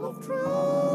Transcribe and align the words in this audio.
Okay, 0.00 0.87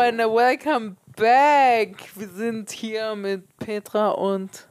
Freunde, 0.00 0.24
welcome 0.32 0.96
back. 1.14 2.08
Wir 2.14 2.28
sind 2.28 2.70
hier 2.70 3.14
mit 3.14 3.44
Petra 3.58 4.12
und. 4.12 4.66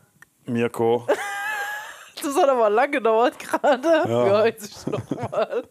Mirko. 0.47 1.05
Das 2.23 2.35
hat 2.35 2.49
aber 2.49 2.69
lang 2.71 2.91
gedauert 2.91 3.37
gerade. 3.37 3.87
Ja. 3.87 4.27
Ja, 4.27 4.45
jetzt 4.47 4.87
nochmal. 4.87 5.63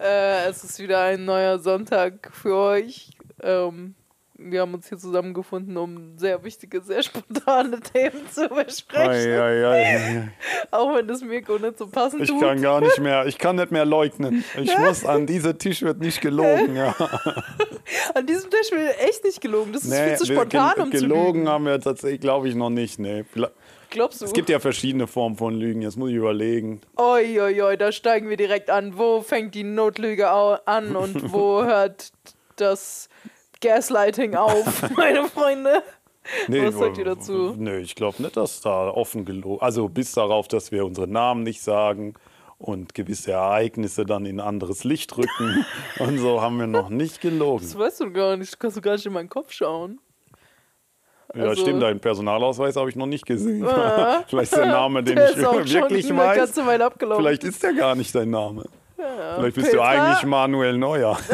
äh, 0.00 0.48
es 0.48 0.64
ist 0.64 0.80
wieder 0.80 1.02
ein 1.04 1.24
neuer 1.24 1.60
Sonntag 1.60 2.30
für 2.32 2.56
euch. 2.56 3.12
Ähm, 3.40 3.94
wir 4.50 4.60
haben 4.62 4.74
uns 4.74 4.88
hier 4.88 4.98
zusammengefunden, 4.98 5.76
um 5.76 6.18
sehr 6.18 6.42
wichtige, 6.44 6.80
sehr 6.80 7.02
spontane 7.02 7.80
Themen 7.92 8.28
zu 8.30 8.48
besprechen. 8.48 9.10
Ei, 9.10 9.40
ei, 9.40 9.66
ei. 9.68 10.28
Auch 10.70 10.94
wenn 10.94 11.06
das 11.06 11.22
Mirko 11.22 11.58
nicht 11.58 11.78
so 11.78 11.86
passend 11.86 12.22
Ich 12.22 12.28
tut. 12.30 12.40
kann 12.40 12.60
gar 12.62 12.80
nicht 12.80 12.98
mehr, 12.98 13.26
ich 13.26 13.38
kann 13.38 13.56
nicht 13.56 13.70
mehr 13.70 13.84
leugnen. 13.84 14.44
Ich 14.60 14.76
muss 14.78 15.04
an 15.04 15.26
dieser 15.26 15.56
Tisch 15.58 15.82
wird 15.82 16.00
nicht 16.00 16.20
gelogen. 16.20 16.76
Ja. 16.76 16.94
An 18.14 18.26
diesem 18.26 18.50
Tisch 18.50 18.70
wird 18.70 18.98
echt 19.00 19.24
nicht 19.24 19.40
gelogen. 19.40 19.72
Das 19.72 19.84
ist 19.84 19.94
viel 19.94 20.16
zu 20.16 20.26
spontan, 20.26 20.74
um 20.80 20.92
zu 20.92 20.98
gelogen 21.00 21.48
haben 21.48 21.64
wir 21.66 21.80
tatsächlich, 21.80 22.20
glaube 22.20 22.48
ich, 22.48 22.54
noch 22.54 22.70
nicht. 22.70 22.98
Nee. 22.98 23.24
Glaubst 23.90 24.20
du? 24.20 24.24
Es 24.24 24.32
gibt 24.32 24.48
ja 24.48 24.58
verschiedene 24.58 25.06
Formen 25.06 25.36
von 25.36 25.54
Lügen, 25.54 25.82
jetzt 25.82 25.96
muss 25.98 26.10
ich 26.10 26.16
überlegen. 26.16 26.80
Oi, 26.96 27.40
oi, 27.40 27.62
oi, 27.62 27.76
da 27.76 27.92
steigen 27.92 28.28
wir 28.30 28.36
direkt 28.36 28.70
an. 28.70 28.96
Wo 28.96 29.20
fängt 29.20 29.54
die 29.54 29.64
Notlüge 29.64 30.30
an 30.30 30.96
und 30.96 31.32
wo 31.32 31.62
hört 31.64 32.12
das 32.56 33.08
Gaslighting 33.62 34.34
auf, 34.34 34.90
meine 34.96 35.26
Freunde? 35.28 35.82
Was 36.48 36.74
sagt 36.76 36.98
ihr 36.98 37.04
dazu? 37.04 37.54
Nee, 37.56 37.78
ich 37.78 37.94
glaube 37.94 38.22
nicht, 38.22 38.36
dass 38.36 38.60
da 38.60 38.88
offen 38.90 39.24
gelogen 39.24 39.60
Also 39.60 39.88
bis 39.88 40.12
darauf, 40.12 40.46
dass 40.46 40.70
wir 40.70 40.84
unsere 40.84 41.08
Namen 41.08 41.42
nicht 41.42 41.62
sagen 41.62 42.14
und 42.58 42.94
gewisse 42.94 43.32
Ereignisse 43.32 44.04
dann 44.04 44.24
in 44.24 44.38
anderes 44.38 44.84
Licht 44.84 45.16
rücken. 45.16 45.64
und 45.98 46.18
so 46.18 46.40
haben 46.40 46.58
wir 46.58 46.68
noch 46.68 46.90
nicht 46.90 47.20
gelogen. 47.20 47.64
Das 47.64 47.76
weißt 47.76 48.00
du 48.00 48.12
gar 48.12 48.36
nicht. 48.36 48.58
Kannst 48.60 48.76
du 48.76 48.80
gar 48.80 48.92
nicht 48.92 49.06
in 49.06 49.12
meinen 49.12 49.28
Kopf 49.28 49.52
schauen. 49.52 49.98
Ja, 51.34 51.44
Also- 51.44 51.62
stimmt, 51.62 51.82
deinen 51.82 51.98
Personalausweis 51.98 52.76
habe 52.76 52.90
ich 52.90 52.96
noch 52.96 53.06
nicht 53.06 53.26
gesehen. 53.26 53.64
Ah. 53.66 54.22
Vielleicht 54.28 54.52
ist 54.52 54.58
der 54.58 54.66
Name, 54.66 55.02
den 55.02 55.16
Der 55.16 55.30
ich 55.30 55.36
wirklich 55.38 56.14
weiß. 56.14 56.52
Vielleicht 57.16 57.44
ist 57.44 57.62
der 57.62 57.72
gar 57.72 57.94
nicht 57.94 58.14
dein 58.14 58.30
Name. 58.30 58.64
Vielleicht 59.36 59.54
bist 59.56 59.70
Petra? 59.70 59.76
du 59.94 60.00
eigentlich 60.00 60.22
Manuel 60.24 60.78
Neuer. 60.78 61.18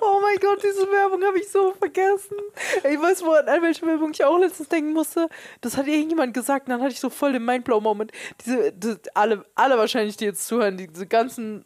Oh 0.00 0.20
mein 0.20 0.36
Gott, 0.40 0.62
diese 0.62 0.90
Werbung 0.90 1.22
habe 1.24 1.38
ich 1.38 1.48
so 1.50 1.72
vergessen. 1.78 2.36
Ich 2.78 3.00
weiß, 3.00 3.24
wo 3.24 3.32
an 3.32 3.62
welche 3.62 3.86
Werbung 3.86 4.10
ich 4.12 4.24
auch 4.24 4.38
letztens 4.38 4.68
denken 4.68 4.92
musste. 4.92 5.28
Das 5.60 5.76
hat 5.76 5.86
irgendjemand 5.86 6.34
gesagt 6.34 6.66
und 6.66 6.72
dann 6.72 6.80
hatte 6.82 6.92
ich 6.92 7.00
so 7.00 7.10
voll 7.10 7.32
den 7.32 7.44
Mindblow-Moment. 7.44 8.12
Diese, 8.44 8.72
die, 8.72 8.96
alle, 9.14 9.44
alle 9.54 9.78
wahrscheinlich, 9.78 10.16
die 10.16 10.24
jetzt 10.26 10.46
zuhören, 10.46 10.76
die- 10.76 10.88
diese 10.88 11.06
ganzen 11.06 11.64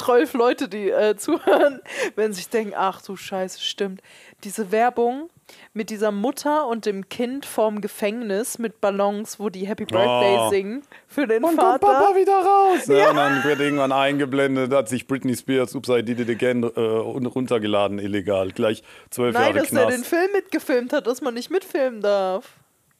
zwölf 0.00 0.34
Leute, 0.34 0.68
die 0.68 0.90
äh, 0.90 1.16
zuhören, 1.18 1.80
werden 2.16 2.32
sich 2.32 2.48
denken, 2.48 2.74
ach 2.76 3.00
du 3.02 3.16
Scheiße, 3.16 3.60
stimmt. 3.60 4.02
Diese 4.44 4.70
Werbung 4.72 5.30
mit 5.72 5.90
dieser 5.90 6.10
Mutter 6.12 6.66
und 6.66 6.86
dem 6.86 7.08
Kind 7.08 7.44
vorm 7.46 7.80
Gefängnis 7.80 8.58
mit 8.58 8.80
Ballons, 8.80 9.38
wo 9.38 9.48
die 9.50 9.66
Happy 9.66 9.84
Birthday 9.84 10.36
Oh. 10.38 10.50
singen 10.50 10.82
für 11.06 11.26
den 11.26 11.44
Und 11.44 11.56
Vater. 11.56 11.78
kommt 11.86 11.92
Papa 12.00 12.16
wieder 12.16 12.38
raus. 12.44 12.86
Ja. 12.86 13.10
Und 13.10 13.16
dann 13.16 13.44
wird 13.44 13.60
irgendwann 13.60 13.92
eingeblendet, 13.92 14.72
hat 14.72 14.88
sich 14.88 15.06
Britney 15.06 15.36
Spears, 15.36 15.74
Oops, 15.74 15.88
I 15.90 16.02
Did 16.02 16.20
It 16.20 16.30
Again, 16.30 16.62
äh, 16.62 16.80
runtergeladen, 16.80 17.98
illegal. 17.98 18.50
Gleich 18.52 18.82
zwölf 19.10 19.34
Nein, 19.34 19.42
Jahre 19.54 19.58
dass 19.60 19.72
er 19.72 19.86
den 19.86 19.96
Knast. 19.96 20.06
Film 20.06 20.32
mitgefilmt 20.32 20.92
hat, 20.92 21.06
dass 21.06 21.20
man 21.20 21.34
nicht 21.34 21.50
mitfilmen 21.50 22.00
darf. 22.00 22.48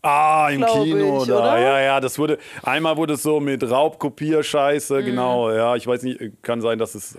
Ah, 0.03 0.51
im 0.51 0.63
Kino 0.67 1.23
ich, 1.23 1.29
da. 1.29 1.39
oder? 1.39 1.59
Ja, 1.59 1.81
ja, 1.81 2.01
das 2.01 2.19
wurde, 2.19 2.37
einmal 2.63 2.99
wurde 2.99 3.15
es 3.15 3.23
so 3.23 3.41
mit 3.41 3.63
Raubkopierscheiße, 3.69 5.01
Mhm. 5.01 5.05
genau. 5.07 5.51
Ja, 5.51 5.77
ich 5.77 5.87
weiß 5.87 6.03
nicht, 6.03 6.21
kann 6.43 6.61
sein, 6.61 6.79
dass 6.79 6.95
es 6.95 7.17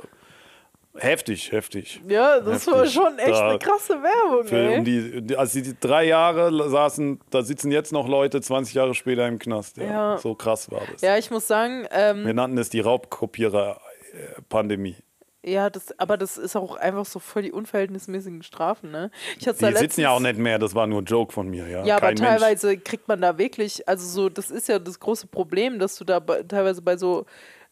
heftig, 0.98 1.52
heftig. 1.52 2.02
Ja, 2.08 2.40
das 2.40 2.66
war 2.68 2.80
Heftig. 2.84 2.94
schon 2.94 3.20
echt 3.20 3.30
Da- 3.30 3.50
eine 3.50 3.60
krasse 3.60 4.02
Werbung, 4.02 4.48
Für, 4.48 4.72
um 4.78 4.84
die, 4.86 5.36
also 5.36 5.60
die 5.62 5.76
drei 5.80 6.06
Jahre 6.06 6.70
saßen, 6.70 7.20
da 7.30 7.42
sitzen 7.44 7.72
jetzt 7.72 7.92
noch 7.92 8.08
Leute 8.08 8.42
20 8.42 8.74
Jahre 8.74 8.96
später 8.96 9.28
im 9.28 9.40
Knast. 9.40 9.78
Ja. 9.78 9.84
Ja. 9.86 10.18
So 10.18 10.36
krass 10.36 10.72
war 10.72 10.82
das. 10.92 11.02
Ja, 11.02 11.18
ich 11.18 11.30
muss 11.32 11.48
sagen, 11.48 11.86
ähm, 11.92 12.26
Wir 12.26 12.34
nannten 12.34 12.58
es 12.58 12.70
die 12.70 12.80
Raubkopierer-Pandemie. 12.80 14.96
ja, 15.44 15.70
das, 15.70 15.98
aber 16.00 16.18
das 16.18 16.38
ist 16.38 16.56
auch 16.56 16.76
einfach 16.76 17.06
so 17.06 17.20
voll 17.20 17.44
die 17.44 17.52
unverhältnismäßigen 17.52 18.42
Strafen, 18.44 18.92
ne? 18.92 19.12
Ich 19.40 19.48
hatte 19.48 19.68
Die 19.72 19.78
sitzen 19.78 20.02
ja 20.02 20.10
auch 20.10 20.20
nicht 20.20 20.40
mehr, 20.40 20.58
das 20.58 20.74
war 20.74 20.88
nur 20.88 21.02
ein 21.02 21.06
Joke 21.06 21.32
von 21.32 21.48
mir. 21.50 21.68
Ja, 21.68 21.86
Ja, 21.86 21.98
aber 21.98 22.08
Kein 22.08 22.16
Mensch. 22.16 22.28
teilweise 22.28 22.78
kriegt 22.78 23.08
man 23.08 23.22
da 23.22 23.38
wirklich, 23.38 23.88
also 23.88 24.08
so, 24.08 24.30
das 24.30 24.50
ist 24.50 24.68
ja 24.68 24.80
das 24.80 25.00
große 25.00 25.28
Problem, 25.28 25.78
dass 25.78 25.96
du 25.98 26.04
da 26.04 26.20
teilweise 26.20 26.82
bei 26.82 26.98
so, 26.98 27.26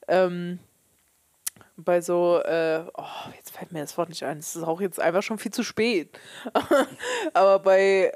ähm, 0.07 0.59
bei 1.75 2.01
so, 2.01 2.39
äh, 2.43 2.83
oh, 2.95 3.29
jetzt 3.35 3.51
fällt 3.51 3.71
mir 3.71 3.81
das 3.81 3.97
Wort 3.97 4.09
nicht 4.09 4.23
ein, 4.23 4.37
es 4.37 4.55
ist 4.55 4.63
auch 4.63 4.81
jetzt 4.81 4.99
einfach 4.99 5.23
schon 5.23 5.39
viel 5.39 5.53
zu 5.53 5.63
spät. 5.63 6.17
aber 7.33 7.59
bei 7.59 8.11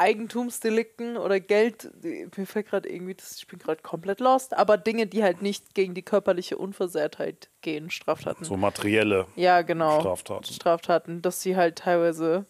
Eigentumsdelikten 0.00 1.18
oder 1.18 1.40
Geld, 1.40 1.90
mir 2.02 2.46
fällt 2.46 2.68
gerade 2.68 2.88
irgendwie, 2.88 3.14
das, 3.14 3.36
ich 3.36 3.46
bin 3.46 3.58
gerade 3.58 3.82
komplett 3.82 4.20
lost, 4.20 4.56
aber 4.56 4.78
Dinge, 4.78 5.06
die 5.06 5.22
halt 5.22 5.42
nicht 5.42 5.74
gegen 5.74 5.92
die 5.92 6.02
körperliche 6.02 6.56
Unversehrtheit 6.56 7.50
gehen, 7.60 7.90
Straftaten. 7.90 8.44
So 8.44 8.56
materielle. 8.56 9.26
Ja, 9.36 9.60
genau. 9.60 10.00
Straftaten. 10.00 10.44
Straftaten, 10.44 11.22
dass 11.22 11.42
sie 11.42 11.54
halt 11.54 11.76
teilweise, 11.76 12.46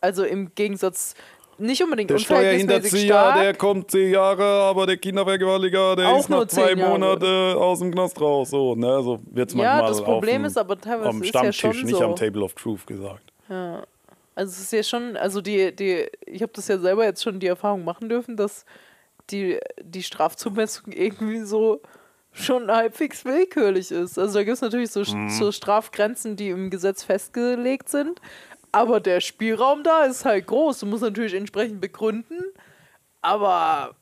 also 0.00 0.24
im 0.24 0.52
Gegensatz, 0.56 1.14
nicht 1.60 1.82
unbedingt 1.82 2.10
Der 2.10 2.18
Steuerhinterzieher, 2.18 3.06
stark. 3.06 3.40
der 3.40 3.54
kommt 3.54 3.90
zehn 3.90 4.12
Jahre, 4.12 4.42
aber 4.44 4.86
der 4.86 4.96
Kindervergewaltiger, 4.96 5.96
der 5.96 6.08
Auch 6.08 6.18
ist 6.20 6.28
nur 6.30 6.40
nach 6.40 6.48
zwei. 6.48 6.74
Monate 6.74 7.54
aus 7.56 7.78
dem 7.80 7.92
Knast 7.92 8.20
raus. 8.20 8.50
So, 8.50 8.74
ne? 8.74 9.02
so 9.02 9.20
wird's 9.30 9.54
ja, 9.54 9.58
manchmal 9.58 9.88
das 9.88 10.02
Problem 10.02 10.16
auf 10.18 10.42
dem, 10.42 10.44
ist 10.46 10.58
aber 10.58 10.80
teilweise 10.80 11.08
am 11.10 11.22
ja 11.22 11.28
Stammtisch, 11.28 11.60
schon 11.60 11.82
nicht 11.82 11.96
so. 11.96 12.04
am 12.04 12.16
Table 12.16 12.42
of 12.42 12.54
Truth 12.54 12.86
gesagt. 12.86 13.32
Also 13.48 14.50
es 14.52 14.60
ist 14.60 14.72
ja 14.72 14.82
schon, 14.82 15.16
also 15.16 15.40
die, 15.40 15.74
die, 15.74 16.06
ich 16.26 16.42
habe 16.42 16.52
das 16.54 16.68
ja 16.68 16.78
selber 16.78 17.04
jetzt 17.04 17.22
schon 17.22 17.40
die 17.40 17.46
Erfahrung 17.48 17.84
machen 17.84 18.08
dürfen, 18.08 18.36
dass 18.36 18.64
die, 19.30 19.58
die 19.82 20.02
Strafzumessung 20.02 20.92
irgendwie 20.92 21.40
so 21.40 21.80
schon 22.32 22.70
halbwegs 22.70 23.24
willkürlich 23.24 23.90
ist. 23.90 24.16
Also 24.18 24.38
da 24.38 24.44
gibt 24.44 24.54
es 24.54 24.60
natürlich 24.60 24.90
so, 24.92 25.00
Mhm. 25.00 25.28
so 25.30 25.50
Strafgrenzen, 25.50 26.36
die 26.36 26.50
im 26.50 26.70
Gesetz 26.70 27.02
festgelegt 27.02 27.88
sind, 27.88 28.20
aber 28.72 29.00
der 29.00 29.20
Spielraum 29.20 29.82
da 29.82 30.04
ist 30.04 30.24
halt 30.24 30.46
groß. 30.46 30.80
Du 30.80 30.86
musst 30.86 31.02
natürlich 31.02 31.34
entsprechend 31.34 31.80
begründen, 31.80 32.44
aber 33.22 33.94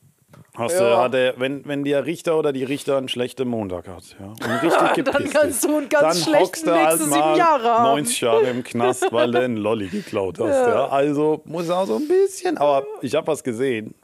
Hast 0.55 0.79
Ja. 0.79 0.89
du, 0.89 0.97
hat 0.97 1.13
der, 1.13 1.39
wenn, 1.39 1.65
wenn 1.65 1.83
der 1.83 2.05
Richter 2.05 2.37
oder 2.37 2.51
die 2.51 2.63
Richter 2.63 2.97
einen 2.97 3.07
schlechten 3.07 3.47
Montag 3.47 3.87
hat, 3.87 4.15
ja, 4.19 4.27
und 4.27 4.41
richtig 4.63 5.05
dann 5.05 5.15
gepisst 5.15 5.33
kannst 5.33 5.49
ist, 5.49 5.63
du 5.65 5.77
einen 5.77 5.89
ganz 5.89 6.23
dann 6.25 6.33
schlechten 6.33 6.65
du 6.65 6.75
halt 6.75 6.99
sieben 6.99 7.35
Jahre 7.35 7.63
haben. 7.63 7.83
90 7.95 8.21
Jahre 8.21 8.43
im 8.49 8.63
Knast, 8.63 9.07
weil 9.11 9.31
du 9.31 9.39
einen 9.39 9.57
Lolli 9.57 9.87
geklaut 9.87 10.37
hast. 10.39 10.67
Ja. 10.67 10.87
Also 10.89 11.41
muss 11.45 11.69
auch 11.69 11.85
so 11.85 11.95
ein 11.95 12.07
bisschen, 12.07 12.57
aber 12.57 12.85
ich 13.01 13.15
habe 13.15 13.27
was 13.27 13.43
gesehen. 13.43 13.95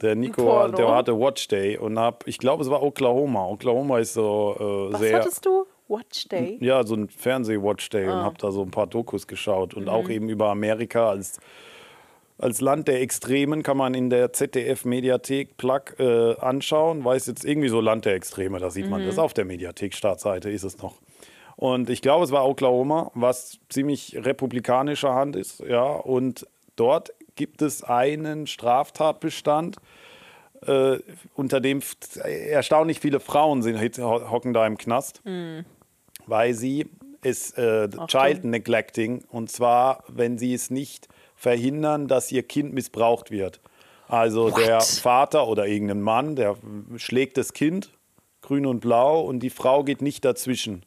Der 0.00 0.14
Nico, 0.16 0.68
der 0.68 0.88
hatte 0.94 1.18
Watch 1.18 1.48
Day 1.48 1.78
und 1.78 1.98
hab, 1.98 2.26
ich 2.26 2.38
glaube, 2.38 2.62
es 2.62 2.70
war 2.70 2.82
Oklahoma. 2.82 3.46
Oklahoma 3.46 3.98
ist 4.00 4.14
so 4.14 4.56
äh, 4.58 4.92
was 4.92 5.00
sehr. 5.00 5.18
hattest 5.18 5.46
du? 5.46 5.66
Watch 5.88 6.28
Day? 6.28 6.58
Ja, 6.60 6.84
so 6.84 6.94
ein 6.94 7.08
Fernseh-Watch 7.08 7.90
Day 7.90 8.06
Ah. 8.08 8.18
und 8.18 8.24
habe 8.24 8.36
da 8.38 8.50
so 8.50 8.62
ein 8.62 8.70
paar 8.70 8.86
Dokus 8.86 9.26
geschaut. 9.26 9.74
Mhm. 9.74 9.82
Und 9.82 9.88
auch 9.88 10.08
eben 10.08 10.28
über 10.28 10.48
Amerika 10.48 11.08
als, 11.10 11.38
als 12.38 12.60
Land 12.60 12.88
der 12.88 13.00
Extremen 13.02 13.62
kann 13.62 13.76
man 13.76 13.94
in 13.94 14.10
der 14.10 14.32
ZDF-Mediathek 14.32 15.56
Plug 15.56 15.82
äh, 15.98 16.36
anschauen. 16.40 17.04
Weiß 17.04 17.26
jetzt 17.26 17.44
irgendwie 17.44 17.68
so 17.68 17.80
Land 17.80 18.04
der 18.06 18.14
Extreme, 18.14 18.58
da 18.58 18.70
sieht 18.70 18.88
man 18.88 19.02
Mhm. 19.02 19.06
das. 19.06 19.18
Auf 19.18 19.34
der 19.34 19.44
Mediathek-Startseite 19.44 20.50
ist 20.50 20.64
es 20.64 20.78
noch. 20.78 20.94
Und 21.56 21.88
ich 21.90 22.02
glaube, 22.02 22.24
es 22.24 22.32
war 22.32 22.48
Oklahoma, 22.48 23.10
was 23.14 23.58
ziemlich 23.68 24.16
republikanischer 24.18 25.14
Hand 25.14 25.36
ist. 25.36 25.60
Ja, 25.60 25.84
und 25.84 26.46
dort 26.76 27.12
gibt 27.36 27.62
es 27.62 27.84
einen 27.84 28.46
Straftatbestand, 28.48 29.76
äh, 30.66 30.98
unter 31.34 31.60
dem 31.60 31.80
erstaunlich 32.24 32.98
viele 32.98 33.20
Frauen 33.20 33.62
sind, 33.62 33.78
hocken 34.00 34.52
da 34.52 34.66
im 34.66 34.78
Knast 34.78 35.20
weil 36.26 36.54
sie 36.54 36.86
ist 37.22 37.56
äh, 37.58 37.88
Child 38.06 38.44
Neglecting. 38.44 39.24
Und 39.30 39.50
zwar, 39.50 40.04
wenn 40.08 40.38
sie 40.38 40.54
es 40.54 40.70
nicht 40.70 41.08
verhindern, 41.34 42.06
dass 42.08 42.30
ihr 42.30 42.42
Kind 42.42 42.74
missbraucht 42.74 43.30
wird. 43.30 43.60
Also 44.08 44.52
What? 44.52 44.58
der 44.58 44.80
Vater 44.80 45.48
oder 45.48 45.66
irgendein 45.66 46.02
Mann, 46.02 46.36
der 46.36 46.56
schlägt 46.96 47.38
das 47.38 47.52
Kind, 47.52 47.90
grün 48.42 48.66
und 48.66 48.80
blau, 48.80 49.22
und 49.22 49.40
die 49.40 49.50
Frau 49.50 49.82
geht 49.82 50.02
nicht 50.02 50.24
dazwischen. 50.24 50.84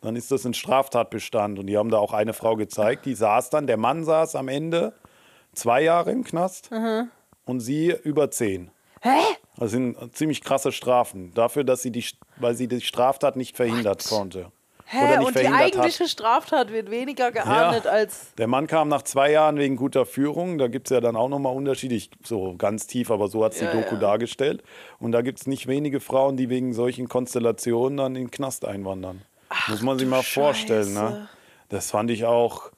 Dann 0.00 0.16
ist 0.16 0.30
das 0.30 0.44
ein 0.44 0.54
Straftatbestand. 0.54 1.58
Und 1.58 1.66
die 1.66 1.76
haben 1.76 1.90
da 1.90 1.98
auch 1.98 2.12
eine 2.12 2.32
Frau 2.32 2.56
gezeigt, 2.56 3.06
die 3.06 3.14
saß 3.14 3.50
dann, 3.50 3.66
der 3.66 3.76
Mann 3.76 4.04
saß 4.04 4.36
am 4.36 4.48
Ende 4.48 4.92
zwei 5.54 5.82
Jahre 5.82 6.10
im 6.12 6.24
Knast 6.24 6.70
und 7.44 7.60
sie 7.60 7.94
über 8.04 8.30
zehn. 8.30 8.70
Hä? 9.00 9.18
Das 9.56 9.70
sind 9.70 9.96
ziemlich 10.14 10.42
krasse 10.42 10.70
Strafen 10.70 11.32
dafür, 11.34 11.64
dass 11.64 11.80
sie 11.80 11.90
die, 11.90 12.04
weil 12.36 12.54
sie 12.54 12.68
die 12.68 12.80
Straftat 12.80 13.36
nicht 13.36 13.56
verhindert 13.56 14.04
konnte. 14.04 14.52
Hä? 14.88 15.18
Und 15.18 15.28
die 15.28 15.32
verhindert 15.32 15.60
hat. 15.60 15.66
eigentliche 15.66 16.08
Straftat 16.08 16.72
wird 16.72 16.90
weniger 16.90 17.32
geahndet 17.32 17.86
als. 17.88 18.32
Der 18.38 18.46
Mann 18.46 18.68
kam 18.68 18.88
nach 18.88 19.02
zwei 19.02 19.32
Jahren 19.32 19.58
wegen 19.58 19.74
guter 19.76 20.06
Führung. 20.06 20.58
Da 20.58 20.68
gibt 20.68 20.86
es 20.86 20.94
ja 20.94 21.00
dann 21.00 21.16
auch 21.16 21.28
nochmal 21.28 21.54
Unterschiede. 21.54 21.96
Ich, 21.96 22.10
so 22.24 22.54
ganz 22.56 22.86
tief, 22.86 23.10
aber 23.10 23.26
so 23.26 23.44
hat 23.44 23.54
es 23.54 23.60
Ja, 23.60 23.72
die 23.72 23.76
Doku 23.76 23.94
ja. 23.96 24.00
dargestellt. 24.00 24.62
Und 25.00 25.10
da 25.10 25.22
gibt 25.22 25.40
es 25.40 25.48
nicht 25.48 25.66
wenige 25.66 25.98
Frauen, 25.98 26.36
die 26.36 26.48
wegen 26.50 26.72
solchen 26.72 27.08
Konstellationen 27.08 27.96
dann 27.96 28.14
in 28.14 28.26
den 28.26 28.30
Knast 28.30 28.64
einwandern. 28.64 29.22
Muss 29.68 29.82
man 29.82 29.98
sich 29.98 30.08
mal 30.08 30.22
vorstellen. 30.22 30.94
Ne? 30.94 31.00
Scheiße. 31.00 31.28
Das 31.68 31.90
fand 31.90 32.10
ich 32.12 32.24
auch 32.24 32.70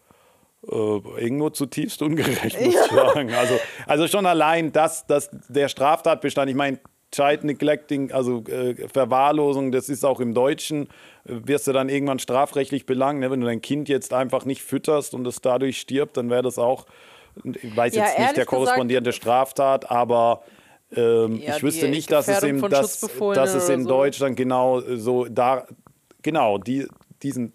äh, 0.67 0.75
irgendwo 0.75 1.51
zutiefst 1.51 2.01
ungerecht, 2.01 2.59
muss 2.61 2.75
ich 2.75 2.91
sagen. 2.91 3.35
Also, 3.35 3.59
also 3.87 4.09
schon 4.09 4.25
allein 4.25 4.73
das, 4.73 5.07
dass 5.07 5.29
der 5.49 5.69
Straftatbestand, 5.69 6.51
ich 6.51 6.57
meine, 6.57 6.79
Child 7.11 7.45
Neglecting, 7.45 8.13
also 8.13 8.45
äh, 8.49 8.87
Verwahrlosung, 8.89 9.73
das 9.73 9.89
ist 9.89 10.05
auch 10.05 10.21
im 10.21 10.35
Deutschen, 10.35 10.85
äh, 11.25 11.33
wirst 11.45 11.67
du 11.67 11.73
dann 11.73 11.89
irgendwann 11.89 12.19
strafrechtlich 12.19 12.85
belangen. 12.87 13.21
Ne? 13.21 13.31
Wenn 13.31 13.41
du 13.41 13.47
dein 13.47 13.63
Kind 13.63 13.89
jetzt 13.89 14.13
einfach 14.13 14.45
nicht 14.45 14.63
fütterst 14.63 15.15
und 15.15 15.27
es 15.27 15.41
dadurch 15.41 15.79
stirbt, 15.81 16.17
dann 16.17 16.29
wäre 16.31 16.43
das 16.43 16.59
auch, 16.59 16.87
ich 17.45 17.77
weiß 17.77 17.95
Ja, 17.95 18.03
jetzt 18.05 18.11
nicht 18.19 18.19
der 18.21 18.45
gesagt- 18.45 18.49
korrespondierende 18.49 19.13
Straftat, 19.13 19.91
aber 19.91 20.43
ähm, 20.95 21.37
Ja, 21.37 21.57
ich 21.57 21.63
wüsste 21.63 21.89
nicht, 21.89 22.11
dass 22.11 22.29
es, 22.29 22.39
von 22.41 22.71
dass, 22.71 23.01
dass 23.35 23.55
es 23.55 23.69
in 23.69 23.83
so. 23.85 23.89
Deutschland 23.89 24.37
genau 24.37 24.81
so 24.81 25.27
da, 25.27 25.67
genau, 26.23 26.59
die, 26.59 26.87
diesen 27.23 27.53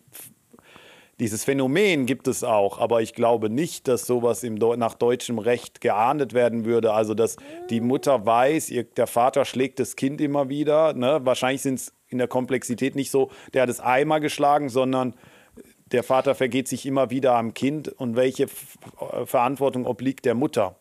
dieses 1.23 1.45
Phänomen 1.45 2.05
gibt 2.05 2.27
es 2.27 2.43
auch, 2.43 2.79
aber 2.79 3.01
ich 3.01 3.13
glaube 3.13 3.49
nicht, 3.49 3.87
dass 3.87 4.05
sowas 4.05 4.43
im 4.43 4.59
Deu 4.59 4.75
nach 4.75 4.93
deutschem 4.93 5.39
Recht 5.39 5.79
geahndet 5.79 6.33
werden 6.33 6.65
würde. 6.65 6.91
Also, 6.91 7.13
dass 7.13 7.37
die 7.69 7.79
Mutter 7.79 8.25
weiß, 8.25 8.69
ihr, 8.71 8.83
der 8.83 9.07
Vater 9.07 9.45
schlägt 9.45 9.79
das 9.79 9.95
Kind 9.95 10.19
immer 10.19 10.49
wieder. 10.49 10.91
Ne? 10.91 11.21
Wahrscheinlich 11.23 11.61
sind 11.61 11.75
es 11.75 11.93
in 12.09 12.17
der 12.17 12.27
Komplexität 12.27 12.95
nicht 12.95 13.09
so, 13.09 13.31
der 13.53 13.61
hat 13.61 13.69
es 13.69 13.79
einmal 13.79 14.19
geschlagen, 14.19 14.67
sondern 14.67 15.15
der 15.85 16.03
Vater 16.03 16.35
vergeht 16.35 16.67
sich 16.67 16.85
immer 16.85 17.09
wieder 17.09 17.35
am 17.35 17.53
Kind. 17.53 17.87
Und 17.87 18.17
welche 18.17 18.43
äh, 18.43 19.25
Verantwortung 19.25 19.85
obliegt 19.85 20.25
der 20.25 20.35
Mutter? 20.35 20.75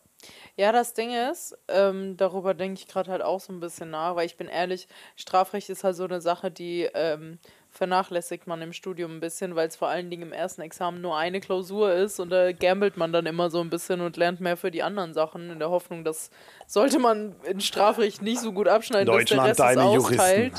Ja, 0.57 0.73
das 0.73 0.93
Ding 0.93 1.11
ist, 1.31 1.57
ähm, 1.69 2.17
darüber 2.17 2.53
denke 2.53 2.81
ich 2.81 2.89
gerade 2.89 3.09
halt 3.09 3.21
auch 3.21 3.39
so 3.39 3.53
ein 3.53 3.61
bisschen 3.61 3.91
nach, 3.91 4.17
weil 4.17 4.25
ich 4.25 4.35
bin 4.35 4.49
ehrlich, 4.49 4.89
Strafrecht 5.15 5.69
ist 5.69 5.85
halt 5.85 5.95
so 5.95 6.03
eine 6.03 6.19
Sache, 6.19 6.51
die 6.51 6.89
ähm, 6.93 7.39
vernachlässigt 7.73 8.45
man 8.45 8.61
im 8.61 8.71
Studium 8.71 9.17
ein 9.17 9.19
bisschen, 9.19 9.55
weil 9.55 9.67
es 9.67 9.75
vor 9.75 9.87
allen 9.87 10.09
Dingen 10.11 10.21
im 10.23 10.31
ersten 10.31 10.61
Examen 10.61 11.01
nur 11.01 11.17
eine 11.17 11.41
Klausur 11.41 11.91
ist 11.91 12.19
und 12.19 12.29
da 12.29 12.51
gambelt 12.51 12.97
man 12.97 13.11
dann 13.11 13.25
immer 13.25 13.49
so 13.49 13.59
ein 13.61 13.69
bisschen 13.71 13.99
und 14.01 14.15
lernt 14.15 14.39
mehr 14.39 14.57
für 14.57 14.69
die 14.69 14.83
anderen 14.83 15.13
Sachen 15.15 15.49
in 15.49 15.57
der 15.57 15.71
Hoffnung, 15.71 16.03
dass 16.03 16.29
sollte 16.67 16.99
man 16.99 17.35
in 17.45 17.59
Strafrecht 17.61 18.21
nicht 18.21 18.39
so 18.41 18.51
gut 18.53 18.67
abschneiden, 18.67 19.07
Deutschland, 19.07 19.49
dass 19.49 19.57
der 19.57 19.65
Rest 19.67 19.77
deine 19.79 19.89
es 19.89 19.95
Juristen. 19.95 20.19
austeilt. 20.19 20.53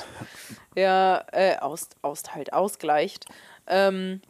Ja, 0.75 1.25
äh, 1.31 1.57
aus, 1.59 1.89
austeilt, 2.03 2.53
ausgleicht. 2.53 3.27
Ähm, 3.69 4.21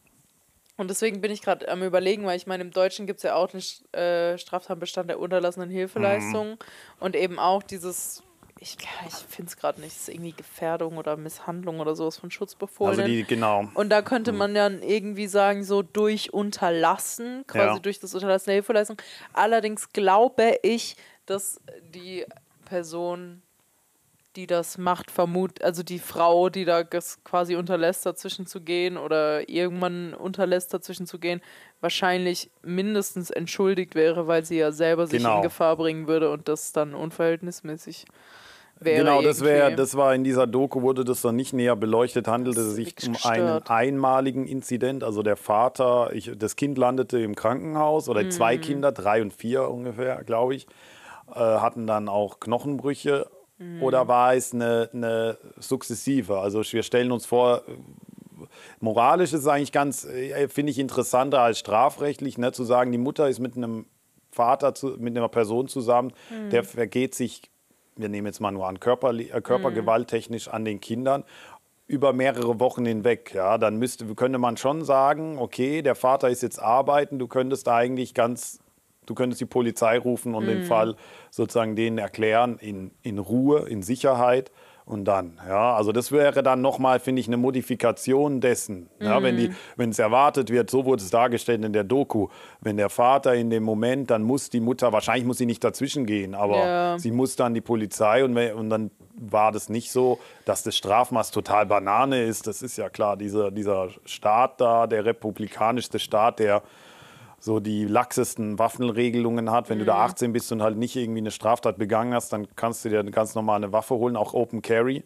und 0.76 0.90
deswegen 0.90 1.20
bin 1.20 1.30
ich 1.30 1.40
gerade 1.40 1.68
am 1.68 1.82
überlegen, 1.84 2.26
weil 2.26 2.36
ich 2.36 2.46
meine, 2.48 2.64
im 2.64 2.72
Deutschen 2.72 3.06
gibt 3.06 3.18
es 3.18 3.22
ja 3.22 3.36
auch 3.36 3.48
den 3.48 3.62
äh, 3.98 4.36
Straftatbestand 4.36 5.08
der 5.08 5.20
unterlassenen 5.20 5.70
Hilfeleistung 5.70 6.50
Mhm. 6.50 6.58
und 6.98 7.14
eben 7.16 7.38
auch 7.38 7.62
dieses, 7.62 8.23
ich, 8.64 8.78
ich 9.06 9.14
finde 9.14 9.50
es 9.50 9.56
gerade 9.58 9.78
nicht, 9.80 9.92
es 9.94 10.02
ist 10.02 10.08
irgendwie 10.08 10.32
Gefährdung 10.32 10.96
oder 10.96 11.16
Misshandlung 11.18 11.80
oder 11.80 11.94
sowas 11.94 12.16
von 12.16 12.30
Schutzbefohlenen. 12.30 13.00
Also, 13.00 13.12
die, 13.12 13.22
genau. 13.24 13.68
und 13.74 13.90
da 13.90 14.00
könnte 14.00 14.32
man 14.32 14.54
dann 14.54 14.82
irgendwie 14.82 15.26
sagen, 15.26 15.64
so 15.64 15.82
durch 15.82 16.32
Unterlassen, 16.32 17.44
quasi 17.46 17.74
Ja. 17.74 17.78
durch 17.78 18.00
das 18.00 18.14
Unterlassen 18.14 18.46
der 18.46 18.54
Hilfeleistung. 18.54 18.96
Allerdings 19.34 19.92
glaube 19.92 20.58
ich, 20.62 20.96
dass 21.26 21.60
die 21.94 22.24
Person, 22.64 23.42
die 24.34 24.46
das 24.46 24.78
macht, 24.78 25.10
vermut, 25.10 25.62
also 25.62 25.82
die 25.82 25.98
Frau, 25.98 26.48
die 26.48 26.64
da 26.64 26.82
das 26.84 27.22
quasi 27.22 27.56
unterlässt, 27.56 28.06
dazwischen 28.06 28.46
zu 28.46 28.62
gehen 28.62 28.96
oder 28.96 29.48
irgendwann 29.48 30.14
unterlässt, 30.14 30.72
dazwischen 30.72 31.06
zu 31.06 31.18
gehen, 31.18 31.40
wahrscheinlich 31.82 32.50
mindestens 32.62 33.30
entschuldigt 33.30 33.94
wäre, 33.94 34.26
weil 34.26 34.44
sie 34.44 34.56
ja 34.56 34.72
selber 34.72 35.06
sich 35.06 35.18
Genau. 35.22 35.36
in 35.36 35.42
Gefahr 35.42 35.76
bringen 35.76 36.06
würde 36.08 36.30
und 36.30 36.48
das 36.48 36.72
dann 36.72 36.94
unverhältnismäßig 36.94 38.06
wäre. 38.80 38.98
Genau, 38.98 39.22
das 39.22 39.40
irgendwie. 39.40 39.76
das 39.76 39.96
war 39.96 40.14
in 40.14 40.24
dieser 40.24 40.46
Doku 40.46 40.82
wurde 40.82 41.04
das 41.04 41.22
dann 41.22 41.36
nicht 41.36 41.52
näher 41.52 41.76
beleuchtet, 41.76 42.28
handelte 42.28 42.60
es 42.60 42.74
sich 42.74 42.94
um 43.06 43.16
einen 43.24 43.62
einmaligen 43.66 44.46
Inzident. 44.46 45.04
Also 45.04 45.22
der 45.22 45.36
Vater, 45.36 46.10
ich, 46.12 46.30
das 46.36 46.56
Kind 46.56 46.78
landete 46.78 47.18
im 47.18 47.34
Krankenhaus 47.34 48.08
oder 48.08 48.22
Mhm. 48.22 48.30
zwei 48.30 48.58
Kinder, 48.58 48.92
drei 48.92 49.22
und 49.22 49.32
vier 49.32 49.70
ungefähr, 49.70 50.22
glaube 50.24 50.54
ich, 50.54 50.66
äh, 51.34 51.38
hatten 51.38 51.86
dann 51.86 52.08
auch 52.08 52.40
Knochenbrüche. 52.40 53.28
Mhm. 53.58 53.82
Oder 53.82 54.08
war 54.08 54.34
es 54.34 54.52
eine, 54.52 54.90
eine 54.92 55.38
sukzessive? 55.58 56.38
Also 56.40 56.62
wir 56.64 56.82
stellen 56.82 57.12
uns 57.12 57.24
vor, 57.24 57.62
moralisch 58.80 59.32
ist 59.32 59.40
es 59.40 59.46
eigentlich 59.46 59.72
ganz, 59.72 60.04
äh, 60.04 60.48
finde 60.48 60.72
ich, 60.72 60.78
interessanter 60.78 61.40
als 61.40 61.58
strafrechtlich, 61.58 62.38
ne, 62.38 62.52
zu 62.52 62.64
sagen, 62.64 62.92
die 62.92 62.98
Mutter 62.98 63.28
ist 63.28 63.38
mit 63.38 63.56
einem 63.56 63.86
Vater, 64.30 64.74
zu, 64.74 64.96
mit 64.98 65.16
einer 65.16 65.28
Person 65.28 65.68
zusammen, 65.68 66.12
der 66.50 66.64
vergeht 66.64 67.14
sich, 67.14 67.42
wir 67.96 68.08
nehmen 68.08 68.26
jetzt 68.26 68.40
mal 68.40 68.50
nur 68.50 68.66
an, 68.66 68.80
Körperli 68.80 69.30
äh, 69.30 69.40
körpergewalttechnisch 69.40 70.48
an 70.48 70.64
den 70.64 70.80
Kindern 70.80 71.24
über 71.86 72.12
mehrere 72.12 72.60
Wochen 72.60 72.86
hinweg. 72.86 73.32
Ja, 73.34 73.58
dann 73.58 73.76
müsste, 73.76 74.06
könnte 74.14 74.38
man 74.38 74.56
schon 74.56 74.84
sagen, 74.84 75.38
okay, 75.38 75.82
der 75.82 75.94
Vater 75.94 76.30
ist 76.30 76.42
jetzt 76.42 76.58
arbeiten, 76.58 77.18
du 77.18 77.28
könntest 77.28 77.68
eigentlich 77.68 78.14
ganz, 78.14 78.58
du 79.06 79.14
könntest 79.14 79.40
die 79.40 79.46
Polizei 79.46 79.98
rufen 79.98 80.34
und 80.34 80.46
den 80.46 80.64
Fall 80.64 80.96
sozusagen 81.30 81.76
denen 81.76 81.98
erklären 81.98 82.58
in, 82.58 82.90
in 83.02 83.18
Ruhe, 83.18 83.68
in 83.68 83.82
Sicherheit. 83.82 84.50
Und 84.86 85.06
dann, 85.06 85.40
ja, 85.48 85.74
also 85.74 85.92
das 85.92 86.12
wäre 86.12 86.42
dann 86.42 86.60
nochmal, 86.60 87.00
finde 87.00 87.20
ich, 87.20 87.26
eine 87.26 87.38
Modifikation 87.38 88.42
dessen. 88.42 88.90
Ja, 89.00 89.22
wenn, 89.22 89.38
die, 89.38 89.50
wenn 89.76 89.88
es 89.90 89.98
erwartet 89.98 90.50
wird, 90.50 90.68
so 90.68 90.84
wurde 90.84 91.02
es 91.02 91.10
dargestellt 91.10 91.64
in 91.64 91.72
der 91.72 91.84
Doku, 91.84 92.28
wenn 92.60 92.76
der 92.76 92.90
Vater 92.90 93.34
in 93.34 93.48
dem 93.48 93.62
Moment, 93.62 94.10
dann 94.10 94.22
muss 94.22 94.50
die 94.50 94.60
Mutter, 94.60 94.92
wahrscheinlich 94.92 95.24
muss 95.24 95.38
sie 95.38 95.46
nicht 95.46 95.64
dazwischen 95.64 96.04
gehen, 96.04 96.34
aber 96.34 96.56
Ja. 96.66 96.98
sie 96.98 97.12
muss 97.12 97.34
dann 97.34 97.54
die 97.54 97.62
Polizei 97.62 98.24
und, 98.24 98.36
und 98.36 98.68
dann 98.68 98.90
war 99.16 99.52
das 99.52 99.70
nicht 99.70 99.90
so, 99.90 100.18
dass 100.44 100.62
das 100.64 100.76
Strafmaß 100.76 101.30
total 101.30 101.64
Banane 101.64 102.22
ist. 102.22 102.46
Das 102.46 102.60
ist 102.60 102.76
ja 102.76 102.90
klar, 102.90 103.16
dieser, 103.16 103.50
dieser 103.50 103.88
Staat 104.04 104.60
da, 104.60 104.86
der 104.86 105.06
republikanischste 105.06 105.98
Staat, 105.98 106.40
der 106.40 106.62
so 107.44 107.60
die 107.60 107.84
laxesten 107.84 108.58
Waffenregelungen 108.58 109.50
hat. 109.50 109.68
Wenn 109.68 109.78
du 109.78 109.84
da 109.84 109.96
18 109.96 110.32
bist 110.32 110.50
und 110.50 110.62
halt 110.62 110.78
nicht 110.78 110.96
irgendwie 110.96 111.18
eine 111.18 111.30
Straftat 111.30 111.76
begangen 111.76 112.14
hast, 112.14 112.32
dann 112.32 112.48
kannst 112.56 112.86
du 112.86 112.88
dir 112.88 113.00
eine 113.00 113.10
ganz 113.10 113.34
normale 113.34 113.70
Waffe 113.70 113.96
holen, 113.96 114.16
auch 114.16 114.32
Open 114.32 114.62
Carry. 114.62 115.04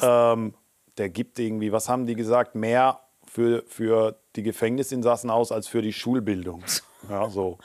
Ähm, 0.00 0.54
der 0.96 1.10
gibt 1.10 1.38
irgendwie, 1.38 1.70
was 1.70 1.90
haben 1.90 2.06
die 2.06 2.14
gesagt, 2.14 2.54
mehr 2.54 3.00
für, 3.26 3.64
für 3.66 4.18
die 4.34 4.42
Gefängnisinsassen 4.44 5.28
aus 5.28 5.52
als 5.52 5.68
für 5.68 5.82
die 5.82 5.92
Schulbildung. 5.92 6.64
Ja, 7.08 7.30
so. 7.30 7.58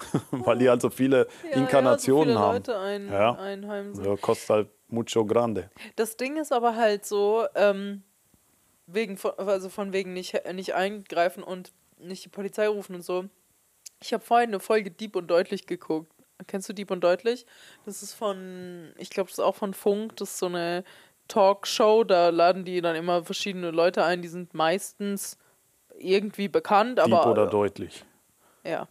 Weil 0.32 0.58
die 0.58 0.68
halt 0.68 0.82
so 0.82 0.90
viele 0.90 1.28
Inkarnationen 1.52 2.30
ja, 2.30 2.34
so 2.34 2.40
viele 2.40 2.40
haben. 2.40 2.54
Leute 2.56 2.78
ein, 2.80 3.08
Ja. 3.12 3.32
einheimsen. 3.34 4.04
Ja, 4.04 4.16
kostet 4.16 4.50
halt 4.50 4.68
mucho 4.88 5.24
grande. 5.24 5.70
Das 5.94 6.16
Ding 6.16 6.36
ist 6.36 6.52
aber 6.52 6.74
halt 6.74 7.06
so, 7.06 7.44
ähm, 7.54 8.02
wegen 8.88 9.16
von, 9.16 9.30
also 9.36 9.68
von 9.68 9.92
wegen 9.92 10.12
nicht, 10.12 10.42
nicht 10.52 10.74
eingreifen 10.74 11.44
und 11.44 11.72
nicht 11.98 12.24
die 12.24 12.30
Polizei 12.30 12.66
rufen 12.66 12.96
und 12.96 13.02
so. 13.02 13.26
Ich 14.02 14.12
habe 14.12 14.24
vorhin 14.24 14.50
eine 14.50 14.60
Folge 14.60 14.90
Dieb 14.90 15.16
und 15.16 15.28
Deutlich 15.28 15.66
geguckt. 15.66 16.12
Kennst 16.46 16.68
du 16.68 16.72
Dieb 16.72 16.90
und 16.90 17.02
Deutlich? 17.04 17.46
Das 17.84 18.02
ist 18.02 18.14
von, 18.14 18.92
ich 18.96 19.10
glaube, 19.10 19.28
das 19.28 19.38
ist 19.38 19.44
auch 19.44 19.56
von 19.56 19.74
Funk. 19.74 20.16
Das 20.16 20.30
ist 20.30 20.38
so 20.38 20.46
eine 20.46 20.84
Talkshow. 21.28 22.04
Da 22.04 22.30
laden 22.30 22.64
die 22.64 22.80
dann 22.80 22.96
immer 22.96 23.24
verschiedene 23.24 23.70
Leute 23.70 24.04
ein. 24.04 24.22
Die 24.22 24.28
sind 24.28 24.54
meistens 24.54 25.36
irgendwie 25.98 26.48
bekannt, 26.48 26.98
Dieb 26.98 27.12
aber 27.12 27.30
oder 27.30 27.46
deutlich. 27.46 28.04
Ja. 28.64 28.88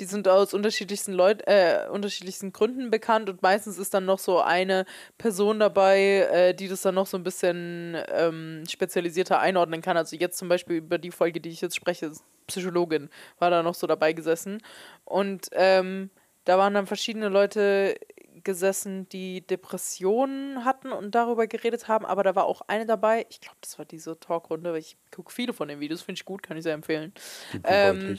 Die 0.00 0.04
sind 0.04 0.28
aus 0.28 0.54
unterschiedlichsten 0.54 1.12
Leut 1.12 1.42
äh, 1.46 1.86
unterschiedlichsten 1.90 2.52
Gründen 2.52 2.90
bekannt 2.90 3.28
und 3.28 3.42
meistens 3.42 3.78
ist 3.78 3.94
dann 3.94 4.04
noch 4.04 4.18
so 4.18 4.40
eine 4.40 4.84
Person 5.18 5.58
dabei, 5.58 6.28
äh, 6.32 6.54
die 6.54 6.68
das 6.68 6.82
dann 6.82 6.94
noch 6.94 7.06
so 7.06 7.16
ein 7.16 7.24
bisschen 7.24 7.96
ähm, 8.08 8.64
spezialisierter 8.68 9.40
einordnen 9.40 9.82
kann. 9.82 9.96
Also 9.96 10.16
jetzt 10.16 10.38
zum 10.38 10.48
Beispiel 10.48 10.76
über 10.76 10.98
die 10.98 11.10
Folge, 11.10 11.40
die 11.40 11.50
ich 11.50 11.60
jetzt 11.60 11.76
spreche, 11.76 12.06
ist 12.06 12.24
Psychologin, 12.46 13.10
war 13.38 13.50
da 13.50 13.62
noch 13.62 13.74
so 13.74 13.86
dabei 13.86 14.12
gesessen. 14.12 14.62
Und 15.04 15.48
ähm, 15.52 16.10
da 16.44 16.58
waren 16.58 16.74
dann 16.74 16.86
verschiedene 16.86 17.28
Leute 17.28 17.96
gesessen, 18.44 19.08
die 19.10 19.46
Depressionen 19.46 20.64
hatten 20.64 20.92
und 20.92 21.14
darüber 21.14 21.46
geredet 21.46 21.88
haben, 21.88 22.04
aber 22.04 22.22
da 22.22 22.34
war 22.34 22.44
auch 22.44 22.62
eine 22.66 22.86
dabei, 22.86 23.26
ich 23.28 23.40
glaube, 23.40 23.58
das 23.60 23.78
war 23.78 23.84
diese 23.84 24.18
Talkrunde, 24.18 24.72
weil 24.72 24.80
ich 24.80 24.96
gucke 25.14 25.32
viele 25.32 25.52
von 25.52 25.68
den 25.68 25.80
Videos, 25.80 26.02
finde 26.02 26.18
ich 26.18 26.24
gut, 26.24 26.42
kann 26.42 26.56
ich 26.56 26.62
sehr 26.62 26.74
empfehlen. 26.74 27.12
Ähm, 27.64 28.18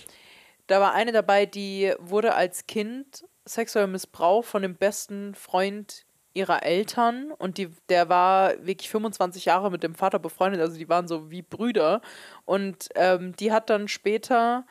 da 0.67 0.79
war 0.79 0.93
eine 0.93 1.12
dabei, 1.12 1.46
die 1.46 1.93
wurde 2.00 2.36
als 2.36 2.67
Kind 2.67 3.25
sexuell 3.46 3.88
missbraucht 3.88 4.48
von 4.48 4.62
dem 4.62 4.75
besten 4.75 5.36
Freund 5.36 6.05
ihrer 6.34 6.63
Eltern 6.63 7.32
und 7.32 7.58
die, 7.58 7.70
der 7.89 8.10
war 8.10 8.53
wirklich 8.65 8.89
25 8.89 9.46
Jahre 9.46 9.70
mit 9.70 9.84
dem 9.84 9.93
Vater 9.93 10.20
befreundet, 10.20 10.62
also 10.62 10.77
die 10.77 10.89
waren 10.89 11.08
so 11.08 11.29
wie 11.29 11.43
Brüder 11.43 12.01
und 12.46 12.89
ähm, 12.96 13.36
die 13.36 13.51
hat 13.51 13.70
dann 13.70 13.88
später 13.88 14.65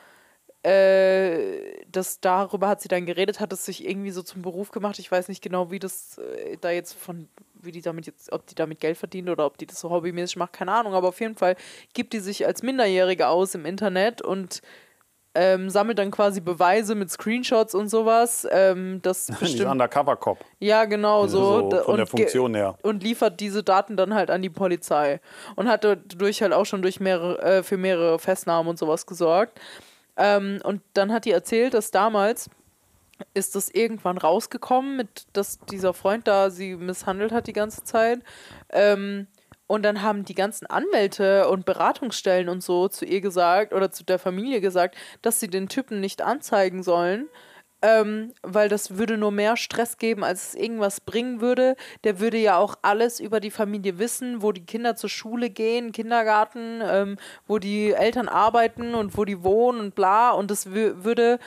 äh, 0.65 1.85
das 1.91 2.21
darüber 2.21 2.69
hat 2.69 2.81
sie 2.81 2.89
dann 2.89 3.05
geredet, 3.05 3.41
hat 3.41 3.53
es 3.53 3.65
sich 3.65 3.85
irgendwie 3.85 4.13
so 4.13 4.23
zum 4.23 4.43
Beruf 4.43 4.71
gemacht. 4.71 4.99
Ich 5.01 5.11
weiß 5.11 5.29
nicht 5.29 5.43
genau, 5.43 5.73
wie 5.73 5.81
das 5.81 6.19
äh, 6.19 6.57
da 6.61 6.71
jetzt 6.71 6.93
von, 6.93 7.29
wie 7.55 7.73
die 7.73 7.81
damit 7.83 8.07
jetzt, 8.07 8.31
ob 8.33 8.47
die 8.47 8.55
damit 8.55 8.79
Geld 8.79 8.97
verdient 8.97 9.29
oder 9.29 9.45
ob 9.45 9.59
die 9.59 9.67
das 9.67 9.81
so 9.81 9.91
hobbymäßig 9.91 10.37
macht, 10.37 10.53
keine 10.53 10.73
Ahnung. 10.73 10.95
Aber 10.95 11.09
auf 11.09 11.21
jeden 11.21 11.35
Fall 11.35 11.57
gibt 11.95 12.13
die 12.13 12.21
sich 12.21 12.47
als 12.47 12.63
Minderjährige 12.63 13.27
aus 13.27 13.57
im 13.57 13.67
Internet 13.67 14.23
und 14.23 14.63
ähm, 15.35 15.71
sammelt 15.71 15.99
dann 15.99 16.11
quasi 16.11 16.41
Beweise 16.41 16.95
mit 16.95 17.11
Screenshots 17.11 17.75
und 17.75 17.89
sowas. 17.89 18.47
Ähm, 18.51 19.01
das 19.03 19.27
bestimmt, 19.41 19.71
Undercover-Cop. 19.71 20.39
Ja, 20.59 20.85
genau 20.85 21.27
so. 21.27 21.71
so 21.71 21.83
von 21.83 21.97
der 21.97 22.07
Funktion 22.07 22.55
her. 22.55 22.77
Und 22.83 23.03
liefert 23.03 23.41
diese 23.41 23.63
Daten 23.63 23.97
dann 23.97 24.15
halt 24.15 24.31
an 24.31 24.43
die 24.43 24.51
Polizei. 24.51 25.21
Und 25.57 25.69
hat 25.69 25.85
dadurch 25.85 26.43
halt 26.43 26.53
auch 26.53 26.67
schon 26.67 26.83
durch 26.83 27.01
mehrere, 27.01 27.41
äh, 27.43 27.63
für 27.63 27.77
mehrere 27.77 28.19
Festnahmen 28.19 28.69
und 28.69 28.79
sowas 28.79 29.07
gesorgt. 29.07 29.59
Ähm, 30.17 30.61
und 30.65 30.83
dann 30.95 31.13
hat 31.13 31.25
die 31.25 31.31
erzählt, 31.31 31.75
dass 31.75 31.91
damals 31.91 32.51
ist 33.35 33.55
das 33.55 33.71
irgendwann 33.71 34.19
rausgekommen, 34.19 34.97
mit 34.97 35.27
dass 35.33 35.61
dieser 35.61 35.95
Freund 35.95 36.27
da 36.27 36.51
sie 36.51 36.77
misshandelt 36.77 37.33
hat 37.33 37.47
die 37.47 37.53
ganze 37.53 37.85
Zeit. 37.85 38.21
Ähm, 38.71 39.29
und 39.73 39.85
dann 39.85 40.03
haben 40.03 40.27
die 40.27 40.35
ganzen 40.35 40.67
Anwälte 40.67 41.49
und 41.49 41.65
Beratungsstellen 41.65 42.51
und 42.51 42.63
so 42.63 42.89
zu 42.89 43.07
ihr 43.07 43.23
gesagt 43.23 43.73
oder 43.73 43.91
zu 43.91 44.05
der 44.05 44.19
Familie 44.19 44.61
gesagt, 44.61 44.97
dass 45.23 45.41
sie 45.41 45.49
den 45.49 45.67
Typen 45.67 45.99
nicht 45.99 46.21
anzeigen 46.21 46.83
sollen, 46.83 47.27
ähm, 47.81 48.35
weil 48.43 48.69
das 48.69 48.99
würde 48.99 49.17
nur 49.17 49.33
mehr 49.33 49.57
Stress 49.57 49.97
geben, 49.97 50.25
als 50.25 50.49
es 50.49 50.55
irgendwas 50.57 51.01
bringen 51.01 51.41
würde. 51.41 51.77
Der 52.05 52.21
würde 52.21 52.37
ja 52.37 52.59
auch 52.59 52.75
alles 52.83 53.19
über 53.19 53.41
die 53.41 53.51
Familie 53.51 53.99
wissen, 53.99 54.43
wo 54.43 54.53
die 54.53 54.67
Kinder 54.67 54.95
zur 54.95 55.09
Schule 55.09 55.49
gehen, 55.49 55.93
Kindergarten, 55.93 56.83
ähm, 56.85 57.17
wo 57.47 57.59
die 57.59 57.93
Eltern 57.93 58.29
arbeiten 58.29 58.95
und 58.95 59.17
wo 59.17 59.25
die 59.25 59.43
wohnen 59.43 59.81
und 59.81 59.95
bla. 59.95 60.33
Und 60.33 60.51
das 60.51 60.71
würde 60.73 61.39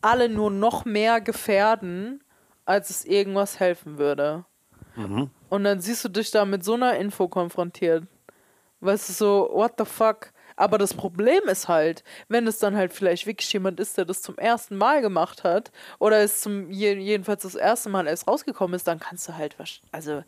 alle 0.00 0.30
nur 0.30 0.50
noch 0.50 0.86
mehr 0.86 1.20
gefährden, 1.20 2.24
als 2.64 2.88
es 2.88 3.04
irgendwas 3.04 3.60
helfen 3.60 3.98
würde. 3.98 4.46
Mhm. 4.96 5.30
Und 5.48 5.64
dann 5.64 5.80
siehst 5.80 6.04
du 6.04 6.08
dich 6.08 6.30
da 6.30 6.44
mit 6.44 6.64
so 6.64 6.74
einer 6.74 6.96
Info 6.96 7.28
konfrontiert. 7.28 8.04
Weißt 8.80 9.08
du, 9.08 9.12
so, 9.12 9.50
what 9.52 9.74
the 9.78 9.84
fuck? 9.84 10.32
Aber 10.56 10.76
das 10.78 10.94
Problem 10.94 11.44
ist 11.44 11.68
halt, 11.68 12.04
wenn 12.28 12.46
es 12.46 12.58
dann 12.58 12.76
halt 12.76 12.92
vielleicht 12.92 13.26
wirklich 13.26 13.52
jemand 13.52 13.80
ist, 13.80 13.96
der 13.96 14.04
das 14.04 14.22
zum 14.22 14.36
ersten 14.38 14.76
Mal 14.76 15.00
gemacht 15.00 15.44
hat 15.44 15.72
oder 15.98 16.18
es 16.18 16.40
zum 16.40 16.70
jedenfalls 16.70 17.42
das 17.42 17.54
erste 17.54 17.88
Mal 17.88 18.06
erst 18.06 18.28
rausgekommen 18.28 18.74
ist, 18.74 18.86
dann 18.86 19.00
kannst 19.00 19.28
du 19.28 19.36
halt 19.36 19.56
also 19.92 20.22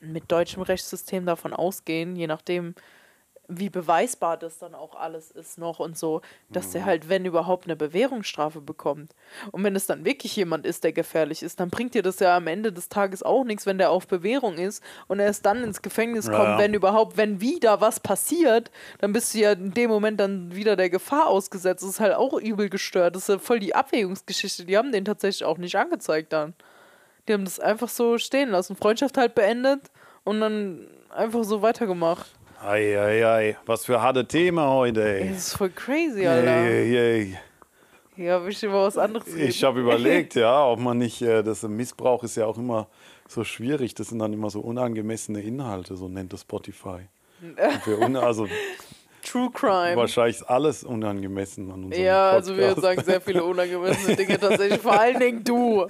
mit 0.00 0.30
deutschem 0.32 0.62
Rechtssystem 0.62 1.26
davon 1.26 1.52
ausgehen, 1.52 2.16
je 2.16 2.26
nachdem, 2.26 2.74
wie 3.50 3.68
beweisbar 3.68 4.36
das 4.36 4.58
dann 4.58 4.74
auch 4.74 4.94
alles 4.94 5.30
ist 5.30 5.58
noch 5.58 5.80
und 5.80 5.98
so, 5.98 6.22
dass 6.48 6.68
mhm. 6.68 6.72
der 6.72 6.84
halt, 6.84 7.08
wenn 7.08 7.24
überhaupt, 7.24 7.64
eine 7.64 7.76
Bewährungsstrafe 7.76 8.60
bekommt. 8.60 9.14
Und 9.50 9.64
wenn 9.64 9.74
es 9.74 9.86
dann 9.86 10.04
wirklich 10.04 10.36
jemand 10.36 10.64
ist, 10.64 10.84
der 10.84 10.92
gefährlich 10.92 11.42
ist, 11.42 11.58
dann 11.58 11.68
bringt 11.68 11.94
dir 11.94 12.02
das 12.02 12.20
ja 12.20 12.36
am 12.36 12.46
Ende 12.46 12.72
des 12.72 12.88
Tages 12.88 13.22
auch 13.22 13.44
nichts, 13.44 13.66
wenn 13.66 13.78
der 13.78 13.90
auf 13.90 14.06
Bewährung 14.06 14.56
ist 14.56 14.82
und 15.08 15.18
er 15.18 15.28
ist 15.28 15.44
dann 15.44 15.64
ins 15.64 15.82
Gefängnis 15.82 16.26
ja. 16.26 16.36
kommt, 16.36 16.58
wenn 16.58 16.74
überhaupt, 16.74 17.16
wenn 17.16 17.40
wieder 17.40 17.80
was 17.80 18.00
passiert, 18.00 18.70
dann 18.98 19.12
bist 19.12 19.34
du 19.34 19.38
ja 19.38 19.52
in 19.52 19.74
dem 19.74 19.90
Moment 19.90 20.20
dann 20.20 20.54
wieder 20.54 20.76
der 20.76 20.90
Gefahr 20.90 21.26
ausgesetzt. 21.26 21.82
Das 21.82 21.90
ist 21.90 22.00
halt 22.00 22.14
auch 22.14 22.34
übel 22.34 22.70
gestört. 22.70 23.16
Das 23.16 23.22
ist 23.22 23.28
ja 23.28 23.38
voll 23.38 23.58
die 23.58 23.74
Abwägungsgeschichte. 23.74 24.64
Die 24.64 24.78
haben 24.78 24.92
den 24.92 25.04
tatsächlich 25.04 25.44
auch 25.44 25.58
nicht 25.58 25.76
angezeigt 25.76 26.32
dann. 26.32 26.54
Die 27.28 27.32
haben 27.32 27.44
das 27.44 27.60
einfach 27.60 27.88
so 27.88 28.18
stehen 28.18 28.50
lassen. 28.50 28.76
Freundschaft 28.76 29.16
halt 29.16 29.34
beendet 29.34 29.90
und 30.24 30.40
dann 30.40 30.86
einfach 31.10 31.44
so 31.44 31.62
weitergemacht. 31.62 32.26
Eieiei, 32.62 33.24
ei, 33.24 33.24
ei. 33.50 33.56
was 33.66 33.84
für 33.86 34.00
harte 34.02 34.26
Themen 34.26 34.64
heute, 34.64 35.02
ey. 35.20 35.28
Das 35.30 35.38
ist 35.38 35.56
voll 35.56 35.70
crazy, 35.70 36.26
Alter. 36.26 36.50
Ei, 36.50 36.98
ei, 36.98 37.38
Ja, 38.16 38.34
hab 38.40 38.46
ich 38.48 38.62
über 38.62 38.84
was 38.84 38.98
anderes 38.98 39.26
reden. 39.28 39.48
Ich 39.48 39.64
habe 39.64 39.80
überlegt, 39.80 40.34
ja, 40.34 40.66
ob 40.66 40.78
man 40.78 40.98
nicht, 40.98 41.22
äh, 41.22 41.42
das 41.42 41.62
Missbrauch 41.62 42.22
ist 42.22 42.36
ja 42.36 42.44
auch 42.46 42.58
immer 42.58 42.88
so 43.28 43.44
schwierig. 43.44 43.94
Das 43.94 44.08
sind 44.08 44.18
dann 44.18 44.32
immer 44.32 44.50
so 44.50 44.60
unangemessene 44.60 45.40
Inhalte, 45.40 45.96
so 45.96 46.08
nennt 46.08 46.32
das 46.32 46.42
Spotify. 46.42 47.08
also 48.20 48.46
True 49.22 49.50
Crime. 49.52 49.96
Wahrscheinlich 49.96 50.36
ist 50.36 50.42
alles 50.44 50.82
unangemessen 50.84 51.70
an 51.70 51.84
unserem 51.84 52.04
Ja, 52.04 52.32
Podcast. 52.32 52.50
also 52.50 52.56
wir 52.56 52.74
sagen 52.80 53.02
sehr 53.04 53.20
viele 53.20 53.44
unangemessene 53.44 54.16
Dinge 54.16 54.38
tatsächlich. 54.38 54.80
Vor 54.80 54.98
allen 54.98 55.18
Dingen 55.20 55.44
du. 55.44 55.86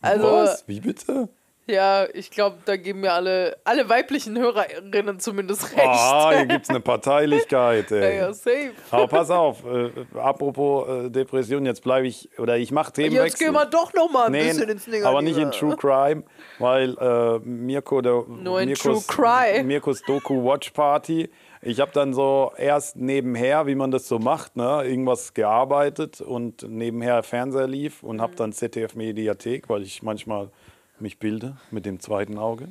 Also, 0.00 0.24
Was? 0.26 0.64
Wie 0.68 0.80
bitte? 0.80 1.28
Ja, 1.66 2.06
ich 2.12 2.30
glaube, 2.30 2.58
da 2.66 2.76
geben 2.76 3.00
mir 3.00 3.12
alle, 3.12 3.56
alle 3.64 3.88
weiblichen 3.88 4.38
Hörerinnen 4.38 5.18
zumindest 5.18 5.72
recht. 5.72 5.86
Ah, 5.86 6.30
hier 6.36 6.46
gibt 6.46 6.64
es 6.64 6.70
eine 6.70 6.80
Parteilichkeit. 6.80 7.90
Ey. 7.90 8.02
Ja, 8.02 8.26
ja, 8.26 8.32
safe. 8.34 8.72
Aber 8.90 9.08
pass 9.08 9.30
auf, 9.30 9.64
äh, 9.64 9.90
apropos 10.18 10.88
äh, 10.88 11.10
Depression, 11.10 11.64
jetzt 11.64 11.82
bleibe 11.82 12.06
ich, 12.06 12.28
oder 12.38 12.58
ich 12.58 12.70
mache 12.70 12.92
Themenwechsel. 12.92 13.26
Jetzt 13.26 13.38
gehen 13.38 13.52
wir 13.52 13.64
doch 13.64 13.94
noch 13.94 14.10
mal 14.12 14.26
ein 14.26 14.32
nee, 14.32 14.48
bisschen 14.48 14.68
ins 14.68 14.86
Negative. 14.86 15.08
Aber 15.08 15.22
nicht 15.22 15.38
in 15.38 15.50
True 15.52 15.76
Crime, 15.76 16.24
weil 16.58 16.98
äh, 16.98 17.38
Mirko, 17.38 18.02
der, 18.02 18.24
Nur 18.28 18.60
in 18.60 18.68
Mirkos, 18.68 19.06
True 19.06 19.16
Cry. 19.16 19.62
Mirkos 19.62 20.02
Doku 20.02 20.44
Watch 20.44 20.70
Party, 20.70 21.30
ich 21.66 21.80
habe 21.80 21.92
dann 21.94 22.12
so 22.12 22.52
erst 22.58 22.96
nebenher, 22.96 23.66
wie 23.66 23.74
man 23.74 23.90
das 23.90 24.06
so 24.06 24.18
macht, 24.18 24.54
ne, 24.54 24.82
irgendwas 24.84 25.32
gearbeitet 25.32 26.20
und 26.20 26.68
nebenher 26.68 27.22
Fernseher 27.22 27.66
lief 27.66 28.02
und 28.02 28.20
habe 28.20 28.34
mhm. 28.34 28.36
dann 28.36 28.52
ZDF 28.52 28.94
Mediathek, 28.94 29.70
weil 29.70 29.82
ich 29.82 30.02
manchmal 30.02 30.50
mich 30.98 31.18
bilde 31.18 31.56
mit 31.70 31.86
dem 31.86 32.00
zweiten 32.00 32.38
Auge. 32.38 32.68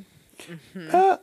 Mhm. 0.74 0.90
Äh, 0.90 1.18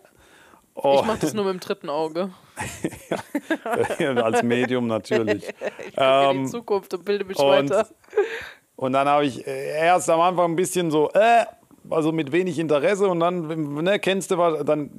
oh. 0.75 0.99
Ich 1.01 1.07
mache 1.07 1.19
das 1.21 1.35
nur 1.35 1.45
mit 1.45 1.55
dem 1.55 1.61
dritten 1.61 1.89
Auge. 1.89 2.31
ja, 3.99 4.15
als 4.15 4.43
Medium 4.43 4.87
natürlich. 4.87 5.49
ich 5.89 5.95
ähm, 5.97 6.37
in 6.37 6.45
die 6.45 6.51
Zukunft 6.51 6.93
und 6.95 7.05
bilde 7.05 7.25
mich 7.25 7.39
und, 7.39 7.47
weiter. 7.71 7.89
Und 8.77 8.93
dann 8.93 9.09
habe 9.09 9.27
ich 9.27 9.47
äh, 9.47 9.79
erst 9.79 10.09
am 10.11 10.21
Anfang 10.21 10.53
ein 10.53 10.57
bisschen 10.57 10.91
so, 10.91 11.11
äh, 11.13 11.45
also 11.89 12.13
mit 12.13 12.33
wenig 12.33 12.59
Interesse 12.59 13.09
und 13.09 13.21
dann, 13.21 13.83
ne, 13.83 13.99
kennst 13.99 14.31
du 14.31 14.39
was, 14.39 14.65
dann 14.65 14.91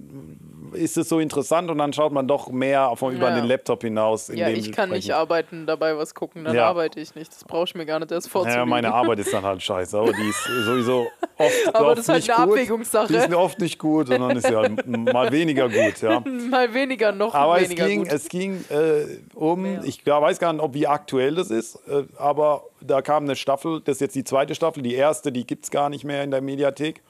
ist 0.73 0.97
es 0.97 1.09
so 1.09 1.19
interessant 1.19 1.69
und 1.69 1.77
dann 1.77 1.93
schaut 1.93 2.11
man 2.11 2.27
doch 2.27 2.49
mehr 2.49 2.91
von 2.95 3.15
über 3.15 3.29
ja. 3.29 3.35
den 3.35 3.45
Laptop 3.45 3.81
hinaus. 3.81 4.27
ja, 4.33 4.49
ich 4.49 4.71
kann 4.71 4.89
nicht 4.89 5.11
arbeiten, 5.11 5.65
dabei 5.65 5.97
was 5.97 6.15
gucken, 6.15 6.43
dann 6.43 6.55
ja. 6.55 6.67
arbeite 6.67 6.99
ich 6.99 7.15
nicht. 7.15 7.31
Das 7.31 7.43
brauche 7.43 7.65
ich 7.65 7.75
mir 7.75 7.85
gar 7.85 7.99
nicht 7.99 8.11
erst 8.11 8.29
vorzulegen. 8.29 8.61
Ja, 8.61 8.65
meine 8.65 8.93
Arbeit 8.93 9.19
ist 9.19 9.33
dann 9.33 9.43
halt 9.43 9.61
scheiße, 9.61 9.97
aber 9.97 10.13
die 10.13 10.29
ist 10.29 10.43
sowieso 10.65 11.07
oft 11.37 11.75
Aber 11.75 11.87
oft 11.87 11.97
das 11.97 12.05
ist 12.05 12.09
halt 12.09 12.29
eine 12.29 12.47
gut. 12.47 12.57
Abwägungssache. 12.57 13.07
Die 13.07 13.15
ist 13.15 13.33
oft 13.33 13.59
nicht 13.59 13.79
gut 13.79 14.09
und 14.09 14.19
dann 14.19 14.37
ist 14.37 14.47
sie 14.47 14.55
halt 14.55 14.87
mal 14.87 15.31
weniger 15.31 15.69
gut, 15.69 16.01
ja. 16.01 16.23
mal 16.49 16.73
weniger, 16.73 17.11
noch 17.11 17.33
aber 17.33 17.61
weniger 17.61 17.83
es 17.83 17.89
ging, 17.89 17.99
gut. 17.99 18.11
es 18.11 18.29
ging 18.29 18.65
äh, 18.69 19.35
um, 19.35 19.61
Mehr. 19.61 19.83
ich 19.83 20.05
weiß 20.05 20.39
gar 20.39 20.53
nicht, 20.53 20.61
ob 20.61 20.73
wie 20.73 20.87
aktuell 20.87 21.35
das 21.35 21.49
ist, 21.49 21.75
äh, 21.87 22.03
aber 22.17 22.63
da 22.79 23.01
kam 23.01 23.23
eine 23.23 23.35
Staffel, 23.35 23.81
das 23.81 23.97
ist 23.97 24.01
jetzt 24.01 24.15
die 24.15 24.23
zweite 24.23 24.55
Staffel, 24.55 24.83
die 24.83 24.95
erste, 24.95 25.31
die 25.31 25.45
gibt 25.45 25.65
es 25.65 25.71
gar 25.71 25.89
nicht 25.89 26.03
mehr 26.03 26.23
in 26.23 26.31
der 26.31 26.41
Mediathek, 26.41 27.01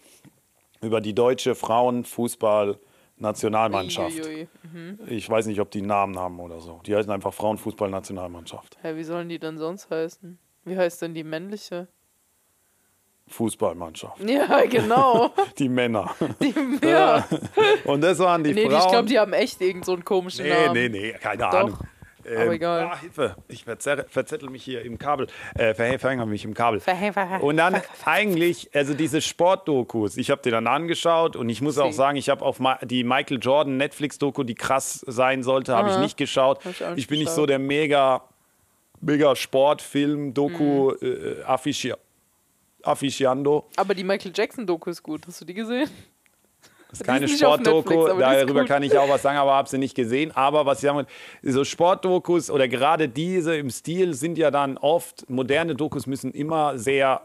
über 0.81 1.01
die 1.01 1.13
deutsche 1.13 1.53
Frauenfußball- 1.53 2.77
Nationalmannschaft. 3.21 4.19
Mhm. 4.63 4.99
Ich 5.07 5.29
weiß 5.29 5.45
nicht, 5.45 5.59
ob 5.59 5.71
die 5.71 5.81
Namen 5.81 6.17
haben 6.17 6.39
oder 6.39 6.59
so. 6.59 6.81
Die 6.85 6.95
heißen 6.95 7.11
einfach 7.11 7.33
Frauenfußball-Nationalmannschaft. 7.33 8.77
Hä, 8.81 8.95
wie 8.95 9.03
sollen 9.03 9.29
die 9.29 9.39
denn 9.39 9.57
sonst 9.57 9.89
heißen? 9.89 10.37
Wie 10.65 10.77
heißt 10.77 11.01
denn 11.01 11.13
die 11.13 11.23
männliche? 11.23 11.87
Fußballmannschaft. 13.27 14.21
Ja, 14.27 14.65
genau. 14.65 15.31
die 15.57 15.69
Männer. 15.69 16.13
Die, 16.41 16.53
ja. 16.85 17.25
Und 17.85 18.01
das 18.01 18.19
waren 18.19 18.43
die 18.43 18.53
nee, 18.53 18.67
Frauen. 18.67 18.81
Ich 18.81 18.87
glaube, 18.89 19.07
die 19.07 19.19
haben 19.19 19.33
echt 19.33 19.61
irgend 19.61 19.85
so 19.85 19.93
einen 19.93 20.03
komischen 20.03 20.45
nee, 20.45 20.53
Namen. 20.53 20.73
Nee, 20.73 20.89
nee, 20.89 21.11
keine 21.13 21.43
Doch. 21.43 21.53
Ahnung. 21.53 21.77
Ähm, 22.25 22.41
Aber 22.41 22.53
egal. 22.53 22.83
Ah, 22.83 22.99
Hilfe, 22.99 23.35
ich 23.47 23.63
verzettel 23.63 24.49
mich 24.49 24.63
hier 24.63 24.83
im 24.83 24.97
Kabel. 24.97 25.27
Äh, 25.55 25.73
verhänge 25.73 26.25
mich 26.25 26.45
im 26.45 26.53
Kabel. 26.53 26.81
Und 27.41 27.57
dann 27.57 27.81
eigentlich, 28.05 28.69
also 28.73 28.93
diese 28.93 29.21
Sportdokus, 29.21 30.17
ich 30.17 30.31
habe 30.31 30.41
die 30.43 30.51
dann 30.51 30.67
angeschaut 30.67 31.35
und 31.35 31.49
ich 31.49 31.61
muss 31.61 31.77
auch 31.77 31.91
sagen, 31.91 32.17
ich 32.17 32.29
habe 32.29 32.43
auf 32.43 32.59
die 32.83 33.03
Michael 33.03 33.39
Jordan 33.41 33.77
Netflix-Doku, 33.77 34.43
die 34.43 34.55
krass 34.55 35.03
sein 35.07 35.43
sollte, 35.43 35.75
habe 35.75 35.89
ich 35.89 35.97
nicht 35.97 36.17
geschaut. 36.17 36.59
Ich, 36.65 36.81
ich, 36.95 37.07
bin 37.07 37.19
nicht 37.19 37.31
so 37.31 37.45
der 37.45 37.59
mega, 37.59 38.23
mega 38.99 39.35
Sportfilm-Doku 39.35 40.93
mhm. 40.99 41.37
äh, 41.39 41.43
Affici 41.43 41.93
Aber 43.75 43.93
die 43.93 44.03
Michael 44.03 44.31
Jackson-Doku 44.33 44.89
ist 44.89 45.03
gut. 45.03 45.21
Hast 45.27 45.41
du 45.41 45.45
die 45.45 45.53
gesehen? 45.53 45.89
Das 46.91 46.99
ist 46.99 47.05
keine 47.05 47.27
Sportdoku, 47.27 48.19
darüber 48.19 48.65
kann 48.65 48.83
ich 48.83 48.97
auch 48.97 49.07
was 49.07 49.21
sagen, 49.21 49.37
aber 49.37 49.53
habe 49.53 49.69
sie 49.69 49.77
nicht 49.77 49.95
gesehen. 49.95 50.31
Aber 50.35 50.65
was 50.65 50.79
ich 50.79 50.83
sagen 50.83 51.05
will, 51.41 51.53
so 51.53 51.63
Sportdokus 51.63 52.51
oder 52.51 52.67
gerade 52.67 53.07
diese 53.07 53.55
im 53.55 53.69
Stil 53.69 54.13
sind 54.13 54.37
ja 54.37 54.51
dann 54.51 54.77
oft, 54.77 55.29
moderne 55.29 55.73
Dokus 55.73 56.05
müssen 56.05 56.31
immer 56.31 56.77
sehr 56.77 57.21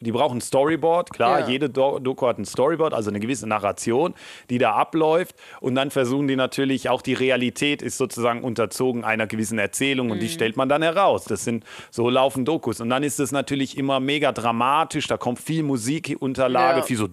die 0.00 0.12
brauchen 0.12 0.38
ein 0.38 0.40
Storyboard, 0.40 1.10
klar, 1.12 1.40
Ja. 1.40 1.48
jede 1.48 1.70
Do 1.70 1.98
Doku 1.98 2.26
hat 2.26 2.38
ein 2.38 2.44
Storyboard, 2.44 2.92
also 2.92 3.08
eine 3.10 3.20
gewisse 3.20 3.46
Narration, 3.46 4.14
die 4.50 4.58
da 4.58 4.72
abläuft. 4.74 5.34
Und 5.60 5.74
dann 5.74 5.90
versuchen 5.90 6.28
die 6.28 6.36
natürlich, 6.36 6.88
auch 6.90 7.00
die 7.02 7.14
Realität 7.14 7.80
ist 7.82 7.96
sozusagen 7.96 8.42
unterzogen 8.44 9.04
einer 9.04 9.26
gewissen 9.26 9.58
Erzählung 9.58 10.10
und 10.10 10.20
die 10.20 10.28
stellt 10.28 10.56
man 10.56 10.68
dann 10.68 10.82
heraus. 10.82 11.24
Das 11.24 11.44
sind, 11.44 11.64
so 11.90 12.10
laufen 12.10 12.44
Dokus. 12.44 12.80
Und 12.80 12.90
dann 12.90 13.02
ist 13.02 13.18
es 13.20 13.32
natürlich 13.32 13.78
immer 13.78 14.00
mega 14.00 14.32
dramatisch, 14.32 15.06
da 15.06 15.16
kommt 15.16 15.38
viel 15.38 15.62
Musikunterlage, 15.62 16.80
Ja. 16.80 16.84
viel 16.84 16.96
so 16.98 17.08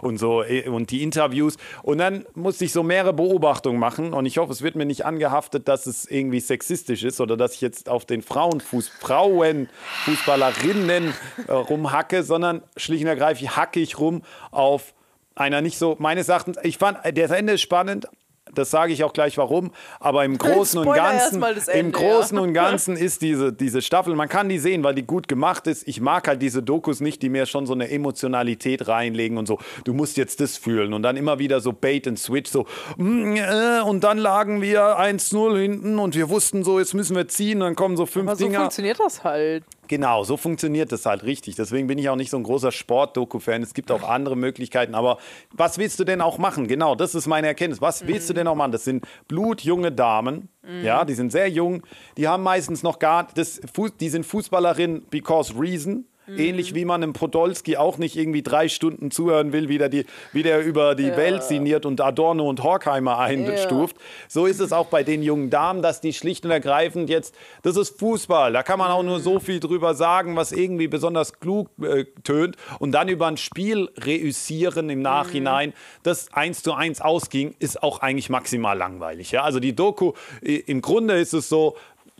und 0.00 0.18
so 0.18 0.42
äh, 0.42 0.68
und 0.68 0.90
die 0.90 1.02
Interviews. 1.02 1.56
Und 1.82 1.98
dann 1.98 2.24
musste 2.34 2.64
ich 2.64 2.72
so 2.72 2.82
mehrere 2.82 3.12
Beobachtungen 3.12 3.78
machen 3.78 4.12
und 4.14 4.24
ich 4.26 4.38
hoffe, 4.38 4.52
es 4.52 4.62
wird 4.62 4.76
mir 4.76 4.86
nicht 4.86 5.04
angehaftet, 5.04 5.68
dass 5.68 5.86
es 5.86 6.10
irgendwie 6.10 6.40
sexistisch 6.40 7.02
ist 7.04 7.20
oder 7.20 7.36
dass 7.36 7.54
ich 7.54 7.60
jetzt 7.60 7.88
auf 7.88 8.04
den 8.06 8.22
Frauenfuß, 8.22 8.88
Frauenfußballerinnen 9.00 11.12
äh, 11.48 11.52
rumhacke, 11.68 12.22
sondern 12.22 12.62
schlicht 12.76 13.04
und 13.04 13.08
ergreifend 13.08 13.56
hacke 13.56 13.80
ich 13.80 13.98
rum 13.98 14.22
auf 14.50 14.94
einer 15.34 15.60
nicht 15.60 15.78
so, 15.78 15.96
meines 15.98 16.28
Erachtens, 16.28 16.56
ich 16.62 16.78
fand, 16.78 16.98
das 17.14 17.30
Ende 17.30 17.54
ist 17.54 17.60
spannend, 17.60 18.08
das 18.54 18.70
sage 18.70 18.92
ich 18.92 19.02
auch 19.04 19.12
gleich 19.12 19.36
warum, 19.38 19.72
aber 19.98 20.24
im 20.24 20.38
Großen 20.38 20.78
und 20.80 20.94
Ganzen, 20.94 21.40
das 21.40 21.68
im 21.68 21.86
Ende, 21.86 21.98
Großen 21.98 22.36
ja. 22.36 22.42
und 22.42 22.54
Ganzen 22.54 22.96
ist 22.96 23.22
diese, 23.22 23.52
diese 23.52 23.82
Staffel, 23.82 24.14
man 24.14 24.28
kann 24.28 24.48
die 24.48 24.58
sehen, 24.58 24.84
weil 24.84 24.94
die 24.94 25.02
gut 25.02 25.28
gemacht 25.28 25.66
ist. 25.66 25.86
Ich 25.86 26.00
mag 26.00 26.28
halt 26.28 26.40
diese 26.40 26.62
Dokus 26.62 27.00
nicht, 27.00 27.22
die 27.22 27.28
mir 27.28 27.46
schon 27.46 27.66
so 27.66 27.74
eine 27.74 27.90
Emotionalität 27.90 28.88
reinlegen 28.88 29.36
und 29.36 29.46
so, 29.46 29.58
du 29.84 29.92
musst 29.92 30.16
jetzt 30.16 30.40
das 30.40 30.56
fühlen 30.56 30.92
und 30.92 31.02
dann 31.02 31.16
immer 31.16 31.38
wieder 31.38 31.60
so 31.60 31.72
Bait 31.72 32.06
and 32.06 32.18
Switch, 32.18 32.50
so 32.50 32.66
mm, 32.96 33.36
äh, 33.36 33.80
und 33.82 34.04
dann 34.04 34.18
lagen 34.18 34.62
wir 34.62 34.98
1-0 34.98 35.58
hinten 35.58 35.98
und 35.98 36.14
wir 36.14 36.28
wussten 36.28 36.64
so, 36.64 36.78
jetzt 36.78 36.94
müssen 36.94 37.16
wir 37.16 37.28
ziehen, 37.28 37.60
dann 37.60 37.74
kommen 37.74 37.96
so 37.96 38.06
fünf 38.06 38.28
Aber 38.28 38.36
so 38.36 38.44
Dinger. 38.44 38.60
funktioniert 38.60 39.00
das 39.00 39.24
halt. 39.24 39.64
Genau, 39.88 40.24
so 40.24 40.36
funktioniert 40.36 40.90
das 40.92 41.06
halt 41.06 41.22
richtig. 41.24 41.54
Deswegen 41.56 41.86
bin 41.86 41.98
ich 41.98 42.08
auch 42.08 42.16
nicht 42.16 42.30
so 42.30 42.36
ein 42.36 42.42
großer 42.42 42.72
Sport-Doku-Fan. 42.72 43.62
Es 43.62 43.74
gibt 43.74 43.90
auch 43.90 44.02
andere 44.02 44.36
Möglichkeiten. 44.36 44.94
Aber 44.94 45.18
was 45.52 45.78
willst 45.78 46.00
du 46.00 46.04
denn 46.04 46.20
auch 46.20 46.38
machen? 46.38 46.66
Genau, 46.66 46.94
das 46.94 47.14
ist 47.14 47.26
meine 47.26 47.46
Erkenntnis. 47.46 47.80
Was 47.80 48.06
willst 48.06 48.28
du 48.28 48.34
denn 48.34 48.46
auch 48.48 48.54
machen? 48.54 48.72
Das 48.72 48.84
sind 48.84 49.06
blutjunge 49.28 49.92
Damen. 49.92 50.48
Ja, 50.82 51.04
die 51.04 51.14
sind 51.14 51.30
sehr 51.30 51.48
jung. 51.48 51.82
Die 52.16 52.26
haben 52.26 52.42
meistens 52.42 52.82
noch 52.82 52.98
gar, 52.98 53.28
das, 53.34 53.60
die 54.00 54.08
sind 54.08 54.26
Fußballerinnen 54.26 55.06
because 55.10 55.54
reason. 55.58 56.06
Ähnlich 56.28 56.74
wie 56.74 56.84
man 56.84 57.02
einem 57.02 57.12
Podolski 57.12 57.76
auch 57.76 57.98
nicht 57.98 58.16
irgendwie 58.16 58.42
drei 58.42 58.68
Stunden 58.68 59.10
zuhören 59.10 59.52
will, 59.52 59.68
wie 59.68 59.78
der, 59.78 59.88
die, 59.88 60.06
wie 60.32 60.42
der 60.42 60.64
über 60.64 60.94
die 60.94 61.16
Welt 61.16 61.44
sinniert 61.44 61.86
und 61.86 62.00
Adorno 62.00 62.48
und 62.48 62.62
Horkheimer 62.62 63.18
einstuft. 63.18 63.96
So 64.28 64.46
ist 64.46 64.60
es 64.60 64.72
auch 64.72 64.86
bei 64.86 65.04
den 65.04 65.22
jungen 65.22 65.50
Damen, 65.50 65.82
dass 65.82 66.00
die 66.00 66.12
schlicht 66.12 66.44
und 66.44 66.50
ergreifend 66.50 67.08
jetzt, 67.10 67.34
das 67.62 67.76
ist 67.76 67.98
Fußball, 67.98 68.52
da 68.52 68.62
kann 68.62 68.78
man 68.78 68.90
auch 68.90 69.02
nur 69.02 69.20
so 69.20 69.38
viel 69.38 69.60
drüber 69.60 69.94
sagen, 69.94 70.36
was 70.36 70.52
irgendwie 70.52 70.88
besonders 70.88 71.38
klug 71.38 71.68
äh, 71.80 72.04
tönt 72.24 72.56
und 72.78 72.92
dann 72.92 73.08
über 73.08 73.26
ein 73.26 73.36
Spiel 73.36 73.88
reüssieren 73.96 74.90
im 74.90 75.02
Nachhinein, 75.02 75.72
das 76.02 76.32
eins 76.32 76.62
zu 76.62 76.72
eins 76.74 77.00
ausging, 77.00 77.54
ist 77.58 77.82
auch 77.82 78.00
eigentlich 78.00 78.30
maximal 78.30 78.76
langweilig. 78.76 79.30
Ja? 79.30 79.42
Also 79.42 79.60
die 79.60 79.76
Doku, 79.76 80.12
im 80.40 80.80
Grunde 80.82 81.14
ist 81.14 81.32
es 81.32 81.48
so, 81.48 81.76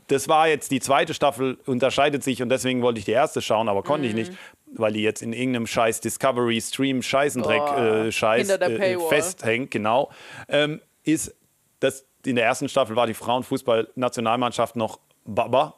das 0.07 0.27
war 0.27 0.47
jetzt 0.47 0.71
die 0.71 0.79
zweite 0.79 1.13
Staffel, 1.13 1.57
unterscheidet 1.65 2.23
sich 2.23 2.41
und 2.41 2.49
deswegen 2.49 2.81
wollte 2.81 2.99
ich 2.99 3.05
die 3.05 3.11
erste 3.11 3.41
schauen, 3.41 3.69
aber 3.69 3.83
konnte 3.83 4.07
ich 4.07 4.13
nicht, 4.13 4.31
weil 4.73 4.93
die 4.93 5.01
jetzt 5.01 5.21
in 5.21 5.33
irgendeinem 5.33 5.67
scheiß 5.67 6.01
Discovery 6.01 6.59
Stream 6.61 7.01
Scheißendreck 7.01 7.59
Boah, 7.59 7.77
äh, 7.77 8.11
Scheiß 8.11 8.49
äh, 8.49 8.97
festhängt, 9.09 9.71
genau, 9.71 10.09
ähm, 10.47 10.81
ist, 11.03 11.35
dass 11.79 12.05
in 12.25 12.35
der 12.35 12.45
ersten 12.45 12.67
Staffel 12.69 12.95
war 12.95 13.07
die 13.07 13.13
Frauenfußball-Nationalmannschaft 13.13 14.75
noch 14.75 14.99
Baba. 15.25 15.76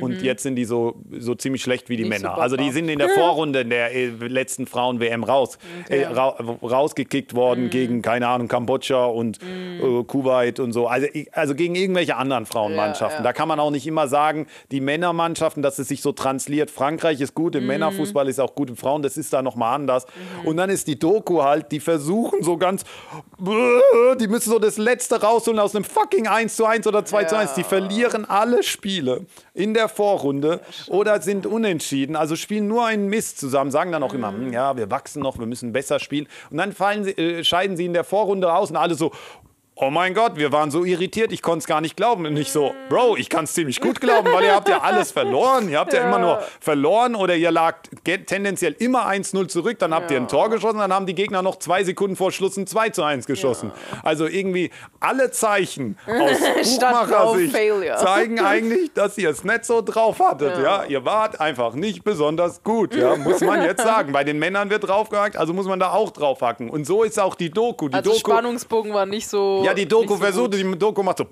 Und 0.00 0.22
jetzt 0.22 0.42
sind 0.42 0.56
die 0.56 0.64
so, 0.64 0.94
so 1.18 1.34
ziemlich 1.34 1.62
schlecht 1.62 1.88
wie 1.88 1.96
die 1.96 2.04
Mhm. 2.04 2.10
Nicht 2.10 2.22
Männer. 2.22 2.38
also 2.38 2.56
die 2.56 2.70
sind 2.70 2.88
in 2.88 2.98
der 2.98 3.08
Vorrunde 3.10 3.60
in 3.60 3.70
der 3.70 3.94
äh, 3.94 4.06
letzten 4.08 4.66
Frauen-WM 4.66 5.24
raus, 5.24 5.58
äh, 5.88 6.04
ra 6.04 6.28
rausgekickt 6.62 7.32
Mhm. 7.32 7.36
worden 7.36 7.70
gegen, 7.70 8.02
keine 8.02 8.28
Ahnung, 8.28 8.48
Kambodscha 8.48 9.04
und 9.06 9.38
äh, 9.42 10.04
Kuwait 10.04 10.60
und 10.60 10.72
so. 10.72 10.86
Also, 10.86 11.06
also 11.32 11.54
gegen 11.54 11.74
irgendwelche 11.74 12.16
anderen 12.16 12.46
Frauenmannschaften. 12.46 13.18
Ja, 13.18 13.18
ja. 13.20 13.22
Da 13.22 13.32
kann 13.32 13.48
man 13.48 13.60
auch 13.60 13.70
nicht 13.70 13.86
immer 13.86 14.08
sagen, 14.08 14.46
die 14.70 14.80
Männermannschaften, 14.80 15.62
dass 15.62 15.78
es 15.78 15.88
sich 15.88 16.02
so 16.02 16.12
transliert. 16.12 16.70
Frankreich 16.70 17.20
ist 17.20 17.34
gut 17.34 17.54
Mhm. 17.54 17.60
im 17.60 17.66
Männerfußball, 17.68 18.28
ist 18.28 18.40
auch 18.40 18.54
gut 18.54 18.70
im 18.70 18.76
Frauen, 18.76 19.02
das 19.02 19.16
ist 19.16 19.32
da 19.32 19.42
nochmal 19.42 19.74
anders. 19.74 20.06
Und 20.44 20.56
dann 20.56 20.70
ist 20.70 20.86
die 20.88 20.98
Doku 20.98 21.42
halt, 21.42 21.70
die 21.72 21.80
versuchen 21.80 22.42
so 22.42 22.56
ganz, 22.56 22.84
die 24.20 24.28
müssen 24.28 24.50
so 24.50 24.58
das 24.58 24.76
Letzte 24.78 25.20
rausholen 25.20 25.58
aus 25.58 25.74
einem 25.74 25.84
fucking 25.84 26.26
1 26.26 26.56
zu 26.56 26.64
1 26.66 26.86
oder 26.86 27.04
2 27.04 27.24
zu 27.24 27.36
1. 27.36 27.54
Die 27.54 27.64
verlieren 27.64 28.24
alle 28.24 28.62
Spiele 28.62 29.26
in 29.54 29.74
der 29.74 29.83
Vorrunde 29.88 30.60
oder 30.88 31.20
sind 31.20 31.46
unentschieden, 31.46 32.16
also 32.16 32.36
spielen 32.36 32.66
nur 32.68 32.86
einen 32.86 33.08
Mist 33.08 33.38
zusammen, 33.38 33.70
sagen 33.70 33.92
dann 33.92 34.02
auch 34.02 34.14
immer, 34.14 34.32
hm, 34.32 34.52
ja, 34.52 34.76
wir 34.76 34.90
wachsen 34.90 35.22
noch, 35.22 35.38
wir 35.38 35.46
müssen 35.46 35.72
besser 35.72 36.00
spielen. 36.00 36.26
Und 36.50 36.58
dann 36.58 36.72
fallen 36.72 37.04
sie, 37.04 37.12
äh, 37.12 37.44
scheiden 37.44 37.76
sie 37.76 37.86
in 37.86 37.92
der 37.92 38.04
Vorrunde 38.04 38.52
aus 38.52 38.70
und 38.70 38.76
alle 38.76 38.94
so, 38.94 39.12
Oh 39.76 39.90
mein 39.90 40.14
Gott, 40.14 40.36
wir 40.36 40.52
waren 40.52 40.70
so 40.70 40.84
irritiert, 40.84 41.32
ich 41.32 41.42
konnte 41.42 41.58
es 41.58 41.66
gar 41.66 41.80
nicht 41.80 41.96
glauben. 41.96 42.26
Und 42.26 42.36
ich 42.36 42.52
so, 42.52 42.72
Bro, 42.88 43.16
ich 43.16 43.28
kann 43.28 43.42
es 43.42 43.54
ziemlich 43.54 43.80
gut 43.80 44.00
glauben, 44.00 44.32
weil 44.32 44.44
ihr 44.44 44.54
habt 44.54 44.68
ja 44.68 44.82
alles 44.82 45.10
verloren. 45.10 45.68
Ihr 45.68 45.80
habt 45.80 45.92
ja, 45.92 46.06
immer 46.06 46.20
nur 46.20 46.38
verloren 46.60 47.16
oder 47.16 47.34
ihr 47.34 47.50
lagt 47.50 47.90
tendenziell 48.04 48.76
immer 48.78 49.08
1-0 49.08 49.48
zurück, 49.48 49.80
dann 49.80 49.92
habt 49.92 50.12
ihr 50.12 50.16
ein 50.16 50.28
Tor 50.28 50.48
geschossen, 50.48 50.78
dann 50.78 50.92
haben 50.92 51.06
die 51.06 51.14
Gegner 51.16 51.42
noch 51.42 51.56
zwei 51.56 51.82
Sekunden 51.82 52.14
vor 52.14 52.30
Schluss 52.30 52.56
ein 52.56 52.68
2 52.68 52.90
zu 52.90 53.02
1 53.02 53.26
geschossen. 53.26 53.72
Also 54.04 54.26
irgendwie 54.26 54.70
alle 55.00 55.32
Zeichen 55.32 55.98
aus 56.06 56.38
Buchmachersicht 56.78 57.56
zeigen 57.98 58.38
eigentlich, 58.38 58.92
dass 58.92 59.18
ihr 59.18 59.30
es 59.30 59.42
nicht 59.42 59.64
so 59.64 59.82
drauf 59.82 60.20
hattet. 60.20 60.56
Ja. 60.62 60.84
Ihr 60.84 61.04
wart 61.04 61.40
einfach 61.40 61.74
nicht 61.74 62.04
besonders 62.04 62.62
gut, 62.62 62.94
ja, 62.94 63.16
muss 63.16 63.40
man 63.40 63.62
jetzt 63.64 63.82
sagen. 63.84 64.12
Bei 64.12 64.22
den 64.22 64.38
Männern 64.38 64.70
wird 64.70 64.86
draufgehackt, 64.86 65.36
also 65.36 65.52
muss 65.52 65.66
man 65.66 65.80
da 65.80 65.90
auch 65.90 66.12
draufhacken. 66.12 66.70
Und 66.70 66.86
so 66.86 67.02
ist 67.02 67.18
auch 67.18 67.34
die 67.34 67.50
Doku. 67.50 67.88
Die 67.88 67.94
Also 67.96 68.12
Doku 68.12 68.30
Spannungsbogen 68.30 68.94
war 68.94 69.06
nicht 69.06 69.26
so. 69.26 69.63
Ja, 69.64 69.74
die 69.74 69.86
Doku 69.86 70.14
so 70.14 70.20
versucht, 70.20 70.54
die 70.54 70.78
Doku 70.78 71.02
macht 71.02 71.18
so. 71.18 71.26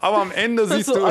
Aber 0.00 0.18
am 0.18 0.32
Ende 0.32 0.66
siehst 0.66 0.88
du, 0.88 1.06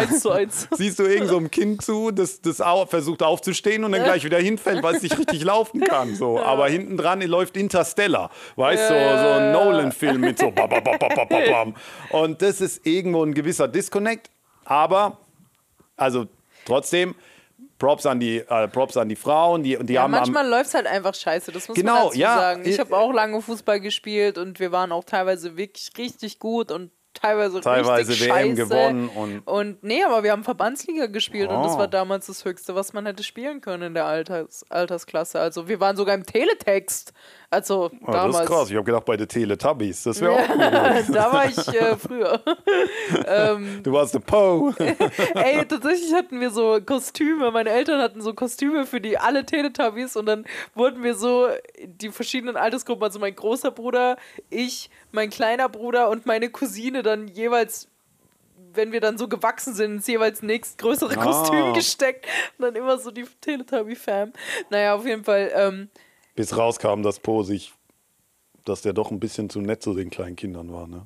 siehst 0.71 0.99
du 0.99 1.03
irgend 1.03 1.29
so 1.29 1.37
ein 1.37 1.51
Kind 1.51 1.81
zu, 1.81 2.11
das, 2.11 2.41
das 2.41 2.61
versucht 2.87 3.23
aufzustehen 3.23 3.83
und 3.83 3.91
dann 3.91 4.03
gleich 4.03 4.23
wieder 4.23 4.39
hinfällt, 4.39 4.81
weil 4.83 4.95
es 4.95 5.01
nicht 5.01 5.17
richtig 5.17 5.43
laufen 5.43 5.81
kann. 5.81 6.15
So. 6.15 6.39
Aber 6.39 6.67
hinten 6.67 6.97
dran 6.97 7.21
läuft 7.21 7.57
Interstellar. 7.57 8.29
Weißt 8.55 8.89
du, 8.89 8.93
so, 8.93 8.99
so 8.99 9.31
ein 9.33 9.51
Nolan-Film 9.51 10.21
mit 10.21 10.39
so. 10.39 10.53
Und 12.11 12.41
das 12.41 12.61
ist 12.61 12.85
irgendwo 12.85 13.23
ein 13.23 13.33
gewisser 13.33 13.67
Disconnect. 13.67 14.29
Aber, 14.65 15.17
also 15.97 16.27
trotzdem, 16.65 17.15
Props 17.79 18.05
an 18.05 18.19
die, 18.19 18.37
äh, 18.37 18.67
Props 18.67 18.95
an 18.97 19.09
die 19.09 19.15
Frauen, 19.15 19.63
die, 19.63 19.75
die 19.83 19.93
Ja, 19.93 20.03
haben 20.03 20.11
manchmal 20.11 20.47
läuft 20.47 20.67
es 20.67 20.73
halt 20.75 20.85
einfach 20.85 21.15
scheiße, 21.15 21.51
das 21.51 21.67
muss 21.67 21.75
Genau, 21.75 21.93
man 21.93 22.03
dazu 22.07 22.17
ja. 22.19 22.37
sagen. 22.37 22.61
Ich 22.65 22.79
habe 22.79 22.95
auch 22.95 23.11
lange 23.11 23.41
Fußball 23.41 23.79
gespielt 23.79 24.37
und 24.37 24.59
wir 24.59 24.71
waren 24.71 24.91
auch 24.91 25.03
teilweise 25.05 25.57
wirklich 25.57 25.89
richtig 25.97 26.37
gut 26.39 26.71
und 26.71 26.91
teilweise, 27.15 27.59
Teilweise 27.61 28.11
richtig 28.11 28.27
WM 28.29 28.55
scheiße. 28.55 28.69
gewonnen 28.69 29.09
und- 29.09 29.39
und 29.47 29.83
nee, 29.83 30.03
aber 30.03 30.23
wir 30.23 30.31
haben 30.31 30.43
Verbandsliga 30.43 31.07
gespielt 31.07 31.49
und 31.49 31.63
das 31.63 31.73
Oh. 31.73 31.79
war 31.79 31.87
damals 31.87 32.27
das 32.27 32.45
Höchste, 32.45 32.75
was 32.75 32.93
man 32.93 33.05
hätte 33.07 33.23
spielen 33.23 33.61
können 33.61 33.81
in 33.83 33.93
der 33.95 34.05
Alters, 34.05 34.63
Altersklasse. 34.69 35.39
Also 35.39 35.67
wir 35.67 35.79
waren 35.79 35.95
sogar 35.97 36.13
im 36.15 36.25
Teletext. 36.25 37.13
Also 37.51 37.89
Oh, 38.01 38.05
das 38.05 38.15
damals. 38.15 38.39
ist 38.41 38.45
krass. 38.45 38.69
Ich 38.69 38.75
habe 38.75 38.85
gedacht, 38.85 39.05
bei 39.05 39.17
den 39.17 39.27
Teletubbies. 39.27 40.03
Das 40.03 40.21
wäre 40.21 40.33
auch 40.33 40.47
gut. 40.47 40.59
da 41.15 41.33
war 41.33 41.45
ich 41.47 41.57
äh, 41.69 41.95
früher. 41.95 42.41
Du 43.83 43.91
warst 43.91 44.13
der 44.13 44.19
Poe. 44.19 44.73
Ey, 45.33 45.65
tatsächlich 45.65 46.13
hatten 46.13 46.39
wir 46.39 46.51
so 46.51 46.79
Kostüme. 46.85 47.51
Meine 47.51 47.69
Eltern 47.71 48.01
hatten 48.01 48.21
so 48.21 48.33
Kostüme 48.33 48.85
für 48.85 49.01
die 49.01 49.17
alle 49.17 49.45
Teletubbies 49.45 50.15
und 50.15 50.25
dann 50.27 50.45
wurden 50.75 51.03
wir 51.03 51.15
so 51.15 51.47
die 51.85 52.09
verschiedenen 52.09 52.55
Altersgruppen, 52.55 53.03
also 53.03 53.19
mein 53.19 53.35
großer 53.35 53.71
Bruder, 53.71 54.17
ich, 54.49 54.89
mein 55.11 55.29
kleiner 55.29 55.69
Bruder 55.69 56.09
und 56.09 56.25
meine 56.25 56.49
Cousine 56.49 57.03
dann 57.03 57.27
jeweils 57.27 57.87
wenn 58.73 58.91
wir 58.91 59.01
dann 59.01 59.17
so 59.17 59.27
gewachsen 59.27 59.73
sind, 59.73 59.93
ins 59.95 60.07
jeweils 60.07 60.43
nächstgrößere 60.43 61.17
Ah. 61.17 61.23
Kostüm 61.23 61.73
gesteckt 61.73 62.25
und 62.57 62.65
dann 62.65 62.75
immer 62.75 62.99
so 62.99 63.09
die 63.09 63.25
Teletubby-Fam. 63.41 64.31
Naja, 64.69 64.93
auf 64.93 65.07
jeden 65.07 65.23
Fall, 65.23 65.51
ähm, 65.55 65.89
Bis 66.39 66.55
rauskam, 66.55 67.03
dass 67.03 67.19
Po 67.19 67.43
sich, 67.43 67.73
dass 68.63 68.81
der 68.81 68.93
doch 68.93 69.11
ein 69.11 69.19
bisschen 69.19 69.49
zu 69.49 69.59
nett 69.59 69.83
zu 69.83 69.93
den 69.93 70.09
kleinen 70.09 70.37
Kindern 70.37 70.71
war, 70.71 70.87
ne? 70.87 71.05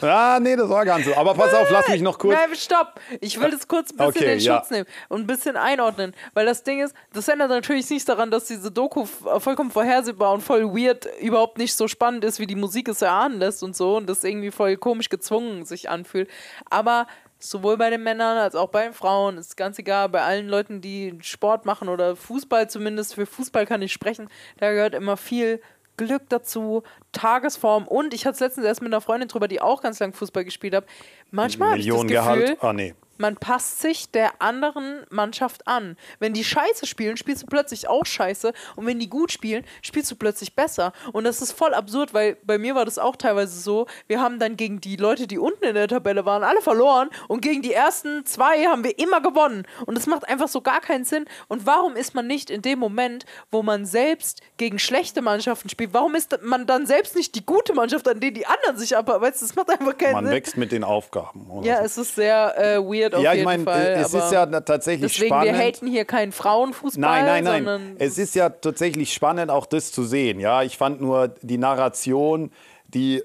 Ah, 0.00 0.38
nee, 0.40 0.56
das 0.56 0.70
war 0.70 0.86
ganz 0.86 1.04
so. 1.04 1.14
Aber 1.14 1.34
pass 1.34 1.52
auf, 1.52 1.68
lass 1.70 1.86
mich 1.88 2.00
noch 2.00 2.18
kurz. 2.18 2.34
Nein, 2.34 2.56
stopp! 2.56 2.98
Ich 3.20 3.38
will 3.38 3.50
das 3.50 3.68
kurz 3.68 3.90
ein 3.90 3.98
bisschen 3.98 4.22
Okay, 4.22 4.32
in 4.32 4.40
ja. 4.40 4.56
Schutz 4.56 4.70
nehmen 4.70 4.86
und 5.10 5.20
ein 5.20 5.26
bisschen 5.26 5.58
einordnen. 5.58 6.14
Weil 6.32 6.46
das 6.46 6.62
Ding 6.62 6.82
ist, 6.82 6.94
das 7.12 7.28
ändert 7.28 7.50
natürlich 7.50 7.90
nichts 7.90 8.06
daran, 8.06 8.30
dass 8.30 8.46
diese 8.46 8.70
Doku 8.70 9.04
vollkommen 9.04 9.70
vorhersehbar 9.70 10.32
und 10.32 10.40
voll 10.40 10.64
weird 10.74 11.06
überhaupt 11.20 11.58
nicht 11.58 11.74
so 11.74 11.86
spannend 11.86 12.24
ist, 12.24 12.40
wie 12.40 12.46
die 12.46 12.54
Musik 12.54 12.88
es 12.88 13.02
erahnen 13.02 13.38
lässt 13.38 13.62
und 13.62 13.76
so. 13.76 13.98
Und 13.98 14.08
das 14.08 14.24
irgendwie 14.24 14.50
voll 14.50 14.78
komisch 14.78 15.10
gezwungen 15.10 15.66
sich 15.66 15.90
anfühlt. 15.90 16.30
Aber 16.70 17.06
sowohl 17.38 17.76
bei 17.76 17.90
den 17.90 18.02
Männern 18.02 18.36
als 18.36 18.54
auch 18.54 18.68
bei 18.68 18.84
den 18.84 18.92
Frauen 18.92 19.38
ist 19.38 19.56
ganz 19.56 19.78
egal, 19.78 20.08
bei 20.08 20.22
allen 20.22 20.48
Leuten, 20.48 20.80
die 20.80 21.18
Sport 21.22 21.66
machen 21.66 21.88
oder 21.88 22.16
Fußball 22.16 22.68
zumindest, 22.68 23.14
für 23.14 23.26
Fußball 23.26 23.66
kann 23.66 23.82
ich 23.82 23.92
sprechen, 23.92 24.28
da 24.58 24.72
gehört 24.72 24.94
immer 24.94 25.16
viel 25.16 25.60
Glück 25.96 26.22
dazu, 26.28 26.82
Tagesform 27.12 27.86
und 27.86 28.14
ich 28.14 28.24
hatte 28.24 28.34
es 28.34 28.40
letztens 28.40 28.66
erst 28.66 28.82
mit 28.82 28.92
einer 28.92 29.00
Freundin 29.00 29.28
drüber, 29.28 29.48
die 29.48 29.60
auch 29.60 29.82
ganz 29.82 29.98
lang 29.98 30.12
Fußball 30.12 30.44
gespielt 30.44 30.74
hat. 30.74 30.86
Manchmal 31.30 31.70
habe 31.70 31.80
ich 31.80 31.86
das 31.86 31.96
Millionen 32.02 32.08
Gefühl, 32.08 32.44
Gehalt. 32.44 32.62
Ah, 32.62 32.72
nee. 32.72 32.94
Man 33.18 33.36
passt 33.36 33.80
sich 33.80 34.10
der 34.10 34.40
anderen 34.40 35.04
Mannschaft 35.10 35.66
an. 35.66 35.96
Wenn 36.18 36.32
die 36.32 36.44
scheiße 36.44 36.86
spielen, 36.86 37.16
spielst 37.16 37.42
du 37.42 37.46
plötzlich 37.46 37.88
auch 37.88 38.06
scheiße. 38.06 38.52
Und 38.76 38.86
wenn 38.86 38.98
die 38.98 39.10
gut 39.10 39.32
spielen, 39.32 39.64
spielst 39.82 40.10
du 40.10 40.16
plötzlich 40.16 40.54
besser. 40.54 40.92
Und 41.12 41.24
das 41.24 41.42
ist 41.42 41.52
voll 41.52 41.74
absurd, 41.74 42.14
weil 42.14 42.36
bei 42.44 42.58
mir 42.58 42.74
war 42.74 42.84
das 42.84 42.98
auch 42.98 43.16
teilweise 43.16 43.58
so. 43.58 43.86
Wir 44.06 44.20
haben 44.20 44.38
dann 44.38 44.56
gegen 44.56 44.80
die 44.80 44.96
Leute, 44.96 45.26
die 45.26 45.38
unten 45.38 45.64
in 45.64 45.74
der 45.74 45.88
Tabelle 45.88 46.24
waren, 46.24 46.42
alle 46.44 46.62
verloren. 46.62 47.10
Und 47.26 47.40
gegen 47.40 47.62
die 47.62 47.72
ersten 47.72 48.24
zwei 48.24 48.64
haben 48.66 48.84
wir 48.84 48.98
immer 48.98 49.20
gewonnen. 49.20 49.66
Und 49.86 49.96
das 49.96 50.06
macht 50.06 50.28
einfach 50.28 50.48
so 50.48 50.60
gar 50.60 50.80
keinen 50.80 51.04
Sinn. 51.04 51.26
Und 51.48 51.66
warum 51.66 51.96
ist 51.96 52.14
man 52.14 52.26
nicht 52.26 52.50
in 52.50 52.62
dem 52.62 52.78
Moment, 52.78 53.26
wo 53.50 53.62
man 53.62 53.84
selbst 53.84 54.40
gegen 54.56 54.78
schlechte 54.78 55.22
Mannschaften 55.22 55.68
spielt, 55.68 55.92
warum 55.92 56.14
ist 56.14 56.38
man 56.42 56.66
dann 56.66 56.86
selbst 56.86 57.16
nicht 57.16 57.34
die 57.34 57.44
gute 57.44 57.74
Mannschaft, 57.74 58.06
an 58.08 58.20
denen 58.20 58.34
die 58.34 58.46
anderen 58.46 58.76
sich? 58.76 58.92
Weißt 58.92 59.42
du, 59.42 59.46
das 59.46 59.56
macht 59.56 59.70
einfach 59.70 59.96
keinen 59.96 60.12
Man 60.12 60.24
Sinn. 60.26 60.34
wächst 60.34 60.56
mit 60.56 60.72
den 60.72 60.84
Aufgaben. 60.84 61.64
Ja, 61.64 61.78
so. 61.78 61.84
es 61.84 61.98
ist 61.98 62.14
sehr 62.14 62.54
äh, 62.58 62.78
weird 62.78 63.07
auf 63.14 63.22
ja, 63.22 63.32
ich 63.32 63.36
jeden 63.38 63.44
meine, 63.46 63.64
Fall. 63.64 63.96
es 63.98 64.14
ist 64.14 64.32
ja 64.32 64.46
tatsächlich 64.46 65.12
deswegen, 65.12 65.34
spannend. 65.34 65.52
wir 65.54 65.58
haten 65.66 65.86
hier 65.86 66.04
keinen 66.04 66.32
Frauenfußball, 66.32 67.24
Nein, 67.24 67.44
nein, 67.44 67.64
nein. 67.64 67.96
Es 67.98 68.18
ist 68.18 68.34
ja 68.34 68.48
tatsächlich 68.48 69.12
spannend, 69.12 69.50
auch 69.50 69.66
das 69.66 69.92
zu 69.92 70.04
sehen. 70.04 70.40
Ja, 70.40 70.62
ich 70.62 70.76
fand 70.76 71.00
nur 71.00 71.28
die 71.42 71.58
Narration, 71.58 72.50
die, 72.88 73.22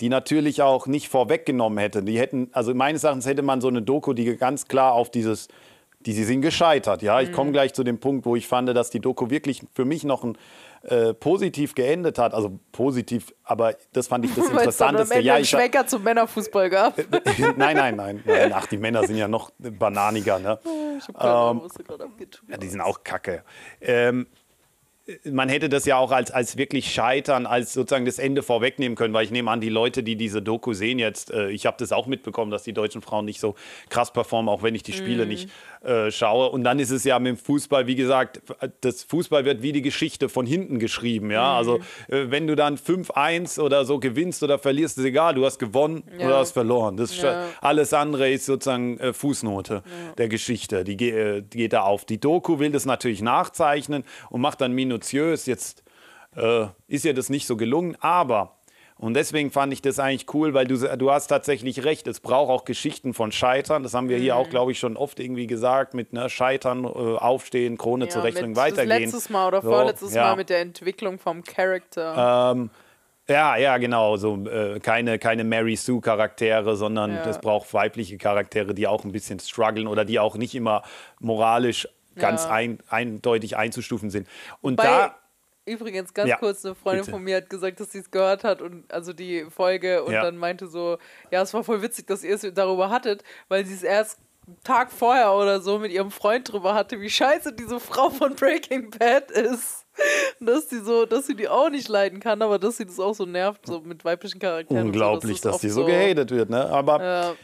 die 0.00 0.08
natürlich 0.08 0.62
auch 0.62 0.86
nicht 0.86 1.08
vorweggenommen 1.08 1.78
hätte. 1.78 2.02
Die 2.02 2.18
hätten, 2.18 2.48
also 2.52 2.74
meines 2.74 3.04
Erachtens 3.04 3.26
hätte 3.26 3.42
man 3.42 3.60
so 3.60 3.68
eine 3.68 3.82
Doku, 3.82 4.12
die 4.12 4.36
ganz 4.36 4.66
klar 4.68 4.92
auf 4.94 5.10
dieses, 5.10 5.48
die 6.00 6.12
sie 6.12 6.24
sind 6.24 6.40
gescheitert. 6.42 7.02
Ja, 7.02 7.20
ich 7.20 7.28
Mhm. 7.28 7.34
komme 7.34 7.52
gleich 7.52 7.74
zu 7.74 7.84
dem 7.84 7.98
Punkt, 8.00 8.26
wo 8.26 8.34
ich 8.34 8.48
fand, 8.48 8.68
dass 8.76 8.90
die 8.90 9.00
Doku 9.00 9.30
wirklich 9.30 9.62
für 9.72 9.84
mich 9.84 10.02
noch 10.04 10.24
ein 10.24 10.36
äh, 10.84 11.14
positiv 11.14 11.74
geendet 11.74 12.18
hat. 12.18 12.34
Also 12.34 12.58
positiv, 12.72 13.34
aber 13.44 13.74
das 13.92 14.08
fand 14.08 14.24
ich 14.24 14.34
das 14.34 14.44
weil 14.46 14.68
es 14.68 14.80
Interessanteste. 14.80 15.20
Ja, 15.20 15.38
ich, 15.38 15.48
Schwenker 15.48 15.86
zum 15.86 16.02
Männerfußball 16.02 16.70
gab. 16.70 16.96
nein, 17.56 17.76
nein, 17.76 17.96
nein, 17.96 18.22
nein. 18.24 18.52
Ach, 18.52 18.66
die 18.66 18.78
Männer 18.78 19.06
sind 19.06 19.16
ja 19.16 19.28
noch 19.28 19.52
bananiger. 19.58 20.38
Ne? 20.38 20.58
Ich 20.98 21.08
hab 21.08 21.74
du 21.76 21.82
gerade 21.82 22.04
abgetun 22.04 22.48
Ja, 22.48 22.56
die 22.58 22.68
sind 22.68 22.80
auch 22.80 23.02
kacke. 23.02 23.42
Ähm, 23.80 24.26
man 25.24 25.48
hätte 25.48 25.68
das 25.68 25.84
ja 25.84 25.96
auch 25.96 26.12
als, 26.12 26.30
als 26.30 26.56
wirklich 26.56 26.92
Scheitern, 26.92 27.46
als 27.46 27.72
sozusagen 27.72 28.04
das 28.04 28.18
Ende 28.18 28.42
vorwegnehmen 28.42 28.96
können, 28.96 29.12
weil 29.12 29.24
ich 29.24 29.30
nehme 29.30 29.50
an, 29.50 29.60
die 29.60 29.68
Leute, 29.68 30.02
die 30.02 30.16
diese 30.16 30.42
Doku 30.42 30.74
sehen 30.74 30.98
jetzt, 30.98 31.32
äh, 31.32 31.50
ich 31.50 31.66
habe 31.66 31.76
das 31.78 31.92
auch 31.92 32.06
mitbekommen, 32.06 32.50
dass 32.50 32.62
die 32.62 32.72
deutschen 32.72 33.02
Frauen 33.02 33.24
nicht 33.24 33.40
so 33.40 33.56
krass 33.88 34.12
performen, 34.12 34.48
auch 34.48 34.62
wenn 34.62 34.74
ich 34.74 34.82
die 34.82 34.92
Spiele 34.92 35.26
nicht 35.26 35.50
äh, 35.84 36.10
schaue. 36.10 36.50
Und 36.50 36.64
dann 36.64 36.78
ist 36.78 36.90
es 36.90 37.04
ja 37.04 37.18
mit 37.18 37.30
dem 37.30 37.36
Fußball, 37.36 37.86
wie 37.86 37.94
gesagt, 37.94 38.40
das 38.82 39.02
Fußball 39.02 39.44
wird 39.44 39.62
wie 39.62 39.72
die 39.72 39.82
Geschichte 39.82 40.28
von 40.28 40.46
hinten 40.46 40.78
geschrieben. 40.78 41.30
Ja? 41.30 41.56
Also 41.56 41.78
äh, 42.08 42.26
wenn 42.28 42.46
du 42.46 42.54
dann 42.54 42.76
5-1 42.76 43.60
oder 43.60 43.84
so 43.84 43.98
gewinnst 43.98 44.42
oder 44.42 44.58
verlierst, 44.58 44.98
ist 44.98 45.04
egal, 45.04 45.34
du 45.34 45.44
hast 45.44 45.58
gewonnen 45.58 46.04
Ja. 46.18 46.26
oder 46.26 46.38
hast 46.38 46.52
verloren. 46.52 46.96
Das 46.96 47.20
Ja. 47.20 47.46
Alles 47.60 47.92
andere 47.92 48.30
ist 48.30 48.46
sozusagen 48.46 48.98
äh, 48.98 49.12
Fußnote 49.12 49.82
der 50.18 50.28
Geschichte. 50.28 50.84
Die, 50.84 50.96
die 50.96 51.42
geht 51.50 51.72
da 51.72 51.82
auf. 51.82 52.04
Die 52.04 52.18
Doku 52.20 52.58
will 52.58 52.70
das 52.70 52.84
natürlich 52.86 53.22
nachzeichnen 53.22 54.04
und 54.30 54.40
macht 54.40 54.60
dann 54.60 54.72
minutiös. 54.72 55.46
Jetzt 55.46 55.82
ist 56.88 57.04
ihr 57.04 57.12
das 57.12 57.28
nicht 57.28 57.46
so 57.46 57.56
gelungen, 57.58 57.94
aber. 58.00 58.56
Und 59.02 59.14
deswegen 59.14 59.50
fand 59.50 59.72
ich 59.72 59.82
das 59.82 59.98
eigentlich 59.98 60.32
cool, 60.32 60.54
weil 60.54 60.64
du, 60.68 60.76
du 60.96 61.10
hast 61.10 61.26
tatsächlich 61.26 61.82
recht. 61.84 62.06
Es 62.06 62.20
braucht 62.20 62.50
auch 62.50 62.64
Geschichten 62.64 63.14
von 63.14 63.32
Scheitern. 63.32 63.82
Das 63.82 63.94
haben 63.94 64.08
wir 64.08 64.18
Mhm. 64.18 64.22
hier 64.22 64.36
auch, 64.36 64.48
glaube 64.48 64.70
ich, 64.70 64.78
schon 64.78 64.96
oft 64.96 65.18
irgendwie 65.18 65.48
gesagt. 65.48 65.92
Mit 65.92 66.12
ne, 66.12 66.30
Scheitern, 66.30 66.84
äh, 66.84 66.88
Aufstehen, 66.88 67.76
Krone 67.78 68.04
Ja, 68.04 68.10
zurechtbringen, 68.12 68.50
mit 68.50 68.58
weitergehen. 68.58 69.02
Letztes 69.02 69.28
Mal 69.28 69.48
oder 69.48 69.60
So, 69.60 69.70
vorletztes 69.70 70.14
ja. 70.14 70.22
Mal 70.28 70.36
mit 70.36 70.50
der 70.50 70.60
Entwicklung 70.60 71.18
vom 71.18 71.42
Charakter. 71.42 72.52
Ähm, 72.54 72.70
ja, 73.28 73.56
ja, 73.56 73.76
genau. 73.78 74.16
So, 74.18 74.36
äh, 74.46 74.78
keine, 74.78 75.18
keine 75.18 75.42
Mary 75.42 75.74
Sue-Charaktere, 75.74 76.76
sondern 76.76 77.10
Ja. 77.12 77.24
es 77.28 77.40
braucht 77.40 77.74
weibliche 77.74 78.18
Charaktere, 78.18 78.72
die 78.72 78.86
auch 78.86 79.04
ein 79.04 79.10
bisschen 79.10 79.40
strugglen 79.40 79.88
oder 79.88 80.04
die 80.04 80.20
auch 80.20 80.36
nicht 80.36 80.54
immer 80.54 80.84
moralisch 81.18 81.88
ganz 82.14 82.44
Ja. 82.44 82.50
ein, 82.50 82.78
eindeutig 82.88 83.56
einzustufen 83.56 84.10
sind. 84.10 84.28
Und 84.60 84.76
Bei, 84.76 84.84
da. 84.84 85.16
Übrigens, 85.66 86.12
ganz 86.14 86.28
Ja, 86.30 86.36
kurz, 86.36 86.64
eine 86.64 86.74
Freundin 86.74 87.02
bitte. 87.02 87.12
von 87.12 87.22
mir 87.22 87.36
hat 87.36 87.50
gesagt, 87.50 87.80
dass 87.80 87.92
sie 87.92 87.98
es 87.98 88.10
gehört 88.10 88.44
hat 88.44 88.62
und 88.62 88.92
also 88.92 89.12
die 89.12 89.46
Folge 89.50 90.02
und 90.04 90.12
Ja. 90.12 90.22
dann 90.22 90.36
meinte 90.36 90.66
so, 90.66 90.98
ja, 91.30 91.42
es 91.42 91.52
war 91.54 91.64
voll 91.64 91.82
witzig, 91.82 92.06
dass 92.06 92.24
ihr 92.24 92.34
es 92.34 92.46
darüber 92.54 92.90
hattet, 92.90 93.22
weil 93.48 93.64
sie 93.66 93.74
es 93.74 93.82
erst 93.82 94.18
einen 94.46 94.60
Tag 94.64 94.90
vorher 94.90 95.32
oder 95.34 95.60
so 95.60 95.78
mit 95.78 95.92
ihrem 95.92 96.10
Freund 96.10 96.50
drüber 96.52 96.74
hatte, 96.74 97.00
wie 97.00 97.08
scheiße 97.10 97.52
diese 97.52 97.78
Frau 97.78 98.10
von 98.10 98.34
Breaking 98.34 98.90
Bad 98.90 99.30
ist. 99.30 99.86
Und 100.40 100.46
Dass 100.46 100.68
sie 100.70 100.80
so, 100.80 101.04
dass 101.06 101.26
sie 101.26 101.36
die 101.36 101.48
auch 101.48 101.68
nicht 101.70 101.88
leiden 101.88 102.18
kann, 102.18 102.42
aber 102.42 102.58
dass 102.58 102.78
sie 102.78 102.86
das 102.86 102.98
auch 102.98 103.14
so 103.14 103.24
nervt, 103.26 103.66
so 103.66 103.80
mit 103.82 104.04
weiblichen 104.04 104.40
Charakteren. 104.40 104.80
so, 104.82 104.86
Unglaublich, 104.86 105.36
ist 105.36 105.44
dass 105.44 105.54
oft 105.56 105.62
die 105.62 105.68
so 105.68 105.84
gehatet 105.84 106.30
wird. 106.30 106.50
Ne? 106.50 106.66
Aber 106.70 107.00
Ja, 107.02 107.34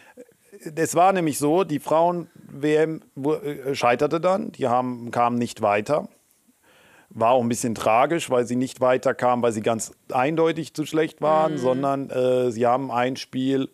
es 0.74 0.94
war 0.96 1.12
nämlich 1.12 1.38
so, 1.38 1.62
die 1.62 1.78
Frauen-WM 1.78 3.02
äh, 3.24 3.74
scheiterte 3.74 4.20
dann, 4.20 4.50
die 4.52 4.66
haben, 4.66 5.11
kamen 5.12 5.37
nicht 5.38 5.62
weiter. 5.62 6.09
War 7.18 7.33
auch 7.33 7.42
ein 7.42 7.48
bisschen 7.48 7.74
tragisch, 7.74 8.31
weil 8.31 8.46
sie 8.46 8.57
nicht 8.57 8.81
weiterkamen, 8.81 9.42
weil 9.42 9.52
sie 9.52 9.62
ganz 9.62 9.92
eindeutig 10.12 10.74
zu 10.74 10.85
schlecht 10.87 11.20
waren, 11.20 11.52
Mhm. 11.54 11.59
sondern 11.59 12.11
äh, 12.11 12.50
sie 12.52 12.66
haben 12.66 12.90
ein 12.90 13.16
Spiel 13.16 13.68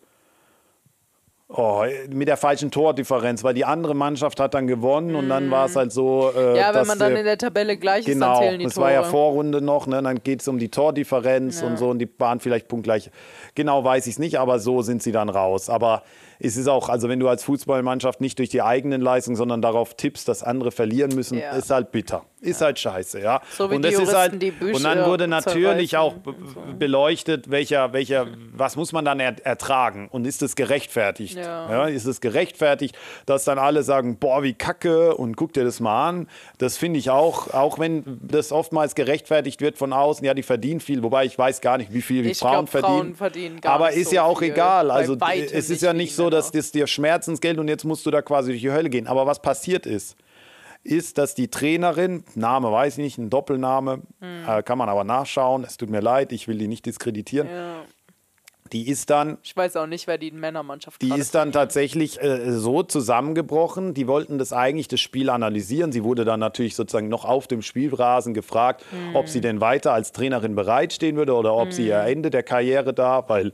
oh, 1.48 1.84
mit 2.10 2.26
der 2.26 2.36
falschen 2.36 2.70
Tordifferenz, 2.70 3.44
weil 3.44 3.54
die 3.54 3.64
andere 3.64 3.94
Mannschaft 3.94 4.40
hat 4.40 4.54
dann 4.54 4.66
gewonnen 4.66 5.14
und 5.14 5.28
dann 5.28 5.50
war 5.50 5.66
es 5.66 5.76
halt 5.76 5.92
so. 5.92 6.30
Äh, 6.34 6.50
Mhm. 6.52 6.56
ja 6.56 6.68
wenn 6.68 6.74
dass, 6.74 6.88
man 6.88 6.98
dann 6.98 7.16
in 7.16 7.24
der 7.24 7.38
Tabelle 7.38 7.76
gleich 7.76 8.08
ist, 8.08 8.20
dann 8.20 8.28
Genau, 8.30 8.40
zählen 8.40 8.58
die 8.58 8.64
das 8.64 8.74
Tore. 8.74 8.86
war 8.86 8.92
ja 8.92 9.02
Vorrunde 9.04 9.60
noch, 9.60 9.86
ne? 9.86 10.02
dann 10.02 10.22
geht 10.22 10.40
es 10.40 10.48
um 10.48 10.58
die 10.58 10.70
Tordifferenz 10.70 11.60
Ja. 11.60 11.66
und 11.66 11.78
so 11.78 11.90
und 11.90 11.98
die 11.98 12.08
waren 12.18 12.40
vielleicht 12.40 12.66
punktgleich. 12.68 13.10
Genau 13.54 13.84
weiß 13.84 14.06
ich 14.06 14.14
es 14.14 14.18
nicht, 14.18 14.38
aber 14.38 14.58
so 14.58 14.82
sind 14.82 15.02
sie 15.02 15.12
dann 15.12 15.28
raus. 15.28 15.68
Aber 15.70 16.02
es 16.40 16.56
ist 16.56 16.66
auch, 16.66 16.88
also 16.88 17.08
wenn 17.08 17.20
du 17.20 17.28
als 17.28 17.44
Fußballmannschaft 17.44 18.20
nicht 18.20 18.38
durch 18.40 18.48
die 18.48 18.62
eigenen 18.62 19.00
Leistungen, 19.00 19.36
sondern 19.36 19.62
darauf 19.62 19.94
tippst, 19.94 20.26
dass 20.26 20.42
andere 20.42 20.72
verlieren 20.72 21.14
müssen, 21.14 21.38
Ja. 21.38 21.50
ist 21.52 21.70
halt 21.70 21.92
bitter. 21.92 22.24
Ist 22.44 22.60
halt 22.60 22.78
scheiße, 22.78 23.20
ja. 23.20 23.40
So 23.56 23.70
wie 23.70 23.76
und 23.76 23.82
die 23.82 23.90
das 23.90 23.92
ist 23.94 23.98
Juristen, 24.00 24.16
halt, 24.18 24.42
die 24.42 24.50
Bücher 24.50 24.76
und 24.76 24.82
dann 24.84 25.04
wurde 25.06 25.26
natürlich 25.28 25.96
auch 25.96 26.14
be- 26.14 26.34
beleuchtet, 26.78 27.50
welcher, 27.50 27.92
welcher, 27.92 28.26
was 28.52 28.76
muss 28.76 28.92
man 28.92 29.04
dann 29.04 29.20
er 29.20 29.34
ertragen 29.44 30.08
und 30.10 30.26
ist 30.26 30.42
es 30.42 30.56
gerechtfertigt? 30.56 31.36
Ja. 31.36 31.86
ist 31.86 32.04
es 32.06 32.20
gerechtfertigt, 32.20 32.96
dass 33.26 33.44
dann 33.44 33.58
alle 33.58 33.82
sagen, 33.82 34.16
boah, 34.18 34.42
wie 34.42 34.54
kacke 34.54 35.14
und 35.16 35.36
guck 35.36 35.52
dir 35.52 35.64
das 35.64 35.80
mal 35.80 36.08
an. 36.08 36.28
Das 36.58 36.76
finde 36.76 36.98
ich 36.98 37.10
auch, 37.10 37.52
auch 37.54 37.78
wenn 37.78 38.02
das 38.22 38.52
oftmals 38.52 38.94
gerechtfertigt 38.94 39.60
wird 39.60 39.78
von 39.78 39.92
außen, 39.92 40.24
ja, 40.24 40.34
die 40.34 40.42
verdienen 40.42 40.80
viel, 40.80 41.02
wobei 41.02 41.24
ich 41.24 41.38
weiß 41.38 41.60
gar 41.60 41.78
nicht, 41.78 41.92
wie 41.92 42.02
viel 42.02 42.22
die 42.22 42.34
Frauen 42.34 42.66
glaub, 42.66 42.68
verdienen. 42.68 42.98
Frauen 42.98 43.14
verdienen 43.14 43.60
gar 43.60 43.74
Aber 43.74 43.92
ist 43.92 44.10
so 44.10 44.16
ja 44.16 44.22
auch 44.24 44.38
viel. 44.40 44.50
egal. 44.50 44.90
Also 44.90 45.16
es 45.52 45.70
ist 45.70 45.82
ja 45.82 45.92
nicht 45.92 46.14
so, 46.14 46.30
dass 46.30 46.50
das 46.50 46.72
dir 46.72 46.86
Schmerzensgeld 46.86 47.58
und 47.58 47.68
jetzt 47.68 47.84
musst 47.84 48.04
du 48.06 48.10
da 48.10 48.22
quasi 48.22 48.50
durch 48.50 48.62
die 48.62 48.70
Hölle 48.72 48.90
gehen. 48.90 49.06
Aber 49.06 49.26
was 49.26 49.40
passiert 49.40 49.86
ist, 49.86 50.16
ist, 50.84 51.18
dass 51.18 51.34
die 51.34 51.48
Trainerin, 51.48 52.24
Name 52.34 52.70
weiß 52.70 52.98
ich 52.98 53.04
nicht, 53.04 53.18
ein 53.18 53.30
Doppelname, 53.30 54.02
Hm. 54.20 54.44
äh, 54.48 54.62
kann 54.62 54.78
man 54.78 54.88
aber 54.88 55.04
nachschauen, 55.04 55.64
es 55.64 55.76
tut 55.76 55.90
mir 55.90 56.00
leid, 56.00 56.30
ich 56.32 56.46
will 56.48 56.58
die 56.58 56.68
nicht 56.68 56.84
diskreditieren, 56.86 57.48
Ja. 57.48 57.76
die 58.72 58.88
ist 58.88 59.08
dann 59.10 59.38
Ich 59.42 59.56
weiß 59.56 59.76
auch 59.76 59.86
nicht, 59.86 60.06
wer 60.06 60.18
die 60.18 60.30
Männermannschaft 60.30 61.00
die 61.00 61.10
ist 61.10 61.34
dann 61.34 61.52
tatsächlich 61.52 62.20
äh, 62.22 62.50
so 62.52 62.82
zusammengebrochen. 62.82 63.94
Die 63.94 64.06
wollten 64.08 64.38
das 64.38 64.52
eigentlich 64.52 64.88
das 64.88 65.00
Spiel 65.00 65.30
analysieren. 65.30 65.92
Sie 65.92 66.02
wurde 66.04 66.24
dann 66.24 66.40
natürlich 66.40 66.74
sozusagen 66.74 67.08
noch 67.08 67.24
auf 67.24 67.46
dem 67.46 67.62
Spielrasen 67.62 68.34
gefragt, 68.34 68.84
ob 69.14 69.28
sie 69.28 69.40
denn 69.40 69.60
weiter 69.60 69.92
als 69.92 70.12
Trainerin 70.12 70.54
bereitstehen 70.54 71.16
würde 71.16 71.34
oder 71.34 71.54
ob 71.54 71.72
sie 71.72 71.86
ihr 71.88 72.00
Ende 72.00 72.30
der 72.30 72.42
Karriere 72.42 72.92
da, 72.94 73.24
weil, 73.28 73.52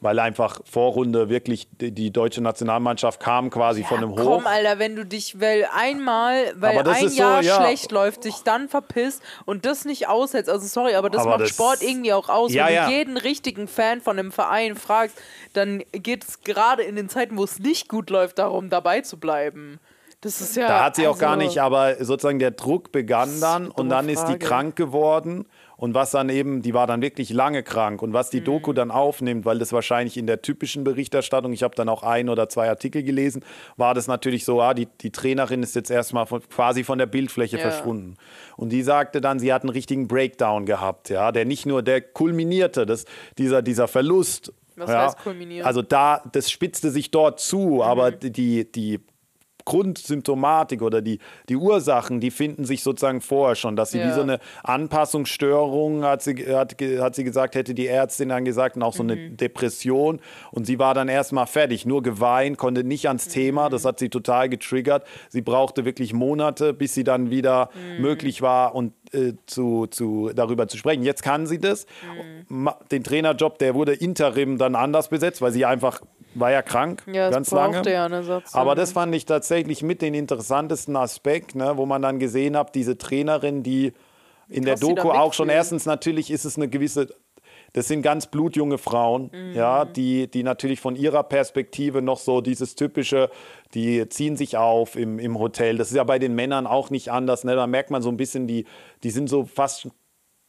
weil 0.00 0.18
einfach 0.20 0.60
Vorrunde 0.64 1.28
wirklich 1.28 1.68
die, 1.80 1.90
die 1.90 2.12
deutsche 2.12 2.40
Nationalmannschaft 2.40 3.20
kam 3.20 3.50
quasi 3.50 3.82
von 3.82 3.98
einem 3.98 4.10
Hoch. 4.12 4.24
Komm, 4.24 4.46
Alter, 4.46 4.78
wenn 4.78 4.94
du 4.94 5.04
dich, 5.04 5.40
weil 5.40 5.68
einmal, 5.74 6.52
weil 6.56 6.78
ein 6.78 7.06
ist 7.06 7.16
so, 7.16 7.22
Jahr 7.22 7.42
ja. 7.42 7.56
schlecht 7.56 7.90
läuft, 7.90 8.24
dich 8.24 8.42
dann 8.44 8.68
verpisst 8.68 9.22
und 9.44 9.66
das 9.66 9.84
nicht 9.84 10.08
aushältst. 10.08 10.50
Also 10.50 10.66
sorry, 10.66 10.94
aber 10.94 11.10
das 11.10 11.22
Aber 11.22 11.32
macht 11.32 11.42
das- 11.42 11.50
Sport 11.50 11.82
irgendwie 11.82 12.12
auch 12.12 12.28
aus. 12.28 12.52
Ja, 12.52 12.66
wenn 12.66 12.74
ja. 12.74 12.86
du 12.86 12.92
jeden 12.92 13.16
richtigen 13.16 13.66
Fan 13.66 14.00
von 14.00 14.18
einem 14.18 14.30
Verein 14.30 14.76
fragst, 14.76 15.16
dann 15.52 15.82
geht 15.92 16.24
es 16.24 16.42
gerade 16.42 16.82
in 16.82 16.94
den 16.94 17.08
Zeiten, 17.08 17.36
wo 17.36 17.44
es 17.44 17.58
nicht 17.58 17.88
gut 17.88 18.10
läuft, 18.10 18.38
darum 18.38 18.70
dabei 18.70 19.00
zu 19.00 19.18
bleiben. 19.18 19.80
Das 20.20 20.40
ist 20.40 20.56
ja. 20.56 20.66
Da 20.66 20.84
hat 20.84 20.96
sie 20.96 21.06
auch 21.06 21.12
also, 21.12 21.20
gar 21.20 21.36
nicht, 21.36 21.58
aber 21.60 22.04
sozusagen 22.04 22.40
der 22.40 22.50
Druck 22.50 22.90
begann 22.90 23.40
dann 23.40 23.70
und 23.70 23.88
dann 23.88 24.08
ist 24.08 24.22
die 24.22 24.32
Frage. 24.32 24.38
krank 24.38 24.76
geworden. 24.76 25.46
Und 25.78 25.94
was 25.94 26.10
dann 26.10 26.28
eben, 26.28 26.60
die 26.60 26.74
war 26.74 26.86
dann 26.88 27.00
wirklich 27.02 27.30
lange 27.30 27.62
krank. 27.62 28.02
Und 28.02 28.12
was 28.12 28.30
die 28.30 28.40
Mhm. 28.40 28.44
Doku 28.46 28.72
dann 28.72 28.90
aufnimmt, 28.90 29.44
weil 29.44 29.58
das 29.60 29.72
wahrscheinlich 29.72 30.16
in 30.16 30.26
der 30.26 30.42
typischen 30.42 30.82
Berichterstattung, 30.82 31.52
ich 31.52 31.62
habe 31.62 31.76
dann 31.76 31.88
auch 31.88 32.02
ein 32.02 32.28
oder 32.28 32.48
zwei 32.48 32.68
Artikel 32.68 33.04
gelesen, 33.04 33.44
war 33.76 33.94
das 33.94 34.08
natürlich 34.08 34.44
so, 34.44 34.60
ah, 34.60 34.74
die, 34.74 34.86
die 35.00 35.10
Trainerin 35.12 35.62
ist 35.62 35.76
jetzt 35.76 35.90
erstmal 35.90 36.26
von, 36.26 36.42
quasi 36.50 36.82
von 36.82 36.98
der 36.98 37.06
Bildfläche 37.06 37.56
Ja. 37.58 37.62
verschwunden. 37.62 38.16
Und 38.56 38.70
die 38.70 38.82
sagte 38.82 39.20
dann, 39.20 39.38
sie 39.38 39.52
hat 39.52 39.62
einen 39.62 39.70
richtigen 39.70 40.08
Breakdown 40.08 40.66
gehabt, 40.66 41.10
ja, 41.10 41.30
der 41.30 41.44
nicht 41.44 41.64
nur, 41.64 41.82
der 41.82 42.00
kulminierte, 42.00 42.84
das, 42.84 43.04
dieser, 43.38 43.62
dieser 43.62 43.86
Verlust. 43.86 44.52
Was 44.74 44.90
ja, 44.90 45.04
heißt 45.06 45.18
kulminieren? 45.18 45.64
Also 45.64 45.82
da, 45.82 46.22
das 46.32 46.50
spitzte 46.50 46.90
sich 46.90 47.12
dort 47.12 47.38
zu, 47.40 47.84
aber 47.84 48.10
Mhm. 48.10 48.32
die, 48.32 48.70
die 48.70 49.00
Grundsymptomatik 49.68 50.80
oder 50.82 51.02
die, 51.02 51.18
die 51.48 51.56
Ursachen, 51.56 52.20
die 52.20 52.30
finden 52.30 52.64
sich 52.64 52.82
sozusagen 52.82 53.20
vorher 53.20 53.54
schon, 53.54 53.76
dass 53.76 53.90
sie 53.90 53.98
Ja. 53.98 54.08
wie 54.08 54.12
so 54.14 54.22
eine 54.22 54.38
Anpassungsstörung, 54.62 56.04
hat 56.04 56.22
sie, 56.22 56.34
hat, 56.54 56.74
hat 57.00 57.14
sie 57.14 57.24
gesagt, 57.24 57.54
hätte 57.54 57.74
die 57.74 57.86
Ärztin 57.86 58.28
dann 58.30 58.44
gesagt, 58.44 58.76
und 58.76 58.82
auch 58.82 58.94
so 58.94 59.02
eine 59.02 59.30
Depression. 59.30 60.20
Und 60.50 60.66
sie 60.66 60.78
war 60.78 60.94
dann 60.94 61.08
erstmal 61.08 61.46
fertig, 61.46 61.86
nur 61.86 62.02
geweint, 62.02 62.58
konnte 62.58 62.84
nicht 62.84 63.06
ans 63.08 63.28
Thema. 63.28 63.68
Das 63.68 63.84
hat 63.84 63.98
sie 63.98 64.08
total 64.08 64.48
getriggert. 64.48 65.04
Sie 65.28 65.42
brauchte 65.42 65.84
wirklich 65.84 66.12
Monate, 66.12 66.72
bis 66.72 66.94
sie 66.94 67.04
dann 67.04 67.30
wieder 67.30 67.70
möglich 67.98 68.42
war 68.42 68.74
und 68.74 68.92
äh, 69.12 69.32
zu, 69.46 69.86
zu, 69.86 70.30
darüber 70.34 70.68
zu 70.68 70.76
sprechen. 70.76 71.02
Jetzt 71.02 71.22
kann 71.22 71.46
sie 71.46 71.58
das. 71.58 71.86
Ma- 72.48 72.78
Den 72.90 73.04
Trainerjob, 73.04 73.58
der 73.58 73.74
wurde 73.74 73.92
interim 73.94 74.58
dann 74.58 74.74
anders 74.74 75.08
besetzt, 75.08 75.40
weil 75.42 75.52
sie 75.52 75.64
einfach 75.64 76.00
war 76.34 76.50
ja 76.52 76.62
krank, 76.62 77.02
Ja, 77.12 77.30
ganz 77.30 77.50
lange. 77.50 77.82
ja. 77.90 78.08
Aber 78.52 78.74
das 78.74 78.92
fand 78.92 79.14
ich 79.14 79.24
tatsächlich 79.26 79.82
mit 79.82 80.02
den 80.02 80.14
interessantesten 80.14 80.96
Aspekt, 80.96 81.54
ne, 81.54 81.72
wo 81.76 81.86
man 81.86 82.02
dann 82.02 82.18
gesehen 82.18 82.56
hat, 82.56 82.74
diese 82.74 82.98
Trainerin, 82.98 83.62
die 83.62 83.92
in 84.48 84.64
der 84.64 84.74
krass 84.74 84.80
Doku 84.80 85.10
auch 85.10 85.32
schon 85.34 85.48
erstens 85.48 85.84
natürlich 85.86 86.30
ist 86.30 86.44
es 86.44 86.56
eine 86.56 86.68
gewisse, 86.68 87.08
das 87.74 87.86
sind 87.88 88.00
ganz 88.02 88.26
blutjunge 88.28 88.78
Frauen, 88.78 89.30
Mhm. 89.32 89.54
ja, 89.54 89.84
die, 89.84 90.26
die 90.30 90.42
natürlich 90.42 90.80
von 90.80 90.96
ihrer 90.96 91.22
Perspektive 91.22 92.00
noch 92.02 92.18
so 92.18 92.40
dieses 92.40 92.74
typische, 92.74 93.30
die 93.74 94.08
ziehen 94.08 94.36
sich 94.36 94.56
auf 94.56 94.96
im, 94.96 95.18
im 95.18 95.38
Hotel. 95.38 95.76
Das 95.76 95.90
ist 95.90 95.96
ja 95.96 96.04
bei 96.04 96.18
den 96.18 96.34
Männern 96.34 96.66
auch 96.66 96.88
nicht 96.90 97.10
anders. 97.10 97.44
Ne? 97.44 97.56
Da 97.56 97.66
merkt 97.66 97.90
man 97.90 98.00
so 98.00 98.08
ein 98.10 98.16
bisschen, 98.16 98.46
die, 98.46 98.64
die 99.02 99.10
sind 99.10 99.28
so 99.28 99.44
fast 99.44 99.88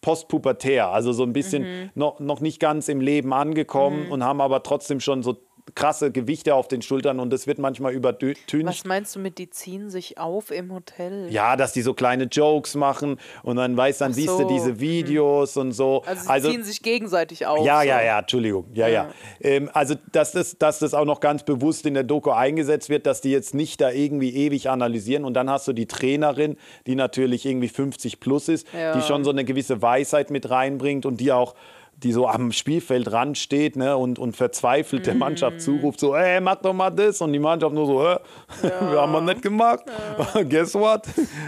postpubertär, 0.02 0.88
also 0.90 1.12
so 1.12 1.24
ein 1.24 1.34
bisschen 1.34 1.64
Mhm. 1.64 1.90
noch, 1.94 2.20
noch 2.22 2.40
nicht 2.40 2.60
ganz 2.62 2.88
im 2.88 3.02
Leben 3.02 3.34
angekommen 3.34 4.10
und 4.10 4.24
haben 4.24 4.40
aber 4.40 4.64
trotzdem 4.64 5.02
schon 5.02 5.24
so 5.24 5.36
krasse 5.76 6.12
Gewichte 6.12 6.56
auf 6.56 6.68
den 6.68 6.82
Schultern 6.82 7.20
und 7.20 7.32
das 7.32 7.48
wird 7.48 7.60
manchmal 7.60 7.94
übertüncht. 7.94 8.42
Was 8.64 8.86
meinst 8.86 9.16
du 9.16 9.20
mit, 9.20 9.38
die 9.38 9.50
ziehen 9.50 9.90
sich 9.90 10.18
auf 10.18 10.52
im 10.52 10.74
Hotel? 10.74 11.28
Ja, 11.32 11.56
dass 11.56 11.74
die 11.74 11.82
so 11.82 11.94
kleine 11.94 12.26
Jokes 12.26 12.76
machen 12.76 13.18
und 13.44 13.56
dann 13.58 13.76
weißt, 13.76 14.02
dann 14.02 14.12
Ach 14.12 14.16
siehst 14.16 14.30
du 14.30 14.38
so, 14.40 14.48
diese 14.48 14.80
Videos 14.80 15.58
und 15.58 15.72
so. 15.72 16.04
Also 16.28 16.50
sie 16.50 16.56
ziehen 16.56 16.64
sich 16.64 16.82
gegenseitig 16.82 17.46
auf. 17.46 17.66
ja, 17.66 17.82
so. 17.82 17.88
ja, 17.88 18.02
ja, 18.02 18.20
Entschuldigung. 18.20 18.66
Ja, 18.74 18.88
ja. 18.88 19.10
Ähm, 19.42 19.70
also, 19.74 19.96
dass 20.12 20.32
das, 20.32 20.58
dass 20.58 20.80
das 20.80 20.94
auch 20.94 21.06
noch 21.06 21.20
ganz 21.20 21.44
bewusst 21.44 21.86
in 21.86 21.94
der 21.94 22.04
Doku 22.04 22.32
eingesetzt 22.32 22.90
wird, 22.90 23.06
dass 23.06 23.22
die 23.22 23.32
jetzt 23.32 23.54
nicht 23.54 23.82
da 23.82 23.92
irgendwie 23.92 24.36
ewig 24.36 24.70
analysieren. 24.70 25.26
Und 25.26 25.34
dann 25.34 25.50
hast 25.50 25.68
du 25.68 25.74
die 25.74 25.86
Trainerin, 25.86 26.58
die 26.88 26.96
natürlich 26.96 27.46
irgendwie 27.46 27.70
50 27.70 28.20
plus 28.20 28.48
ist, 28.50 28.68
Ja. 28.74 28.94
die 28.94 29.02
schon 29.02 29.24
so 29.24 29.30
eine 29.30 29.44
gewisse 29.46 29.82
Weisheit 29.82 30.30
mit 30.30 30.50
reinbringt 30.50 31.06
und 31.06 31.20
die 31.20 31.32
auch 31.32 31.56
die 32.04 32.14
so 32.14 32.28
am 32.28 32.52
Spielfeldrand 32.52 33.38
steht 33.38 33.76
ne, 33.76 33.98
und, 33.98 34.20
und 34.20 34.36
verzweifelt 34.36 35.06
der 35.06 35.16
Mhm. 35.16 35.20
Mannschaft 35.20 35.62
zuruft, 35.62 36.00
so, 36.00 36.16
ey, 36.16 36.40
mach 36.40 36.56
doch 36.56 36.74
mal 36.74 36.90
das. 36.90 37.20
Und 37.22 37.34
die 37.34 37.40
Mannschaft 37.40 37.74
nur 37.74 37.86
so, 37.86 38.08
hä? 38.08 38.18
wir 38.62 39.02
haben 39.02 39.12
wir 39.12 39.22
nicht 39.22 39.42
gemacht. 39.42 39.84
Guess 40.50 40.76
what? 40.76 41.04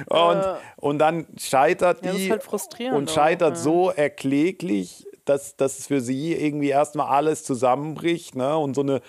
Und, 0.07 0.43
und 0.77 0.99
dann 0.99 1.25
scheitert 1.37 2.05
Ja, 2.05 2.11
die 2.11 2.31
halt 2.31 2.45
und 2.93 3.09
auch, 3.09 3.13
scheitert 3.13 3.55
ja. 3.55 3.61
so 3.61 3.89
erkläglich, 3.91 5.07
dass, 5.25 5.55
dass 5.55 5.79
es 5.79 5.87
für 5.87 6.01
sie 6.01 6.33
irgendwie 6.33 6.69
erstmal 6.69 7.07
alles 7.07 7.43
zusammenbricht. 7.43 8.35
Ne? 8.35 8.57
Und 8.57 8.75
so 8.75 8.81
eine, 8.81 9.01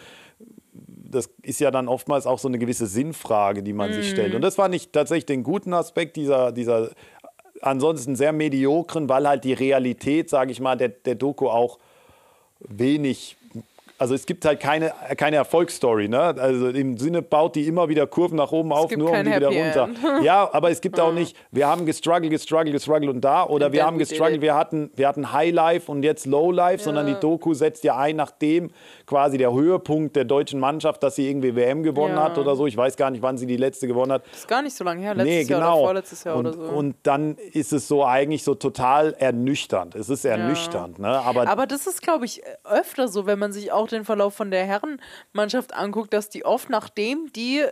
das 0.72 1.28
ist 1.42 1.60
ja 1.60 1.70
dann 1.70 1.88
oftmals 1.88 2.26
auch 2.26 2.38
so 2.38 2.48
eine 2.48 2.58
gewisse 2.58 2.86
Sinnfrage, 2.86 3.62
die 3.62 3.72
man 3.72 3.92
sich 3.92 4.10
stellt. 4.10 4.30
Mhm. 4.30 4.36
Und 4.36 4.42
das 4.42 4.54
fand 4.54 4.74
ich 4.74 4.92
tatsächlich 4.92 5.26
den 5.26 5.42
guten 5.42 5.74
Aspekt 5.74 6.16
dieser, 6.16 6.52
dieser 6.52 6.90
ansonsten 7.62 8.16
sehr 8.16 8.32
mediokren, 8.32 9.08
weil 9.08 9.26
halt 9.26 9.44
die 9.44 9.54
Realität, 9.54 10.28
sage 10.28 10.52
ich 10.52 10.60
mal, 10.60 10.76
der, 10.76 10.90
der 10.90 11.14
Doku 11.14 11.48
auch 11.48 11.78
wenig. 12.60 13.36
Also 13.98 14.14
es 14.14 14.26
gibt 14.26 14.44
halt 14.44 14.58
keine, 14.58 14.92
keine 15.16 15.36
Erfolgsstory, 15.36 16.08
ne? 16.08 16.20
Also 16.20 16.68
im 16.68 16.98
Sinne 16.98 17.22
baut 17.22 17.54
die 17.54 17.68
immer 17.68 17.88
wieder 17.88 18.06
Kurven 18.08 18.36
nach 18.36 18.50
oben 18.50 18.72
auf, 18.72 18.88
gibt 18.88 18.98
nur 19.00 19.10
um 19.10 19.16
die 19.24 19.26
wieder 19.36 19.50
Happy 19.50 19.60
runter. 19.62 19.88
Ja, 20.22 20.48
aber 20.52 20.70
es 20.70 20.80
gibt 20.80 20.98
auch 20.98 21.12
nicht, 21.14 21.36
wir 21.52 21.68
haben 21.68 21.86
gestruggelt, 21.86 22.30
gestruggelt, 22.32 22.72
gestruggelt 22.74 23.10
und 23.12 23.20
da 23.20 23.44
oder 23.46 23.72
wir 23.72 23.86
haben 23.86 23.98
gestruggelt, 23.98 24.40
wir 24.40 24.56
hatten, 24.56 24.90
wir 24.96 25.06
hatten 25.06 25.32
High 25.32 25.52
Life 25.52 25.90
und 25.90 26.02
jetzt 26.02 26.26
Low 26.26 26.50
Life, 26.50 26.82
sondern 26.82 27.06
die 27.06 27.14
Doku 27.14 27.54
setzt 27.54 27.84
ja 27.84 27.96
ein, 27.96 28.16
nachdem 28.16 28.70
quasi 29.06 29.38
der 29.38 29.52
Höhepunkt 29.52 30.16
der 30.16 30.24
deutschen 30.24 30.58
Mannschaft, 30.58 31.02
dass 31.04 31.14
sie 31.14 31.28
irgendwie 31.28 31.54
WM 31.54 31.84
gewonnen 31.84 32.16
Ja. 32.16 32.24
hat 32.24 32.38
oder 32.38 32.56
so. 32.56 32.66
Ich 32.66 32.76
weiß 32.76 32.96
gar 32.96 33.10
nicht, 33.10 33.22
wann 33.22 33.38
sie 33.38 33.46
die 33.46 33.56
letzte 33.56 33.86
gewonnen 33.86 34.10
hat. 34.12 34.24
Das 34.32 34.40
ist 34.40 34.48
gar 34.48 34.62
nicht 34.62 34.76
so 34.76 34.82
lange 34.82 35.02
her. 35.02 35.14
Letztes 35.14 35.32
Nee, 35.32 35.42
Jahr 35.52 35.60
genau. 35.60 35.74
oder 35.78 35.84
vorletztes 35.84 36.24
Jahr 36.24 36.36
und, 36.36 36.46
oder 36.46 36.56
so. 36.56 36.62
und 36.72 36.96
dann 37.04 37.36
ist 37.52 37.72
es 37.72 37.86
so 37.86 38.04
eigentlich 38.04 38.42
so 38.42 38.54
total 38.56 39.14
ernüchternd. 39.18 39.94
Es 39.94 40.08
ist 40.08 40.24
ernüchternd, 40.24 40.98
ne? 40.98 41.08
Aber, 41.24 41.46
Aber 41.48 41.66
das 41.66 41.86
ist, 41.86 42.02
glaube 42.02 42.24
ich, 42.24 42.42
öfter 42.64 43.06
so, 43.06 43.26
wenn 43.26 43.38
man 43.38 43.52
sich 43.52 43.70
auch 43.70 43.91
den 43.92 44.04
Verlauf 44.04 44.34
von 44.34 44.50
der 44.50 44.64
Herrenmannschaft 44.64 45.74
anguckt, 45.74 46.12
dass 46.12 46.28
die 46.28 46.44
oft, 46.44 46.70
nachdem 46.70 47.32
die 47.32 47.64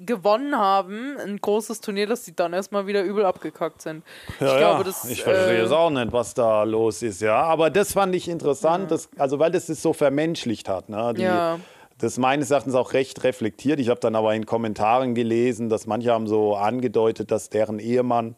gewonnen 0.00 0.56
haben, 0.58 1.16
ein 1.18 1.38
großes 1.40 1.80
Turnier, 1.80 2.06
dass 2.06 2.24
die 2.24 2.34
dann 2.34 2.52
erstmal 2.52 2.86
wieder 2.86 3.02
übel 3.02 3.24
abgekackt 3.24 3.80
sind. 3.82 4.02
ja, 4.40 4.46
ich 4.46 4.56
glaube, 4.58 4.84
das 4.84 5.04
ich 5.08 5.22
verstehe 5.22 5.58
äh, 5.58 5.62
es 5.62 5.70
auch 5.70 5.90
nicht, 5.90 6.12
was 6.12 6.34
da 6.34 6.64
los 6.64 7.02
ist, 7.02 7.22
ja. 7.22 7.40
Aber 7.42 7.70
das 7.70 7.92
fand 7.92 8.14
ich 8.14 8.28
interessant, 8.28 8.90
das, 8.90 9.08
also 9.18 9.38
weil 9.38 9.52
das 9.52 9.68
es 9.68 9.82
so 9.82 9.92
vermenschlicht 9.92 10.68
hat, 10.68 10.88
ne? 10.88 11.14
Die, 11.16 11.22
Ja. 11.22 11.58
Das 11.98 12.18
meines 12.18 12.50
Erachtens 12.50 12.74
auch 12.74 12.92
recht 12.92 13.22
reflektiert. 13.22 13.78
Ich 13.78 13.88
habe 13.88 14.00
dann 14.00 14.16
aber 14.16 14.34
in 14.34 14.46
Kommentaren 14.46 15.14
gelesen, 15.14 15.68
dass 15.68 15.86
manche 15.86 16.10
haben 16.10 16.26
so 16.26 16.56
angedeutet, 16.56 17.30
dass 17.30 17.50
deren 17.50 17.78
Ehemann 17.78 18.34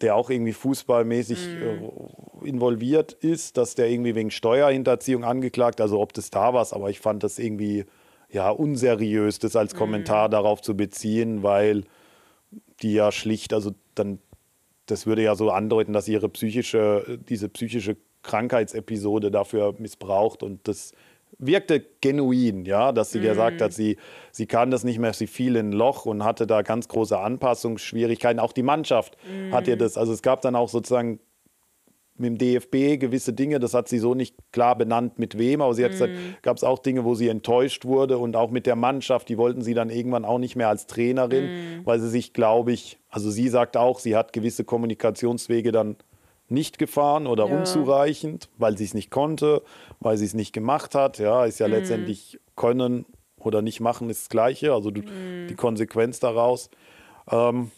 der 0.00 0.16
auch 0.16 0.30
irgendwie 0.30 0.52
fußballmäßig 0.52 1.38
äh, 1.46 2.46
involviert 2.46 3.12
ist, 3.12 3.56
dass 3.56 3.74
der 3.74 3.90
irgendwie 3.90 4.14
wegen 4.14 4.30
Steuerhinterziehung 4.30 5.24
angeklagt, 5.24 5.80
also 5.80 6.00
ob 6.00 6.12
das 6.12 6.30
da 6.30 6.54
war, 6.54 6.66
aber 6.72 6.90
ich 6.90 7.00
fand 7.00 7.22
das 7.22 7.38
irgendwie 7.38 7.84
ja 8.30 8.50
unseriös, 8.50 9.38
das 9.38 9.56
als 9.56 9.74
Kommentar 9.74 10.28
darauf 10.28 10.60
zu 10.60 10.76
beziehen, 10.76 11.42
weil 11.42 11.84
die 12.82 12.94
ja 12.94 13.12
schlicht, 13.12 13.52
also 13.52 13.72
dann, 13.94 14.18
das 14.86 15.06
würde 15.06 15.22
ja 15.22 15.34
so 15.36 15.50
andeuten, 15.50 15.92
dass 15.92 16.08
ihre 16.08 16.28
psychische, 16.28 17.18
diese 17.28 17.48
psychische 17.48 17.96
Krankheitsepisode 18.22 19.30
dafür 19.30 19.74
missbraucht 19.78 20.42
und 20.42 20.66
das 20.66 20.92
wirkte 21.38 21.84
genuin, 22.00 22.64
ja, 22.64 22.92
dass 22.92 23.12
sie 23.12 23.20
gesagt 23.20 23.60
hat, 23.60 23.72
sie, 23.72 23.96
sie 24.32 24.46
kann 24.46 24.70
das 24.70 24.84
nicht 24.84 24.98
mehr, 24.98 25.12
sie 25.12 25.26
fiel 25.26 25.56
in 25.56 25.70
ein 25.70 25.72
Loch 25.72 26.06
und 26.06 26.24
hatte 26.24 26.46
da 26.46 26.62
ganz 26.62 26.88
große 26.88 27.18
Anpassungsschwierigkeiten. 27.18 28.40
Auch 28.40 28.52
die 28.52 28.62
Mannschaft 28.62 29.16
hat 29.50 29.68
ihr 29.68 29.76
das, 29.76 29.96
also 29.98 30.12
es 30.12 30.22
gab 30.22 30.42
dann 30.42 30.56
auch 30.56 30.68
sozusagen 30.68 31.20
mit 32.16 32.28
dem 32.28 32.38
DFB 32.38 33.00
gewisse 33.00 33.32
Dinge, 33.32 33.58
das 33.58 33.74
hat 33.74 33.88
sie 33.88 33.98
so 33.98 34.14
nicht 34.14 34.36
klar 34.52 34.78
benannt, 34.78 35.18
mit 35.18 35.36
wem, 35.36 35.60
aber 35.60 35.74
sie 35.74 35.84
hat 35.84 35.90
gesagt, 35.90 36.12
gab 36.42 36.56
es 36.56 36.62
auch 36.62 36.78
Dinge, 36.78 37.04
wo 37.04 37.16
sie 37.16 37.28
enttäuscht 37.28 37.84
wurde 37.84 38.18
und 38.18 38.36
auch 38.36 38.52
mit 38.52 38.66
der 38.66 38.76
Mannschaft, 38.76 39.28
die 39.28 39.36
wollten 39.36 39.62
sie 39.62 39.74
dann 39.74 39.90
irgendwann 39.90 40.24
auch 40.24 40.38
nicht 40.38 40.54
mehr 40.54 40.68
als 40.68 40.86
Trainerin, 40.86 41.82
weil 41.84 41.98
sie 41.98 42.08
sich, 42.08 42.32
glaube 42.32 42.72
ich, 42.72 42.98
also 43.08 43.30
sie 43.30 43.48
sagt 43.48 43.76
auch, 43.76 43.98
sie 43.98 44.14
hat 44.14 44.32
gewisse 44.32 44.64
Kommunikationswege 44.64 45.72
dann 45.72 45.96
nicht 46.48 46.78
gefahren 46.78 47.26
oder 47.26 47.46
Ja. 47.46 47.54
unzureichend, 47.54 48.48
weil 48.58 48.76
sie 48.76 48.84
es 48.84 48.94
nicht 48.94 49.10
konnte, 49.10 49.62
weil 50.00 50.16
sie 50.16 50.26
es 50.26 50.34
nicht 50.34 50.52
gemacht 50.52 50.94
hat. 50.94 51.18
Ja, 51.18 51.44
ist 51.44 51.58
ja 51.60 51.66
letztendlich 51.66 52.38
können 52.56 53.06
oder 53.38 53.62
nicht 53.62 53.80
machen 53.80 54.10
ist 54.10 54.22
das 54.22 54.28
Gleiche, 54.28 54.72
also 54.72 54.90
du, 54.90 55.02
die 55.48 55.54
Konsequenz 55.54 56.20
daraus. 56.20 56.70
Ähm, 57.30 57.70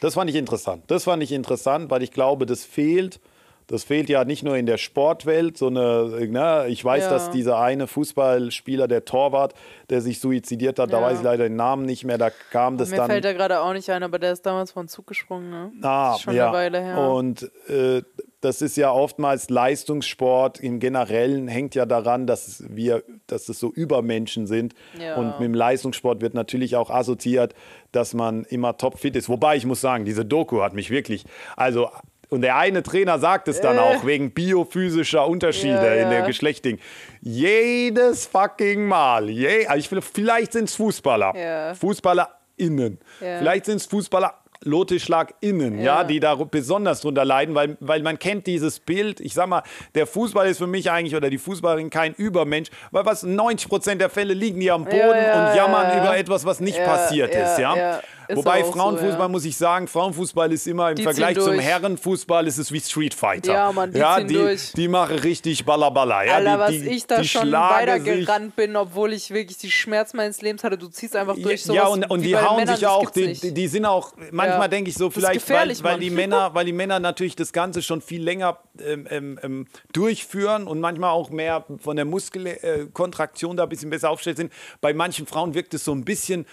das 0.00 0.14
fand 0.14 0.30
ich 0.30 0.36
interessant. 0.36 0.84
Das 0.88 1.04
fand 1.04 1.22
ich 1.22 1.32
interessant, 1.32 1.90
weil 1.90 2.02
ich 2.02 2.10
glaube, 2.10 2.46
das 2.46 2.64
fehlt. 2.64 3.20
Das 3.66 3.84
fehlt 3.84 4.08
ja 4.10 4.24
nicht 4.24 4.42
nur 4.42 4.56
in 4.56 4.66
der 4.66 4.76
Sportwelt, 4.78 5.56
so 5.56 5.68
eine, 5.68 6.26
ne, 6.28 6.66
ich 6.68 6.84
weiß, 6.84 7.04
Ja. 7.04 7.10
dass 7.10 7.30
dieser 7.30 7.58
eine 7.58 7.86
Fußballspieler, 7.86 8.88
der 8.88 9.04
Torwart, 9.04 9.54
der 9.90 10.00
sich 10.02 10.20
suizidiert 10.20 10.78
hat, 10.78 10.92
da 10.92 11.00
Ja. 11.00 11.06
weiß 11.06 11.18
ich 11.18 11.24
leider 11.24 11.44
den 11.44 11.56
Namen 11.56 11.86
nicht 11.86 12.04
mehr, 12.04 12.18
da 12.18 12.30
kam 12.50 12.76
das 12.76 12.90
Mir 12.90 12.98
dann. 12.98 13.06
fällt 13.10 13.24
da 13.24 13.32
gerade 13.32 13.60
auch 13.60 13.72
nicht 13.72 13.88
ein, 13.90 14.02
aber 14.02 14.18
der 14.18 14.32
ist 14.32 14.44
damals 14.44 14.72
von 14.72 14.88
Zug 14.88 15.06
gesprungen. 15.06 15.50
Ne? 15.50 15.72
Ah, 15.82 16.08
das 16.10 16.16
ist 16.18 16.22
schon 16.24 16.34
ja. 16.34 16.48
eine 16.48 16.56
Weile 16.56 16.82
her. 16.82 16.98
Und 17.10 17.50
äh, 17.68 18.02
das 18.42 18.60
ist 18.60 18.76
ja 18.76 18.92
oftmals 18.92 19.48
Leistungssport 19.48 20.60
im 20.60 20.80
Generellen 20.80 21.48
hängt 21.48 21.74
ja 21.74 21.86
daran, 21.86 22.26
dass 22.26 22.64
wir, 22.68 23.02
dass 23.26 23.48
es 23.48 23.58
so 23.58 23.72
Übermenschen 23.72 24.46
sind. 24.46 24.74
Ja. 25.00 25.16
Und 25.16 25.38
mit 25.40 25.48
dem 25.48 25.54
Leistungssport 25.54 26.20
wird 26.20 26.34
natürlich 26.34 26.76
auch 26.76 26.90
assoziiert, 26.90 27.54
dass 27.92 28.12
man 28.12 28.44
immer 28.44 28.76
topfit 28.76 29.16
ist. 29.16 29.28
Wobei 29.30 29.56
ich 29.56 29.64
muss 29.64 29.80
sagen, 29.80 30.04
diese 30.04 30.24
Doku 30.26 30.60
hat 30.62 30.74
mich 30.74 30.90
wirklich, 30.90 31.24
also 31.56 31.88
und 32.34 32.42
der 32.42 32.56
eine 32.56 32.82
Trainer 32.82 33.18
sagt 33.18 33.48
es 33.48 33.60
dann 33.60 33.78
auch 33.78 34.04
wegen 34.04 34.32
biophysischer 34.32 35.26
Unterschiede 35.26 35.78
Äh. 35.78 35.96
Ja, 35.98 36.02
in 36.04 36.10
der 36.10 36.20
ja. 36.20 36.26
Geschlechting. 36.26 36.78
Jedes 37.20 38.26
fucking 38.26 38.86
Mal. 38.86 39.30
Je, 39.30 39.66
also 39.66 39.78
ich 39.78 39.90
will, 39.90 40.02
vielleicht 40.02 40.52
sind 40.52 40.68
es 40.68 40.76
Fußballer. 40.76 41.34
Ja. 41.36 41.74
FußballerInnen. 41.74 42.98
Ja. 43.20 43.38
Vielleicht 43.38 43.66
sind 43.66 43.76
es 43.76 43.86
Fußballer 43.86 44.34
Lotte 44.64 44.96
innen, 45.40 45.78
ja. 45.78 45.84
Ja. 45.84 46.04
die 46.04 46.20
da 46.20 46.34
besonders 46.34 47.02
drunter 47.02 47.24
leiden, 47.24 47.54
weil, 47.54 47.76
weil 47.80 48.02
man 48.02 48.18
kennt 48.18 48.46
dieses 48.46 48.80
Bild. 48.80 49.20
Ich 49.20 49.34
sag 49.34 49.48
mal, 49.48 49.62
der 49.94 50.06
Fußball 50.06 50.48
ist 50.48 50.58
für 50.58 50.66
mich 50.66 50.90
eigentlich 50.90 51.14
oder 51.14 51.30
die 51.30 51.38
Fußballerin 51.38 51.90
kein 51.90 52.14
Übermensch, 52.14 52.70
weil 52.90 53.04
was 53.04 53.22
90 53.22 53.68
Prozent 53.68 54.00
der 54.00 54.10
Fälle 54.10 54.34
liegen 54.34 54.60
die 54.60 54.70
am 54.70 54.84
Boden 54.84 54.96
Ja, 54.96 55.16
ja, 55.16 55.50
und 55.50 55.56
jammern 55.56 55.88
ja, 55.88 55.96
ja. 55.96 56.02
über 56.02 56.16
etwas, 56.16 56.44
was 56.44 56.60
nicht 56.60 56.78
Ja, 56.78 56.84
passiert 56.86 57.34
ja, 57.34 57.52
ist, 57.52 57.58
ja. 57.58 58.00
Ist 58.28 58.36
Wobei 58.36 58.62
auch 58.62 58.66
so, 58.66 58.72
Frauenfußball, 58.72 59.18
ja. 59.18 59.28
muss 59.28 59.44
ich 59.44 59.56
sagen, 59.56 59.86
Frauenfußball 59.86 60.52
ist 60.52 60.66
immer 60.66 60.90
im 60.90 60.96
Die 60.96 61.02
Vergleich 61.02 61.38
zum. 61.38 61.58
Herrenfußball 61.58 62.46
ist 62.46 62.58
es 62.58 62.72
wie 62.72 62.80
Street 62.80 63.14
Fighter. 63.14 63.52
Ja, 63.52 63.72
Mann, 63.72 63.92
die 63.92 63.98
ja, 63.98 64.20
die, 64.20 64.34
durch. 64.34 64.72
die 64.72 64.88
machen 64.88 65.18
richtig 65.18 65.64
Ballaballa. 65.64 66.24
Ja, 66.24 66.34
Alter, 66.36 66.58
was 66.58 66.70
die, 66.70 66.80
die, 66.80 66.88
ich 66.88 67.06
da 67.06 67.20
die 67.20 67.28
schon 67.28 67.52
weitergerannt 67.52 68.56
bin, 68.56 68.76
obwohl 68.76 69.12
ich 69.12 69.30
wirklich 69.30 69.58
die 69.58 69.70
Schmerz 69.70 70.14
meines 70.14 70.40
Lebens 70.40 70.64
hatte. 70.64 70.78
Du 70.78 70.88
ziehst 70.88 71.14
einfach 71.16 71.36
durch 71.36 71.62
sowas. 71.62 71.76
Ja, 71.76 71.86
und, 71.88 72.10
und 72.10 72.22
die 72.22 72.36
hauen 72.36 72.56
Männern, 72.56 72.76
sich 72.76 72.86
auch, 72.86 73.10
die, 73.10 73.52
die, 73.52 73.68
sind 73.68 73.84
auch, 73.84 74.12
manchmal 74.30 74.62
Ja. 74.62 74.68
denke 74.68 74.90
ich 74.90 74.96
so, 74.96 75.10
vielleicht, 75.10 75.48
weil, 75.50 75.82
weil, 75.82 75.98
die. 75.98 76.10
Männer, 76.10 76.54
weil 76.54 76.64
die 76.64 76.72
Männer 76.72 77.00
natürlich 77.00 77.36
das 77.36 77.52
Ganze 77.52 77.82
schon 77.82 78.00
viel 78.00 78.22
länger 78.22 78.58
ähm, 78.80 79.06
ähm, 79.10 79.38
ähm, 79.42 79.66
durchführen 79.92 80.66
und 80.66 80.80
manchmal 80.80 81.10
auch 81.10 81.30
mehr 81.30 81.64
von 81.78 81.96
der 81.96 82.04
Muskelkontraktion 82.04 83.56
da 83.56 83.64
ein 83.64 83.68
bisschen 83.68 83.90
besser 83.90 84.10
aufgestellt 84.10 84.38
sind. 84.38 84.52
Bei 84.80 84.94
manchen 84.94 85.26
Frauen 85.26 85.54
wirkt 85.54 85.74
es 85.74 85.84
so 85.84 85.92
ein 85.92 86.04
bisschen 86.04 86.46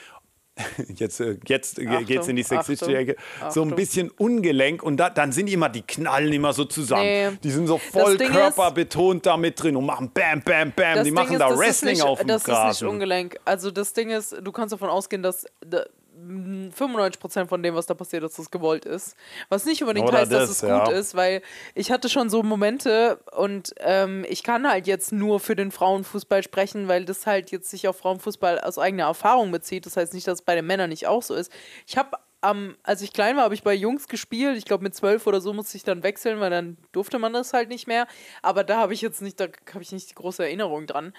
Jetzt, 0.95 1.19
äh, 1.21 1.37
jetzt 1.47 1.77
geht 1.77 2.19
es 2.19 2.27
in 2.27 2.35
die 2.35 2.43
sexistische 2.43 2.95
Ecke. 2.95 3.15
So 3.49 3.61
ein 3.61 3.73
bisschen 3.73 4.09
ungelenk 4.11 4.83
und 4.83 4.97
da, 4.97 5.09
dann 5.09 5.31
sind 5.31 5.45
die 5.45 5.53
immer, 5.53 5.69
die 5.69 5.81
knallen 5.81 6.31
immer 6.33 6.53
so 6.53 6.65
zusammen. 6.65 7.03
Nee. 7.03 7.29
Die 7.43 7.51
sind 7.51 7.67
so 7.67 7.77
voll 7.77 8.17
körperbetont 8.17 9.25
da 9.25 9.37
mit 9.37 9.61
drin 9.61 9.75
und 9.75 9.85
machen 9.85 10.11
Bam, 10.13 10.41
Bam, 10.41 10.73
Bam. 10.75 10.99
Die 10.99 11.03
Ding 11.05 11.13
machen 11.13 11.33
ist, 11.33 11.39
da 11.39 11.57
Wrestling 11.57 11.93
nicht, 11.93 12.03
auf 12.03 12.19
dem 12.19 12.27
Das 12.27 12.43
ist 12.43 12.81
nicht 12.81 12.83
ungelenk. 12.83 13.39
Also 13.45 13.71
das 13.71 13.93
Ding 13.93 14.09
ist, 14.09 14.35
du 14.41 14.51
kannst 14.51 14.73
davon 14.73 14.89
ausgehen, 14.89 15.23
dass 15.23 15.45
da, 15.65 15.85
95% 16.21 17.47
von 17.47 17.63
dem, 17.63 17.75
was 17.75 17.85
da 17.85 17.93
passiert, 17.93 18.23
dass 18.23 18.35
das 18.35 18.51
gewollt 18.51 18.85
ist. 18.85 19.15
Was 19.49 19.65
nicht 19.65 19.81
unbedingt 19.81 20.07
Oder 20.07 20.19
heißt, 20.19 20.31
dass 20.31 20.49
das, 20.49 20.63
es 20.63 20.69
ja. 20.69 20.85
gut 20.85 20.93
ist, 20.93 21.15
weil 21.15 21.41
ich 21.75 21.91
hatte 21.91 22.09
schon 22.09 22.29
so 22.29 22.43
Momente 22.43 23.19
und 23.35 23.73
ähm, 23.79 24.25
ich 24.29 24.43
kann 24.43 24.67
halt 24.67 24.87
jetzt 24.87 25.11
nur 25.11 25.39
für 25.39 25.55
den 25.55 25.71
Frauenfußball 25.71 26.43
sprechen, 26.43 26.87
weil 26.87 27.05
das 27.05 27.25
halt 27.25 27.51
jetzt 27.51 27.69
sich 27.69 27.87
auf 27.87 27.97
Frauenfußball 27.97 28.59
aus 28.59 28.77
eigener 28.77 29.03
Erfahrung 29.03 29.51
bezieht. 29.51 29.85
Das 29.85 29.97
heißt 29.97 30.13
nicht, 30.13 30.27
dass 30.27 30.39
es 30.39 30.45
bei 30.45 30.55
den 30.55 30.65
Männern 30.65 30.89
nicht 30.89 31.07
auch 31.07 31.23
so 31.23 31.35
ist. 31.35 31.51
Ich 31.87 31.97
habe 31.97 32.17
am, 32.41 32.75
als 32.83 33.01
ich 33.01 33.13
klein 33.13 33.37
war, 33.37 33.43
habe 33.43 33.53
ich 33.53 33.63
bei 33.63 33.73
Jungs 33.73 34.07
gespielt. 34.07 34.57
Ich 34.57 34.65
glaube, 34.65 34.83
mit 34.83 34.95
zwölf 34.95 35.27
oder 35.27 35.39
so 35.39 35.53
musste 35.53 35.77
ich 35.77 35.83
dann 35.83 36.03
wechseln, 36.03 36.39
weil 36.39 36.49
dann 36.49 36.77
durfte 36.91 37.19
man 37.19 37.33
das 37.33 37.53
halt 37.53 37.69
nicht 37.69 37.87
mehr. 37.87 38.07
Aber 38.41 38.63
da 38.63 38.77
habe 38.77 38.93
ich 38.93 39.01
jetzt 39.01 39.21
nicht, 39.21 39.39
da 39.39 39.47
habe 39.73 39.83
ich 39.83 39.91
nicht 39.91 40.09
die 40.09 40.15
große 40.15 40.43
Erinnerung 40.43 40.87
dran. 40.87 41.13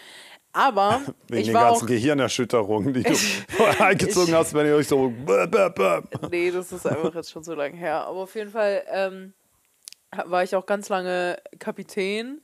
Aber 0.52 1.00
Wegen 1.28 1.40
ich 1.40 1.46
den 1.46 1.54
war 1.54 1.68
ganzen 1.68 1.84
auch. 1.84 1.88
Gehirnerschütterungen, 1.88 2.92
die 2.92 3.02
du 3.02 3.14
eingezogen 3.78 4.34
hast, 4.34 4.54
wenn 4.54 4.66
ihr 4.66 4.74
euch 4.74 4.88
so. 4.88 5.08
bäh, 5.08 5.46
bäh, 5.46 5.70
bäh. 5.70 6.00
Nee, 6.30 6.50
das 6.50 6.72
ist 6.72 6.86
einfach 6.86 7.14
jetzt 7.14 7.30
schon 7.30 7.42
so 7.42 7.54
lange 7.54 7.76
her. 7.76 8.04
Aber 8.06 8.20
auf 8.20 8.34
jeden 8.34 8.50
Fall 8.50 8.82
ähm, 8.90 9.32
war 10.26 10.42
ich 10.44 10.54
auch 10.54 10.66
ganz 10.66 10.88
lange 10.88 11.38
Kapitän. 11.58 12.42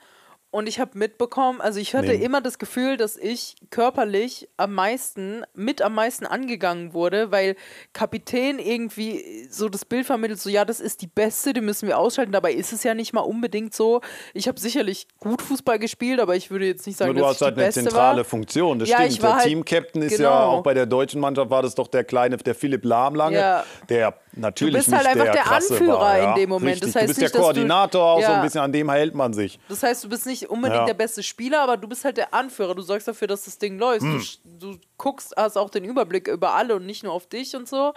Und 0.51 0.67
ich 0.67 0.81
habe 0.81 0.97
mitbekommen, 0.97 1.61
also 1.61 1.79
ich 1.79 1.95
hatte 1.95 2.09
Nee. 2.09 2.25
immer 2.25 2.41
das 2.41 2.59
Gefühl, 2.59 2.97
dass 2.97 3.19
ich 3.19 3.57
körperlich 3.69 4.49
am 4.57 4.73
meisten, 4.73 5.43
mit 5.55 5.83
am 5.83 5.95
meisten 5.95 6.25
angegangen 6.25 6.95
wurde, 6.95 7.31
weil 7.31 7.55
Kapitän 7.93 8.59
irgendwie 8.59 9.47
so 9.51 9.69
das 9.69 9.85
Bild 9.85 10.07
vermittelt, 10.07 10.41
so 10.41 10.49
ja, 10.49 10.65
das 10.65 10.81
ist 10.81 11.03
die 11.03 11.07
Beste, 11.07 11.53
die 11.53 11.61
müssen 11.61 11.87
wir 11.87 11.99
ausschalten. 11.99 12.33
Dabei 12.33 12.53
ist 12.55 12.73
es 12.73 12.83
ja 12.83 12.95
nicht 12.95 13.13
mal 13.13 13.21
unbedingt 13.21 13.75
so. 13.75 14.01
Ich 14.33 14.49
habe 14.49 14.59
sicherlich 14.59 15.07
gut 15.19 15.43
Fußball 15.43 15.79
gespielt, 15.79 16.21
aber 16.21 16.37
ich 16.37 16.51
würde 16.51 16.67
jetzt 16.67 16.87
nicht 16.87 16.97
sagen, 16.99 17.09
Nur 17.11 17.15
du 17.17 17.21
dass 17.21 17.31
hast 17.31 17.37
ich 17.37 17.45
halt 17.45 17.57
die 17.57 17.61
eine 17.61 17.67
Beste 17.69 17.83
zentrale 17.83 18.17
war. 18.19 18.25
Funktion, 18.25 18.79
das 18.79 18.89
Ja, 18.89 19.03
stimmt. 19.03 19.23
der 19.23 19.35
halt- 19.37 19.45
Teamcaptain 19.45 20.03
ist 20.03 20.19
ja 20.19 20.31
genau. 20.31 20.51
auch 20.59 20.63
bei 20.63 20.75
der 20.75 20.87
deutschen 20.87 21.21
Mannschaft 21.21 21.51
war 21.51 21.63
das 21.63 21.75
doch 21.75 21.89
der 21.89 22.05
kleine, 22.05 22.37
der 22.39 22.55
Philipp 22.55 22.85
Lahm 22.85 23.15
lange, 23.15 23.37
Ja. 23.39 23.65
der 23.89 24.15
natürlich 24.35 24.85
Du 24.87 24.91
bist 24.93 24.97
halt 24.97 25.07
einfach 25.09 25.25
der, 25.25 25.33
der 25.45 25.51
Anführer 25.53 26.01
war, 26.01 26.19
ja. 26.19 26.31
in 26.31 26.41
dem 26.41 26.49
Moment. 26.49 26.77
Richtig. 26.77 26.93
Das 26.93 27.03
heißt 27.03 27.05
du 27.05 27.09
bist 27.09 27.19
nicht, 27.21 27.35
der 27.35 27.41
dass 27.41 27.49
du- 27.49 27.55
Koordinator 27.55 28.03
auch 28.05 28.17
so 28.21 28.23
Ja. 28.23 28.37
ein 28.37 28.43
bisschen, 28.43 28.61
an 28.61 28.73
dem 28.73 28.91
hält 28.91 29.15
man 29.15 29.33
sich. 29.35 29.59
Das 29.69 29.83
heißt, 29.83 30.05
du 30.05 30.09
bist 30.09 30.25
nicht 30.27 30.38
unbedingt 30.47 30.81
Ja. 30.81 30.87
der 30.87 30.95
beste 30.95 31.23
Spieler, 31.23 31.61
aber 31.63 31.77
du 31.77 31.89
bist 31.89 32.05
halt 32.05 32.17
der 32.17 32.33
Anführer. 32.35 32.75
Du 32.75 32.83
sorgst 32.83 33.09
dafür, 33.09 33.27
dass 33.27 33.45
das 33.45 33.59
Ding 33.59 33.79
läuft. 33.79 34.03
Hm. 34.03 34.23
Du, 34.45 34.73
du 34.73 34.79
guckst, 34.97 35.35
hast 35.37 35.57
auch 35.57 35.71
den 35.71 35.85
Überblick 35.85 36.29
über 36.29 36.55
alle 36.55 36.77
und 36.77 36.87
nicht 36.87 37.03
nur 37.03 37.13
auf 37.13 37.27
dich 37.27 37.57
und 37.57 37.69
so. 37.69 37.95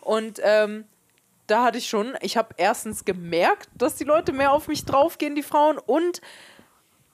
Und 0.00 0.40
ähm, 0.42 0.84
da 1.46 1.64
hatte 1.64 1.78
ich 1.78 1.88
schon, 1.88 2.14
ich 2.20 2.36
habe 2.36 2.54
erstens 2.56 3.04
gemerkt, 3.04 3.68
dass 3.74 3.96
die 3.96 4.04
Leute 4.04 4.32
mehr 4.32 4.52
auf 4.52 4.68
mich 4.68 4.84
draufgehen, 4.84 5.34
die 5.34 5.42
Frauen, 5.42 5.78
und 5.78 6.20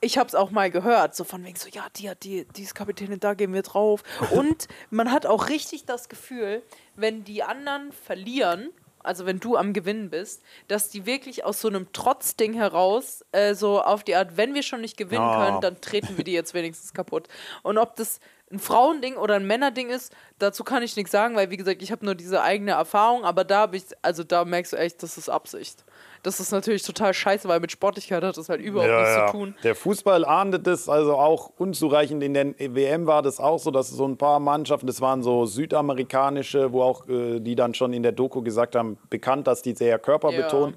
ich 0.00 0.18
habe 0.18 0.28
es 0.28 0.34
auch 0.34 0.50
mal 0.50 0.70
gehört, 0.70 1.14
so 1.14 1.24
von 1.24 1.44
wegen 1.44 1.56
so, 1.56 1.68
ja, 1.68 1.87
die, 1.96 2.10
hat 2.10 2.24
die, 2.24 2.44
die 2.56 2.62
ist 2.62 2.74
Kapitänin, 2.74 3.20
da 3.20 3.34
gehen 3.34 3.54
wir 3.54 3.62
drauf. 3.62 4.02
Und 4.32 4.68
man 4.90 5.10
hat 5.10 5.24
auch 5.24 5.48
richtig 5.48 5.87
das 5.87 6.10
Gefühl, 6.10 6.62
wenn 6.94 7.24
die 7.24 7.42
anderen 7.42 7.90
verlieren, 7.92 8.70
also 9.04 9.26
wenn 9.26 9.38
du 9.38 9.56
am 9.56 9.72
Gewinnen 9.72 10.10
bist, 10.10 10.42
dass 10.68 10.88
die 10.88 11.06
wirklich 11.06 11.44
aus 11.44 11.60
so 11.60 11.68
einem 11.68 11.92
Trotzding 11.92 12.54
heraus 12.54 13.24
äh, 13.32 13.54
so 13.54 13.80
auf 13.82 14.02
die 14.02 14.16
Art, 14.16 14.36
wenn 14.36 14.54
wir 14.54 14.62
schon 14.62 14.80
nicht 14.80 14.96
gewinnen 14.96 15.24
Ja. 15.24 15.36
können, 15.46 15.60
dann 15.60 15.80
treten 15.80 16.16
wir 16.16 16.24
die 16.24 16.32
jetzt 16.32 16.54
wenigstens 16.54 16.92
kaputt. 16.94 17.28
Und 17.62 17.78
ob 17.78 17.96
das 17.96 18.20
ein 18.50 18.58
Frauending 18.58 19.16
oder 19.16 19.34
ein 19.36 19.46
Männerding 19.46 19.88
ist, 19.90 20.14
dazu 20.38 20.64
kann 20.64 20.82
ich 20.82 20.96
nichts 20.96 21.10
sagen, 21.10 21.34
weil 21.36 21.50
wie 21.50 21.56
gesagt, 21.56 21.82
ich 21.82 21.90
habe 21.92 22.04
nur 22.04 22.14
diese 22.14 22.42
eigene 22.42 22.72
Erfahrung, 22.72 23.24
aber 23.24 23.44
da 23.44 23.60
habe 23.60 23.76
ich, 23.76 23.84
also 24.02 24.22
da 24.24 24.44
merkst 24.44 24.72
du 24.74 24.76
echt, 24.76 25.02
das 25.02 25.16
ist 25.18 25.28
Absicht. 25.28 25.84
Das 26.22 26.40
ist 26.40 26.52
natürlich 26.52 26.82
total 26.82 27.12
scheiße, 27.12 27.46
weil 27.48 27.60
mit 27.60 27.70
Sportlichkeit 27.70 28.22
hat 28.22 28.38
das 28.38 28.48
halt 28.48 28.60
überhaupt 28.60 28.90
nichts 28.90 29.14
zu 29.14 29.38
tun. 29.38 29.54
Der 29.62 29.74
Fußball 29.74 30.24
ahndet 30.24 30.66
es 30.66 30.88
also 30.88 31.16
auch 31.16 31.50
unzureichend. 31.58 32.22
In 32.22 32.32
der 32.32 32.54
WM 32.58 33.06
war 33.06 33.20
das 33.20 33.40
auch 33.40 33.58
so, 33.58 33.70
dass 33.70 33.90
so 33.90 34.06
ein 34.06 34.16
paar 34.16 34.40
Mannschaften, 34.40 34.86
das 34.86 35.02
waren 35.02 35.22
so 35.22 35.44
südamerikanische, 35.44 36.72
wo 36.72 36.82
auch 36.82 37.06
äh, 37.08 37.40
die 37.40 37.54
dann 37.54 37.74
schon 37.74 37.92
in 37.92 38.02
der 38.02 38.12
Doku 38.12 38.40
gesagt 38.40 38.74
haben, 38.74 38.96
bekannt, 39.10 39.46
dass 39.46 39.60
die 39.60 39.74
sehr 39.74 39.98
körperbetont, 39.98 40.76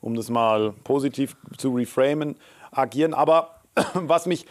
um 0.00 0.16
das 0.16 0.30
mal 0.30 0.72
positiv 0.82 1.36
zu 1.56 1.74
reframen, 1.74 2.36
agieren. 2.72 3.14
Aber 3.14 3.60
was 3.94 4.26
mich, 4.26 4.46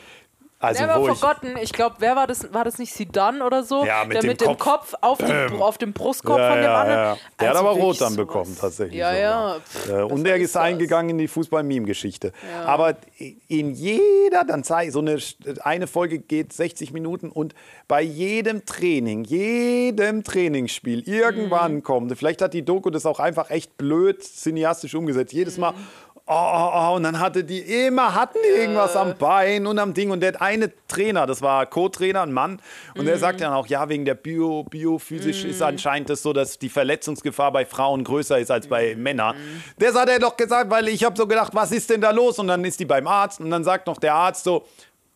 also 0.59 0.81
Never 0.83 0.99
wo 1.01 1.09
ich, 1.09 1.17
forgotten. 1.19 1.55
Ich 1.61 1.71
glaube, 1.71 1.97
wer 1.99 2.15
war 2.15 2.25
das? 2.27 2.51
War 2.53 2.63
das 2.63 2.77
nicht 2.79 2.91
Sidan 2.93 3.41
oder 3.41 3.63
so? 3.63 3.85
Ja, 3.85 4.03
mit 4.05 4.15
der 4.15 4.21
dem 4.21 4.27
mit 4.29 4.41
dem 4.41 4.47
Kopf. 4.57 4.91
Kopf 4.91 4.93
auf, 5.01 5.17
dem, 5.19 5.61
auf 5.61 5.77
dem 5.77 5.93
Brustkorb 5.93 6.39
ja, 6.39 6.49
von 6.49 6.57
dem 6.57 6.63
ja, 6.63 6.81
anderen. 6.81 6.99
ja. 6.99 7.17
Der 7.39 7.49
Also 7.49 7.59
hat 7.59 7.65
aber 7.67 7.79
rot 7.79 8.01
dann 8.01 8.13
sowas. 8.13 8.25
bekommen, 8.27 8.57
tatsächlich. 8.59 8.97
Ja, 8.97 9.13
ja. 9.15 9.55
Pff, 9.59 9.89
Äh, 9.89 10.01
und 10.03 10.23
der 10.23 10.37
ist 10.37 10.55
das? 10.55 10.63
eingegangen 10.63 11.11
in 11.11 11.17
die 11.19 11.27
Fußball-Meme-Geschichte. 11.27 12.31
Aber 12.65 12.95
in 13.47 13.71
jeder, 13.71 14.43
dann 14.45 14.63
zeige 14.63 14.91
so 14.91 14.99
eine, 14.99 15.17
eine 15.61 15.87
Folge 15.87 16.19
geht 16.19 16.53
60 16.53 16.91
Minuten 16.91 17.29
und 17.29 17.53
bei 17.87 18.01
jedem 18.01 18.65
Training, 18.65 19.23
jedem 19.25 20.23
Trainingsspiel, 20.23 21.07
irgendwann 21.07 21.75
Mhm. 21.75 21.83
kommt, 21.83 22.17
vielleicht 22.17 22.41
hat 22.41 22.53
die 22.53 22.65
Doku 22.65 22.89
das 22.89 23.05
auch 23.05 23.19
einfach 23.19 23.49
echt 23.49 23.77
blöd 23.77 24.23
cineastisch 24.23 24.95
umgesetzt, 24.95 25.33
jedes 25.33 25.57
Mal. 25.57 25.71
Mhm. 25.73 25.75
Oh, 26.29 26.33
oh, 26.33 26.71
oh, 26.73 26.95
und 26.95 27.03
dann 27.03 27.21
hatte 27.21 27.45
die 27.45 27.59
immer, 27.59 28.13
hatten 28.13 28.37
die 28.43 28.59
irgendwas 28.59 28.97
am 28.97 29.17
Bein 29.17 29.65
und 29.65 29.79
am 29.79 29.93
Ding. 29.93 30.11
Und 30.11 30.19
der 30.19 30.41
eine 30.41 30.73
Trainer, 30.89 31.25
das 31.25 31.41
war 31.41 31.65
Co-Trainer, 31.65 32.23
ein 32.23 32.33
Mann, 32.33 32.61
und 32.97 33.05
der 33.05 33.17
sagte 33.17 33.45
dann 33.45 33.53
auch, 33.53 33.65
ja, 33.67 33.87
wegen 33.87 34.03
der 34.03 34.15
Bio, 34.15 34.63
biophysisch 34.63 35.45
ist 35.45 35.61
anscheinend 35.61 36.09
das 36.09 36.21
so, 36.21 36.33
dass 36.33 36.59
die 36.59 36.67
Verletzungsgefahr 36.67 37.53
bei 37.53 37.65
Frauen 37.65 38.03
größer 38.03 38.39
ist 38.39 38.51
als 38.51 38.67
bei 38.67 38.93
Männern. 38.97 39.37
Das 39.79 39.95
hat 39.95 40.09
er 40.09 40.19
doch 40.19 40.35
gesagt, 40.35 40.69
weil 40.69 40.89
ich 40.89 41.05
habe 41.05 41.15
so 41.15 41.27
gedacht, 41.27 41.55
was 41.55 41.71
ist 41.71 41.89
denn 41.89 42.01
da 42.01 42.11
los? 42.11 42.39
Und 42.39 42.47
dann 42.47 42.65
ist 42.65 42.77
die 42.81 42.85
beim 42.85 43.07
Arzt 43.07 43.39
und 43.39 43.49
dann 43.49 43.63
sagt 43.63 43.87
noch 43.87 43.97
der 43.97 44.13
Arzt 44.13 44.43
so, 44.43 44.65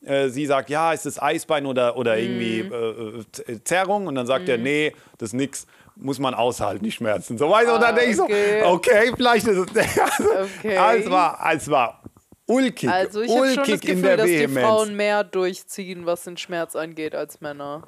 äh, 0.05 0.29
sie 0.29 0.45
sagt, 0.45 0.69
ja, 0.69 0.93
ist 0.93 1.05
das 1.05 1.21
Eisbein 1.21 1.65
oder, 1.65 1.95
oder 1.97 2.17
irgendwie 2.17 2.59
äh, 2.59 3.51
äh, 3.51 3.63
Zerrung? 3.63 4.07
Und 4.07 4.15
dann 4.15 4.25
sagt 4.25 4.49
er, 4.49 4.57
nee, 4.57 4.93
das 5.17 5.29
ist 5.29 5.33
nix. 5.33 5.67
Muss 6.01 6.19
man 6.19 6.33
aushalten, 6.33 6.83
die 6.83 6.91
Schmerzen. 6.91 7.37
So 7.37 7.49
weißt 7.49 7.69
du, 7.69 7.75
und 7.75 7.81
dann 7.81 7.95
denke 7.95 8.09
ich 8.09 8.17
so, 8.17 8.23
okay. 8.23 8.63
okay, 8.63 9.11
vielleicht 9.15 9.47
ist 9.47 9.57
es. 9.57 9.99
Also, 10.01 10.29
Okay. 10.59 10.99
Es 10.99 11.09
war, 11.09 11.39
es 11.53 11.69
war 11.69 12.01
ulkig. 12.47 12.89
Also 12.89 13.21
ich 13.21 13.29
habe 13.29 13.47
schon 13.47 13.55
das 13.55 13.67
ulkig 13.67 13.81
Gefühl, 13.81 14.17
dass 14.17 14.25
die. 14.25 14.47
Frauen 14.47 14.95
mehr 14.95 15.23
durchziehen, 15.23 16.05
was 16.05 16.23
den 16.23 16.37
Schmerz 16.37 16.75
angeht, 16.75 17.15
als 17.15 17.39
Männer. 17.41 17.83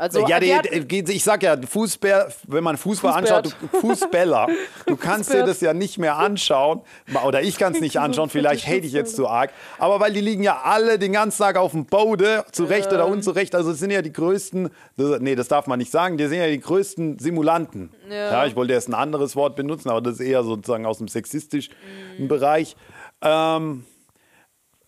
Also 0.00 0.26
ja, 0.26 0.40
die 0.40 1.02
die, 1.02 1.12
ich 1.12 1.22
sag 1.22 1.42
ja, 1.42 1.58
Fußball, 1.60 2.32
wenn 2.48 2.64
man 2.64 2.78
Fußball 2.78 3.12
Fußball. 3.12 3.38
anschaut, 3.38 3.54
du, 3.60 3.78
Fußballer, 3.80 4.48
du 4.86 4.96
kannst 4.96 5.30
dir 5.30 5.44
das 5.44 5.60
ja 5.60 5.74
nicht 5.74 5.98
mehr 5.98 6.16
anschauen. 6.16 6.80
Oder 7.26 7.42
ich 7.42 7.58
kann 7.58 7.74
es 7.74 7.80
nicht 7.80 7.98
anschauen, 8.00 8.30
vielleicht 8.30 8.66
hate 8.66 8.86
ich 8.86 8.92
jetzt 8.92 9.14
zu 9.14 9.28
arg. 9.28 9.50
Aber 9.78 10.00
weil 10.00 10.14
die 10.14 10.22
liegen 10.22 10.42
ja 10.42 10.62
alle 10.64 10.98
den 10.98 11.12
ganzen 11.12 11.42
Tag 11.42 11.58
auf 11.58 11.72
dem 11.72 11.84
Bode, 11.84 12.46
zu 12.50 12.64
Recht 12.64 12.90
oder 12.90 13.06
unzurecht. 13.08 13.54
Also 13.54 13.72
es 13.72 13.78
sind 13.78 13.90
ja 13.90 14.00
die 14.00 14.12
größten, 14.12 14.70
das, 14.96 15.20
nee, 15.20 15.34
das 15.34 15.48
darf 15.48 15.66
man 15.66 15.78
nicht 15.78 15.92
sagen, 15.92 16.16
die 16.16 16.26
sind 16.28 16.38
ja 16.38 16.48
die 16.48 16.60
größten 16.60 17.18
Simulanten. 17.18 17.90
Ja. 18.10 18.46
ich 18.46 18.56
wollte 18.56 18.72
erst 18.72 18.88
ein 18.88 18.94
anderes 18.94 19.36
Wort 19.36 19.54
benutzen, 19.54 19.90
aber 19.90 20.00
das 20.00 20.14
ist 20.14 20.20
eher 20.20 20.42
sozusagen 20.44 20.86
aus 20.86 20.96
dem 20.96 21.08
sexistischen 21.08 21.74
Mhm. 22.18 22.28
Bereich. 22.28 22.74
Ähm, 23.20 23.84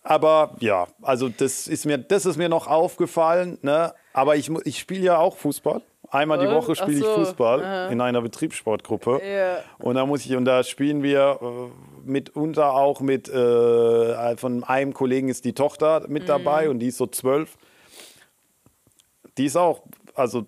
aber 0.01 0.55
ja, 0.59 0.87
also 1.01 1.29
das 1.29 1.67
ist 1.67 1.85
mir, 1.85 1.97
das 1.99 2.25
ist 2.25 2.37
mir 2.37 2.49
noch 2.49 2.67
aufgefallen. 2.67 3.57
Ne? 3.61 3.93
Aber 4.13 4.35
ich, 4.35 4.49
ich 4.65 4.79
spiele 4.79 5.03
ja 5.03 5.17
auch 5.17 5.35
Fußball. 5.37 5.81
Einmal 6.09 6.37
die? 6.37 6.47
Woche 6.47 6.75
spiele 6.75 6.97
so, 6.99 7.05
ich 7.07 7.11
Fußball 7.15 7.91
in 7.91 7.99
einer 7.99 8.21
Betriebssportgruppe. 8.21 9.19
Ja. 9.25 9.63
Und 9.79 9.95
da 9.95 10.05
muss 10.05 10.23
ich, 10.25 10.35
und 10.35 10.45
da 10.45 10.63
spielen 10.63 11.01
wir 11.01 11.39
äh, 11.41 12.07
mitunter 12.07 12.73
auch 12.73 13.01
mit, 13.01 13.27
äh, 13.29 14.37
von 14.37 14.63
einem 14.63 14.93
Kollegen 14.93 15.29
ist 15.29 15.43
die 15.45 15.53
Tochter 15.53 16.01
Mhm. 16.01 16.13
mit 16.13 16.29
dabei 16.29 16.69
und 16.69 16.79
die 16.79 16.87
ist 16.87 16.97
so 16.97 17.07
zwölf. 17.07 17.57
Die 19.39 19.45
ist 19.45 19.57
auch, 19.57 19.81
also 20.13 20.45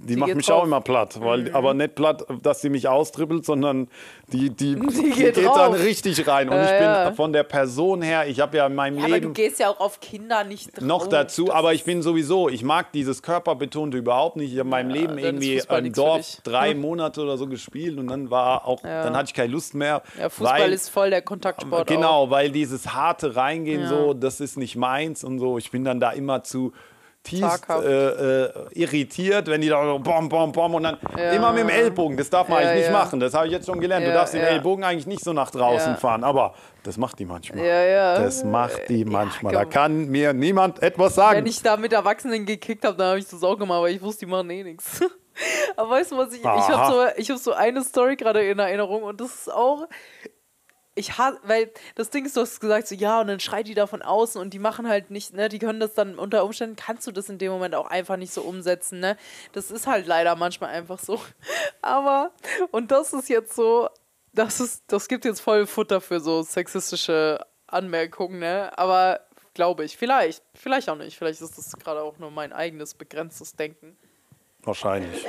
die, 0.00 0.16
macht 0.16 0.34
mich 0.34 0.46
drauf. 0.46 0.62
auch 0.62 0.64
immer 0.64 0.80
platt. 0.80 1.20
Weil, 1.20 1.42
mhm. 1.42 1.54
Aber 1.54 1.74
nicht 1.74 1.94
platt, 1.94 2.24
dass 2.42 2.60
sie 2.60 2.68
mich 2.68 2.88
austribbelt, 2.88 3.44
sondern 3.44 3.88
die, 4.32 4.50
die, 4.50 4.76
die 4.76 5.10
geht, 5.10 5.34
geht 5.34 5.46
dann 5.46 5.72
richtig 5.74 6.26
rein. 6.26 6.48
Und 6.48 6.56
ja, 6.56 6.64
ich 6.64 6.70
bin 6.70 6.82
ja. 6.82 7.12
von 7.12 7.32
der 7.32 7.42
Person 7.42 8.02
her, 8.02 8.26
ich 8.26 8.40
habe 8.40 8.56
ja 8.56 8.66
in 8.66 8.74
meinem 8.74 8.98
ja, 8.98 9.06
Leben. 9.06 9.14
Aber 9.14 9.26
du 9.26 9.32
gehst 9.32 9.60
ja 9.60 9.70
auch 9.70 9.80
auf 9.80 10.00
Kinder 10.00 10.44
nicht 10.44 10.76
drauf. 10.76 10.84
Noch 10.84 11.06
dazu, 11.06 11.52
aber 11.52 11.74
ich 11.74 11.84
bin 11.84 12.02
sowieso, 12.02 12.48
ich 12.48 12.62
mag 12.62 12.92
dieses 12.92 13.22
Körperbetonte 13.22 13.98
überhaupt 13.98 14.36
nicht. 14.36 14.52
Ich 14.52 14.58
habe 14.58 14.66
in 14.66 14.70
meinem 14.70 14.90
Leben 14.90 15.18
irgendwie 15.18 15.62
im 15.68 15.92
Dorf 15.92 16.38
drei 16.42 16.74
Monate 16.74 17.22
oder 17.22 17.36
so 17.36 17.46
gespielt 17.46 17.98
und 17.98 18.08
dann 18.08 18.30
war 18.30 18.66
auch, 18.66 18.82
dann 18.82 19.16
hatte 19.16 19.28
ich 19.28 19.34
keine 19.34 19.52
Lust 19.52 19.74
mehr. 19.74 20.02
Ja, 20.18 20.28
Fußball 20.28 20.60
weil, 20.60 20.72
ist 20.72 20.88
voll 20.88 21.10
der 21.10 21.22
Kontaktsport. 21.22 21.86
Genau, 21.86 22.24
auch. 22.24 22.30
weil 22.30 22.50
dieses 22.50 22.94
harte 22.94 23.36
Reingehen 23.36 23.88
so, 23.88 24.14
das 24.14 24.40
ist 24.40 24.56
nicht 24.56 24.76
meins 24.76 25.24
und 25.24 25.38
so. 25.38 25.58
Ich 25.58 25.70
bin 25.70 25.84
dann 25.84 26.00
da 26.00 26.10
immer 26.10 26.42
zu 26.42 26.72
tiefst 27.24 27.68
äh, 27.70 28.44
äh, 28.44 28.50
irritiert, 28.72 29.48
wenn 29.48 29.60
die 29.60 29.68
da 29.68 29.84
so 29.84 29.98
bom, 29.98 30.28
bom, 30.28 30.52
bom 30.52 30.74
und 30.74 30.82
dann 30.84 30.98
ja. 31.16 31.32
immer 31.32 31.52
mit 31.52 31.62
dem 31.62 31.70
Ellbogen. 31.70 32.16
Das 32.16 32.30
darf 32.30 32.48
man 32.48 32.62
ja, 32.62 32.68
eigentlich 32.68 32.84
nicht 32.84 32.92
machen. 32.92 33.18
Das 33.18 33.34
habe 33.34 33.46
ich 33.46 33.52
jetzt 33.52 33.66
schon 33.66 33.80
gelernt. 33.80 34.06
du 34.06 34.12
darfst 34.12 34.34
den 34.34 34.42
Ellbogen 34.42 34.84
eigentlich 34.84 35.06
nicht 35.06 35.24
so 35.24 35.32
nach 35.32 35.50
draußen 35.50 35.96
fahren. 35.96 36.22
Aber 36.22 36.54
das 36.82 36.98
macht 36.98 37.18
die 37.18 37.24
manchmal. 37.24 37.64
Ja, 37.64 37.82
ja. 37.82 38.18
Das 38.18 38.44
macht 38.44 38.88
die 38.88 39.04
manchmal. 39.04 39.52
da 39.52 39.64
kann 39.64 40.08
mir 40.08 40.32
niemand 40.34 40.82
etwas 40.82 41.14
sagen. 41.14 41.38
Wenn 41.38 41.46
ich 41.46 41.62
da 41.62 41.76
mit 41.76 41.92
Erwachsenen 41.92 42.44
gekickt 42.44 42.84
habe, 42.84 42.96
dann 42.96 43.08
habe 43.08 43.18
ich 43.18 43.26
das 43.26 43.42
auch 43.42 43.56
gemacht, 43.56 43.78
aber 43.78 43.90
ich 43.90 44.02
wusste, 44.02 44.26
die 44.26 44.30
machen 44.30 44.50
eh 44.50 44.62
nichts. 44.62 45.00
Aber 45.76 45.90
weißt 45.90 46.12
du 46.12 46.16
was, 46.16 46.32
ich, 46.32 46.38
ich 46.38 46.46
habe 46.46 47.16
so, 47.18 47.32
hab 47.32 47.38
so 47.38 47.52
eine 47.54 47.82
Story 47.82 48.14
gerade 48.14 48.48
in 48.48 48.60
Erinnerung 48.60 49.02
und 49.02 49.20
das 49.20 49.34
ist 49.34 49.52
auch, 49.52 49.88
ich 50.94 51.18
hasse, 51.18 51.40
weil 51.42 51.70
das 51.94 52.10
Ding 52.10 52.24
ist, 52.24 52.36
du 52.36 52.40
hast 52.40 52.60
gesagt, 52.60 52.86
so 52.86 52.94
ja, 52.94 53.20
und 53.20 53.26
dann 53.26 53.40
schreit 53.40 53.66
die 53.66 53.74
da 53.74 53.86
von 53.86 54.02
außen 54.02 54.40
und 54.40 54.54
die 54.54 54.58
machen 54.58 54.88
halt 54.88 55.10
nicht, 55.10 55.34
ne, 55.34 55.48
die 55.48 55.58
können 55.58 55.80
das 55.80 55.94
dann 55.94 56.18
unter 56.18 56.44
Umständen, 56.44 56.76
kannst 56.76 57.06
du 57.06 57.12
das 57.12 57.28
in 57.28 57.38
dem 57.38 57.50
Moment 57.50 57.74
auch 57.74 57.86
einfach 57.86 58.16
nicht 58.16 58.32
so 58.32 58.42
umsetzen, 58.42 59.00
ne? 59.00 59.16
Das 59.52 59.70
ist 59.70 59.86
halt 59.86 60.06
leider 60.06 60.36
manchmal 60.36 60.70
einfach 60.70 60.98
so. 60.98 61.20
Aber, 61.82 62.30
und 62.70 62.90
das 62.90 63.12
ist 63.12 63.28
jetzt 63.28 63.54
so, 63.54 63.88
das 64.32 64.60
ist, 64.60 64.84
das 64.86 65.08
gibt 65.08 65.24
jetzt 65.24 65.40
voll 65.40 65.66
Futter 65.66 66.00
für 66.00 66.20
so 66.20 66.42
sexistische 66.42 67.44
Anmerkungen, 67.66 68.38
ne? 68.38 68.76
Aber 68.76 69.20
glaube 69.54 69.84
ich, 69.84 69.96
vielleicht, 69.96 70.42
vielleicht 70.54 70.88
auch 70.88 70.96
nicht, 70.96 71.16
vielleicht 71.16 71.40
ist 71.40 71.56
das 71.58 71.72
gerade 71.72 72.02
auch 72.02 72.18
nur 72.18 72.30
mein 72.30 72.52
eigenes 72.52 72.94
begrenztes 72.94 73.56
Denken. 73.56 73.96
Wahrscheinlich. 74.62 75.26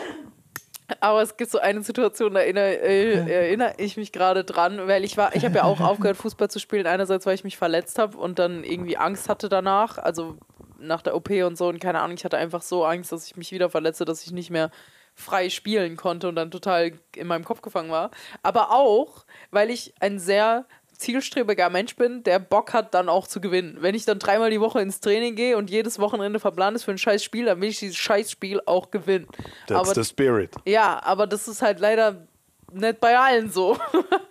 Aber 0.99 1.21
es 1.21 1.37
gibt 1.37 1.51
so 1.51 1.59
eine 1.59 1.81
Situation, 1.81 2.33
da 2.33 2.41
erinnere, 2.41 2.75
äh, 2.81 3.31
erinnere 3.31 3.73
ich 3.77 3.97
mich 3.97 4.11
gerade 4.11 4.43
dran, 4.43 4.87
weil 4.87 5.03
ich 5.03 5.17
war, 5.17 5.35
ich 5.35 5.43
habe 5.45 5.55
ja 5.55 5.63
auch 5.63 5.79
aufgehört, 5.81 6.17
Fußball 6.17 6.49
zu 6.49 6.59
spielen. 6.59 6.87
Einerseits, 6.87 7.25
weil 7.25 7.35
ich 7.35 7.43
mich 7.43 7.57
verletzt 7.57 7.97
habe 7.99 8.17
und 8.17 8.39
dann 8.39 8.63
irgendwie 8.63 8.97
Angst 8.97 9.29
hatte 9.29 9.49
danach, 9.49 9.97
also 9.97 10.37
nach 10.79 11.01
der 11.01 11.15
OP 11.15 11.29
und 11.29 11.57
so 11.57 11.67
und 11.67 11.79
keine 11.79 12.01
Ahnung, 12.01 12.15
ich 12.17 12.25
hatte 12.25 12.37
einfach 12.37 12.61
so 12.61 12.85
Angst, 12.85 13.11
dass 13.11 13.25
ich 13.25 13.35
mich 13.35 13.51
wieder 13.51 13.69
verletze, 13.69 14.05
dass 14.05 14.25
ich 14.25 14.31
nicht 14.31 14.51
mehr 14.51 14.69
frei 15.15 15.49
spielen 15.49 15.95
konnte 15.95 16.27
und 16.27 16.35
dann 16.35 16.51
total 16.51 16.91
in 17.15 17.27
meinem 17.27 17.45
Kopf 17.45 17.61
gefangen 17.61 17.89
war. 17.89 18.11
Aber 18.43 18.71
auch, 18.71 19.25
weil 19.49 19.69
ich 19.69 19.93
ein 19.99 20.19
sehr 20.19 20.65
zielstrebiger 20.97 21.69
Mensch 21.69 21.95
bin, 21.95 22.23
der 22.23 22.39
Bock 22.39 22.73
hat, 22.73 22.93
dann 22.93 23.09
auch 23.09 23.27
zu 23.27 23.41
gewinnen. 23.41 23.77
Wenn 23.79 23.95
ich 23.95 24.05
dann 24.05 24.19
dreimal 24.19 24.49
die 24.49 24.61
Woche 24.61 24.81
ins 24.81 24.99
Training 24.99 25.35
gehe 25.35 25.57
und 25.57 25.69
jedes 25.69 25.99
Wochenende 25.99 26.39
verplant 26.39 26.75
ist 26.75 26.83
für 26.83 26.91
ein 26.91 26.97
scheiß 26.97 27.23
Spiel, 27.23 27.45
dann 27.45 27.61
will 27.61 27.69
ich 27.69 27.79
dieses 27.79 27.97
scheiß 27.97 28.31
Spiel 28.31 28.61
auch 28.65 28.91
gewinnen. 28.91 29.27
That's 29.67 29.89
aber, 29.89 29.95
the 29.95 30.03
spirit. 30.03 30.55
Ja, 30.65 31.01
aber 31.03 31.27
das 31.27 31.47
ist 31.47 31.61
halt 31.61 31.79
leider 31.79 32.27
nicht 32.71 32.99
bei 32.99 33.17
allen 33.17 33.49
so. 33.49 33.77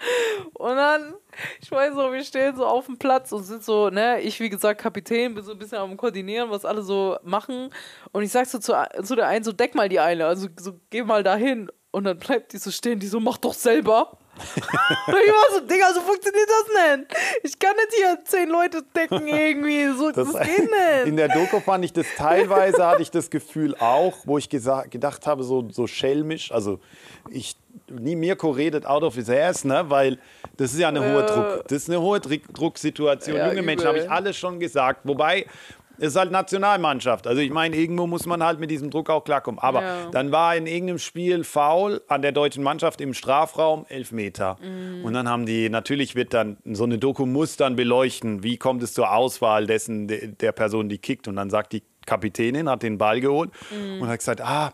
und 0.54 0.76
dann, 0.76 1.14
ich 1.60 1.70
weiß 1.70 1.94
so, 1.94 2.12
wir 2.12 2.24
stehen 2.24 2.56
so 2.56 2.66
auf 2.66 2.86
dem 2.86 2.98
Platz 2.98 3.32
und 3.32 3.42
sind 3.44 3.64
so, 3.64 3.90
ne, 3.90 4.20
ich 4.20 4.38
wie 4.40 4.50
gesagt 4.50 4.80
Kapitän, 4.80 5.34
bin 5.34 5.44
so 5.44 5.52
ein 5.52 5.58
bisschen 5.58 5.78
am 5.78 5.96
Koordinieren, 5.96 6.50
was 6.50 6.64
alle 6.64 6.82
so 6.82 7.16
machen. 7.22 7.70
Und 8.12 8.22
ich 8.22 8.32
sag 8.32 8.46
so 8.46 8.58
zu, 8.58 8.74
zu 9.02 9.16
der 9.16 9.28
einen, 9.28 9.44
so 9.44 9.52
deck 9.52 9.74
mal 9.74 9.88
die 9.88 10.00
eine, 10.00 10.26
also 10.26 10.48
so 10.58 10.78
geh 10.90 11.02
mal 11.02 11.22
dahin. 11.22 11.70
Und 11.90 12.04
dann 12.04 12.18
bleibt 12.18 12.52
die 12.52 12.58
so 12.58 12.70
stehen, 12.70 12.98
die 12.98 13.06
so, 13.06 13.20
mach 13.20 13.38
doch 13.38 13.54
selber. 13.54 14.18
ich 14.56 14.62
war 14.62 15.54
so, 15.54 15.60
Digga, 15.60 15.92
so 15.92 16.00
funktioniert 16.00 16.48
das 16.48 16.98
nicht. 16.98 17.16
Ich 17.44 17.58
kann 17.58 17.74
nicht 17.76 17.94
hier 17.94 18.18
zehn 18.24 18.48
Leute 18.48 18.82
decken 18.94 19.26
irgendwie. 19.26 19.96
So, 19.96 20.10
das, 20.10 20.32
das 20.32 20.42
geht 20.46 20.70
nicht. 20.70 21.06
In 21.06 21.16
der 21.16 21.28
Doku 21.28 21.60
fand 21.60 21.84
ich 21.84 21.92
das 21.92 22.06
teilweise, 22.16 22.86
hatte 22.86 23.02
ich 23.02 23.10
das 23.10 23.30
Gefühl 23.30 23.76
auch, 23.78 24.14
wo 24.24 24.38
ich 24.38 24.48
gedacht 24.48 25.26
habe, 25.26 25.44
so, 25.44 25.68
so 25.70 25.86
schelmisch. 25.86 26.52
Also 26.52 26.80
ich, 27.30 27.56
nie 27.88 28.16
Mirko 28.16 28.50
redet 28.50 28.86
out 28.86 29.02
of 29.02 29.14
his 29.14 29.30
ass, 29.30 29.64
ne? 29.64 29.84
weil 29.88 30.18
das 30.56 30.72
ist 30.72 30.80
ja 30.80 30.88
eine 30.88 31.00
hohe 31.00 31.24
Druck. 31.24 31.68
Das 31.68 31.82
ist 31.82 31.90
eine 31.90 32.00
hohe 32.00 32.20
Drucksituation. 32.20 33.36
Ja, 33.36 33.44
Junge 33.44 33.54
übel. 33.54 33.66
Menschen, 33.66 33.86
habe 33.86 33.98
ich 33.98 34.10
alles 34.10 34.36
schon 34.36 34.58
gesagt. 34.58 35.00
Wobei, 35.04 35.46
ist 35.98 36.16
halt 36.16 36.30
Nationalmannschaft. 36.30 37.26
Also 37.26 37.40
ich 37.40 37.50
meine, 37.50 37.76
irgendwo 37.76 38.06
muss 38.06 38.26
man 38.26 38.42
halt 38.42 38.60
mit 38.60 38.70
diesem 38.70 38.90
Druck 38.90 39.10
auch 39.10 39.24
klarkommen. 39.24 39.58
Aber 39.58 39.82
ja. 39.82 40.10
dann 40.10 40.32
war 40.32 40.56
in 40.56 40.66
irgendeinem 40.66 40.98
Spiel 40.98 41.44
Foul 41.44 42.02
an 42.08 42.22
der 42.22 42.32
deutschen 42.32 42.62
Mannschaft 42.62 43.00
im 43.00 43.14
Strafraum, 43.14 43.86
elf 43.88 44.12
Meter. 44.12 44.56
Mhm. 44.62 45.04
Und 45.04 45.14
dann 45.14 45.28
haben 45.28 45.46
die, 45.46 45.68
natürlich 45.68 46.14
wird 46.14 46.34
dann, 46.34 46.58
so 46.64 46.84
eine 46.84 46.98
Doku 46.98 47.26
muss 47.26 47.56
dann 47.56 47.76
beleuchten, 47.76 48.42
wie 48.42 48.56
kommt 48.56 48.82
es 48.82 48.94
zur 48.94 49.12
Auswahl 49.12 49.66
dessen, 49.66 50.08
der 50.08 50.52
Person, 50.52 50.88
die 50.88 50.98
kickt. 50.98 51.28
Und 51.28 51.36
dann 51.36 51.50
sagt 51.50 51.72
die 51.72 51.82
Kapitänin, 52.06 52.68
hat 52.68 52.82
den 52.82 52.98
Ball 52.98 53.20
geholt 53.20 53.50
mhm. 53.70 54.02
und 54.02 54.08
hat 54.08 54.18
gesagt, 54.18 54.40
ah, 54.40 54.72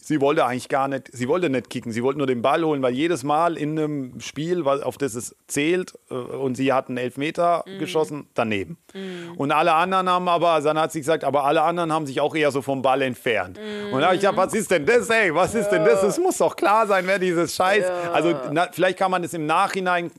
sie 0.00 0.20
wollte 0.20 0.44
eigentlich 0.46 0.68
gar 0.68 0.88
nicht, 0.88 1.10
sie 1.12 1.28
wollte 1.28 1.50
nicht 1.50 1.70
kicken, 1.70 1.92
sie 1.92 2.02
wollte 2.02 2.18
nur 2.18 2.26
den 2.26 2.40
Ball 2.40 2.64
holen, 2.64 2.82
weil 2.82 2.94
jedes 2.94 3.24
Mal 3.24 3.56
in 3.56 3.78
einem 3.78 4.20
Spiel, 4.20 4.66
auf 4.66 4.96
das 4.96 5.14
es 5.14 5.36
zählt, 5.46 5.94
äh, 6.10 6.14
und 6.14 6.56
sie 6.56 6.72
hat 6.72 6.88
einen 6.88 6.98
Elfmeter 6.98 7.64
mm. 7.66 7.78
geschossen, 7.78 8.28
daneben. 8.34 8.78
Mm. 8.94 9.36
Und 9.36 9.52
alle 9.52 9.74
anderen 9.74 10.08
haben 10.08 10.28
aber, 10.28 10.60
dann 10.60 10.78
hat 10.78 10.92
sie 10.92 11.00
gesagt, 11.00 11.24
aber 11.24 11.44
alle 11.44 11.62
anderen 11.62 11.92
haben 11.92 12.06
sich 12.06 12.20
auch 12.20 12.34
eher 12.34 12.50
so 12.50 12.62
vom 12.62 12.80
Ball 12.80 13.02
entfernt. 13.02 13.58
Mm. 13.58 13.92
Und 13.92 14.00
da 14.00 14.06
habe 14.06 14.14
ich 14.14 14.20
gesagt, 14.20 14.38
was 14.38 14.54
ist 14.54 14.70
denn 14.70 14.86
das, 14.86 15.10
ey, 15.10 15.34
was 15.34 15.54
ist 15.54 15.70
ja. 15.70 15.78
denn 15.78 15.84
das? 15.84 16.02
Es 16.02 16.18
muss 16.18 16.38
doch 16.38 16.56
klar 16.56 16.86
sein, 16.86 17.06
wer 17.06 17.18
dieses 17.18 17.54
Scheiß, 17.54 17.84
ja. 17.84 18.12
also 18.12 18.34
na, 18.52 18.68
vielleicht 18.72 18.98
kann 18.98 19.10
man 19.10 19.24
es 19.24 19.34
im 19.34 19.46
Nachhinein 19.46 20.10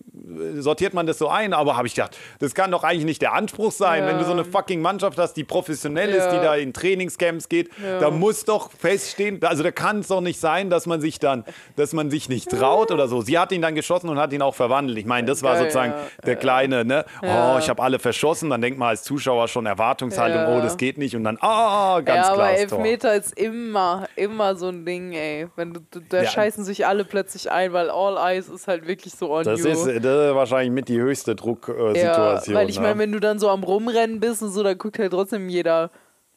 sortiert 0.58 0.94
man 0.94 1.08
das 1.08 1.18
so 1.18 1.28
ein, 1.28 1.54
aber 1.54 1.76
habe 1.76 1.88
ich 1.88 1.96
gedacht, 1.96 2.18
das 2.40 2.54
kann 2.54 2.72
doch 2.72 2.84
eigentlich 2.84 3.06
nicht 3.06 3.22
der 3.22 3.34
Anspruch 3.34 3.72
sein, 3.72 4.04
ja. 4.04 4.10
wenn 4.10 4.20
du 4.20 4.26
so 4.26 4.32
eine 4.32 4.46
fucking 4.46 4.82
Mannschaft 4.82 5.18
hast, 5.18 5.34
die 5.34 5.44
professionell 5.44 6.10
ist, 6.10 6.30
die 6.30 6.38
da 6.38 6.56
in 6.56 6.74
Trainingscamps 6.74 7.50
geht, 7.50 7.70
da 8.00 8.12
muss 8.12 8.46
doch 8.46 8.72
feststehen, 8.72 9.44
also 9.44 9.64
da 9.70 9.72
kann 9.72 10.00
es 10.00 10.08
doch 10.08 10.22
nicht 10.22 10.40
sein, 10.40 10.72
dass 10.72 10.88
man 10.88 11.00
sich 11.00 11.20
dann, 11.20 11.46
dass 11.76 11.94
man 11.94 12.10
sich 12.10 12.28
nicht 12.28 12.50
traut 12.50 12.92
oder 12.92 13.08
so. 13.08 13.22
Sie 13.22 13.38
hat 13.38 13.52
ihn 13.52 13.62
dann 13.62 13.76
geschossen 13.76 14.10
und 14.10 14.18
hat 14.18 14.34
ihn 14.34 14.42
auch 14.42 14.56
verwandelt. 14.56 14.98
Ich 14.98 15.06
meine, 15.06 15.28
das 15.28 15.44
war 15.44 15.54
Geil, 15.54 15.62
sozusagen 15.62 15.94
der 16.26 16.36
kleine, 16.36 16.84
ne? 16.86 17.06
Oh, 17.22 17.58
ich 17.60 17.70
habe 17.70 17.82
alle 17.84 18.00
verschossen, 18.00 18.50
dann 18.50 18.62
denkt 18.62 18.80
man 18.80 18.90
als 18.90 19.04
Zuschauer 19.04 19.48
schon 19.48 19.68
Erwartungshaltung, 19.68 20.56
oh, 20.56 20.62
das 20.62 20.78
geht 20.78 20.98
nicht 20.98 21.16
und 21.16 21.24
dann, 21.24 21.38
ah, 21.42 21.98
oh, 21.98 22.02
ganz 22.04 22.28
ja, 22.28 22.34
klar. 22.34 22.48
Aber 22.48 22.58
Elfmeter 22.58 23.14
ist 23.14 23.38
immer, 23.38 24.08
immer 24.16 24.56
so 24.56 24.70
ein 24.70 24.86
Ding, 24.86 25.14
ey. 25.14 25.48
Wenn 25.56 25.74
du, 25.74 25.82
da 26.10 26.26
scheißen 26.26 26.64
sich 26.64 26.88
alle 26.88 27.06
plötzlich 27.06 27.52
ein, 27.52 27.72
weil 27.72 27.92
All 27.92 28.18
Eyes 28.18 28.50
ist 28.50 28.68
halt 28.68 28.88
wirklich 28.88 29.14
so 29.14 29.32
on 29.32 29.44
das 29.44 29.60
you. 29.60 29.68
Ist, 29.68 29.86
das 29.86 30.36
wahrscheinlich 30.36 30.72
mit 30.72 30.88
die 30.88 31.00
höchste 31.00 31.36
Drucksituation. 31.36 32.54
Ja, 32.56 32.60
weil 32.60 32.70
ich 32.70 32.80
meine, 32.80 32.96
ne? 32.96 33.02
wenn 33.02 33.12
du 33.12 33.20
dann 33.20 33.38
so 33.38 33.50
am 33.50 33.64
Rumrennen 33.64 34.20
bist 34.20 34.42
und 34.42 34.50
so, 34.50 34.64
dann 34.64 34.78
guckt 34.78 34.98
halt 34.98 35.12
trotzdem 35.12 35.48
jeder, 35.48 35.92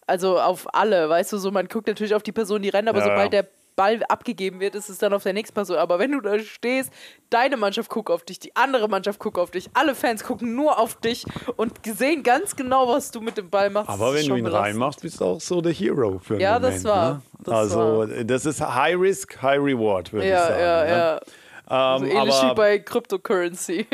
also 0.06 0.40
auf 0.40 0.72
alle, 0.74 1.08
weißt 1.08 1.32
du, 1.32 1.38
so 1.38 1.50
man 1.50 1.68
guckt 1.68 1.86
natürlich 1.86 2.14
auf 2.14 2.22
die 2.22 2.32
Person, 2.32 2.62
die 2.62 2.68
rennt, 2.68 2.88
aber 2.88 2.98
ja, 2.98 3.04
sobald 3.04 3.32
der 3.32 3.46
Ball 3.76 4.02
abgegeben 4.08 4.60
wird, 4.60 4.74
ist 4.74 4.88
es 4.88 4.98
dann 4.98 5.12
auf 5.12 5.22
der 5.22 5.32
nächsten 5.32 5.54
Person. 5.54 5.76
Aber 5.78 5.98
wenn 5.98 6.12
du 6.12 6.20
da 6.20 6.38
stehst, 6.38 6.92
deine 7.30 7.56
Mannschaft 7.56 7.88
guckt 7.88 8.10
auf 8.10 8.22
dich, 8.24 8.38
die 8.38 8.54
andere 8.54 8.88
Mannschaft 8.88 9.18
guckt 9.18 9.38
auf 9.38 9.50
dich, 9.50 9.70
alle 9.74 9.94
Fans 9.94 10.24
gucken 10.24 10.54
nur 10.54 10.78
auf 10.78 10.96
dich 10.96 11.24
und 11.56 11.72
sehen 11.84 12.22
ganz 12.22 12.54
genau, 12.56 12.88
was 12.88 13.10
du 13.10 13.20
mit 13.20 13.36
dem 13.38 13.48
Ball 13.48 13.70
machst. 13.70 13.88
Aber 13.88 14.14
wenn 14.14 14.26
du 14.26 14.36
ihn 14.36 14.44
belastend. 14.44 14.66
reinmachst, 14.66 15.02
bist 15.02 15.20
du 15.20 15.24
auch 15.24 15.40
so 15.40 15.60
der 15.60 15.72
Hero 15.72 16.18
für 16.18 16.38
Ja, 16.38 16.58
Moment, 16.58 16.74
das 16.76 16.84
war. 16.84 17.12
Ne? 17.14 17.22
Das 17.44 17.54
also, 17.54 17.78
war. 17.78 18.06
das 18.06 18.46
ist 18.46 18.60
High 18.60 18.98
Risk, 18.98 19.40
High 19.40 19.60
Reward, 19.60 20.12
würde 20.12 20.28
ja, 20.28 20.34
ich 20.34 20.48
sagen. 20.48 20.60
Ja, 20.60 20.84
ne? 20.84 20.90
ja. 20.90 21.20
Also 21.66 22.06
ähnlich 22.06 22.34
aber, 22.34 22.50
wie 22.50 22.54
bei 22.54 22.78
Cryptocurrency. 22.80 23.86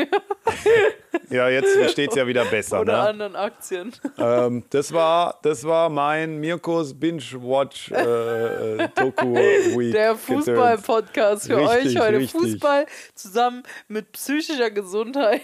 ja, 1.29 1.49
jetzt 1.49 1.91
steht 1.91 2.09
es 2.09 2.15
ja 2.15 2.25
wieder 2.25 2.45
besser. 2.45 2.81
Oder 2.81 2.93
ne? 2.93 3.09
anderen 3.09 3.35
Aktien. 3.35 3.93
Ähm, 4.17 4.63
das, 4.69 4.91
war, 4.91 5.39
das 5.43 5.63
war 5.63 5.89
mein 5.89 6.39
Mirkos 6.39 6.93
Binge-Watch 6.99 7.91
äh, 7.91 8.83
äh 8.83 8.89
Doku 8.95 9.33
Week. 9.33 9.93
Der 9.93 10.15
Fußball-Podcast 10.15 11.47
für 11.47 11.57
richtig, 11.57 11.97
euch 11.97 12.05
heute. 12.05 12.17
Richtig. 12.17 12.41
Fußball 12.41 12.85
zusammen 13.13 13.63
mit 13.87 14.11
psychischer 14.13 14.71
Gesundheit. 14.71 15.41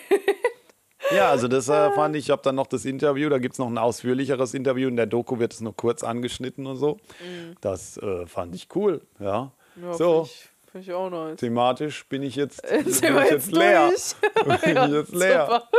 Ja, 1.12 1.30
also 1.30 1.48
das 1.48 1.70
äh, 1.70 1.92
fand 1.96 2.16
ich, 2.16 2.26
ich 2.26 2.32
habe 2.32 2.42
dann 2.44 2.56
noch 2.56 2.68
das 2.68 2.86
Interview, 2.86 3.30
da 3.30 3.38
gibt 3.38 3.54
es 3.54 3.60
noch 3.60 3.68
ein 3.68 3.78
ausführlicheres 3.78 4.54
Interview, 4.54 4.88
in 4.88 4.96
der 4.96 5.06
Doku 5.06 5.40
wird 5.40 5.54
es 5.54 5.62
nur 5.62 5.76
kurz 5.76 6.04
angeschnitten 6.04 6.66
und 6.66 6.78
so. 6.78 6.96
Mhm. 7.22 7.56
Das 7.62 7.98
äh, 7.98 8.26
fand 8.26 8.56
ich 8.56 8.68
cool, 8.76 9.02
ja. 9.20 9.52
ja 9.82 9.94
so, 9.94 10.24
ich 10.26 10.50
Finde 10.76 10.92
ich 10.92 10.94
auch 10.94 11.10
nice. 11.10 11.40
Thematisch 11.40 12.06
bin 12.10 12.22
ich 12.22 12.36
jetzt, 12.36 12.62
bin 12.70 12.86
ich 12.86 13.00
jetzt, 13.00 13.50
leer. 13.54 13.94
bin 14.44 14.76
ja, 14.76 14.86
ich 14.88 14.92
jetzt 14.92 15.16
leer. 15.16 15.46
Super. 15.46 15.70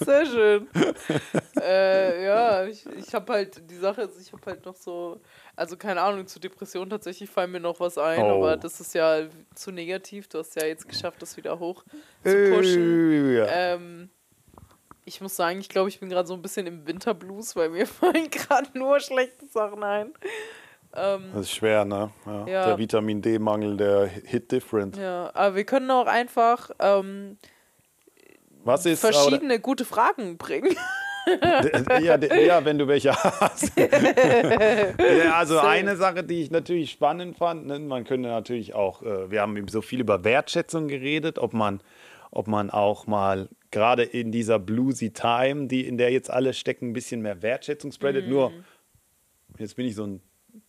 Sehr 0.04 0.26
schön. 0.26 0.68
äh, 1.60 2.24
ja, 2.24 2.66
ich, 2.66 2.84
ich 2.96 3.14
habe 3.14 3.32
halt, 3.32 3.70
die 3.70 3.76
Sache 3.76 4.02
ist, 4.02 4.20
ich 4.20 4.32
habe 4.32 4.42
halt 4.46 4.66
noch 4.66 4.74
so, 4.74 5.20
also 5.54 5.76
keine 5.76 6.02
Ahnung, 6.02 6.26
zu 6.26 6.40
Depressionen 6.40 6.90
tatsächlich 6.90 7.30
fallen 7.30 7.52
mir 7.52 7.60
noch 7.60 7.78
was 7.78 7.96
ein, 7.96 8.24
oh. 8.24 8.38
aber 8.38 8.56
das 8.56 8.80
ist 8.80 8.92
ja 8.92 9.20
zu 9.54 9.70
negativ. 9.70 10.26
Du 10.26 10.38
hast 10.38 10.56
ja 10.56 10.66
jetzt 10.66 10.88
geschafft, 10.88 11.22
das 11.22 11.36
wieder 11.36 11.60
hoch 11.60 11.84
zu 12.24 12.50
pushen. 12.50 13.36
Äh, 13.36 13.74
ähm, 13.74 14.10
ich 15.04 15.20
muss 15.20 15.36
sagen, 15.36 15.60
ich 15.60 15.68
glaube, 15.68 15.90
ich 15.90 16.00
bin 16.00 16.08
gerade 16.08 16.26
so 16.26 16.34
ein 16.34 16.42
bisschen 16.42 16.66
im 16.66 16.84
Winterblues, 16.88 17.54
weil 17.54 17.68
mir 17.68 17.86
fallen 17.86 18.28
gerade 18.30 18.76
nur 18.76 18.98
schlechte 18.98 19.46
Sachen 19.46 19.84
ein. 19.84 20.12
Ähm, 20.96 21.24
Das 21.32 21.42
ist 21.42 21.52
schwer, 21.52 21.84
ne? 21.84 22.10
Ja. 22.26 22.46
Ja. 22.46 22.66
Der 22.66 22.78
Vitamin 22.78 23.20
D-Mangel, 23.22 23.76
der 23.76 24.06
hit 24.06 24.50
different. 24.52 24.96
ja, 24.96 25.30
aber 25.34 25.56
wir 25.56 25.64
können 25.64 25.90
auch 25.90 26.06
einfach 26.06 26.70
ähm, 26.78 27.36
Was 28.64 28.86
ist 28.86 29.00
verschiedene 29.00 29.58
gute 29.60 29.84
Fragen 29.84 30.36
bringen. 30.38 30.74
ja, 32.02 32.16
ja, 32.18 32.64
wenn 32.66 32.78
du 32.78 32.86
welche 32.86 33.14
hast. 33.14 33.72
also 35.34 35.58
eine 35.58 35.96
Sache, 35.96 36.22
die 36.22 36.42
ich 36.42 36.50
natürlich 36.50 36.90
spannend 36.90 37.36
fand, 37.38 37.66
ne, 37.66 37.78
man 37.78 38.04
könnte 38.04 38.28
natürlich 38.28 38.74
auch, 38.74 39.02
äh, 39.02 39.30
wir 39.30 39.40
haben 39.40 39.56
eben 39.56 39.68
so 39.68 39.80
viel 39.80 40.00
über 40.00 40.22
Wertschätzung 40.24 40.86
geredet, 40.88 41.38
ob 41.38 41.54
man, 41.54 41.80
ob 42.30 42.46
man 42.46 42.70
auch 42.70 43.06
mal 43.06 43.48
gerade 43.70 44.02
in 44.02 44.32
dieser 44.32 44.58
bluesy 44.58 45.12
Time, 45.12 45.66
die 45.66 45.86
in 45.86 45.96
der 45.98 46.10
jetzt 46.12 46.30
alle 46.30 46.52
stecken, 46.52 46.90
ein 46.90 46.92
bisschen 46.92 47.22
mehr 47.22 47.40
Wertschätzung 47.42 47.90
spreadet. 47.90 48.28
Nur 48.28 48.50
Mhm. 48.50 48.64
jetzt 49.58 49.76
bin 49.76 49.86
ich 49.86 49.94
so 49.94 50.04
ein 50.06 50.20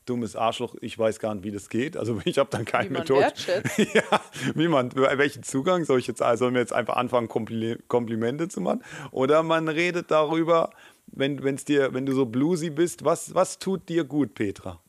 dummes 0.06 0.36
Arschloch, 0.36 0.76
ich 0.82 0.98
weiß 0.98 1.20
gar 1.20 1.34
nicht, 1.36 1.44
wie 1.44 1.52
das 1.52 1.70
geht. 1.70 1.98
Also 1.98 2.20
ich 2.26 2.38
habe 2.38 2.50
dann 2.50 2.66
keine 2.66 2.90
Methode. 2.90 3.34
ja, 3.78 4.22
wie 4.54 4.68
man, 4.68 4.96
welchen 4.96 5.44
Zugang 5.44 5.86
soll 5.86 6.00
ich 6.00 6.08
jetzt, 6.08 6.22
also 6.22 6.46
sollen 6.46 6.54
wir 6.54 6.62
jetzt 6.62 6.74
einfach 6.74 6.96
anfangen, 6.96 7.28
Kompli 7.28 7.78
Komplimente 7.88 8.48
zu 8.48 8.62
machen? 8.62 8.84
Oder 9.12 9.44
man 9.44 9.68
redet 9.68 10.12
darüber, 10.12 10.72
wenn, 11.08 11.44
wenn's 11.44 11.66
dir, 11.66 11.94
wenn 11.94 12.06
du 12.06 12.14
so 12.14 12.26
bluesy 12.26 12.70
bist, 12.70 13.06
was, 13.06 13.34
was 13.34 13.60
tut 13.60 13.88
dir 13.90 14.04
gut, 14.04 14.34
Petra? 14.34 14.82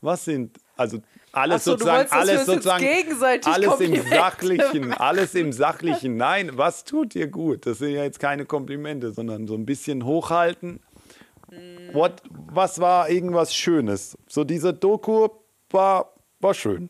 Was 0.00 0.24
sind, 0.26 0.58
also 0.76 1.00
alles 1.32 1.64
so, 1.64 1.72
sozusagen, 1.72 2.10
alles 2.12 2.46
sozusagen, 2.46 2.84
gegenseitig 2.84 3.52
alles 3.52 3.80
im 3.80 4.02
Sachlichen, 4.02 4.92
alles 4.92 5.34
im 5.34 5.52
Sachlichen. 5.52 6.16
Nein, 6.16 6.50
was 6.54 6.84
tut 6.84 7.14
dir 7.14 7.26
gut? 7.26 7.66
Das 7.66 7.78
sind 7.78 7.90
ja 7.90 8.04
jetzt 8.04 8.20
keine 8.20 8.44
Komplimente, 8.44 9.12
sondern 9.12 9.46
so 9.46 9.54
ein 9.54 9.66
bisschen 9.66 10.04
hochhalten. 10.04 10.80
What, 11.92 12.22
was 12.52 12.80
war 12.80 13.08
irgendwas 13.08 13.54
Schönes? 13.54 14.16
So 14.28 14.44
diese 14.44 14.72
Doku 14.74 15.28
war, 15.70 16.12
war 16.40 16.54
schön. 16.54 16.88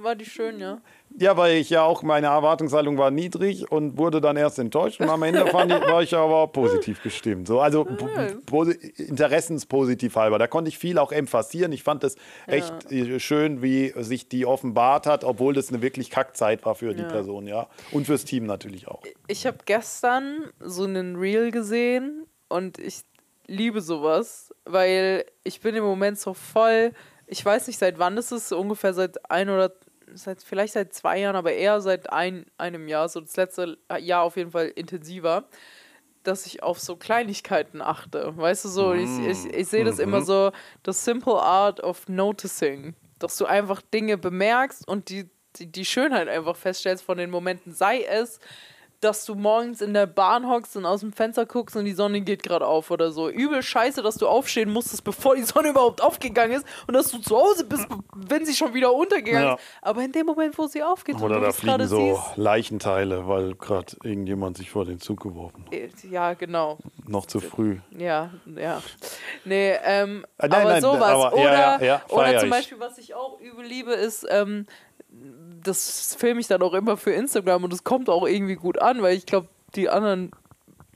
War 0.00 0.14
die 0.14 0.26
schön, 0.26 0.60
ja? 0.60 0.80
Ja, 1.18 1.36
weil 1.36 1.56
ich 1.56 1.70
ja 1.70 1.82
auch, 1.82 2.04
meine 2.04 2.28
Erwartungshaltung 2.28 2.98
war 2.98 3.10
niedrig 3.10 3.72
und 3.72 3.98
wurde 3.98 4.20
dann 4.20 4.36
erst 4.36 4.60
enttäuscht. 4.60 5.00
Und 5.00 5.08
am 5.08 5.22
Ende 5.24 5.44
fand 5.46 5.72
ich, 5.72 5.80
war 5.80 6.02
ich 6.02 6.14
aber 6.14 6.46
positiv 6.48 7.02
gestimmt. 7.02 7.48
So, 7.48 7.60
also 7.60 7.84
po- 7.84 8.06
posi- 8.46 8.78
interessenspositiv 9.00 10.14
halber. 10.14 10.38
Da 10.38 10.46
konnte 10.46 10.68
ich 10.68 10.78
viel 10.78 10.98
auch 10.98 11.10
emphasieren. 11.10 11.72
Ich 11.72 11.82
fand 11.82 12.04
das 12.04 12.14
echt 12.46 12.92
äh, 12.92 13.18
schön, 13.18 13.62
wie 13.62 13.92
sich 13.96 14.28
die 14.28 14.46
offenbart 14.46 15.06
hat, 15.06 15.24
obwohl 15.24 15.54
das 15.54 15.70
eine 15.70 15.82
wirklich 15.82 16.10
Kackzeit 16.10 16.64
war 16.64 16.76
für 16.76 16.94
die 16.94 17.02
Ja. 17.02 17.08
Person, 17.08 17.48
ja. 17.48 17.68
Und 17.90 18.06
fürs 18.06 18.24
Team 18.24 18.46
natürlich 18.46 18.86
auch. 18.86 19.02
Ich 19.26 19.46
habe 19.46 19.58
gestern 19.64 20.44
so 20.60 20.84
einen 20.84 21.16
Reel 21.16 21.50
gesehen 21.50 22.26
und 22.48 22.78
ich 22.78 23.00
liebe 23.48 23.80
sowas, 23.80 24.54
weil 24.64 25.24
ich 25.42 25.60
bin 25.60 25.74
im 25.74 25.82
Moment 25.82 26.18
so 26.18 26.34
voll, 26.34 26.92
ich 27.26 27.44
weiß 27.44 27.66
nicht 27.66 27.78
seit 27.78 27.98
wann 27.98 28.16
es 28.16 28.30
ist, 28.30 28.48
so 28.48 28.58
ungefähr 28.58 28.94
seit 28.94 29.30
ein 29.30 29.48
oder 29.48 29.72
seit 30.14 30.42
vielleicht 30.42 30.74
seit 30.74 30.94
zwei 30.94 31.18
Jahren, 31.18 31.36
aber 31.36 31.52
eher 31.52 31.80
seit 31.80 32.12
ein, 32.12 32.46
einem 32.56 32.88
Jahr, 32.88 33.08
so 33.08 33.20
das 33.20 33.36
letzte 33.36 33.78
Jahr 33.98 34.22
auf 34.22 34.36
jeden 34.36 34.52
Fall 34.52 34.68
intensiver, 34.68 35.48
dass 36.22 36.46
ich 36.46 36.62
auf 36.62 36.78
so 36.78 36.96
Kleinigkeiten 36.96 37.80
achte. 37.80 38.36
Weißt 38.36 38.64
du 38.66 38.68
so, 38.68 38.92
ich, 38.92 39.10
ich, 39.26 39.46
ich 39.46 39.68
sehe 39.68 39.84
das 39.84 39.98
immer 39.98 40.22
so, 40.22 40.52
the 40.84 40.92
simple 40.92 41.40
art 41.40 41.80
of 41.80 42.08
noticing, 42.08 42.94
dass 43.18 43.36
du 43.36 43.46
einfach 43.46 43.82
Dinge 43.82 44.18
bemerkst 44.18 44.86
und 44.86 45.08
die, 45.08 45.30
die, 45.56 45.72
die 45.72 45.84
Schönheit 45.84 46.28
einfach 46.28 46.56
feststellst 46.56 47.04
von 47.04 47.18
den 47.18 47.30
Momenten, 47.30 47.72
sei 47.72 48.02
es, 48.02 48.40
dass 49.00 49.24
du 49.24 49.34
morgens 49.36 49.80
in 49.80 49.94
der 49.94 50.06
Bahn 50.06 50.48
hockst 50.48 50.76
und 50.76 50.84
aus 50.84 51.00
dem 51.00 51.12
Fenster 51.12 51.46
guckst 51.46 51.76
und 51.76 51.84
die 51.84 51.92
Sonne 51.92 52.20
geht 52.20 52.42
gerade 52.42 52.66
auf 52.66 52.90
oder 52.90 53.12
so. 53.12 53.28
Übel 53.28 53.62
scheiße, 53.62 54.02
dass 54.02 54.16
du 54.16 54.26
aufstehen 54.26 54.70
musstest, 54.72 55.04
bevor 55.04 55.36
die 55.36 55.42
Sonne 55.42 55.68
überhaupt 55.70 56.02
aufgegangen 56.02 56.56
ist 56.56 56.66
und 56.86 56.94
dass 56.94 57.10
du 57.10 57.18
zu 57.18 57.36
Hause 57.36 57.64
bist, 57.64 57.86
wenn 58.16 58.44
sie 58.44 58.54
schon 58.54 58.74
wieder 58.74 58.92
untergegangen 58.92 59.48
Ja. 59.48 59.54
ist. 59.54 59.62
Aber 59.82 60.02
in 60.02 60.12
dem 60.12 60.26
Moment, 60.26 60.58
wo 60.58 60.66
sie 60.66 60.82
aufgeht 60.82 61.20
Oder 61.20 61.36
du 61.36 61.40
da 61.46 61.52
fliegen 61.52 61.86
so 61.86 61.96
siehst. 62.14 62.36
Leichenteile, 62.36 63.28
weil 63.28 63.54
gerade 63.54 63.96
irgendjemand 64.02 64.56
sich 64.56 64.70
vor 64.70 64.84
den 64.84 64.98
Zug 65.00 65.20
geworfen 65.22 65.64
hat. 65.66 65.72
äh, 65.72 65.88
Ja, 66.10 66.34
genau. 66.34 66.78
Noch 67.06 67.26
zu 67.26 67.40
früh. 67.40 67.78
Ja, 67.96 68.30
ja. 68.56 68.82
Nee, 69.44 69.74
ähm, 69.84 70.26
Ah, 70.38 70.48
nein, 70.48 70.60
aber 70.60 70.70
nein, 70.70 70.82
sowas. 70.82 71.02
aber- 71.02 71.32
oder 71.34 71.42
ja, 71.52 71.80
ja, 71.82 72.02
oder 72.08 72.38
zum. 72.40 72.50
Beispiel, 72.50 72.80
was 72.80 72.98
ich 72.98 73.14
auch 73.14 73.38
übel 73.40 73.64
liebe, 73.64 73.92
ist, 73.92 74.26
ähm, 74.28 74.66
das 75.68 76.14
filme 76.18 76.40
ich 76.40 76.48
dann 76.48 76.62
auch 76.62 76.74
immer 76.74 76.96
für 76.96 77.12
Instagram 77.12 77.64
und 77.64 77.72
es 77.72 77.84
kommt 77.84 78.08
auch 78.08 78.26
irgendwie 78.26 78.56
gut 78.56 78.80
an, 78.80 79.02
weil 79.02 79.16
ich 79.16 79.26
glaube, 79.26 79.48
die 79.74 79.88
anderen, 79.88 80.30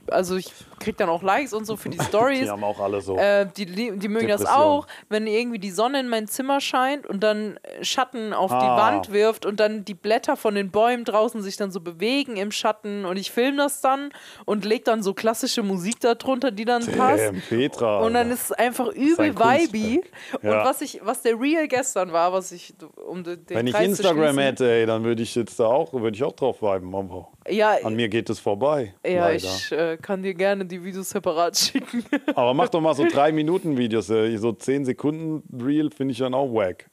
also 0.09 0.37
ich 0.37 0.53
krieg 0.83 0.97
dann 0.97 1.09
auch 1.09 1.23
Likes 1.23 1.53
und 1.53 1.65
so 1.65 1.77
für 1.77 1.89
die 1.89 1.99
Stories. 2.03 2.41
Die 2.41 2.51
haben 2.51 2.65
auch 2.65 2.79
alle 2.81 3.01
so. 3.01 3.17
Äh, 3.17 3.47
die, 3.57 3.67
die, 3.67 3.99
die 3.99 4.09
mögen 4.09 4.29
das 4.29 4.45
auch, 4.47 4.87
wenn 5.09 5.27
irgendwie 5.27 5.59
die 5.59 5.71
Sonne 5.71 6.01
in 6.01 6.09
mein 6.09 6.27
Zimmer 6.29 6.61
scheint 6.61 7.07
und 7.07 7.21
dann 7.23 7.59
Schatten 7.81 8.33
auf 8.33 8.51
die 8.51 8.57
Ah. 8.57 8.77
Wand 8.77 9.13
wirft 9.13 9.47
und 9.47 9.61
dann 9.61 9.85
die 9.85 9.95
Blätter 9.95 10.37
von 10.37 10.55
den 10.55 10.71
Bäumen 10.71 11.05
draußen 11.05 11.43
sich 11.43 11.57
dann 11.57 11.71
so 11.71 11.81
bewegen 11.81 12.37
im 12.37 12.51
Schatten 12.53 13.05
und 13.05 13.17
ich 13.17 13.31
filme 13.31 13.57
das 13.59 13.81
dann 13.81 14.11
und 14.45 14.65
leg 14.65 14.85
dann 14.85 15.03
so 15.03 15.15
klassische 15.15 15.63
Musik 15.63 16.01
darunter, 16.01 16.51
die 16.51 16.65
dann 16.65 16.85
passt. 16.87 17.25
Damn, 17.25 17.41
Petra. 17.49 18.01
Und 18.01 18.15
dann 18.15 18.31
ist 18.31 18.45
es 18.45 18.53
einfach 18.53 18.89
übel 18.89 19.35
vibey. 19.37 20.03
Und 20.41 20.49
Ja. 20.51 20.65
was 20.65 20.81
ich, 20.81 21.01
was 21.03 21.23
der 21.23 21.39
Real 21.41 21.69
gestern 21.69 22.13
war, 22.13 22.33
was 22.33 22.53
ich, 22.53 22.75
um 23.07 23.23
den 23.25 23.41
Wenn 23.49 23.67
ich 23.67 23.73
Kreis 23.75 23.85
zu 23.85 23.91
Instagram 24.03 24.39
hätte, 24.39 24.71
ey, 24.71 24.87
dann 24.87 25.05
würde 25.05 25.23
ich 25.23 25.35
jetzt 25.35 25.59
da 25.61 25.67
auch, 25.67 25.93
würde 25.93 26.17
ich 26.17 26.23
auch 26.25 26.33
drauf 26.33 26.63
viben. 26.63 26.95
Aber 26.95 27.29
ja, 27.49 27.77
an 27.83 27.95
mir 27.95 28.09
geht 28.09 28.31
es 28.31 28.39
vorbei. 28.39 28.95
ja, 29.05 29.27
leider. 29.29 29.35
ich 29.37 29.73
äh, 29.73 29.97
kann 30.01 30.23
dir 30.23 30.35
gerne 30.35 30.65
die 30.73 30.83
Videos 30.83 31.11
separat 31.11 31.57
schicken. 31.57 32.05
Aber 32.35 32.55
mach 32.55 32.69
doch 32.69 32.81
mal 32.81 32.95
so 32.95 33.07
drei 33.07 33.33
Minuten 33.33 33.77
Videos, 33.77 34.11
ey. 34.11 34.37
so 34.39 34.53
zehn 34.53 34.85
Sekunden 34.85 35.43
Reel 35.63 35.91
finde 35.91 36.13
ich 36.13 36.19
dann 36.19 36.35
auch 36.35 36.53
wack. 36.53 36.89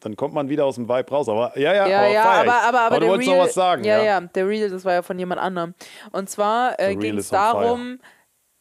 Dann 0.00 0.16
kommt 0.16 0.34
man 0.34 0.48
wieder 0.48 0.64
aus 0.64 0.74
dem 0.74 0.88
Vibe 0.88 1.10
raus. 1.10 1.28
Aber 1.28 1.58
ja, 1.58 1.74
ja, 1.74 1.88
Ja, 1.88 1.98
aber 1.98 2.08
ja, 2.08 2.42
ich. 2.42 2.48
aber, 2.48 2.62
aber, 2.62 2.80
aber, 2.80 3.00
du 3.00 3.08
wolltest 3.08 3.28
Real, 3.28 3.38
noch 3.38 3.46
was 3.46 3.54
sagen. 3.54 3.84
ja, 3.84 3.98
Ja, 3.98 4.04
ja, 4.04 4.20
der 4.20 4.48
Real, 4.48 4.68
das 4.68 4.84
war 4.84 4.92
ja 4.92 5.02
von 5.02 5.18
jemand 5.18 5.40
anderem. 5.40 5.74
Und 6.12 6.28
zwar 6.28 6.78
äh, 6.80 6.96
ging 6.96 7.16
es 7.16 7.28
darum, 7.28 7.98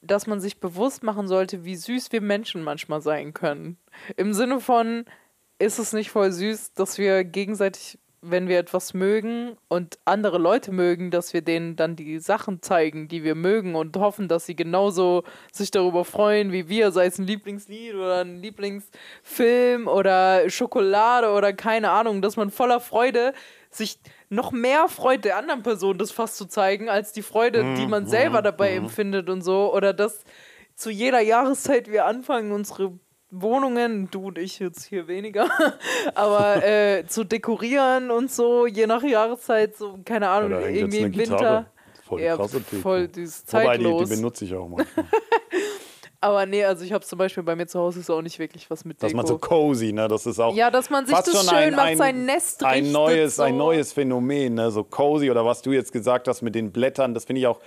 dass 0.02 0.28
man 0.28 0.40
sich 0.40 0.60
bewusst 0.60 1.04
machen 1.04 1.28
sollte, 1.28 1.66
wie 1.66 1.76
süß 1.76 2.12
wir 2.12 2.22
Menschen 2.22 2.64
manchmal 2.64 3.02
sein 3.02 3.34
können. 3.34 3.78
Im 4.16 4.34
Sinne 4.34 4.60
von, 4.60 5.06
ist 5.60 5.80
es 5.80 5.94
nicht 5.94 6.10
voll 6.10 6.32
süß, 6.32 6.74
dass 6.74 6.98
wir 6.98 7.24
gegenseitig, 7.24 8.00
wenn 8.22 8.48
wir 8.48 8.60
etwas 8.60 8.94
mögen 8.94 9.58
und 9.68 9.98
andere 10.06 10.38
Leute 10.38 10.72
mögen, 10.72 11.12
dass 11.12 11.34
wir 11.34 11.42
denen 11.42 11.76
dann 11.76 11.96
die 11.96 12.20
Sachen 12.20 12.62
zeigen, 12.62 13.08
die 13.08 13.24
wir 13.24 13.36
mögen 13.36 13.76
und 13.76 13.96
hoffen, 13.98 14.28
dass 14.28 14.46
sie 14.46 14.56
genauso 14.56 15.24
sich 15.52 15.72
darüber 15.72 16.06
freuen 16.06 16.52
wie 16.52 16.68
wir, 16.68 16.92
sei 16.92 17.06
es 17.06 17.18
ein 17.18 17.28
Lieblingslied 17.28 17.96
oder 17.96 18.22
ein 18.22 18.42
Lieblingsfilm 18.42 19.88
oder 19.88 20.50
Schokolade 20.50 21.32
oder 21.32 21.54
keine 21.54 21.92
Ahnung, 21.92 22.22
dass 22.22 22.36
man 22.36 22.52
voller 22.52 22.80
Freude 22.80 23.34
sich 23.70 24.00
noch 24.30 24.52
mehr 24.52 24.88
freut, 24.90 25.26
der 25.26 25.38
anderen 25.38 25.64
Person 25.64 25.98
das 25.98 26.12
fast 26.12 26.38
zu 26.38 26.46
zeigen, 26.46 26.90
als 26.90 27.14
die 27.14 27.22
Freude, 27.22 27.76
die 27.76 27.88
man 27.88 28.06
selber 28.06 28.42
dabei 28.42 28.74
empfindet 28.76 29.30
und 29.30 29.42
so. 29.42 29.74
Oder 29.74 29.94
dass 29.94 30.24
zu 30.76 30.90
jeder 30.90 31.20
Jahreszeit 31.20 31.92
wir 31.92 32.06
anfangen, 32.06 32.52
unsere 32.52 33.00
Wohnungen, 33.32 34.10
du 34.10 34.28
und 34.28 34.38
ich 34.38 34.60
jetzt 34.60 34.86
hier 34.86 35.08
weniger, 35.08 35.48
aber 36.16 36.64
äh, 36.64 37.06
zu 37.08 37.24
dekorieren 37.24 38.10
und 38.12 38.32
so, 38.32 38.66
je 38.66 38.88
nach 38.88 39.04
Jahreszeit, 39.04 39.76
so, 39.76 40.00
keine 40.04 40.30
Ahnung, 40.30 40.52
jetzt 40.52 40.76
irgendwie 40.76 41.00
im 41.00 41.16
Winter. 41.18 41.66
Voll 42.08 42.22
Ja, 42.22 42.36
krasse 42.36 42.60
Deko. 42.62 42.82
voll 42.82 43.08
dieses 43.08 43.44
Wobei, 43.54 43.78
die, 43.78 43.84
die 43.84 44.06
benutze 44.06 44.46
ich 44.46 44.56
auch 44.56 44.68
manchmal. 44.68 45.06
Aber 46.22 46.46
nee, 46.46 46.66
also 46.66 46.84
ich 46.84 46.92
habe 46.92 47.06
zum 47.06 47.18
Beispiel 47.18 47.44
bei 47.44 47.56
mir 47.56 47.68
zu 47.68 47.80
Hause 47.80 48.00
ist 48.02 48.10
auch 48.10 48.22
nicht 48.22 48.40
wirklich 48.40 48.70
was 48.70 48.84
mit 48.84 48.98
Deko. 48.98 49.06
Dass 49.08 49.14
man 49.14 49.26
so 49.26 49.38
cozy, 49.38 49.94
ne? 49.94 50.08
Das 50.08 50.26
ist 50.26 50.40
auch 50.40 50.54
ja, 50.54 50.70
dass 50.70 50.90
man 50.90 51.06
sich 51.06 51.16
das 51.16 51.48
schön 51.48 51.56
ein, 51.58 51.76
macht, 51.76 51.86
ein, 51.88 51.98
sein 51.98 52.26
Nest 52.26 52.64
ein 52.64 52.74
richtet, 52.80 52.92
neues, 52.94 53.36
so. 53.38 53.44
ein 53.44 53.56
neues 53.58 53.94
Phänomen, 53.94 54.56
ne? 54.56 54.72
So 54.72 54.84
cozy 54.84 55.30
oder 55.32 55.46
was 55.46 55.62
du 55.62 55.72
jetzt 55.72 55.94
gesagt 55.94 56.28
hast 56.28 56.42
mit 56.42 56.56
den 56.56 56.72
Blättern, 56.72 57.14
das 57.14 57.26
finde 57.26 57.42
ich 57.42 57.48
auch, 57.48 57.60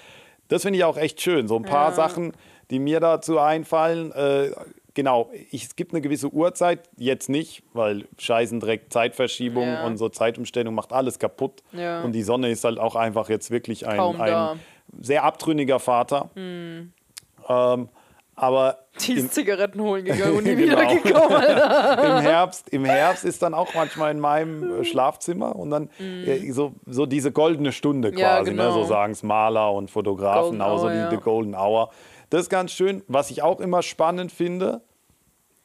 das 0.49 0.63
finde 0.63 0.77
ich 0.79 0.85
auch 0.85 0.99
echt 0.99 1.21
schön. 1.23 1.49
So 1.49 1.57
ein 1.57 1.63
paar 1.63 1.91
Ja. 1.91 1.95
Sachen, 1.95 2.33
die 2.71 2.79
mir 2.79 3.01
dazu 3.01 3.39
einfallen. 3.39 4.13
Äh, 4.13 4.51
genau, 4.95 5.30
ich, 5.51 5.64
es 5.64 5.76
gibt 5.76 5.93
eine 5.93 6.01
gewisse 6.01 6.28
Uhrzeit, 6.28 6.80
jetzt 6.97 7.28
nicht, 7.28 7.62
weil 7.72 8.07
Scheißendreck, 8.18 8.93
Zeitverschiebung 8.93 9.66
Ja. 9.66 9.84
und 9.86 9.97
so 9.97 10.09
Zeitumstellung 10.09 10.74
macht 10.74 10.93
alles 10.93 11.18
kaputt. 11.18 11.62
Ja. 11.72 12.03
Und 12.03 12.12
die 12.12 12.22
Sonne 12.22 12.51
ist 12.51 12.64
halt 12.64 12.78
auch 12.78 12.97
einfach 12.97 13.28
jetzt 13.28 13.51
wirklich 13.51 13.86
ein, 13.86 14.01
ein 14.01 14.61
sehr 15.01 15.24
abtrünniger 15.24 15.78
Vater. 15.78 16.30
Ähm, 16.36 17.88
aber 18.34 18.78
Die 19.07 19.12
ist 19.12 19.34
Zigaretten 19.34 19.80
holen 19.80 20.05
gegangen 20.07 20.36
und 20.38 20.45
nie 20.47 20.55
Genau. 20.57 20.80
wieder 20.80 20.97
gekommen. 21.01 21.34
Alter. 21.36 22.18
im 22.18 22.22
Herbst, 22.22 22.68
im 22.70 22.84
Herbst 22.86 23.24
ist 23.24 23.43
dann 23.43 23.53
auch 23.55 23.74
manchmal 23.74 24.11
in 24.11 24.20
meinem 24.20 24.80
äh, 24.80 24.84
Schlafzimmer 24.84 25.55
und 25.55 25.70
dann 25.70 25.90
äh, 26.01 26.51
so, 26.51 26.72
so 26.86 27.05
diese 27.07 27.30
goldene 27.30 27.72
Stunde 27.72 28.11
quasi. 28.11 28.22
Ja, 28.22 28.38
ne? 28.43 28.51
genau. 28.51 28.72
so 28.72 28.84
sagen 28.84 29.12
es 29.12 29.22
Maler 29.22 29.72
und 29.72 29.90
Fotografen, 29.90 30.59
Golden 30.59 30.62
auch 30.62 30.78
so 30.78 30.88
die, 30.88 30.95
ja. 30.97 31.11
die 31.11 31.16
Golden 31.18 31.55
Hour. 31.55 31.90
Das 32.33 32.41
ist 32.45 32.49
ganz 32.49 32.72
schön. 32.72 33.03
Was 33.09 33.30
ich 33.30 33.43
auch 33.43 33.61
immer 33.61 33.83
spannend 33.83 34.33
finde, 34.33 34.80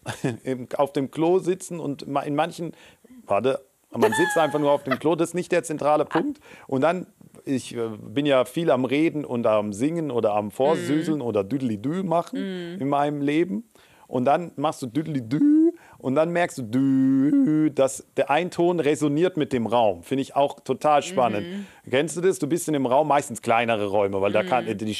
auf 0.75 0.91
dem 0.91 1.11
Klo 1.11 1.39
sitzen 1.39 1.79
und 1.79 2.01
in 2.01 2.35
manchen, 2.35 2.73
warte, 3.25 3.61
man 3.89 4.11
sitzt 4.11 4.37
einfach 4.37 4.59
nur 4.59 4.71
auf 4.71 4.83
dem 4.83 4.99
Klo, 4.99 5.15
das 5.15 5.29
ist 5.29 5.33
nicht 5.33 5.53
der 5.53 5.63
zentrale 5.63 6.03
Punkt. 6.03 6.41
Und 6.67 6.81
dann, 6.81 7.07
ich 7.45 7.73
äh, 7.73 7.87
bin 7.97 8.25
ja 8.25 8.43
viel 8.43 8.69
am 8.69 8.83
Reden 8.83 9.23
und 9.23 9.47
am 9.47 9.71
Singen 9.71 10.11
oder 10.11 10.33
am 10.33 10.51
Vorsüßeln 10.51 11.21
oder 11.21 11.45
Düdelidü 11.45 12.03
machen 12.03 12.37
in 12.37 12.89
meinem 12.89 13.21
Leben. 13.21 13.63
Und 14.07 14.25
dann 14.25 14.51
machst 14.57 14.81
du 14.81 14.87
Düdelidü 14.87 15.71
und 15.99 16.15
dann 16.15 16.31
merkst 16.31 16.57
du, 16.57 16.63
dü, 16.63 17.71
dass 17.71 18.05
der 18.15 18.29
Einton 18.29 18.79
resoniert 18.79 19.37
mit 19.37 19.51
dem 19.53 19.67
Raum. 19.67 20.03
Finde 20.03 20.21
ich 20.21 20.35
auch 20.35 20.59
total 20.59 21.01
spannend. 21.01 21.47
Mhm. 21.47 21.65
Kennst 21.89 22.17
du 22.17 22.21
das? 22.21 22.39
Du 22.39 22.47
bist 22.47 22.67
in 22.67 22.73
dem 22.73 22.85
Raum, 22.85 23.07
meistens 23.07 23.41
kleinere 23.41 23.87
Räume, 23.87 24.19
weil 24.21 24.31
da 24.31 24.43
kann, 24.43 24.65
Mhm. 24.65 24.77
die, 24.77 24.95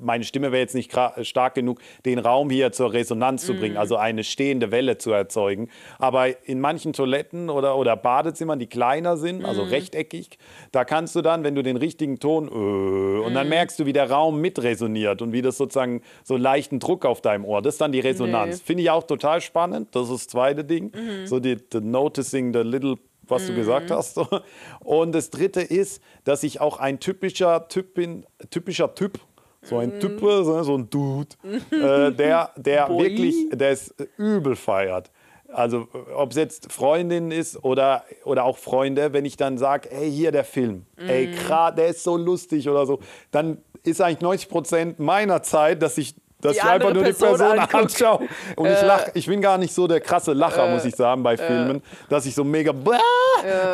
meine 0.00 0.24
Stimme 0.24 0.50
wäre 0.52 0.60
jetzt 0.62 0.74
nicht 0.74 0.92
stark 1.22 1.54
genug, 1.54 1.80
den 2.04 2.18
Raum 2.18 2.50
hier 2.50 2.72
zur 2.72 2.92
Resonanz 2.92 3.46
zu 3.46 3.54
Mhm. 3.54 3.58
bringen, 3.60 3.76
also 3.76 3.96
eine 3.96 4.24
stehende 4.24 4.70
Welle 4.70 4.98
zu 4.98 5.12
erzeugen. 5.12 5.68
Aber 5.98 6.26
in 6.48 6.60
manchen 6.60 6.92
Toiletten 6.92 7.48
oder, 7.50 7.76
oder 7.76 7.96
Badezimmern, 7.96 8.58
die 8.58 8.66
kleiner 8.66 9.16
sind, 9.16 9.40
Mhm. 9.40 9.44
also 9.46 9.62
rechteckig, 9.62 10.38
da 10.72 10.84
kannst 10.84 11.14
du 11.14 11.22
dann, 11.22 11.44
wenn 11.44 11.54
du 11.54 11.62
den 11.62 11.76
richtigen 11.76 12.18
Ton 12.18 12.48
äh, 12.48 12.50
und 12.50 13.30
Mhm. 13.30 13.34
dann 13.34 13.48
merkst 13.48 13.78
du, 13.78 13.86
wie 13.86 13.92
der 13.92 14.10
Raum 14.10 14.40
mitresoniert 14.40 15.22
und 15.22 15.32
wie 15.32 15.42
das 15.42 15.56
sozusagen 15.56 16.02
so 16.24 16.36
leichten 16.36 16.78
Druck 16.80 17.04
auf 17.06 17.20
deinem 17.20 17.44
Ohr. 17.44 17.62
Das 17.62 17.74
ist 17.74 17.80
dann 17.80 17.92
die 17.92 18.00
Resonanz. 18.00 18.58
Nee. 18.58 18.62
Finde 18.64 18.82
ich 18.82 18.90
auch 18.90 19.04
total 19.04 19.40
spannend. 19.40 19.88
Das 19.94 20.04
ist 20.04 20.12
das 20.12 20.28
zweite 20.28 20.64
Ding. 20.64 20.92
Mhm. 20.94 21.26
So 21.26 21.40
die, 21.40 21.56
the 21.72 21.80
noticing 21.80 22.52
the 22.52 22.60
little 22.60 22.96
was 23.32 23.46
du 23.48 23.54
gesagt 23.54 23.90
hast. 23.90 24.20
Und 24.80 25.12
das 25.12 25.30
dritte 25.30 25.60
ist, 25.60 26.00
dass 26.24 26.42
ich 26.44 26.60
auch 26.60 26.78
ein 26.78 27.00
typischer 27.00 27.66
Typ 27.68 27.94
bin, 27.94 28.24
typischer 28.50 28.94
Typ, 28.94 29.18
so 29.62 29.76
Mhm. 29.76 29.80
ein 29.82 30.00
Typ, 30.00 30.20
so 30.20 30.76
ein 30.76 30.88
Dude, 30.90 31.34
äh, 31.70 32.12
der, 32.12 32.50
der 32.56 32.86
Boy. 32.86 33.04
wirklich, 33.04 33.36
der 33.52 33.70
es 33.70 33.94
übel 34.16 34.54
feiert. 34.56 35.10
Also 35.48 35.86
ob 36.16 36.30
es 36.30 36.36
jetzt 36.36 36.72
Freundin 36.72 37.30
ist 37.30 37.62
oder, 37.62 38.04
oder 38.24 38.44
auch 38.44 38.56
Freunde, 38.56 39.12
wenn 39.12 39.26
ich 39.26 39.36
dann 39.36 39.58
sage, 39.58 39.90
ey, 39.92 40.10
hier 40.10 40.32
der 40.32 40.44
Film, 40.44 40.86
ey, 40.96 41.26
Mhm. 41.26 41.32
grad, 41.32 41.76
der 41.78 41.88
ist 41.88 42.02
so 42.02 42.16
lustig 42.16 42.68
oder 42.70 42.86
so, 42.86 43.00
dann 43.32 43.58
ist 43.84 44.00
eigentlich 44.00 44.20
90 44.22 44.48
Prozent 44.48 44.98
meiner 44.98 45.42
Zeit, 45.42 45.82
dass 45.82 45.98
ich 45.98 46.14
dass 46.42 46.52
Die 46.52 46.58
ich 46.58 46.64
einfach 46.64 46.92
nur 46.92 47.04
die 47.04 47.12
Person 47.12 47.38
Person 47.38 47.58
anguckt. 47.58 47.74
anschaue. 47.74 48.28
Und 48.56 48.68
ich 48.68 48.82
lache, 48.82 49.10
ich 49.14 49.26
bin 49.26 49.40
gar 49.40 49.56
nicht 49.56 49.72
so 49.74 49.86
der 49.86 50.00
krasse 50.00 50.34
Lacher, 50.34 50.68
muss 50.68 50.84
ich 50.84 50.94
sagen, 50.94 51.22
bei 51.22 51.38
Filmen, 51.38 51.82
dass 52.10 52.26
ich 52.26 52.34
so 52.34 52.44
mega, 52.44 52.72
bäh, 52.72 52.90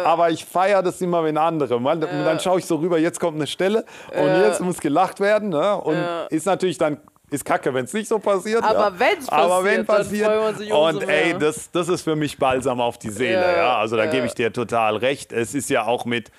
aber 0.05 0.31
ich 0.31 0.45
feiere 0.45 0.83
das 0.83 1.01
immer, 1.01 1.25
wenn 1.25 1.37
andere. 1.37 1.81
Man, 1.81 2.01
Dann 2.01 2.39
schaue 2.39 2.61
ich 2.61 2.67
so 2.67 2.77
rüber, 2.77 2.99
jetzt 2.99 3.19
kommt 3.19 3.37
eine 3.37 3.47
Stelle 3.47 3.85
und 4.17 4.43
jetzt 4.43 4.61
muss 4.61 4.79
gelacht 4.79 5.19
werden. 5.19 5.49
Ne? 5.49 5.77
Und 5.77 5.97
ist 6.31 6.47
natürlich 6.47 6.79
dann 6.79 6.99
ist 7.31 7.45
kacke, 7.45 7.75
wenn 7.75 7.85
es 7.85 7.93
nicht 7.93 8.09
so 8.09 8.19
passiert. 8.19 8.63
Aber 8.65 8.91
ja. 8.99 9.19
Aber 9.31 9.65
wenn 9.65 9.85
passiert, 9.85 10.27
dann 10.29 10.39
freuen 10.39 10.49
wir 10.49 10.51
passiert. 10.53 10.73
uns 10.73 10.95
umso 10.95 11.03
Und 11.05 11.09
ey, 11.11 11.37
das, 11.39 11.71
das 11.71 11.89
ist 11.89 12.03
für 12.03 12.17
mich 12.17 12.39
Balsam 12.39 12.81
auf 12.81 12.97
die 12.99 13.11
Seele. 13.11 13.43
Ja, 13.43 13.57
Ja, 13.57 13.79
Also 13.79 13.97
da 13.97 14.05
ja. 14.05 14.11
gebe 14.11 14.27
ich 14.27 14.35
dir 14.35 14.51
total 14.51 14.97
recht. 14.97 15.33
Es 15.33 15.55
ist 15.55 15.69
ja 15.69 15.85
auch 15.85 16.07
mit, 16.07 16.31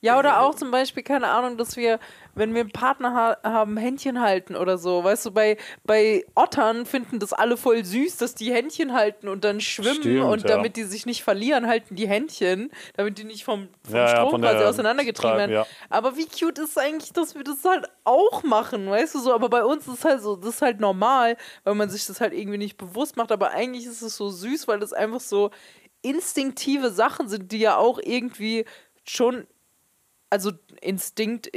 Ja, 0.00 0.18
oder 0.18 0.40
auch 0.40 0.54
zum 0.54 0.70
Beispiel, 0.70 1.02
keine 1.02 1.28
Ahnung, 1.28 1.56
dass 1.56 1.76
wir, 1.76 1.98
wenn 2.34 2.54
wir 2.54 2.60
einen 2.62 2.70
Partner 2.70 3.14
ha 3.14 3.36
haben, 3.42 3.76
Händchen 3.76 4.20
halten 4.20 4.54
oder 4.56 4.78
so. 4.78 5.02
Weißt 5.04 5.26
du, 5.26 5.30
bei, 5.30 5.56
bei 5.84 6.24
Ottern 6.34 6.86
finden 6.86 7.18
das 7.18 7.32
alle 7.32 7.56
voll 7.56 7.84
süß, 7.84 8.16
dass 8.18 8.34
die 8.34 8.52
Händchen 8.52 8.92
halten 8.92 9.28
und 9.28 9.44
dann 9.44 9.60
schwimmen 9.60 9.94
Stimmt, 10.02 10.24
und 10.24 10.42
ja. 10.42 10.48
damit 10.56 10.76
die 10.76 10.84
sich 10.84 11.06
nicht 11.06 11.22
verlieren, 11.24 11.66
halten 11.66 11.96
die 11.96 12.06
Händchen, 12.06 12.70
damit 12.96 13.18
die 13.18 13.24
nicht 13.24 13.44
vom, 13.44 13.68
vom 13.84 13.94
Ja, 13.94 14.00
ja, 14.02 14.08
Strom 14.08 14.30
von 14.30 14.40
quasi 14.42 14.58
der 14.58 14.68
auseinandergetrieben 14.68 15.30
Treib- 15.30 15.38
werden. 15.38 15.52
ja. 15.52 15.66
Aber 15.88 16.16
wie 16.16 16.26
cute 16.26 16.58
ist 16.58 16.70
es 16.70 16.78
eigentlich, 16.78 17.12
dass 17.12 17.34
wir 17.34 17.44
das 17.44 17.64
halt 17.64 17.86
auch 18.04 18.42
machen, 18.42 18.88
weißt 18.90 19.14
du 19.14 19.18
so? 19.20 19.32
Aber 19.34 19.48
bei 19.48 19.64
uns 19.64 19.86
ist 19.88 20.04
halt 20.04 20.20
so, 20.22 20.36
das 20.36 20.56
ist 20.56 20.62
halt 20.62 20.78
normal, 20.80 21.36
weil 21.64 21.74
man 21.74 21.88
sich 21.90 22.06
das 22.06 22.20
halt 22.20 22.32
irgendwie 22.32 22.58
nicht 22.58 22.76
bewusst 22.76 23.16
macht. 23.16 23.32
Aber 23.32 23.50
eigentlich 23.50 23.86
ist 23.86 24.02
es 24.02 24.16
so 24.16 24.28
süß, 24.28 24.68
weil 24.68 24.78
das 24.78 24.92
einfach 24.92 25.20
so 25.20 25.50
instinktive 26.02 26.90
Sachen 26.90 27.28
sind, 27.28 27.50
die 27.52 27.58
ja 27.58 27.76
auch 27.76 27.98
irgendwie 28.02 28.64
schon 29.04 29.46
also 30.30 30.50
Instinkt, 30.80 31.50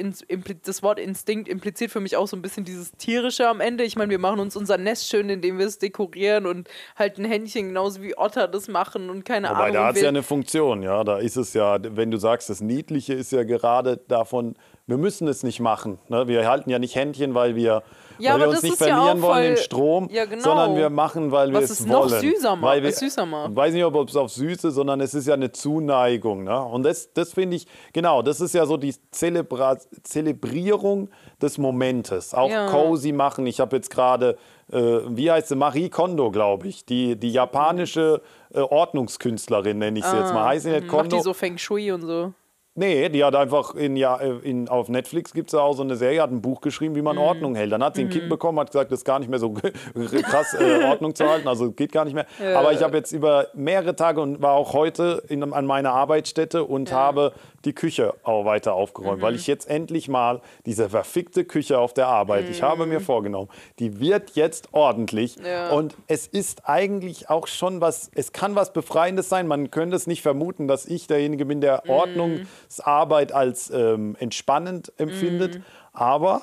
das 0.66 0.84
Wort 0.84 1.00
Instinkt 1.00 1.50
impliziert 1.50 1.92
für 1.92 2.00
mich 2.00 2.16
auch 2.16 2.28
so 2.28 2.38
ein 2.38 2.42
bisschen 2.42 2.64
dieses 2.64 2.92
tierische 2.92 3.48
am 3.48 3.60
Ende. 3.60 3.84
Ich 3.84 3.96
meine, 3.96 4.10
wir 4.10 4.20
machen 4.20 4.40
uns 4.40 4.56
unser 4.56 4.78
Nest 4.78 5.10
schön, 5.10 5.30
indem 5.30 5.58
wir 5.58 5.66
es 5.66 5.78
dekorieren 5.80 6.46
und 6.46 6.70
halt 6.96 7.18
ein 7.18 7.26
Händchen 7.26 7.68
genauso 7.68 8.02
wie 8.02 8.18
Otter 8.18 8.48
das 8.48 8.68
machen 8.68 9.10
und 9.10 9.26
keine 9.26 9.50
Wobei, 9.50 9.60
Ahnung. 9.60 9.74
da 9.74 9.82
und 9.82 9.88
hat 9.88 9.96
es 9.98 10.02
ja 10.02 10.10
eine 10.10 10.24
Funktion, 10.24 10.84
ja. 10.84 11.04
Da 11.04 11.18
ist 11.18 11.36
es 11.36 11.54
ja, 11.54 11.78
wenn 11.82 12.12
du 12.12 12.18
sagst, 12.18 12.50
das 12.50 12.62
Niedliche 12.62 13.14
ist 13.14 13.32
ja 13.32 13.44
gerade 13.44 13.98
davon, 14.08 14.56
wir 14.88 14.98
müssen 14.98 15.28
es 15.28 15.44
nicht 15.44 15.60
machen. 15.60 16.00
Ne? 16.08 16.28
Wir 16.28 16.48
halten 16.48 16.70
ja 16.70 16.80
nicht 16.80 16.96
Händchen, 16.96 17.34
weil 17.34 17.56
wir, 17.56 17.84
Ja, 18.20 18.34
weil 18.34 18.42
wir 18.42 18.50
uns 18.50 18.62
nicht 18.64 18.80
ja 18.80 18.88
verlieren 18.88 19.24
auch 19.24 19.28
wollen 19.30 19.46
im 19.46 19.56
voll- 19.56 19.64
Strom, 19.64 20.10
Ja, 20.12 20.26
genau. 20.26 20.42
sondern 20.44 20.76
wir 20.76 20.90
machen, 20.90 21.32
weil 21.32 21.50
wir 21.52 21.58
Was 21.62 21.70
es 21.70 21.80
es 21.82 21.86
noch 21.86 22.10
wollen. 22.10 22.22
süßer 22.22 22.56
macht- 22.56 22.64
weil 22.70 22.84
wir, 22.84 22.92
süßer 22.92 23.26
macht. 23.26 23.50
Ich 23.52 23.56
weiß 23.56 23.74
nicht, 23.74 23.84
ob 23.86 24.10
es 24.10 24.16
auf 24.16 24.30
Süße, 24.32 24.72
sondern 24.72 25.02
es 25.02 25.14
ist 25.14 25.28
ja 25.28 25.34
eine 25.34 25.52
Zuneigung. 25.52 26.44
Ne? 26.44 26.62
Und 26.62 26.84
das, 26.84 27.12
das 27.14 27.34
finde 27.34 27.56
ich, 27.58 27.68
genau, 27.94 28.22
das 28.22 28.42
ist 28.42 28.54
ja 28.54 28.66
so 28.66 28.78
die 28.78 28.94
Zelebra 29.12 29.78
Zelebrierung 30.04 31.10
des 31.42 31.58
Momentes. 31.58 32.34
Auch 32.34 32.50
Ja. 32.50 32.68
cozy 32.68 33.12
machen. 33.12 33.46
Ich 33.48 33.60
habe 33.60 33.76
jetzt 33.76 33.90
gerade, 33.90 34.38
äh, 34.72 34.78
wie 35.08 35.32
heißt 35.32 35.48
sie, 35.50 35.56
Marie 35.56 35.90
Kondo, 35.90 36.30
glaube 36.32 36.68
ich, 36.68 36.86
die, 36.86 37.16
die 37.16 37.32
japanische 37.32 38.22
äh, 38.54 38.60
Ordnungskünstlerin, 38.62 39.78
nenne 39.78 40.00
ich 40.00 40.06
sie 40.06 40.18
jetzt 40.18 40.34
mal. 40.34 40.46
Heißt 40.46 40.64
sie 40.64 40.72
nicht 40.72 40.82
Ah, 40.84 40.86
macht 40.88 40.92
Kondo? 41.02 41.18
die 41.18 41.22
so 41.24 41.34
Feng 41.34 41.58
Shui 41.58 41.92
und 41.92 42.02
so. 42.02 42.34
Nee, 42.80 43.10
die 43.10 43.26
hat 43.26 43.36
einfach 43.36 43.76
in, 43.76 43.98
ja, 43.98 44.16
in, 44.16 44.70
auf 44.70 44.88
Netflix 44.88 45.34
gibt 45.34 45.50
es 45.50 45.54
ja 45.54 45.60
auch 45.60 45.74
so 45.74 45.84
eine 45.84 45.98
Serie, 45.98 46.22
hat 46.22 46.32
ein 46.32 46.42
Buch 46.42 46.62
geschrieben, 46.62 46.96
wie 46.96 47.02
man 47.02 47.18
Mhm. 47.18 47.22
Ordnung 47.22 47.56
hält. 47.56 47.74
Dann 47.74 47.84
hat 47.84 47.96
sie 47.98 48.04
ein 48.04 48.10
Kind 48.10 48.30
bekommen, 48.30 48.58
hat 48.58 48.72
gesagt, 48.72 48.90
das 48.90 49.00
ist 49.00 49.06
gar 49.06 49.20
nicht 49.20 49.28
mehr 49.30 49.38
so 49.38 49.52
krass 50.24 50.54
äh, 50.54 50.86
Ordnung 50.90 51.14
zu 51.14 51.28
halten, 51.30 51.50
also 51.50 51.72
geht 51.72 51.92
gar 51.92 52.06
nicht 52.06 52.14
mehr. 52.14 52.26
Aber 52.56 52.72
ich 52.72 52.82
habe 52.82 52.96
jetzt 52.96 53.12
über 53.12 53.48
mehrere 53.54 53.98
Tage 53.98 54.22
und 54.22 54.42
war 54.42 54.54
auch 54.54 54.72
heute 54.72 55.22
in, 55.28 55.44
an 55.52 55.66
meiner 55.66 55.92
Arbeitsstätte 55.92 56.64
und 56.64 56.94
habe 56.94 57.34
die 57.66 57.74
Küche 57.74 58.14
auch 58.24 58.46
weiter 58.46 58.74
aufgeräumt, 58.74 59.18
Mhm. 59.20 59.22
weil 59.22 59.36
ich 59.36 59.48
jetzt 59.48 59.70
endlich 59.70 60.08
mal 60.08 60.42
diese 60.66 60.90
verfickte 60.90 61.44
Küche 61.46 61.78
auf 61.80 61.94
der 61.94 62.08
Arbeit, 62.08 62.50
ich 62.50 62.62
habe 62.64 62.86
mir 62.86 63.02
vorgenommen, 63.02 63.50
die 63.80 64.00
wird 64.00 64.32
jetzt 64.32 64.70
ordentlich 64.74 65.38
Mhm. 65.38 65.46
Ja. 65.46 65.70
und 65.72 65.96
es 66.08 66.26
ist 66.28 66.68
eigentlich 66.70 67.30
auch 67.30 67.48
schon 67.48 67.82
was, 67.82 68.10
es 68.16 68.32
kann 68.32 68.56
was 68.56 68.72
Befreiendes 68.74 69.30
sein. 69.30 69.48
Man 69.48 69.72
könnte 69.72 69.96
es 69.96 70.08
nicht 70.08 70.22
vermuten, 70.22 70.68
dass 70.68 70.86
ich 70.86 71.08
derjenige 71.08 71.46
bin, 71.46 71.62
der 71.62 71.84
Mhm. 71.86 71.90
Ordnungsarbeit 71.92 73.32
als 73.32 73.70
ähm, 73.70 74.16
entspannend 74.20 74.92
empfindet. 74.98 75.62
Aber 75.94 76.42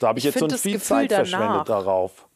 da 0.00 0.08
habe 0.08 0.18
ich, 0.18 0.24
Mhm. 0.24 0.28
Ich 0.28 0.34
jetzt 0.34 0.38
so 0.40 0.46
ein 0.46 0.50
viel 0.58 0.72
Gefühl 0.74 0.86
Zeit 0.86 1.10
danach- 1.12 1.28
verschwendet 1.28 1.68
darauf. 1.68 2.26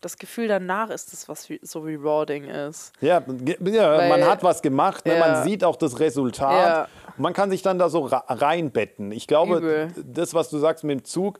Das 0.00 0.16
Gefühl 0.16 0.48
danach 0.48 0.88
ist 0.88 1.12
es, 1.12 1.28
was 1.28 1.46
so 1.62 1.80
rewarding 1.80 2.44
ist. 2.44 2.92
Ja, 3.02 3.22
ja 3.60 3.98
Weil- 3.98 4.08
man 4.08 4.24
hat 4.24 4.42
was 4.42 4.62
gemacht, 4.62 5.04
ne? 5.04 5.14
Ja. 5.14 5.20
man 5.20 5.44
sieht 5.44 5.62
auch 5.62 5.76
das 5.76 6.00
Resultat. 6.00 6.66
Ja. 6.66 6.88
Man 7.18 7.34
kann 7.34 7.50
sich 7.50 7.60
dann 7.60 7.78
da 7.78 7.90
so 7.90 8.06
reinbetten. 8.06 9.12
Ich 9.12 9.26
glaube, 9.26 9.58
Übel. 9.58 9.88
das, 10.02 10.32
was 10.32 10.48
du 10.48 10.58
sagst 10.58 10.84
mit 10.84 11.00
dem 11.00 11.04
Zug, 11.04 11.38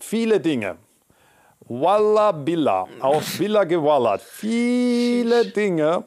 viele 0.00 0.38
Dinge. 0.38 0.76
Walla 1.68 2.32
Billa, 2.32 2.86
auf 3.00 3.38
Billa 3.38 3.64
gewallert. 3.64 4.22
Viele 4.22 5.46
Dinge 5.46 6.04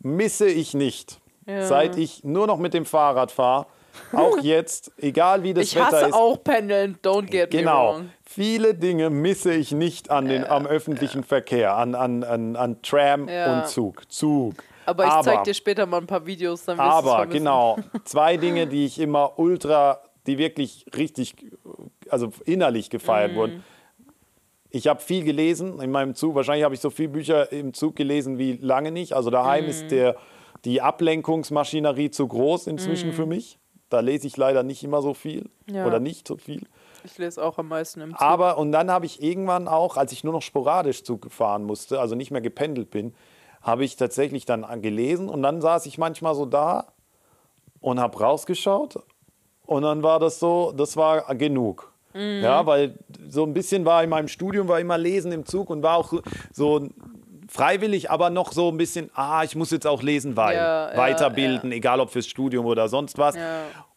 misse 0.00 0.46
ich 0.48 0.74
nicht, 0.74 1.20
Ja. 1.46 1.66
seit 1.66 1.96
ich 1.96 2.24
nur 2.24 2.46
noch 2.46 2.58
mit 2.58 2.74
dem 2.74 2.84
Fahrrad 2.84 3.30
fahre. 3.30 3.66
Auch 4.12 4.38
jetzt, 4.42 4.90
egal 4.98 5.42
wie 5.44 5.54
das 5.54 5.66
Ich 5.66 5.76
Wetter 5.76 5.86
hasse 5.86 6.06
ist. 6.06 6.14
auch 6.14 6.42
Pendeln, 6.42 6.98
don't 7.02 7.26
get 7.26 7.52
me 7.52 7.60
Genau. 7.60 7.92
wrong. 7.92 8.10
Viele 8.34 8.74
Dinge 8.74 9.10
misse 9.10 9.54
ich 9.54 9.70
nicht 9.70 10.10
an 10.10 10.26
den, 10.26 10.44
am 10.44 10.66
öffentlichen 10.66 11.22
Verkehr, 11.22 11.76
an, 11.76 11.94
an, 11.94 12.24
an, 12.24 12.56
an 12.56 12.82
Tram 12.82 13.28
Ja. 13.28 13.52
und 13.62 13.68
Zug. 13.68 14.10
Zug. 14.10 14.54
Aber 14.86 15.06
ich 15.06 15.12
zeig 15.22 15.44
dir 15.44 15.54
später 15.54 15.86
mal 15.86 15.98
ein 15.98 16.08
paar 16.08 16.26
Videos, 16.26 16.64
dann 16.64 16.76
wirst 16.76 16.88
aber 16.88 17.26
genau, 17.26 17.78
zwei 18.04 18.36
Dinge, 18.36 18.66
die 18.66 18.86
ich 18.86 18.98
immer 18.98 19.38
ultra, 19.38 20.00
die 20.26 20.36
wirklich 20.38 20.84
richtig, 20.96 21.36
also 22.10 22.32
innerlich 22.44 22.90
gefeiert 22.90 23.32
Mhm. 23.32 23.36
wurden. 23.36 23.64
Ich 24.70 24.88
habe 24.88 25.00
viel 25.00 25.22
gelesen 25.22 25.78
in 25.80 25.92
meinem 25.92 26.16
Zug. 26.16 26.34
Wahrscheinlich 26.34 26.64
habe 26.64 26.74
ich 26.74 26.80
so 26.80 26.90
viele 26.90 27.10
Bücher 27.10 27.52
im 27.52 27.72
Zug 27.72 27.94
gelesen 27.94 28.38
wie 28.38 28.54
lange 28.54 28.90
nicht. 28.90 29.12
Also 29.12 29.30
daheim 29.30 29.64
Mhm. 29.64 29.70
ist 29.70 29.90
der, 29.92 30.16
die 30.64 30.82
Ablenkungsmaschinerie 30.82 32.10
zu 32.10 32.26
groß 32.26 32.66
inzwischen 32.66 33.12
für 33.12 33.26
mich. 33.26 33.60
Da 33.90 34.00
lese 34.00 34.26
ich 34.26 34.36
leider 34.36 34.64
nicht 34.64 34.82
immer 34.82 35.00
so 35.02 35.14
viel 35.14 35.42
Mhm. 35.68 35.74
Ja. 35.76 35.86
oder 35.86 36.00
nicht 36.00 36.26
so 36.26 36.36
viel. 36.36 36.62
Ich 37.04 37.18
lese 37.18 37.44
auch 37.44 37.58
am 37.58 37.68
meisten 37.68 38.00
im 38.00 38.10
Zug. 38.12 38.20
Aber 38.20 38.56
und 38.58 38.72
dann 38.72 38.90
habe 38.90 39.06
ich 39.06 39.22
irgendwann 39.22 39.68
auch, 39.68 39.96
als 39.96 40.12
ich 40.12 40.24
nur 40.24 40.32
noch 40.32 40.42
sporadisch 40.42 41.04
Zug 41.04 41.30
fahren 41.30 41.64
musste, 41.64 42.00
also 42.00 42.14
nicht 42.14 42.30
mehr 42.30 42.40
gependelt 42.40 42.90
bin, 42.90 43.14
habe 43.62 43.84
ich 43.84 43.96
tatsächlich 43.96 44.46
dann 44.46 44.82
gelesen 44.82 45.28
und 45.28 45.42
dann 45.42 45.60
saß 45.60 45.86
ich 45.86 45.98
manchmal 45.98 46.34
so 46.34 46.46
da 46.46 46.86
und 47.80 48.00
habe 48.00 48.18
rausgeschaut 48.18 48.96
und 49.66 49.82
dann 49.82 50.02
war 50.02 50.18
das 50.18 50.38
so, 50.38 50.72
das 50.72 50.96
war 50.96 51.34
genug. 51.34 51.90
Ja, 52.14 52.64
weil 52.64 52.94
so 53.28 53.42
ein 53.42 53.54
bisschen 53.54 53.84
war 53.84 54.04
in 54.04 54.10
meinem 54.10 54.28
Studium 54.28 54.68
war 54.68 54.78
immer 54.78 54.96
Lesen 54.96 55.32
im 55.32 55.46
Zug 55.46 55.68
und 55.68 55.82
war 55.82 55.96
auch 55.96 56.12
so 56.52 56.88
freiwillig, 57.48 58.08
aber 58.10 58.30
noch 58.30 58.52
so 58.52 58.68
ein 58.68 58.76
bisschen, 58.76 59.10
ah, 59.14 59.42
ich 59.42 59.56
muss 59.56 59.72
jetzt 59.72 59.86
auch 59.86 60.00
lesen, 60.00 60.36
weil 60.36 60.56
Ja, 60.56 60.92
ja, 60.92 60.96
weiterbilden, 60.96 61.72
egal 61.72 61.98
ob 62.00 62.10
fürs 62.10 62.28
Studium 62.28 62.66
oder 62.66 62.88
sonst 62.88 63.18
was. 63.18 63.34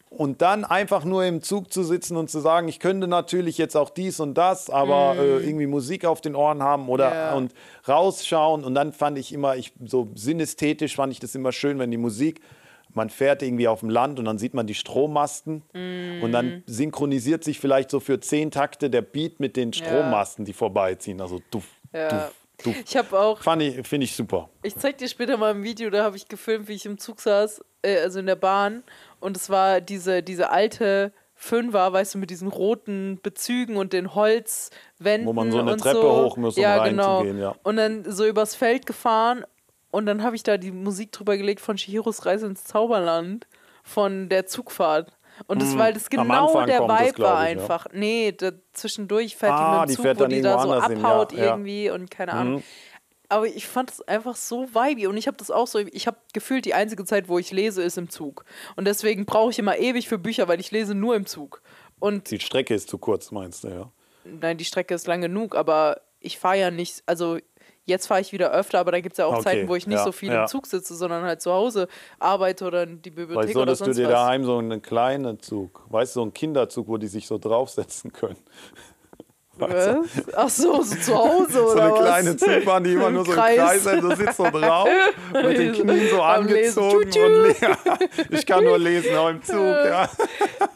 Ja. 0.09 0.17
Und 0.17 0.41
dann 0.41 0.63
einfach 0.65 1.03
nur 1.05 1.25
im 1.25 1.41
Zug 1.41 1.71
zu 1.71 1.83
sitzen 1.83 2.15
und 2.17 2.29
zu 2.29 2.39
sagen, 2.39 2.67
ich 2.67 2.79
könnte 2.79 3.07
natürlich 3.07 3.57
jetzt 3.57 3.75
auch 3.75 3.89
dies 3.89 4.19
und 4.19 4.35
das, 4.35 4.69
aber 4.69 5.15
äh, 5.17 5.45
irgendwie 5.45 5.67
Musik 5.67 6.05
auf 6.05 6.21
den 6.21 6.35
Ohren 6.35 6.63
haben 6.63 6.87
oder. 6.89 7.13
Ja. 7.13 7.33
und 7.35 7.53
rausschauen. 7.87 8.63
Und 8.63 8.73
dann 8.75 8.93
fand 8.93 9.17
ich 9.17 9.33
immer, 9.33 9.55
ich, 9.55 9.73
so 9.85 10.09
synästhetisch 10.15 10.95
fand 10.95 11.11
ich 11.13 11.19
das 11.19 11.35
immer 11.35 11.51
schön, 11.51 11.79
wenn 11.79 11.91
die 11.91 11.97
Musik, 11.97 12.41
man 12.93 13.09
fährt 13.09 13.43
irgendwie 13.43 13.67
auf 13.67 13.81
dem 13.81 13.89
Land 13.89 14.17
und 14.17 14.25
dann 14.25 14.37
sieht 14.39 14.53
man 14.53 14.65
die 14.65 14.73
Strommasten 14.73 15.61
und 15.73 16.21
Mhm. 16.21 16.31
dann 16.31 16.63
synchronisiert 16.65 17.43
sich 17.43 17.59
vielleicht 17.59 17.91
so 17.91 17.99
für 17.99 18.19
zehn 18.19 18.49
Takte 18.49 18.89
der 18.89 19.01
Beat 19.01 19.39
mit 19.39 19.55
den 19.55 19.73
Strommasten, 19.73 20.45
die 20.45 20.53
vorbeiziehen. 20.53 21.21
Also 21.21 21.39
duff, 21.51 21.65
Ja. 21.93 22.07
duff, 22.09 22.31
Du, 22.63 22.73
Ich 22.87 22.97
habe 22.97 23.19
auch, 23.19 23.39
fand 23.39 23.61
ich, 23.61 23.87
finde 23.87 24.05
ich 24.05 24.15
super. 24.15 24.49
ich 24.63 24.75
zeig 24.75 24.97
dir 24.97 25.07
später 25.07 25.37
mal 25.37 25.53
ein 25.53 25.61
Video, 25.61 25.91
da 25.91 26.03
habe 26.03 26.17
ich 26.17 26.27
gefilmt, 26.27 26.67
wie 26.67 26.73
ich 26.73 26.87
im 26.87 26.97
Zug 26.97 27.21
saß, 27.21 27.63
äh, 27.83 27.99
also 27.99 28.17
in 28.17 28.25
der 28.25 28.35
Bahn. 28.35 28.81
Und 29.19 29.37
es 29.37 29.49
war 29.49 29.81
diese, 29.81 30.23
diese 30.23 30.49
alte 30.49 31.11
Fünfer, 31.35 31.93
weißt 31.93 32.15
du, 32.15 32.17
mit 32.17 32.29
diesen 32.29 32.47
roten 32.47 33.19
Bezügen 33.21 33.77
und 33.77 33.93
den 33.93 34.15
Holzwänden. 34.15 35.27
Wo 35.27 35.33
man 35.33 35.51
so 35.51 35.59
eine 35.59 35.73
und 35.73 35.79
Treppe 35.79 36.01
so. 36.01 36.25
hoch 36.25 36.37
muss, 36.37 36.57
um 36.57 36.63
ja, 36.63 36.83
genau. 36.87 37.17
reinzugehen, 37.17 37.39
ja. 37.39 37.55
Und 37.63 37.77
dann 37.77 38.11
so 38.11 38.25
übers 38.25 38.55
Feld 38.55 38.85
gefahren 38.87 39.45
und 39.91 40.05
dann 40.07 40.23
habe 40.23 40.35
ich 40.35 40.43
da 40.43 40.57
die 40.57 40.71
Musik 40.71 41.11
drüber 41.11 41.37
gelegt 41.37 41.61
von 41.61 41.77
Chihiros 41.77 42.25
Reise 42.25 42.47
ins 42.47 42.63
Zauberland 42.63 43.47
von 43.83 44.29
der 44.29 44.47
Zugfahrt. 44.47 45.11
Und 45.45 45.61
das, 45.61 45.75
Mm, 45.75 45.79
weil 45.79 45.93
das 45.93 46.09
genau 46.09 46.65
der 46.65 46.79
das, 46.79 46.87
Vibe 46.87 46.89
war 46.89 47.07
ich, 47.07 47.17
ja. 47.19 47.61
einfach. 47.61 47.85
Nee, 47.93 48.31
da, 48.31 48.51
zwischendurch 48.73 49.35
fährt 49.35 49.53
Ah, 49.53 49.85
die 49.85 49.89
mit 49.89 49.89
die 49.89 49.93
dem 49.93 49.95
Zug, 49.95 50.03
fährt 50.03 50.19
wo 50.19 50.25
die 50.25 50.41
da 50.41 50.59
so 50.59 50.71
anders 50.71 50.87
hin, 50.87 50.99
ja, 50.99 51.05
abhaut 51.05 51.31
ja. 51.33 51.45
irgendwie 51.45 51.89
und 51.91 52.09
keine 52.09 52.33
Ahnung. 52.33 52.55
Mhm. 52.55 52.63
Aber 53.29 53.45
ich 53.47 53.67
fand 53.67 53.91
es 53.91 54.01
einfach 54.01 54.35
so 54.35 54.67
vibey 54.73 55.07
und 55.07 55.17
ich 55.17 55.27
habe 55.27 55.37
das 55.37 55.51
auch 55.51 55.67
so, 55.67 55.79
ich 55.79 56.07
habe 56.07 56.17
gefühlt 56.33 56.65
die 56.65 56.73
einzige 56.73 57.03
Zeit, 57.03 57.27
wo 57.27 57.37
ich 57.39 57.51
lese, 57.51 57.83
ist 57.83 57.97
im 57.97 58.09
Zug. 58.09 58.45
Und 58.75 58.85
deswegen 58.85 59.25
brauche 59.25 59.51
ich 59.51 59.59
immer 59.59 59.77
ewig 59.77 60.07
für 60.07 60.17
Bücher, 60.17 60.47
weil 60.47 60.59
ich 60.59 60.71
lese 60.71 60.95
nur 60.95 61.15
im 61.15 61.25
Zug. 61.25 61.61
Und 61.99 62.31
Die 62.31 62.39
Strecke 62.39 62.73
ist 62.73 62.89
zu 62.89 62.97
kurz, 62.97 63.31
meinst 63.31 63.63
du, 63.63 63.69
ja? 63.69 63.91
nein, 64.23 64.57
die 64.57 64.65
Strecke 64.65 64.93
ist 64.93 65.07
lang 65.07 65.21
genug, 65.21 65.55
aber 65.55 66.01
ich 66.19 66.37
fahre 66.37 66.59
ja 66.59 66.71
nicht, 66.71 67.03
also 67.05 67.37
jetzt 67.85 68.07
fahre 68.07 68.21
ich 68.21 68.33
wieder 68.33 68.51
öfter, 68.51 68.79
aber 68.79 68.91
da 68.91 68.99
gibt 68.99 69.13
es 69.13 69.17
ja 69.17 69.25
auch 69.25 69.35
Okay, 69.35 69.43
Zeiten, 69.43 69.67
wo 69.67 69.75
ich 69.75 69.87
nicht 69.87 69.97
ja, 69.97 70.03
so 70.03 70.11
viel 70.11 70.31
ja. 70.31 70.41
im 70.41 70.47
Zug 70.47 70.67
sitze, 70.67 70.95
sondern 70.95 71.23
halt 71.23 71.41
zu 71.41 71.51
Hause 71.51 71.87
arbeite 72.19 72.65
oder 72.65 72.83
in 72.83 73.01
die 73.01 73.09
Bibliothek 73.09 73.45
Vielleicht 73.45 73.55
oder 73.55 73.75
solltest 73.75 73.81
du 73.81 73.85
sonst 73.85 73.97
dir 73.97 74.05
was. 74.05 74.11
daheim 74.11 74.43
so 74.43 74.57
einen 74.57 74.81
kleinen 74.81 75.39
Zug, 75.39 75.85
weißt 75.89 76.15
du, 76.15 76.19
so 76.19 76.21
einen 76.23 76.33
Kinderzug, 76.33 76.87
wo 76.87 76.97
die 76.97 77.07
sich 77.07 77.27
so 77.27 77.37
draufsetzen 77.37 78.11
können. 78.11 78.37
Was? 79.59 79.97
Ach 80.35 80.49
so, 80.49 80.81
so 80.83 80.95
zu 80.95 81.15
Hause 81.17 81.51
So 81.53 81.71
oder 81.71 81.83
eine 81.83 81.91
was? 81.93 81.99
kleine 81.99 82.37
Zugbahn, 82.37 82.83
die 82.83 82.93
immer 82.93 83.09
nur 83.11 83.25
so 83.25 83.31
im 83.31 83.37
Kreis. 83.37 83.85
Ist, 83.85 83.85
du 84.01 84.15
sitzt 84.15 84.37
so 84.37 84.43
drauf, 84.49 84.87
mit 85.33 85.57
den 85.57 85.73
Knien 85.73 86.09
so 86.09 86.21
Am 86.21 86.45
Lesen. 86.47 86.79
angezogen. 86.83 87.09
Tschu, 87.11 87.25
Und, 87.25 87.61
ja, 87.61 87.77
ich 88.29 88.45
kann 88.45 88.63
nur 88.63 88.77
lesen, 88.77 89.15
auch 89.15 89.29
im 89.29 89.43
Zug, 89.43 89.55
ja. 89.57 90.09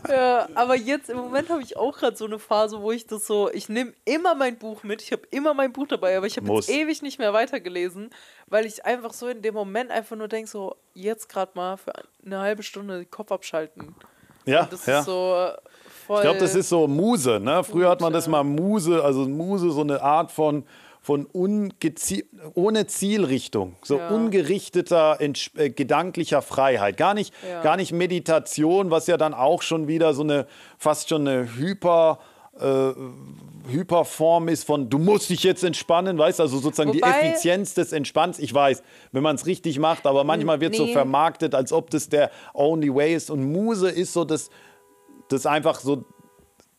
Ja, 0.09 0.49
aber 0.55 0.75
jetzt 0.75 1.09
im 1.09 1.17
Moment 1.17 1.49
habe 1.49 1.61
ich 1.61 1.77
auch 1.77 1.97
gerade 1.97 2.17
so 2.17 2.25
eine 2.25 2.39
Phase, 2.39 2.82
wo 2.82 2.91
ich 2.91 3.07
das 3.07 3.25
so, 3.27 3.49
ich 3.51 3.69
nehme 3.69 3.93
immer 4.05 4.36
mein 4.36 4.57
Buch 4.57 4.84
mit, 4.84 5.01
ich 5.01 5.11
habe 5.11 5.23
immer 5.32 5.53
mein 5.53 5.71
Buch 5.71 5.88
dabei, 5.88 6.17
aber 6.17 6.25
ich 6.27 6.38
habe 6.38 6.51
jetzt 6.53 6.69
ewig 6.69 7.01
nicht 7.01 7.19
mehr 7.19 7.34
weitergelesen, 7.34 8.09
weil 8.47 8.65
ich 8.65 8.86
einfach 8.86 9.13
so 9.13 9.27
in 9.27 9.41
dem 9.41 9.53
Moment 9.53 9.91
einfach 9.91 10.15
nur 10.17 10.27
denke, 10.27 10.49
so 10.49 10.75
jetzt 10.93 11.29
gerade 11.29 11.51
mal 11.55 11.77
für 11.77 11.93
eine 12.25 12.39
halbe 12.39 12.63
Stunde 12.63 12.97
den 12.97 13.09
Kopf 13.11 13.32
abschalten. 13.32 13.95
Ja, 14.45 14.65
Das 14.69 14.86
ja. 14.88 14.99
ist 14.99 15.05
so 15.05 15.51
voll. 16.06 16.18
Ich 16.18 16.22
glaube, 16.24 16.39
das 16.39 16.56
ist 16.56 16.70
so 16.70 16.88
Muse. 16.88 17.39
Ne? 17.39 17.64
Früher 17.64 17.89
hat 17.89 18.02
man 18.02 18.12
das 18.14 18.28
mal 18.28 18.43
Muse, 18.43 19.04
also 19.04 19.22
Muse, 19.28 19.72
so 19.72 19.82
eine 19.82 20.02
Art 20.02 20.32
von, 20.32 20.64
von 21.02 21.28
ohne 21.34 22.88
Zielrichtung, 22.88 23.76
so 23.84 23.97
Ja. 23.97 24.10
ungerichteter 24.10 25.18
äh, 25.20 25.70
gedanklicher 25.70 26.41
Freiheit. 26.41 26.97
Gar 26.97 27.14
nicht, 27.14 27.34
Ja. 27.47 27.62
gar 27.62 27.78
nicht 27.78 27.91
Meditation, 27.91 28.91
was 28.91 29.08
ja 29.08 29.18
dann 29.18 29.34
auch 29.34 29.62
schon 29.62 29.88
wieder 29.88 30.14
so 30.14 30.24
eine 30.24 30.45
fast 30.78 31.10
schon 31.10 31.28
eine 31.28 31.56
Hyper. 31.56 32.20
Äh, 32.60 32.91
Hyperform 33.70 34.47
ist 34.49 34.66
von, 34.66 34.89
du 34.89 34.97
musst 34.97 35.30
dich 35.30 35.43
jetzt 35.43 35.64
entspannen, 35.64 36.18
weißt 36.18 36.39
du, 36.39 36.43
also 36.43 36.58
sozusagen 36.58 36.91
die 36.91 37.02
Wobei- 37.02 37.30
Effizienz 37.30 37.74
des 37.76 37.93
Entspanns. 37.93 38.39
Ich 38.39 38.54
weiß, 38.54 38.84
wenn 39.12 39.24
man 39.24 39.36
es 39.36 39.45
richtig 39.45 39.80
macht, 39.80 40.06
aber 40.06 40.24
manchmal 40.24 40.60
wird 40.60 40.76
so 40.76 40.86
Nee. 40.86 40.93
vermarktet, 40.93 41.56
als 41.56 41.72
ob 41.72 41.89
das 41.91 42.10
der 42.10 42.30
only 42.54 42.93
way 42.93 43.14
ist. 43.16 43.30
Und 43.32 43.52
Muse 43.52 43.89
ist 43.89 44.14
so 44.14 44.26
das, 44.26 44.49
das 45.32 45.45
einfach 45.45 45.79
so, 45.79 46.05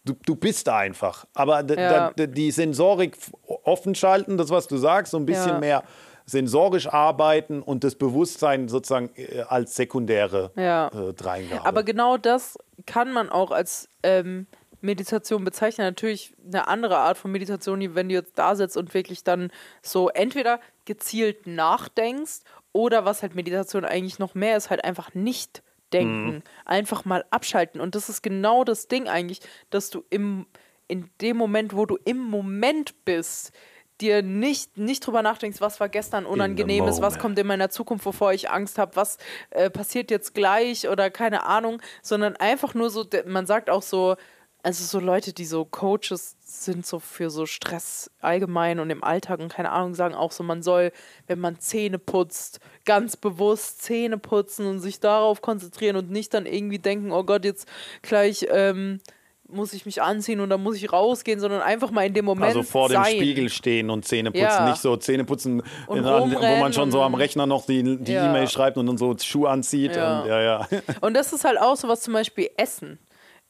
du, 0.04 0.14
du 0.26 0.36
bist 0.36 0.68
einfach. 0.68 1.26
Aber 1.34 1.64
Ja. 1.64 2.10
die 2.12 2.50
Sensorik 2.50 3.16
offen 3.64 3.94
schalten, 3.94 4.36
das, 4.36 4.50
was 4.50 4.66
du 4.68 4.76
sagst, 4.76 5.12
so 5.12 5.18
ein 5.18 5.26
bisschen 5.26 5.54
Ja. 5.54 5.58
mehr 5.60 5.82
sensorisch 6.24 6.86
arbeiten 6.86 7.62
und 7.62 7.82
das 7.84 7.96
Bewusstsein 7.96 8.68
sozusagen 8.68 9.10
äh, 9.16 9.42
als 9.48 9.74
sekundäre 9.74 10.52
Ja. 10.56 10.88
äh, 10.88 11.12
Dreingabe. 11.12 11.66
Aber 11.66 11.82
genau 11.82 12.16
das 12.16 12.56
kann 12.86 13.12
man 13.12 13.28
auch 13.28 13.50
als 13.50 13.88
ähm, 14.04 14.46
Meditation 14.80 15.44
bezeichnen. 15.44 15.86
Natürlich 15.86 16.34
eine 16.46 16.68
andere 16.68 16.98
Art 16.98 17.18
von 17.18 17.30
Meditation, 17.32 17.80
die, 17.80 17.94
wenn 17.94 18.08
du 18.08 18.14
jetzt 18.14 18.38
da 18.38 18.54
sitzt 18.54 18.76
und 18.76 18.94
wirklich 18.94 19.24
dann 19.24 19.50
so 19.82 20.08
entweder 20.10 20.60
gezielt 20.84 21.46
nachdenkst 21.46 22.40
oder 22.72 23.04
was 23.04 23.22
halt 23.22 23.34
Meditation 23.34 23.84
eigentlich 23.84 24.18
noch 24.18 24.34
mehr 24.34 24.56
ist, 24.56 24.70
halt 24.70 24.84
einfach 24.84 25.14
nicht 25.14 25.62
denken, 25.92 26.42
einfach 26.64 27.04
mal 27.04 27.24
abschalten. 27.30 27.80
Und 27.80 27.94
das 27.94 28.08
ist 28.08 28.22
genau 28.22 28.64
das 28.64 28.88
Ding 28.88 29.08
eigentlich, 29.08 29.40
dass 29.70 29.90
du 29.90 30.04
im, 30.10 30.46
in 30.88 31.10
dem 31.20 31.36
Moment, 31.36 31.74
wo 31.76 31.86
du 31.86 31.98
im 32.04 32.18
Moment 32.18 33.04
bist, 33.04 33.52
dir 34.00 34.22
nicht, 34.22 34.76
nicht 34.76 35.06
drüber 35.06 35.22
nachdenkst, 35.22 35.60
was 35.60 35.78
war 35.80 35.88
gestern 35.88 36.26
Unangenehmes, 36.26 37.00
was 37.00 37.18
kommt 37.18 37.38
in 37.38 37.46
meiner 37.46 37.70
Zukunft, 37.70 38.04
wovor 38.04 38.32
ich 38.32 38.50
Angst 38.50 38.78
habe, 38.78 38.96
was 38.96 39.16
äh, 39.50 39.70
passiert 39.70 40.10
jetzt 40.10 40.34
gleich 40.34 40.88
oder 40.88 41.08
keine 41.10 41.46
Ahnung, 41.46 41.80
sondern 42.02 42.36
einfach 42.36 42.74
nur 42.74 42.90
so, 42.90 43.06
man 43.26 43.46
sagt 43.46 43.70
auch 43.70 43.82
so, 43.82 44.16
also 44.64 44.84
so 44.84 45.04
Leute, 45.04 45.32
die 45.32 45.44
so 45.44 45.64
Coaches 45.64 46.36
sind, 46.44 46.86
so 46.86 47.00
für 47.00 47.30
so 47.30 47.46
Stress 47.46 48.10
allgemein 48.20 48.78
und 48.78 48.90
im 48.90 49.02
Alltag 49.02 49.40
und 49.40 49.52
keine 49.52 49.70
Ahnung, 49.70 49.94
sagen 49.94 50.14
auch 50.14 50.30
so, 50.32 50.44
man 50.44 50.62
soll, 50.62 50.92
wenn 51.26 51.40
man 51.40 51.58
Zähne 51.58 51.98
putzt, 51.98 52.60
ganz 52.84 53.16
bewusst 53.16 53.82
Zähne 53.82 54.18
putzen 54.18 54.66
und 54.66 54.78
sich 54.80 55.00
darauf 55.00 55.42
konzentrieren 55.42 55.96
und 55.96 56.10
nicht 56.10 56.32
dann 56.34 56.46
irgendwie 56.46 56.78
denken, 56.78 57.10
oh 57.10 57.24
Gott, 57.24 57.44
jetzt 57.44 57.66
gleich 58.02 58.46
ähm, 58.50 59.00
muss 59.48 59.72
ich 59.72 59.84
mich 59.84 60.00
anziehen 60.00 60.40
und 60.40 60.48
dann 60.48 60.62
muss 60.62 60.76
ich 60.76 60.92
rausgehen, 60.92 61.40
sondern 61.40 61.60
einfach 61.60 61.90
mal 61.90 62.06
in 62.06 62.14
dem 62.14 62.24
Moment 62.24 62.46
also 62.56 62.62
vor 62.62 62.88
dem 62.88 63.02
sein. 63.02 63.16
Spiegel 63.16 63.48
stehen 63.50 63.90
und 63.90 64.04
Zähne 64.06 64.30
putzen, 64.30 64.44
Ja. 64.44 64.68
nicht 64.70 64.80
so 64.80 64.96
Zähne 64.96 65.24
putzen, 65.24 65.60
in, 65.90 66.04
wo 66.04 66.26
man 66.60 66.72
schon 66.72 66.90
so 66.90 67.02
am 67.02 67.14
Rechner 67.14 67.46
noch 67.46 67.66
die 67.66 67.82
die 67.98 68.12
Ja. 68.12 68.30
E-Mail 68.30 68.48
schreibt 68.48 68.78
und 68.78 68.86
dann 68.86 68.96
so 68.96 69.14
Schuh 69.18 69.46
anzieht. 69.46 69.96
Ja. 69.96 70.20
Und, 70.20 70.28
ja, 70.28 70.40
ja. 70.40 70.68
Und 71.00 71.14
das 71.14 71.32
ist 71.32 71.44
halt 71.44 71.60
auch 71.60 71.76
so 71.76 71.88
was 71.88 72.00
zum 72.02 72.14
Beispiel 72.14 72.48
Essen. 72.56 72.98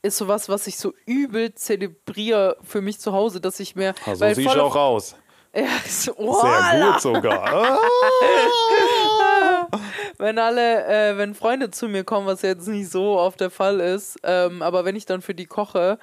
Ist 0.03 0.19
sowas, 0.19 0.49
was 0.49 0.67
ich 0.67 0.77
so 0.77 0.93
übel 1.07 1.55
zelebriere 1.55 2.57
für 2.63 2.81
mich 2.81 2.99
zu 2.99 3.13
Hause, 3.13 3.41
dass 3.41 3.61
ich 3.61 3.77
mir. 3.77 3.95
Also 4.05 4.21
weil 4.21 4.35
siehst 4.35 4.57
auch 4.57 4.75
aus. 4.75 5.15
Ja, 5.55 5.67
so, 5.89 6.13
Sehr 6.15 6.93
gut 6.93 7.01
sogar. 7.01 7.79
Ah. 9.75 9.79
Wenn 10.19 10.39
alle, 10.39 10.85
äh, 10.87 11.17
wenn 11.17 11.35
Freunde 11.35 11.71
zu 11.71 11.89
mir 11.89 12.05
kommen, 12.05 12.27
was 12.27 12.43
jetzt 12.43 12.69
nicht 12.69 12.91
so 12.91 13.19
oft 13.19 13.41
der 13.41 13.51
Fall 13.51 13.81
ist, 13.81 14.19
ähm, 14.23 14.63
aber 14.63 14.85
wenn 14.85 14.97
ich 14.97 15.07
dann 15.07 15.23
für 15.23 15.35
die 15.35 15.47
koche, 15.47 15.99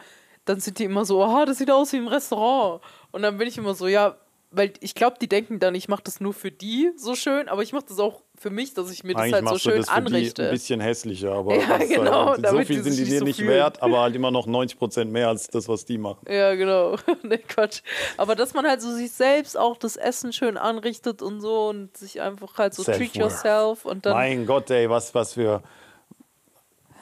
dann 0.45 0.59
sind 0.59 0.79
die 0.79 0.85
immer 0.85 1.05
so, 1.05 1.23
aha, 1.23 1.45
das 1.45 1.57
sieht 1.57 1.69
aus 1.69 1.93
wie 1.93 1.97
im 1.97 2.07
Restaurant. 2.07 2.81
Und 3.11 3.21
dann 3.21 3.37
bin 3.37 3.47
ich 3.47 3.57
immer 3.57 3.75
so, 3.75 3.87
ja, 3.87 4.17
weil 4.51 4.73
ich 4.79 4.95
glaube, 4.95 5.17
die 5.21 5.29
denken 5.29 5.59
dann, 5.59 5.75
ich 5.75 5.87
mache 5.87 6.03
das 6.03 6.19
nur 6.19 6.33
für 6.33 6.51
die 6.51 6.91
so 6.95 7.15
schön, 7.15 7.47
aber 7.47 7.61
ich 7.61 7.73
mache 7.73 7.85
das 7.87 7.99
auch 7.99 8.23
für 8.39 8.49
mich, 8.49 8.73
dass 8.73 8.89
ich 8.89 9.03
mir 9.03 9.13
das 9.13 9.23
Eigentlich 9.23 9.33
halt 9.33 9.43
so 9.43 9.51
machst 9.51 9.65
du 9.65 9.69
schön 9.69 9.77
das 9.79 9.89
für 9.89 9.95
die 9.95 9.97
ein 9.99 10.07
anrichte. 10.07 10.49
bisschen 10.49 10.79
hässlicher, 10.79 11.31
aber 11.33 11.55
Ja, 11.59 11.77
äh, 11.77 11.87
genau, 11.87 12.35
so 12.35 12.41
damit 12.41 12.67
viel 12.67 12.81
sind 12.81 12.97
die 12.97 13.03
dir 13.03 13.19
so 13.19 13.25
nicht 13.25 13.35
fühlen. 13.35 13.49
wert, 13.49 13.83
aber 13.83 13.99
halt 13.99 14.15
immer 14.15 14.31
noch 14.31 14.47
90 14.47 14.79
Prozent 14.79 15.11
mehr 15.11 15.27
als 15.27 15.47
das, 15.47 15.67
was 15.67 15.83
die 15.83 15.97
machen. 15.97 16.25
Ja, 16.29 16.55
genau. 16.55 16.95
nee, 17.23 17.37
Quatsch. 17.39 17.81
Aber 18.15 18.35
dass 18.35 18.53
man 18.53 18.65
halt 18.65 18.81
so 18.81 18.91
sich 18.91 19.11
selbst 19.11 19.57
auch 19.57 19.77
das 19.77 19.97
Essen 19.97 20.31
schön 20.31 20.57
anrichtet 20.57 21.21
und 21.21 21.41
so 21.41 21.67
und 21.67 21.95
sich 21.97 22.21
einfach 22.21 22.57
halt 22.57 22.73
so 22.73 22.83
treat 22.83 23.15
yourself 23.15 23.83
und 23.83 24.05
dann. 24.05 24.13
Mein 24.13 24.45
Gott, 24.45 24.69
ey, 24.71 24.89
was, 24.89 25.13
was 25.13 25.33
für. 25.33 25.61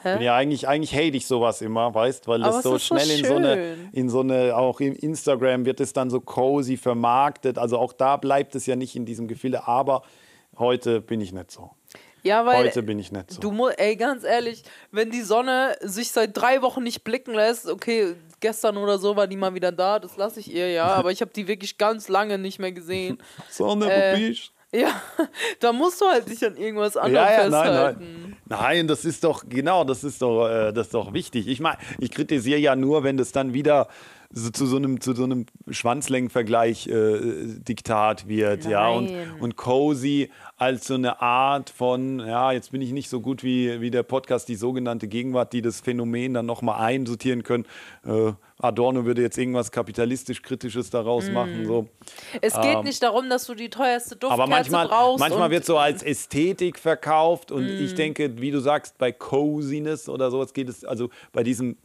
Hä? 0.02 0.14
Bin 0.14 0.22
ja 0.22 0.34
eigentlich, 0.36 0.68
eigentlich 0.68 0.94
hate 0.94 1.16
ich 1.16 1.26
sowas 1.26 1.60
immer, 1.60 1.92
weißt, 1.92 2.28
weil 2.28 2.40
das 2.40 2.62
so 2.62 2.76
ist 2.76 2.86
so 2.86 2.94
schnell 2.94 3.10
in 3.18 3.24
so 3.24 3.34
eine, 3.34 3.54
schön. 3.54 3.88
in 3.92 4.08
so 4.08 4.20
eine, 4.20 4.56
auch 4.56 4.80
im 4.80 4.94
Instagram 4.94 5.64
wird 5.64 5.80
es 5.80 5.92
dann 5.92 6.08
so 6.08 6.20
cozy 6.20 6.76
vermarktet. 6.76 7.58
Also 7.58 7.78
auch 7.78 7.92
da 7.92 8.16
bleibt 8.16 8.54
es 8.54 8.66
ja 8.66 8.76
nicht 8.76 8.94
in 8.94 9.04
diesem 9.06 9.26
Gefilde, 9.26 9.66
aber 9.66 10.02
heute 10.58 11.00
bin 11.00 11.20
ich 11.20 11.32
nicht 11.32 11.50
so. 11.50 11.70
ja, 12.22 12.44
weil 12.44 12.64
Heute 12.64 12.82
bin 12.82 12.98
ich 12.98 13.12
nicht 13.12 13.30
so. 13.32 13.40
du 13.40 13.50
musst, 13.50 13.78
ey, 13.78 13.96
ganz 13.96 14.24
ehrlich, 14.24 14.62
wenn 14.90 15.10
die 15.10 15.22
Sonne 15.22 15.76
sich 15.80 16.10
seit 16.10 16.36
drei 16.36 16.62
Wochen 16.62 16.82
nicht 16.82 17.04
blicken 17.04 17.34
lässt, 17.34 17.68
okay, 17.68 18.14
gestern 18.40 18.76
oder 18.76 18.98
so 18.98 19.16
war 19.16 19.26
die 19.26 19.36
mal 19.36 19.54
wieder 19.54 19.72
da, 19.72 19.98
das 19.98 20.16
lasse 20.16 20.40
ich 20.40 20.52
ihr 20.52 20.70
ja, 20.70 20.86
aber 20.86 21.10
ich 21.12 21.20
habe 21.20 21.30
die 21.34 21.46
wirklich 21.48 21.78
ganz 21.78 22.08
lange 22.08 22.38
nicht 22.38 22.58
mehr 22.58 22.72
gesehen. 22.72 23.18
Sonne, 23.50 23.90
Äh, 23.92 24.34
Ja, 24.70 25.00
da 25.60 25.72
musst 25.72 26.00
du 26.00 26.04
halt 26.06 26.28
dich 26.28 26.44
an 26.44 26.56
irgendwas 26.56 26.96
anderem 26.96 27.24
Ja, 27.26 27.32
ja, 27.32 27.48
nein, 27.48 27.62
festhalten. 27.64 28.00
nein. 28.00 28.36
Nein, 28.60 28.86
das 28.88 29.04
ist 29.06 29.24
doch, 29.24 29.44
genau, 29.48 29.84
das 29.84 30.04
ist 30.04 30.20
doch, 30.20 30.46
äh, 30.48 30.72
das 30.72 30.88
ist 30.88 30.94
doch 30.94 31.12
wichtig. 31.14 31.48
Ich 31.48 31.60
meine, 31.60 31.78
ich 31.98 32.10
kritisiere 32.10 32.58
ja 32.58 32.76
nur, 32.76 33.02
wenn 33.04 33.16
das 33.16 33.32
dann 33.32 33.54
wieder 33.54 33.88
so, 34.30 34.50
zu 34.50 34.66
so 34.66 34.76
einem, 34.76 35.00
zu 35.00 35.14
so 35.14 35.24
einem 35.24 35.46
Schwanzlängenvergleich 35.70 36.86
äh, 36.86 37.18
Diktat 37.60 38.28
wird, 38.28 38.66
ja, 38.66 38.88
und, 38.88 39.10
und 39.40 39.56
cozy 39.56 40.30
als 40.56 40.86
so 40.86 40.94
eine 40.94 41.22
Art 41.22 41.70
von, 41.70 42.18
ja, 42.20 42.52
jetzt 42.52 42.72
bin 42.72 42.82
ich 42.82 42.92
nicht 42.92 43.08
so 43.08 43.20
gut 43.20 43.42
wie, 43.42 43.80
wie 43.80 43.90
der 43.90 44.02
Podcast, 44.02 44.48
die 44.48 44.54
sogenannte 44.56 45.08
Gegenwart, 45.08 45.52
die 45.52 45.62
das 45.62 45.80
Phänomen 45.80 46.34
dann 46.34 46.46
nochmal 46.46 46.80
einsortieren 46.84 47.42
können. 47.42 47.64
Äh, 48.04 48.32
Adorno 48.60 49.04
würde 49.04 49.22
jetzt 49.22 49.38
irgendwas 49.38 49.70
kapitalistisch-kritisches 49.70 50.90
daraus 50.90 51.30
machen, 51.30 51.64
so. 51.64 51.86
Es 52.40 52.60
geht 52.60 52.82
nicht 52.82 53.02
darum, 53.02 53.30
dass 53.30 53.46
du 53.46 53.54
die 53.54 53.70
teuerste 53.70 54.16
Duftkerze 54.16 54.42
Aber 54.42 54.50
manchmal, 54.50 54.88
brauchst. 54.88 55.20
manchmal 55.20 55.50
wird 55.50 55.64
so 55.64 55.78
als 55.78 56.02
Ästhetik 56.02 56.78
verkauft 56.78 57.52
und 57.52 57.64
Mm. 57.64 57.84
ich 57.84 57.94
denke, 57.94 58.40
wie 58.40 58.50
du 58.50 58.58
sagst, 58.60 58.98
bei 58.98 59.12
Coziness 59.12 60.08
oder 60.08 60.30
sowas 60.30 60.52
geht 60.52 60.68
es, 60.68 60.84
also 60.84 61.08
bei 61.32 61.42
diesem 61.44 61.76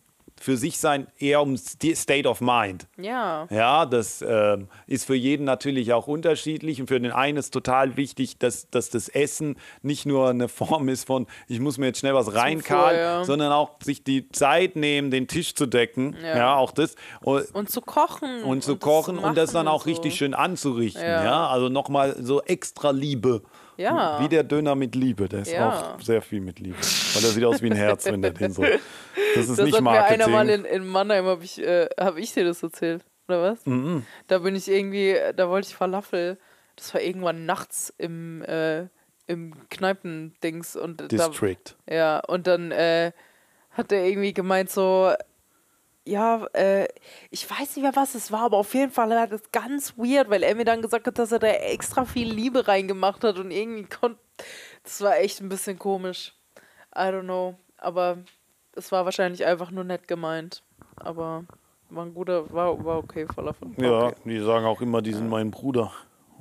für 0.44 0.58
sich 0.58 0.78
sein 0.78 1.08
eher 1.20 1.41
um 1.41 1.54
St- 1.56 1.96
State 1.96 2.28
of 2.28 2.41
Mind. 2.41 2.86
Ja. 2.98 3.48
Ja, 3.50 3.86
das 3.86 4.22
ähm, 4.28 4.68
ist 4.88 5.06
für 5.06 5.16
jeden 5.16 5.46
natürlich 5.46 5.94
auch 5.94 6.08
unterschiedlich 6.08 6.82
und 6.82 6.88
für 6.88 7.00
den 7.00 7.14
einen 7.14 7.38
ist 7.38 7.52
total 7.52 7.96
wichtig, 7.96 8.38
dass, 8.39 8.70
dass 8.70 8.89
das 8.89 9.08
Essen 9.08 9.56
nicht 9.84 10.06
nur 10.06 10.30
eine 10.30 10.50
Form 10.50 10.89
ist 10.89 11.06
von, 11.08 11.28
ich 11.48 11.62
muss 11.62 11.78
mir 11.78 11.86
jetzt 11.88 12.00
schnell 12.00 12.14
was 12.14 12.36
reinkarren, 12.36 12.98
ja. 12.98 13.24
sondern 13.24 13.54
auch 13.54 13.72
sich 13.82 14.04
die 14.04 14.28
Zeit 14.32 14.76
nehmen, 14.76 15.12
den 15.12 15.30
Tisch 15.30 15.56
zu 15.56 15.66
decken. 15.66 16.16
Ja, 16.22 16.38
Ja. 16.38 16.56
auch 16.58 16.72
das. 16.72 16.96
Und, 17.22 17.44
Und 17.56 17.70
zu 17.70 17.80
kochen. 17.80 18.44
und 18.44 18.64
zu 18.64 18.74
das 18.74 18.82
kochen 18.82 19.18
und 19.20 19.38
das 19.38 19.54
dann 19.54 19.70
auch 19.70 19.76
und 19.76 19.84
so. 19.84 19.89
richtig 19.91 20.16
schön 20.16 20.34
anzurichten. 20.34 21.02
Ja, 21.04 21.24
Ja. 21.24 21.48
also 21.48 21.70
nochmal 21.70 22.18
so 22.22 22.41
extra 22.41 22.91
Liebe. 22.91 23.44
Ja. 23.78 24.20
Wie 24.22 24.28
der 24.30 24.44
Döner 24.44 24.76
mit 24.76 24.96
Liebe. 24.96 25.28
Der 25.30 25.42
ist 25.42 25.52
Ja. 25.52 25.96
auch 25.96 26.02
sehr 26.02 26.22
viel 26.22 26.42
mit 26.42 26.60
Liebe. 26.60 26.78
Weil 26.78 27.22
der 27.22 27.32
sieht 27.32 27.44
aus 27.44 27.62
wie 27.62 27.68
ein 27.72 27.76
Herz, 27.76 28.06
wenn 28.06 28.22
der 28.22 28.32
den 28.32 28.52
so. 28.54 28.62
Das 28.64 29.48
ist 29.50 29.58
Das 29.58 29.66
nicht 29.66 29.76
hat 29.76 29.82
mir 29.82 29.92
Marketing. 29.92 30.22
einer 30.22 30.32
mal 30.32 30.50
in, 30.50 30.66
in 30.66 30.88
Mannheim, 30.88 31.26
habe 31.26 31.44
ich, 31.44 31.62
äh, 31.62 31.88
hab 32.00 32.18
ich 32.18 32.34
dir 32.34 32.46
das 32.46 32.62
erzählt, 32.64 33.04
oder 33.28 33.42
was? 33.42 33.66
Mhm. 33.66 34.06
Da 34.28 34.40
bin 34.40 34.56
ich 34.56 34.70
irgendwie, 34.70 35.16
da 35.36 35.50
wollte 35.50 35.68
ich 35.70 35.76
Falafel. 35.76 36.38
Das 36.76 36.94
war 36.94 37.02
irgendwann 37.02 37.46
nachts 37.46 37.94
im, 37.98 38.42
äh, 38.44 38.88
im 39.28 39.54
Kneipendings. 39.70 40.76
Und 40.76 41.02
da, 41.02 41.08
District. 41.08 41.76
ja, 41.90 42.20
und 42.20 42.48
dann 42.48 42.72
äh, 42.72 43.12
hat 43.72 43.92
er 43.92 44.06
irgendwie 44.06 44.34
gemeint 44.34 44.70
so, 44.70 45.14
ja, 46.06 46.45
äh, 46.54 46.88
ich 47.30 47.49
weiß 47.49 47.76
nicht 47.76 47.84
mehr, 47.84 47.95
was 47.95 48.16
es 48.16 48.32
war, 48.32 48.41
aber 48.41 48.58
auf 48.58 48.74
jeden 48.74 48.91
Fall 48.91 49.10
war 49.10 49.28
das 49.28 49.51
ganz 49.51 49.97
weird, 49.97 50.30
weil 50.30 50.43
er 50.43 50.56
mir 50.56 50.66
dann 50.66 50.82
gesagt 50.82 51.08
hat, 51.08 51.18
dass 51.18 51.32
er 51.32 51.39
da 51.39 51.47
extra 51.47 52.06
viel 52.06 52.32
Liebe 52.32 52.68
reingemacht 52.68 53.24
hat 53.24 53.39
und 53.39 53.51
irgendwie 53.51 53.86
konnte, 53.86 54.20
das 54.84 55.01
war 55.01 55.18
echt 55.18 55.39
ein 55.41 55.49
bisschen 55.49 55.80
komisch. 55.80 56.34
I 56.95 57.10
don't 57.10 57.24
know, 57.24 57.56
aber 57.78 58.18
es 58.76 58.91
war 58.91 59.06
wahrscheinlich 59.06 59.45
einfach 59.45 59.72
nur 59.72 59.84
nett 59.84 60.08
gemeint, 60.08 60.64
aber 60.95 61.45
war 61.89 62.06
ein 62.06 62.14
guter, 62.14 62.51
war, 62.51 62.84
war 62.84 62.97
okay, 62.97 63.26
Falafel. 63.34 63.70
War 63.78 63.86
Ja, 63.86 64.08
okay. 64.08 64.16
die 64.26 64.39
sagen 64.39 64.66
auch 64.66 64.82
immer, 64.82 65.01
die 65.01 65.14
sind 65.14 65.30
mein 65.30 65.51
Bruder. 65.51 65.91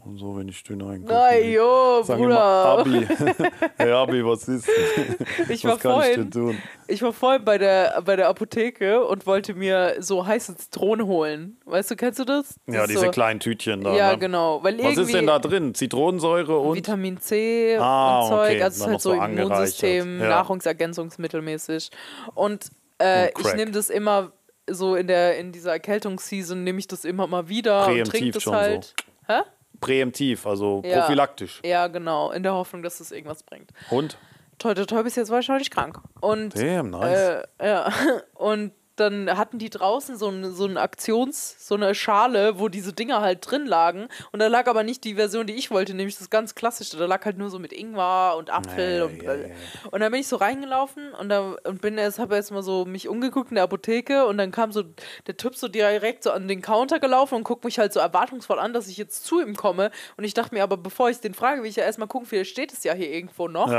Und 0.04 0.18
so, 0.18 0.36
wenn 0.36 0.48
ich 0.48 0.64
einkaufe. 0.68 1.04
Nein, 1.04 1.42
die 1.44 1.52
jo, 1.52 2.02
sagen 2.02 2.24
immer, 2.24 2.82
Bruder. 2.82 3.06
Abi. 3.06 3.06
hey, 3.76 3.92
Abi, 3.92 4.24
was 4.24 4.48
ist? 4.48 4.68
Ich 5.48 5.64
was 5.64 5.70
war 5.72 5.78
kann 5.78 5.90
ich 5.92 5.96
vorhin, 5.96 6.14
denn 6.16 6.30
tun? 6.30 6.58
Ich 6.88 7.02
war 7.02 7.12
vorhin 7.12 7.44
bei 7.44 7.56
der, 7.58 8.02
bei 8.04 8.16
der 8.16 8.28
Apotheke 8.28 9.04
und 9.06 9.26
wollte 9.26 9.54
mir 9.54 9.96
so 10.00 10.26
heiße 10.26 10.56
Zitronen 10.56 11.06
holen. 11.06 11.56
Weißt 11.66 11.90
du, 11.90 11.96
kennst 11.96 12.18
du 12.18 12.24
das? 12.24 12.58
das 12.66 12.74
Ja, 12.74 12.86
diese 12.86 13.00
so, 13.00 13.10
kleinen 13.10 13.38
Tütchen 13.38 13.84
da. 13.84 13.94
Ja, 13.94 14.12
ne? 14.12 14.18
genau. 14.18 14.62
Weil 14.64 14.82
Was 14.82 14.96
ist 14.96 15.14
denn 15.14 15.26
da 15.26 15.38
drin? 15.38 15.74
Zitronensäure 15.74 16.58
und. 16.58 16.76
Vitamin 16.76 17.20
C 17.20 17.76
Ah, 17.78 18.22
und 18.22 18.28
Zeug. 18.28 18.50
okay, 18.50 18.62
Also 18.62 18.74
es 18.74 18.80
ist 18.80 18.86
halt 18.88 19.00
so 19.00 19.14
so. 19.14 19.22
Immunsystem, 19.22 20.20
Ja. 20.20 20.28
Nahrungsergänzungsmittelmäßig. 20.28 21.90
Und 22.34 22.70
äh, 22.98 23.30
Und 23.34 23.46
ich 23.46 23.54
nehme 23.54 23.70
das 23.70 23.90
immer 23.90 24.32
so 24.68 24.94
in 24.94 25.06
der 25.06 25.38
in 25.38 25.52
dieser 25.52 25.72
Erkältungsseason 25.72 26.62
nehme 26.64 26.78
ich 26.78 26.86
das 26.88 27.04
immer 27.04 27.26
mal 27.26 27.48
wieder 27.48 27.80
und 27.86 27.92
Präemptiv 27.94 28.10
trinke 28.12 28.30
das 28.32 28.42
schon 28.42 28.54
halt. 28.54 28.94
Hä? 29.26 29.40
Präemptiv, 29.82 30.46
also 30.46 30.80
Ja. 30.84 31.00
prophylaktisch. 31.00 31.60
Ja, 31.64 31.88
genau, 31.88 32.30
in 32.30 32.42
der 32.42 32.54
Hoffnung, 32.54 32.82
dass 32.82 32.98
das 32.98 33.12
irgendwas 33.12 33.42
bringt. 33.42 33.70
Und? 33.90 34.16
Toi, 34.58 34.74
toi, 34.74 34.84
toi, 34.84 35.02
bis 35.02 35.16
jetzt 35.16 35.30
war 35.30 35.40
ich 35.40 35.48
noch 35.48 35.58
nicht 35.58 35.72
krank. 35.72 35.98
Und 36.20 36.56
Damn, 36.56 36.90
nice. 36.90 37.44
Äh, 37.58 37.68
ja. 37.68 37.92
Und 38.34 38.72
dann 38.96 39.38
hatten 39.38 39.58
die 39.58 39.70
draußen 39.70 40.16
so 40.16 40.28
eine 40.28 40.52
so 40.52 40.66
ein 40.66 40.76
Aktions, 40.76 41.56
so 41.66 41.74
eine 41.74 41.94
Schale, 41.94 42.58
wo 42.58 42.68
diese 42.68 42.92
Dinger 42.92 43.20
halt 43.20 43.50
drin 43.50 43.66
lagen. 43.66 44.08
Und 44.32 44.40
da 44.40 44.48
lag 44.48 44.66
aber 44.66 44.82
nicht 44.82 45.04
die 45.04 45.14
Version, 45.14 45.46
die 45.46 45.54
ich 45.54 45.70
wollte, 45.70 45.94
nämlich 45.94 46.18
das 46.18 46.28
ganz 46.28 46.54
klassische. 46.54 46.96
Da 46.98 47.06
lag 47.06 47.24
halt 47.24 47.38
nur 47.38 47.50
so 47.50 47.58
mit 47.58 47.72
Ingwer 47.72 48.36
und 48.36 48.50
Apfel 48.50 48.98
Ja, 48.98 49.04
und 49.04 49.22
ja, 49.22 49.34
ja, 49.34 49.46
ja. 49.48 49.54
und 49.90 50.00
dann 50.00 50.12
bin 50.12 50.20
ich 50.20 50.28
so 50.28 50.36
reingelaufen 50.36 51.12
und 51.14 51.28
da 51.30 51.56
und 51.64 51.80
bin 51.80 51.96
erst 51.96 52.18
habe 52.18 52.36
erst 52.36 52.52
mal 52.52 52.62
so 52.62 52.84
mich 52.84 53.08
umgeguckt 53.08 53.50
in 53.50 53.54
der 53.54 53.64
Apotheke 53.64 54.26
und 54.26 54.38
dann 54.38 54.50
kam 54.50 54.72
so 54.72 54.84
der 55.26 55.36
Typ 55.36 55.56
so 55.56 55.68
direkt 55.68 56.24
so 56.24 56.30
an 56.30 56.46
den 56.48 56.60
Counter 56.60 57.00
gelaufen 57.00 57.36
und 57.36 57.44
guckt 57.44 57.64
mich 57.64 57.78
halt 57.78 57.92
so 57.92 58.00
erwartungsvoll 58.00 58.58
an, 58.58 58.72
dass 58.72 58.88
ich 58.88 58.96
jetzt 58.98 59.24
zu 59.24 59.40
ihm 59.40 59.56
komme 59.56 59.90
und 60.16 60.24
ich 60.24 60.34
dachte 60.34 60.54
mir 60.54 60.62
aber 60.62 60.76
bevor 60.76 61.08
ich 61.10 61.20
den 61.20 61.34
frage, 61.34 61.62
will 61.62 61.70
ich 61.70 61.76
ja 61.76 61.84
erstmal 61.84 62.08
gucken, 62.08 62.26
vielleicht 62.26 62.50
steht 62.50 62.72
es 62.72 62.84
ja 62.84 62.92
hier 62.92 63.10
irgendwo 63.10 63.48
noch 63.48 63.70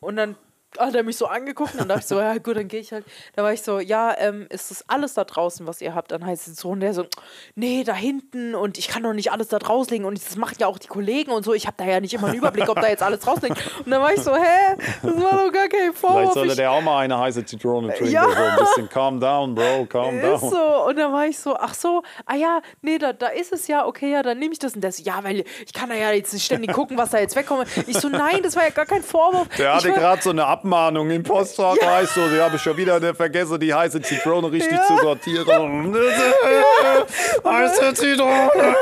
und 0.00 0.16
dann 0.16 0.36
hat 0.78 0.94
er 0.94 1.02
mich 1.02 1.16
so 1.16 1.26
angeguckt 1.26 1.72
und 1.72 1.80
dann 1.80 1.88
dachte 1.88 2.00
ich 2.00 2.06
so, 2.06 2.20
ja 2.20 2.36
gut, 2.38 2.56
dann 2.56 2.68
gehe 2.68 2.80
ich 2.80 2.92
halt. 2.92 3.04
Da 3.34 3.42
war 3.42 3.52
ich 3.52 3.62
so, 3.62 3.80
ja, 3.80 4.14
ähm, 4.18 4.46
ist 4.48 4.70
das 4.70 4.84
alles 4.88 5.14
da 5.14 5.24
draußen, 5.24 5.66
was 5.66 5.80
ihr 5.80 5.94
habt? 5.94 6.12
Dann 6.12 6.24
heißt 6.24 6.48
es 6.48 6.56
so, 6.56 6.70
und 6.70 6.80
der 6.80 6.94
so, 6.94 7.06
nee, 7.54 7.84
da 7.84 7.94
hinten 7.94 8.54
und 8.54 8.78
ich 8.78 8.88
kann 8.88 9.02
doch 9.02 9.12
nicht 9.12 9.32
alles 9.32 9.48
da 9.48 9.58
drauslegen 9.58 10.06
und 10.06 10.18
das 10.18 10.36
machen 10.36 10.56
ja 10.58 10.66
auch 10.66 10.78
die 10.78 10.88
Kollegen 10.88 11.30
und 11.32 11.44
so. 11.44 11.54
Ich 11.54 11.66
habe 11.66 11.76
da 11.78 11.84
ja 11.84 12.00
nicht 12.00 12.14
immer 12.14 12.28
einen 12.28 12.36
Überblick, 12.36 12.68
ob 12.68 12.80
da 12.80 12.88
jetzt 12.88 13.02
alles 13.02 13.26
rausliegt. 13.26 13.56
Und 13.84 13.90
dann 13.90 14.00
war 14.02 14.12
ich 14.12 14.20
so, 14.20 14.34
hä, 14.34 14.76
das 15.02 15.22
war 15.22 15.44
doch 15.44 15.52
gar 15.52 15.68
kein 15.68 15.92
Vielleicht 15.92 15.98
Vorwurf. 15.98 16.32
sollte 16.34 16.50
Ich, 16.50 16.56
der 16.56 16.70
auch 16.70 16.82
mal 16.82 16.98
eine 16.98 17.18
heiße 17.18 17.44
Zitrone 17.44 17.88
trinken. 17.94 18.12
Ja. 18.12 18.24
So 18.24 18.34
ein 18.34 18.56
bisschen 18.58 18.88
calm 18.88 19.20
down, 19.20 19.54
bro, 19.54 19.86
calm 19.86 20.18
ist 20.18 20.42
down. 20.42 20.50
so. 20.50 20.86
Und 20.86 20.96
dann 20.96 21.12
war 21.12 21.26
ich 21.26 21.38
so, 21.38 21.56
ach 21.56 21.74
so, 21.74 22.02
ah 22.26 22.34
ja, 22.34 22.60
nee, 22.80 22.98
da, 22.98 23.12
da 23.12 23.28
ist 23.28 23.52
es 23.52 23.68
ja, 23.68 23.86
okay, 23.86 24.12
ja, 24.12 24.22
dann 24.22 24.38
nehme 24.38 24.52
ich 24.52 24.58
das. 24.58 24.74
Und 24.74 24.82
der 24.82 24.92
so, 24.92 25.02
ja, 25.02 25.22
weil 25.22 25.44
ich 25.66 25.72
kann 25.72 25.88
da 25.88 25.94
ja 25.94 26.12
jetzt 26.12 26.32
nicht 26.32 26.44
ständig 26.44 26.72
gucken, 26.72 26.96
was 26.98 27.10
da 27.10 27.18
jetzt 27.18 27.36
wegkommt. 27.36 27.66
Ich 27.86 27.98
so, 27.98 28.08
nein, 28.08 28.42
das 28.42 28.56
war 28.56 28.64
ja 28.64 28.70
gar 28.70 28.86
kein 28.86 29.02
Vorwurf. 29.02 29.48
Der 29.58 29.74
hatte 29.74 29.92
gerade 29.92 30.22
so 30.22 30.30
eine 30.30 30.46
Abmahnung 30.66 31.10
im 31.10 31.22
Postfach, 31.24 31.74
Ja. 31.80 31.90
weißt 31.92 32.16
du, 32.16 32.20
ich 32.32 32.40
habe 32.40 32.56
schon 32.58 32.76
wieder 32.76 33.14
vergessen, 33.14 33.58
die 33.58 33.74
heiße 33.74 34.00
Zitrone 34.00 34.50
richtig 34.52 34.72
Ja. 34.78 34.86
zu 34.86 34.96
sortieren. 34.98 35.94
heiße 37.44 37.94
Zitrone. 37.94 38.50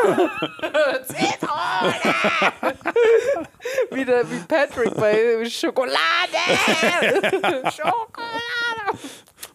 Wieder 3.91 4.23
wie 4.31 4.41
Patrick 4.47 4.95
bei 4.95 5.45
Schokolade. 5.49 5.97
Schokolade. 7.75 8.70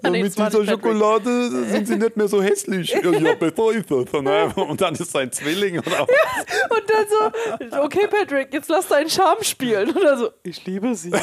Ah, 0.05 0.09
nee, 0.09 0.23
mit 0.23 0.37
das 0.37 0.49
dieser 0.49 0.59
nicht 0.59 0.69
Patrick. 0.69 0.93
Schokolade 0.93 1.49
sind 1.67 1.87
sie 1.87 1.95
nicht 1.97 2.15
mehr 2.17 2.27
so 2.27 2.41
hässlich. 2.41 2.89
Ja, 2.89 2.99
ja 3.11 3.33
besser 3.39 3.71
ist. 3.71 4.13
Ne? 4.13 4.53
Und 4.69 4.81
dann 4.81 4.93
ist 4.95 5.11
sein 5.11 5.31
Zwilling. 5.31 5.79
Oder? 5.79 6.01
Und 6.01 6.83
dann 6.87 7.05
so, 7.71 7.81
okay, 7.83 8.07
Patrick, 8.07 8.53
jetzt 8.53 8.69
lass 8.69 8.87
deinen 8.87 9.09
Charme 9.09 9.43
spielen. 9.43 9.89
Und 9.89 10.03
dann 10.03 10.17
so, 10.19 10.29
ich 10.43 10.65
liebe 10.65 10.93
sie. 10.95 11.09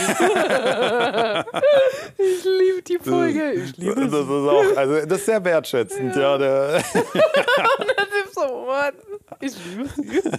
ich 2.18 2.44
liebe 2.44 2.82
die 2.86 2.98
Folge. 2.98 3.52
Ich 3.52 3.76
liebe 3.76 3.94
Das 3.94 4.10
sie. 4.10 4.18
ist 4.18 4.28
auch, 4.28 4.76
also 4.76 5.06
das 5.06 5.18
ist 5.18 5.26
sehr 5.26 5.44
wertschätzend, 5.44 6.16
ja. 6.16 6.38
der, 6.38 6.82
Und 7.04 7.88
dann 7.96 8.06
ist 8.24 8.34
so, 8.34 8.40
what? 8.42 8.94
Ich 9.40 9.52
liebe 9.66 9.88
sie. 9.88 10.30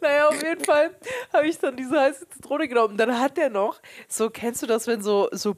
naja, 0.00 0.28
auf 0.28 0.42
jeden 0.42 0.64
Fall 0.64 0.90
habe 1.32 1.46
ich 1.46 1.58
dann 1.58 1.76
diese 1.76 1.98
heiße 1.98 2.28
Zitrone 2.28 2.68
genommen. 2.68 2.96
Dann 2.96 3.18
hat 3.18 3.36
der 3.36 3.50
noch, 3.50 3.80
so, 4.08 4.30
kennst 4.30 4.62
du 4.62 4.66
das, 4.66 4.86
wenn 4.86 5.02
so, 5.02 5.28
so 5.32 5.54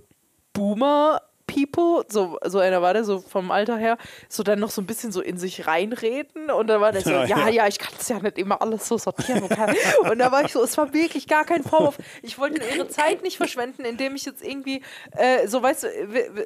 Boomer 0.52 1.22
People, 1.52 2.04
so, 2.08 2.38
so 2.44 2.58
einer 2.58 2.80
war 2.82 2.92
der 2.94 3.04
so 3.04 3.20
vom 3.20 3.50
Alter 3.50 3.76
her, 3.76 3.98
so 4.28 4.42
dann 4.42 4.58
noch 4.60 4.70
so 4.70 4.80
ein 4.80 4.86
bisschen 4.86 5.10
so 5.12 5.20
in 5.20 5.38
sich 5.38 5.66
reinreden 5.66 6.50
und 6.50 6.66
dann 6.68 6.80
war 6.80 6.92
der 6.92 7.02
so, 7.02 7.10
Ja, 7.10 7.24
ja, 7.24 7.48
ja. 7.48 7.66
ich 7.66 7.78
kann 7.78 7.92
das 7.96 8.08
ja 8.08 8.18
nicht 8.20 8.38
immer 8.38 8.62
alles 8.62 8.86
so 8.86 8.98
sortieren. 8.98 9.42
Und, 9.42 10.10
und 10.10 10.18
da 10.18 10.30
war 10.32 10.44
ich 10.44 10.52
so, 10.52 10.62
es 10.62 10.76
war 10.78 10.92
wirklich 10.92 11.26
gar 11.26 11.44
kein 11.44 11.62
Vorwurf. 11.64 11.96
Ich 12.22 12.38
wollte 12.38 12.62
ihre 12.74 12.88
Zeit 12.88 13.22
nicht 13.22 13.36
verschwenden, 13.36 13.84
indem 13.84 14.14
ich 14.14 14.24
jetzt 14.24 14.44
irgendwie, 14.44 14.82
äh, 15.16 15.46
so 15.48 15.62
weißt 15.62 15.84
du, 15.84 15.88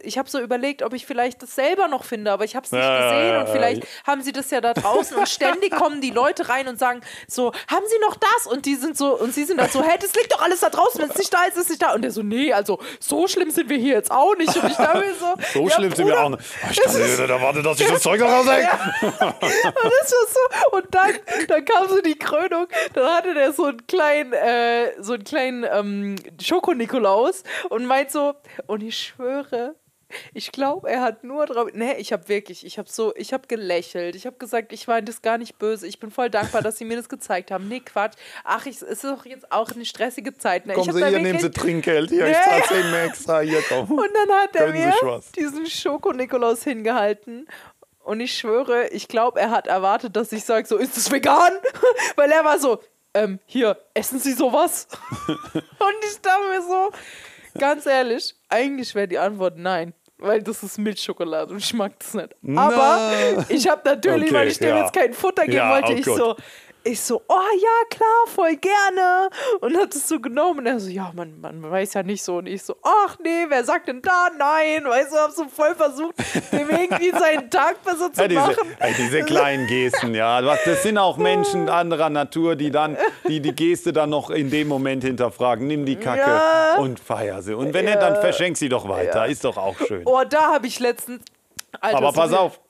ich 0.02 0.16
habe 0.18 0.28
so 0.30 0.40
überlegt, 0.40 0.82
ob 0.82 0.94
ich 0.94 1.06
vielleicht 1.06 1.42
das 1.42 1.54
selber 1.54 1.88
noch 1.88 2.04
finde, 2.04 2.32
aber 2.32 2.44
ich 2.44 2.56
habe 2.56 2.64
es 2.64 2.72
nicht 2.72 2.80
Ja, 2.82 3.10
gesehen 3.10 3.36
und 3.40 3.48
vielleicht 3.48 3.86
haben 4.06 4.22
sie 4.22 4.32
das 4.32 4.50
ja 4.50 4.60
da 4.60 4.72
draußen 4.74 5.16
und 5.16 5.28
ständig 5.28 5.72
kommen 5.72 6.00
die 6.00 6.10
Leute 6.10 6.48
rein 6.48 6.68
und 6.68 6.78
sagen 6.78 7.00
so, 7.28 7.52
haben 7.70 7.84
sie 7.88 7.98
noch 8.00 8.16
das? 8.16 8.46
Und 8.46 8.66
die 8.66 8.74
sind 8.76 8.96
so, 8.96 9.18
und 9.18 9.34
sie 9.34 9.44
sind 9.44 9.58
dann 9.58 9.68
so, 9.70 9.82
hey, 9.82 9.98
das 10.00 10.14
liegt 10.14 10.32
doch 10.32 10.40
alles 10.42 10.60
da 10.60 10.70
draußen, 10.70 11.00
wenn 11.02 11.10
es 11.10 11.18
nicht 11.18 11.32
da 11.32 11.44
ist, 11.44 11.56
ist 11.56 11.64
es 11.64 11.68
nicht 11.70 11.82
da. 11.82 11.94
Und 11.94 12.02
der 12.02 12.10
so, 12.10 12.22
nee, 12.22 12.52
also 12.52 12.78
so 13.00 13.26
schlimm 13.26 13.50
sind 13.50 13.68
wir 13.68 13.76
hier 13.76 13.94
jetzt 13.94 14.10
auch 14.10 14.36
nicht. 14.36 14.54
Und 14.56 14.70
ich 14.70 14.76
dachte 14.76 14.93
mir 15.00 15.14
so, 15.14 15.34
so 15.52 15.68
ja, 15.68 15.74
schlimm 15.74 15.94
sind 15.94 16.06
wir 16.06 16.20
auch 16.20 16.30
nicht. 16.30 16.42
Oh, 16.42 16.68
Ich 16.70 16.80
kann 16.80 16.94
nicht 16.94 17.18
erwarten, 17.18 17.62
dass 17.62 17.80
ich 17.80 17.86
das 17.90 18.02
Zeug 18.02 18.20
noch 18.20 18.28
raushänge. 18.28 18.68
Und 19.02 19.12
das 19.12 20.12
war 20.12 20.26
so, 20.28 20.76
und 20.76 20.94
dann, 20.94 21.10
dann 21.48 21.64
kam 21.64 21.88
so 21.88 22.00
die 22.00 22.18
Krönung, 22.18 22.66
dann 22.94 23.06
hatte 23.06 23.34
der 23.34 23.52
so 23.52 23.66
einen 23.66 23.86
kleinen, 23.86 24.32
äh, 24.32 24.92
so 25.02 25.14
einen 25.14 25.24
kleinen 25.24 25.64
ähm, 25.70 26.16
Schoko-Nikolaus 26.40 27.42
und 27.70 27.86
meint 27.86 28.10
so, 28.10 28.34
und 28.66 28.82
ich 28.82 28.98
schwöre, 28.98 29.74
ich 30.32 30.52
glaube, 30.52 30.90
er 30.90 31.00
hat 31.00 31.24
nur 31.24 31.46
drauf. 31.46 31.68
Nee, 31.72 31.94
ich 31.98 32.12
habe 32.12 32.28
wirklich, 32.28 32.64
ich 32.64 32.78
habe 32.78 32.88
so, 32.90 33.14
ich 33.16 33.32
habe 33.32 33.46
gelächelt. 33.46 34.14
Ich 34.16 34.26
habe 34.26 34.36
gesagt, 34.36 34.72
ich 34.72 34.86
meine 34.86 35.04
das 35.04 35.22
gar 35.22 35.38
nicht 35.38 35.58
böse. 35.58 35.86
Ich 35.86 35.98
bin 35.98 36.10
voll 36.10 36.30
dankbar, 36.30 36.62
dass 36.62 36.78
sie 36.78 36.84
mir 36.84 36.96
das 36.96 37.08
gezeigt 37.08 37.50
haben. 37.50 37.68
Nee, 37.68 37.80
Quatsch. 37.80 38.14
Ach, 38.44 38.66
ich, 38.66 38.76
es 38.76 38.82
ist 38.82 39.04
doch 39.04 39.24
jetzt 39.26 39.50
auch 39.52 39.70
eine 39.70 39.84
stressige 39.84 40.36
Zeit. 40.36 40.66
Ne? 40.66 40.74
Kommen 40.74 40.88
ich 40.88 40.94
Sie 40.94 41.08
hier, 41.08 41.20
nehmen 41.20 41.40
Sie 41.40 41.50
Trinkgeld. 41.50 42.10
Hier, 42.10 42.26
ich 42.26 42.32
Ja, 42.32 42.42
zahle 42.42 42.58
ja. 42.58 42.82
10 42.82 42.90
mehr 42.90 43.04
extra. 43.04 43.40
Hier, 43.40 43.62
komm. 43.68 43.90
Und 43.98 44.10
dann 44.14 44.36
hat 44.38 44.56
er 44.56 44.72
mir 44.72 45.20
diesen 45.36 45.66
Schoko-Nikolaus 45.66 46.64
hingehalten. 46.64 47.46
Und 48.04 48.20
ich 48.20 48.36
schwöre, 48.36 48.88
ich 48.88 49.08
glaube, 49.08 49.40
er 49.40 49.50
hat 49.50 49.66
erwartet, 49.66 50.14
dass 50.14 50.30
ich 50.32 50.44
sage, 50.44 50.66
so, 50.66 50.76
ist 50.76 50.96
es 50.98 51.10
vegan? 51.10 51.52
Weil 52.16 52.30
er 52.30 52.44
war 52.44 52.58
so, 52.58 52.78
ähm, 53.14 53.38
hier, 53.46 53.78
essen 53.94 54.18
Sie 54.18 54.32
sowas? 54.32 54.88
Und 55.28 56.04
ich 56.10 56.20
dachte 56.20 56.48
mir 56.50 56.62
so, 56.62 56.90
ganz 57.58 57.86
ehrlich, 57.86 58.34
eigentlich 58.48 58.94
wäre 58.94 59.08
die 59.08 59.18
Antwort 59.18 59.56
nein. 59.56 59.94
Weil 60.18 60.42
das 60.42 60.62
ist 60.62 60.78
Milchschokolade 60.78 61.52
und 61.52 61.58
ich 61.58 61.74
mag 61.74 61.98
das 61.98 62.14
nicht. 62.14 62.34
Aber 62.56 63.44
ich 63.48 63.68
habe 63.68 63.82
natürlich, 63.84 64.26
Okay, 64.26 64.34
weil 64.34 64.48
ich 64.48 64.58
dem 64.58 64.68
ja. 64.68 64.80
jetzt 64.82 64.92
kein 64.94 65.12
Futter 65.12 65.44
geben 65.44 65.56
Ja, 65.56 65.70
wollte, 65.74 65.92
oh 65.92 65.96
ich 65.96 66.04
Gott. 66.04 66.16
so, 66.16 66.36
Ich 66.86 67.00
so, 67.00 67.22
oh 67.28 67.34
ja, 67.62 67.86
klar, 67.88 68.26
voll 68.26 68.56
gerne. 68.56 69.30
Und 69.60 69.74
hat 69.76 69.94
es 69.94 70.06
so 70.06 70.20
genommen. 70.20 70.58
Und 70.60 70.66
er 70.66 70.78
so, 70.78 70.90
ja, 70.90 71.12
man, 71.16 71.40
man 71.40 71.70
weiß 71.70 71.94
ja 71.94 72.02
nicht 72.02 72.22
so. 72.22 72.36
Und 72.36 72.46
ich 72.46 72.62
so, 72.62 72.76
ach 72.82 73.16
nee, 73.24 73.46
wer 73.48 73.64
sagt 73.64 73.88
denn 73.88 74.02
da 74.02 74.28
nein? 74.38 74.84
Weißt 74.84 75.10
du, 75.10 75.16
hab 75.16 75.30
so 75.30 75.48
voll 75.48 75.74
versucht, 75.74 76.14
dem 76.52 76.68
irgendwie 76.68 77.10
seinen 77.10 77.48
Tag 77.50 77.82
besser 77.82 78.12
zu 78.12 78.20
Ja, 78.20 78.28
diese, 78.28 78.40
machen. 78.40 78.76
ey, 78.80 78.92
diese 78.98 79.22
kleinen 79.22 79.66
Gesten, 79.66 80.14
ja. 80.14 80.42
Das 80.42 80.82
sind 80.82 80.98
auch 80.98 81.16
Menschen 81.16 81.70
anderer 81.70 82.10
Natur, 82.10 82.54
die 82.54 82.70
dann 82.70 82.98
die, 83.26 83.40
die 83.40 83.54
Geste 83.54 83.94
dann 83.94 84.10
noch 84.10 84.28
in 84.28 84.50
dem 84.50 84.68
Moment 84.68 85.04
hinterfragen. 85.04 85.66
Nimm 85.66 85.86
die 85.86 85.96
Kacke 85.96 86.20
Ja. 86.20 86.76
und 86.76 87.00
feier 87.00 87.40
sie. 87.40 87.54
Und 87.56 87.72
wenn 87.72 87.86
nicht, 87.86 87.96
dann 88.02 88.16
verschenk 88.16 88.58
sie 88.58 88.68
doch 88.68 88.86
weiter. 88.90 89.24
Ist 89.26 89.44
doch 89.44 89.56
auch 89.56 89.76
schön. 89.78 90.02
Oh, 90.04 90.20
da 90.28 90.52
habe 90.52 90.66
ich 90.66 90.78
letztens. 90.80 91.22
Alter, 91.80 91.96
Aber 91.96 92.12
pass 92.12 92.32
auf. 92.34 92.60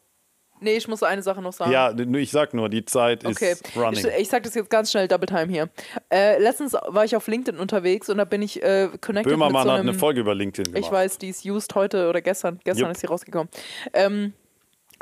Nee, 0.65 0.77
ich 0.77 0.89
muss 0.89 1.03
eine 1.03 1.23
Sache 1.23 1.41
noch 1.43 1.53
sagen. 1.53 1.71
Ja, 1.71 1.95
ich 2.19 2.31
sag 2.31 2.55
nur, 2.55 2.69
die 2.69 2.85
Zeit 2.85 3.23
ist 3.23 3.37
Okay, 3.37 3.55
running. 3.77 4.05
ich, 4.05 4.21
ich 4.23 4.29
sag 4.29 4.43
das 4.43 4.55
jetzt 4.55 4.71
ganz 4.71 4.91
schnell, 4.91 5.07
Double 5.09 5.27
Time 5.29 5.47
hier. 5.53 5.69
Äh, 6.11 6.39
letztens 6.43 6.73
war 6.73 7.05
ich 7.05 7.15
auf 7.15 7.27
LinkedIn 7.29 7.61
unterwegs 7.61 8.09
und 8.09 8.19
da 8.19 8.25
bin 8.25 8.43
ich 8.43 8.63
äh, 8.63 8.89
connected 9.01 9.31
Böhmermann 9.31 9.53
mit 9.53 9.63
so 9.63 9.71
hat 9.73 9.79
einem, 9.81 9.89
eine 9.91 9.99
Folge 9.99 10.21
über 10.21 10.35
LinkedIn 10.35 10.73
gemacht. 10.73 10.85
Ich 10.87 10.91
weiß, 10.93 11.19
die 11.19 11.29
ist 11.29 11.45
used 11.45 11.75
heute 11.75 12.09
oder 12.09 12.21
gestern. 12.21 12.59
Gestern 12.65 12.87
Jupp. 12.87 12.93
ist 12.93 13.01
sie 13.01 13.07
rausgekommen. 13.07 13.49
Ähm, 13.93 14.33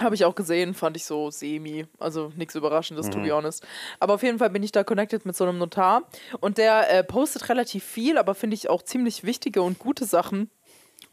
habe 0.01 0.15
ich 0.15 0.25
auch 0.25 0.35
gesehen, 0.35 0.73
fand 0.75 0.97
ich 0.97 1.05
so 1.05 1.31
semi, 1.31 1.87
also 1.99 2.33
nichts 2.35 2.55
Überraschendes, 2.55 3.11
to 3.11 3.19
Mhm. 3.19 3.23
be 3.25 3.31
honest. 3.35 3.65
Aber 4.01 4.15
auf 4.15 4.23
jeden 4.23 4.39
Fall 4.39 4.49
bin 4.51 4.63
ich 4.63 4.73
da 4.73 4.85
connected 4.85 5.27
mit 5.27 5.37
so 5.37 5.45
einem 5.45 5.59
Notar 5.59 6.03
und 6.41 6.57
der 6.59 6.91
äh, 6.91 7.05
postet 7.05 7.49
relativ 7.51 7.85
viel, 7.85 8.17
aber 8.19 8.35
finde 8.35 8.55
ich 8.55 8.71
auch 8.71 8.83
ziemlich 8.83 9.23
wichtige 9.25 9.63
und 9.63 9.79
gute 9.79 10.07
Sachen 10.07 10.51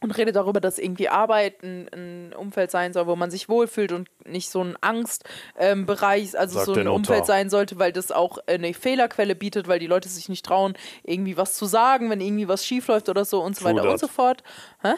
und 0.02 0.12
redet 0.12 0.36
darüber, 0.36 0.62
dass 0.62 0.80
irgendwie 0.80 1.10
Arbeit 1.10 1.62
ein, 1.64 1.90
ein 1.94 2.34
Umfeld 2.34 2.72
sein 2.72 2.94
soll, 2.94 3.08
wo 3.08 3.16
man 3.16 3.32
sich 3.32 3.50
wohlfühlt 3.50 3.92
und 3.92 4.10
nicht 4.26 4.50
so 4.50 4.64
ein 4.64 4.78
Angstbereich, 4.82 6.38
also 6.38 6.60
Sagt 6.60 6.66
so 6.66 6.74
ein. 6.74 6.88
Umfeld 6.88 7.26
sein 7.26 7.50
sollte, 7.50 7.80
weil 7.80 7.92
das 7.92 8.12
auch 8.12 8.38
eine 8.48 8.74
Fehlerquelle 8.74 9.36
bietet, 9.36 9.68
weil 9.68 9.80
die 9.80 9.88
Leute 9.88 10.08
sich 10.10 10.30
nicht 10.30 10.46
trauen, 10.46 10.74
irgendwie 11.04 11.38
was 11.38 11.56
zu 11.56 11.66
sagen, 11.66 12.10
wenn 12.10 12.22
irgendwie 12.22 12.48
was 12.48 12.66
schief 12.66 12.88
läuft 12.88 13.10
oder 13.10 13.26
so 13.26 13.42
und 13.42 13.56
so 13.56 13.66
True 13.66 13.74
weiter 13.76 13.84
und 13.84 13.90
that. 13.92 14.00
so 14.00 14.08
fort. 14.08 14.44
Hä? 14.82 14.94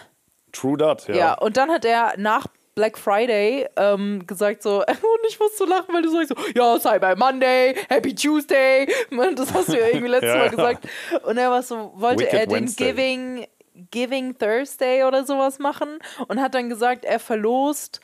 True 0.51 0.77
that, 0.77 1.07
ja. 1.07 1.15
Ja. 1.15 1.33
und 1.35 1.57
dann 1.57 1.71
hat 1.71 1.85
er 1.85 2.13
nach 2.17 2.47
Black 2.75 2.97
Friday 2.97 3.67
ähm, 3.75 4.25
gesagt 4.27 4.63
so, 4.63 4.77
und 4.87 5.27
ich 5.27 5.39
muss 5.39 5.57
so 5.57 5.65
lachen, 5.65 5.93
weil 5.93 6.01
du 6.01 6.09
sagst 6.09 6.29
so, 6.29 6.35
ja, 6.55 6.79
Cyber 6.79 7.15
Monday, 7.15 7.75
Happy 7.89 8.15
Tuesday, 8.15 8.87
das 9.35 9.53
hast 9.53 9.69
du 9.69 9.77
ja 9.79 9.87
irgendwie 9.87 10.07
letztes 10.11 10.29
Ja, 10.29 10.37
Mal 10.37 10.49
gesagt. 10.49 10.87
Und 11.23 11.37
er 11.37 11.49
war 11.51 11.63
so, 11.63 11.91
wollte 11.95 12.23
Wicked 12.23 12.33
er 12.33 12.45
den 12.45 12.55
Wednesday. 12.55 12.91
Giving, 12.91 13.47
Giving 13.89 14.37
Thursday 14.37 15.03
oder 15.03 15.25
sowas 15.25 15.59
machen 15.59 15.99
und 16.27 16.41
hat 16.41 16.53
dann 16.53 16.69
gesagt, 16.69 17.05
er 17.05 17.19
verlost 17.19 18.01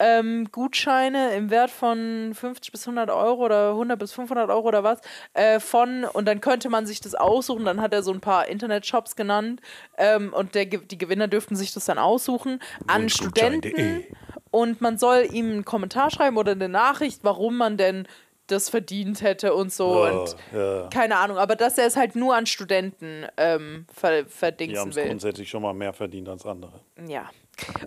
ähm, 0.00 0.48
Gutscheine 0.50 1.34
im 1.34 1.50
Wert 1.50 1.70
von 1.70 2.32
50 2.34 2.72
bis 2.72 2.88
100 2.88 3.10
Euro 3.10 3.44
oder 3.44 3.70
100 3.70 3.98
bis 3.98 4.12
500 4.12 4.48
Euro 4.48 4.66
oder 4.66 4.82
was 4.82 5.00
äh, 5.34 5.60
von 5.60 6.04
und 6.04 6.26
dann 6.26 6.40
könnte 6.40 6.70
man 6.70 6.86
sich 6.86 7.00
das 7.00 7.14
aussuchen. 7.14 7.66
Dann 7.66 7.82
hat 7.82 7.92
er 7.92 8.02
so 8.02 8.12
ein 8.12 8.20
paar 8.20 8.48
Internetshops 8.48 9.14
genannt 9.14 9.60
ähm, 9.98 10.32
und 10.32 10.54
der, 10.54 10.64
die 10.64 10.98
Gewinner 10.98 11.28
dürften 11.28 11.54
sich 11.54 11.72
das 11.74 11.84
dann 11.84 11.98
aussuchen 11.98 12.60
an. 12.86 13.10
Studenten 13.10 14.04
und 14.50 14.80
man 14.80 14.98
soll 14.98 15.28
ihm 15.30 15.50
einen 15.50 15.64
Kommentar 15.64 16.10
schreiben 16.10 16.38
oder 16.38 16.52
eine 16.52 16.68
Nachricht, 16.68 17.20
warum 17.22 17.58
man 17.58 17.76
denn 17.76 18.08
das 18.50 18.68
verdient 18.68 19.22
hätte 19.22 19.54
und 19.54 19.72
so 19.72 19.86
Oh, 19.86 20.20
und 20.22 20.36
ja. 20.54 20.88
keine 20.88 21.16
Ahnung, 21.16 21.38
aber 21.38 21.56
dass 21.56 21.78
er 21.78 21.86
es 21.86 21.96
halt 21.96 22.16
nur 22.16 22.34
an 22.36 22.46
Studenten 22.46 23.26
ähm, 23.36 23.86
ver 23.92 24.10
Die 24.10 24.18
haben 24.22 24.28
verdingsen 24.30 24.90
es 24.90 24.96
will. 24.96 25.06
grundsätzlich 25.06 25.48
schon 25.48 25.62
mal 25.62 25.72
mehr 25.74 25.92
verdient 25.92 26.28
als 26.28 26.44
andere. 26.46 26.80
Ja. 27.08 27.30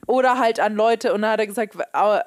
Oder 0.07 0.39
halt 0.39 0.59
an 0.59 0.75
Leute, 0.75 1.13
und 1.13 1.21
da 1.23 1.31
hat 1.31 1.39
er 1.39 1.47
gesagt, 1.47 1.75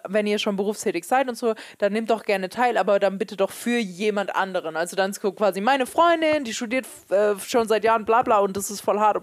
wenn 0.08 0.26
ihr 0.26 0.38
schon 0.38 0.56
berufstätig 0.56 1.04
seid 1.04 1.28
und 1.28 1.36
so, 1.36 1.54
dann 1.78 1.92
nehmt 1.92 2.10
doch 2.10 2.24
gerne 2.24 2.48
teil, 2.48 2.76
aber 2.78 2.98
dann 2.98 3.18
bitte 3.18 3.36
doch 3.36 3.50
für 3.50 3.78
jemand 3.78 4.34
anderen. 4.34 4.76
Also 4.76 4.96
dann 4.96 5.10
ist 5.10 5.20
quasi 5.20 5.60
meine 5.60 5.86
Freundin, 5.86 6.44
die 6.44 6.52
studiert 6.54 6.86
äh, 7.10 7.34
schon 7.38 7.68
seit 7.68 7.84
Jahren 7.84 8.04
bla 8.04 8.22
bla 8.22 8.38
und 8.38 8.56
das 8.56 8.70
ist 8.70 8.80
voll 8.80 8.98
hart. 8.98 9.16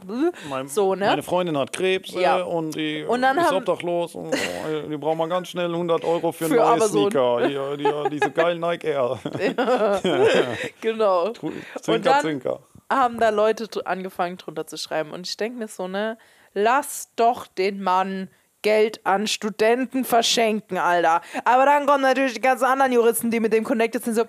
Mein, 0.49 0.67
so, 0.67 0.95
ne? 0.95 1.05
Meine 1.07 1.23
Freundin 1.23 1.57
hat 1.57 1.73
Krebs 1.73 2.11
Ja. 2.13 2.39
äh, 2.39 2.41
und 2.43 2.75
die 2.75 3.03
Und 3.03 3.21
dann 3.21 3.37
ist 3.37 3.47
haben- 3.47 3.57
obdachlos. 3.57 4.15
Und, 4.15 4.33
oh, 4.33 4.87
die 4.89 4.97
braucht 4.97 5.17
mal 5.17 5.27
ganz 5.29 5.49
schnell 5.49 5.71
100 5.71 6.03
Euro 6.03 6.31
für, 6.31 6.45
Für 6.45 6.55
neue. 6.55 6.81
Sneaker. 6.81 7.47
Hier, 7.47 7.77
die, 7.77 8.09
diese 8.11 8.31
geilen 8.31 8.59
Nike 8.59 8.85
Air. 8.87 9.19
Genau. 10.81 11.29
Zwinker, 11.31 11.91
und 11.93 12.05
dann 12.05 12.21
zwinker. 12.21 12.59
haben 12.91 13.19
da 13.19 13.29
Leute 13.29 13.67
angefangen 13.85 14.37
drunter 14.37 14.67
zu 14.67 14.77
schreiben. 14.77 15.11
Und 15.11 15.27
ich 15.27 15.37
denke 15.37 15.57
mir 15.59 15.67
so, 15.67 15.87
ne, 15.87 16.17
lass 16.53 17.09
doch 17.15 17.47
den 17.47 17.81
Mann 17.81 18.29
Geld 18.63 19.05
an 19.05 19.27
Studenten 19.27 20.05
verschenken, 20.05 20.77
Alter. 20.77 21.21
Aber 21.43 21.65
dann 21.65 21.85
kommen 21.85 22.01
natürlich 22.01 22.33
die 22.35 22.41
ganzen 22.41 22.63
anderen 22.63 22.93
Juristen, 22.93 23.29
die 23.29 23.39
mit 23.41 23.53
dem 23.53 23.65
connected 23.65 24.03
sind, 24.03 24.15
so, 24.15 24.23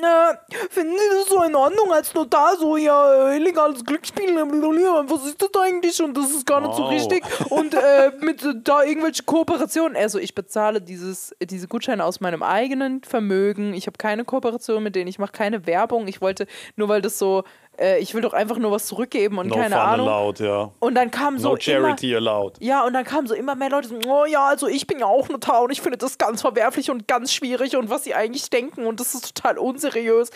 na, 0.00 0.38
finden 0.70 0.94
Sie 0.94 1.18
das 1.18 1.28
so 1.28 1.42
in 1.42 1.54
Ordnung 1.54 1.92
als 1.92 2.12
Notar, 2.14 2.56
so, 2.56 2.76
ja, 2.76 3.30
illegales 3.32 3.84
Glücksspiel, 3.84 4.34
was 4.36 5.26
ist 5.26 5.40
das 5.40 5.50
eigentlich? 5.62 6.02
Und 6.02 6.16
das 6.16 6.30
ist 6.30 6.46
gar 6.46 6.60
nicht 6.62 6.74
so 6.74 6.84
Wow. 6.84 6.90
richtig. 6.92 7.24
Und 7.50 7.74
äh, 7.74 8.10
mit 8.20 8.42
äh, 8.42 8.54
da 8.64 8.82
irgendwelche 8.82 9.22
Kooperationen. 9.22 9.96
Also 9.96 10.18
ich 10.18 10.34
bezahle 10.34 10.80
dieses, 10.80 11.34
diese 11.42 11.68
Gutscheine 11.68 12.04
aus 12.04 12.20
meinem 12.20 12.42
eigenen 12.42 13.02
Vermögen. 13.04 13.74
Ich 13.74 13.86
habe 13.86 13.98
keine 13.98 14.24
Kooperation 14.24 14.82
mit 14.82 14.96
denen, 14.96 15.08
ich 15.08 15.18
mache 15.18 15.32
keine 15.32 15.66
Werbung. 15.66 16.08
Ich 16.08 16.22
wollte, 16.22 16.46
nur 16.76 16.88
weil 16.88 17.02
das 17.02 17.18
so, 17.18 17.44
äh, 17.78 17.98
ich 17.98 18.14
will 18.14 18.20
doch 18.22 18.32
einfach 18.32 18.58
nur 18.58 18.70
was 18.70 18.86
zurückgeben 18.86 19.38
und 19.38 19.48
No 19.48 19.56
keine 19.56 19.74
fun 19.74 19.84
Ahnung. 19.84 20.08
allowed, 20.08 20.40
ja. 20.40 20.70
Und 20.80 20.94
dann 20.94 21.10
kam 21.10 21.38
so 21.38 21.50
No 21.50 21.54
immer, 21.54 21.62
charity 21.62 22.14
allowed. 22.14 22.60
ja, 22.60 22.84
und 22.84 22.92
dann 22.92 23.04
kamen 23.04 23.26
so 23.26 23.34
immer 23.34 23.54
mehr 23.54 23.70
Leute, 23.70 23.88
so, 23.88 23.98
oh 24.06 24.24
ja, 24.24 24.46
also 24.46 24.66
ich 24.68 24.86
bin 24.86 24.98
ja 24.98 25.06
auch 25.06 25.28
Notar 25.28 25.62
und 25.62 25.70
ich 25.70 25.80
finde 25.80 25.98
das 25.98 26.18
ganz 26.18 26.40
verwerflich 26.40 26.90
und 26.90 27.08
ganz 27.08 27.32
schwierig 27.32 27.76
und 27.76 27.90
was 27.90 28.04
sie 28.04 28.14
eigentlich 28.14 28.50
denken 28.50 28.86
und 28.86 29.00
das 29.00 29.14
ist 29.14 29.34
total 29.34 29.58
unseriös. 29.58 30.30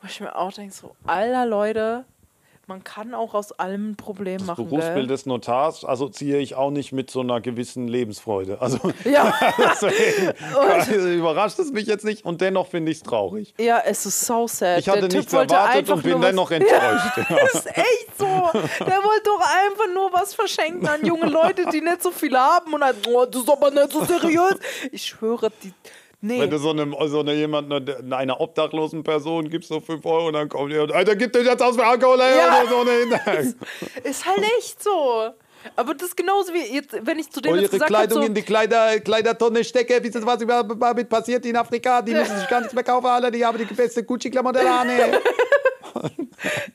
Wo 0.00 0.06
ich 0.08 0.20
mir 0.20 0.36
auch 0.36 0.52
denke, 0.52 0.74
so, 0.74 0.94
aller 1.06 1.46
Leute, 1.46 2.04
man 2.66 2.82
kann 2.84 3.14
auch 3.14 3.34
aus 3.34 3.52
allem 3.52 3.90
ein 3.90 3.96
Problem 3.96 4.44
machen. 4.46 4.64
Berufsbild 4.68 4.96
Gell? 4.96 5.06
des 5.06 5.26
Notars 5.26 5.84
assoziiere 5.84 6.38
ich 6.38 6.54
auch 6.54 6.70
nicht 6.70 6.92
mit 6.92 7.10
so 7.10 7.20
einer 7.20 7.40
gewissen 7.40 7.88
Lebensfreude. 7.88 8.60
Also 8.60 8.78
Ja. 9.04 9.32
deswegen 9.80 11.14
überrascht 11.18 11.58
es 11.58 11.72
mich 11.72 11.86
jetzt 11.86 12.04
nicht 12.04 12.24
und 12.24 12.40
dennoch 12.40 12.68
finde 12.68 12.90
ich 12.90 12.98
es 12.98 13.02
traurig. 13.02 13.54
ja, 13.58 13.80
es 13.84 14.06
ist 14.06 14.20
so 14.20 14.46
sad. 14.46 14.78
Ich 14.78 14.88
hatte 14.88 15.08
Der 15.08 15.18
nichts 15.18 15.32
erwartet 15.32 15.90
und 15.90 16.02
bin 16.02 16.20
dennoch 16.20 16.50
enttäuscht. 16.50 17.16
Ja. 17.16 17.36
Das 17.40 17.54
ist 17.54 17.66
echt 17.66 18.18
so. 18.18 18.24
Der 18.24 19.02
wollte 19.02 19.22
doch 19.24 19.40
einfach 19.40 19.94
nur 19.94 20.12
was 20.12 20.34
verschenken 20.34 20.86
an 20.88 21.04
junge 21.04 21.26
Leute, 21.26 21.66
die 21.72 21.80
nicht 21.80 22.02
so 22.02 22.10
viel 22.10 22.36
haben 22.36 22.72
und 22.72 22.82
halt, 22.82 22.96
oh, 23.08 23.24
das 23.26 23.42
ist 23.42 23.50
aber 23.50 23.70
nicht 23.70 23.92
so 23.92 24.04
seriös. 24.04 24.54
Ich 24.92 25.04
schwöre, 25.04 25.50
die. 25.62 25.72
Nee. 26.26 26.40
Wenn 26.40 26.48
du 26.48 26.56
so 26.58 26.70
einem 26.70 26.96
so 27.06 27.20
eine 27.20 27.34
jemand 27.34 27.70
einer, 27.70 28.40
obdachlosen 28.40 29.02
Person 29.04 29.50
gibst 29.50 29.68
so 29.68 29.78
5 29.78 30.02
Euro 30.06 30.28
und 30.28 30.32
dann 30.32 30.48
kommt 30.48 30.72
die 30.72 30.78
und 30.78 30.90
Alter, 30.90 31.16
gib 31.16 31.34
dir 31.34 31.42
jetzt 31.42 31.62
aus 31.62 31.76
für 31.76 31.84
Alkohol 31.84 32.18
ey, 32.18 32.38
Ja. 32.38 32.62
oder 32.62 32.70
so 32.70 32.80
eine 33.28 33.54
Ist 34.04 34.24
halt 34.24 34.42
echt 34.58 34.82
so. 34.82 35.28
Aber 35.76 35.92
das 35.92 36.08
ist 36.08 36.16
genauso 36.16 36.54
wie 36.54 36.74
jetzt, 36.74 36.96
wenn 37.02 37.18
ich 37.18 37.30
zu 37.30 37.42
dem 37.42 37.52
Und 37.52 37.58
jetzt 37.58 37.72
ihre 37.72 37.72
gesagt 37.72 37.90
Kleidung 37.90 38.16
habe, 38.18 38.26
in 38.26 38.32
so, 38.34 38.40
die 38.40 38.42
Kleider, 38.42 39.00
Kleidertonne 39.00 39.64
stecke. 39.64 40.02
Wisst 40.02 40.14
ihr, 40.14 40.24
was 40.24 40.38
damit 40.80 41.08
passiert 41.10 41.44
in 41.44 41.56
Afrika? 41.56 42.00
Die 42.00 42.12
müssen 42.12 42.38
sich 42.38 42.48
gar 42.48 42.60
nichts 42.60 42.74
mehr 42.74 42.84
kaufen, 42.84 43.06
Alter. 43.06 43.30
Die 43.30 43.44
haben 43.44 43.58
die 43.58 43.64
beste 43.74 44.02
Gucci-Klamotte 44.02 44.60
an. 44.60 44.88
ey. 44.88 45.10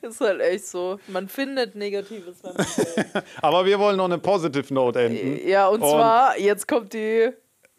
ist 0.02 0.20
halt 0.20 0.40
echt 0.42 0.66
so. 0.66 1.00
Man 1.08 1.28
findet 1.28 1.74
Negatives. 1.74 2.40
Man. 2.44 2.54
Aber 3.42 3.66
wir 3.66 3.80
wollen 3.80 3.96
noch 3.96 4.04
eine 4.04 4.18
Positive 4.18 4.72
Note 4.72 5.00
enden. 5.00 5.48
ja, 5.48 5.66
und, 5.66 5.82
Und 5.82 5.90
zwar, 5.90 6.38
jetzt 6.38 6.68
kommt 6.68 6.92
die 6.92 7.30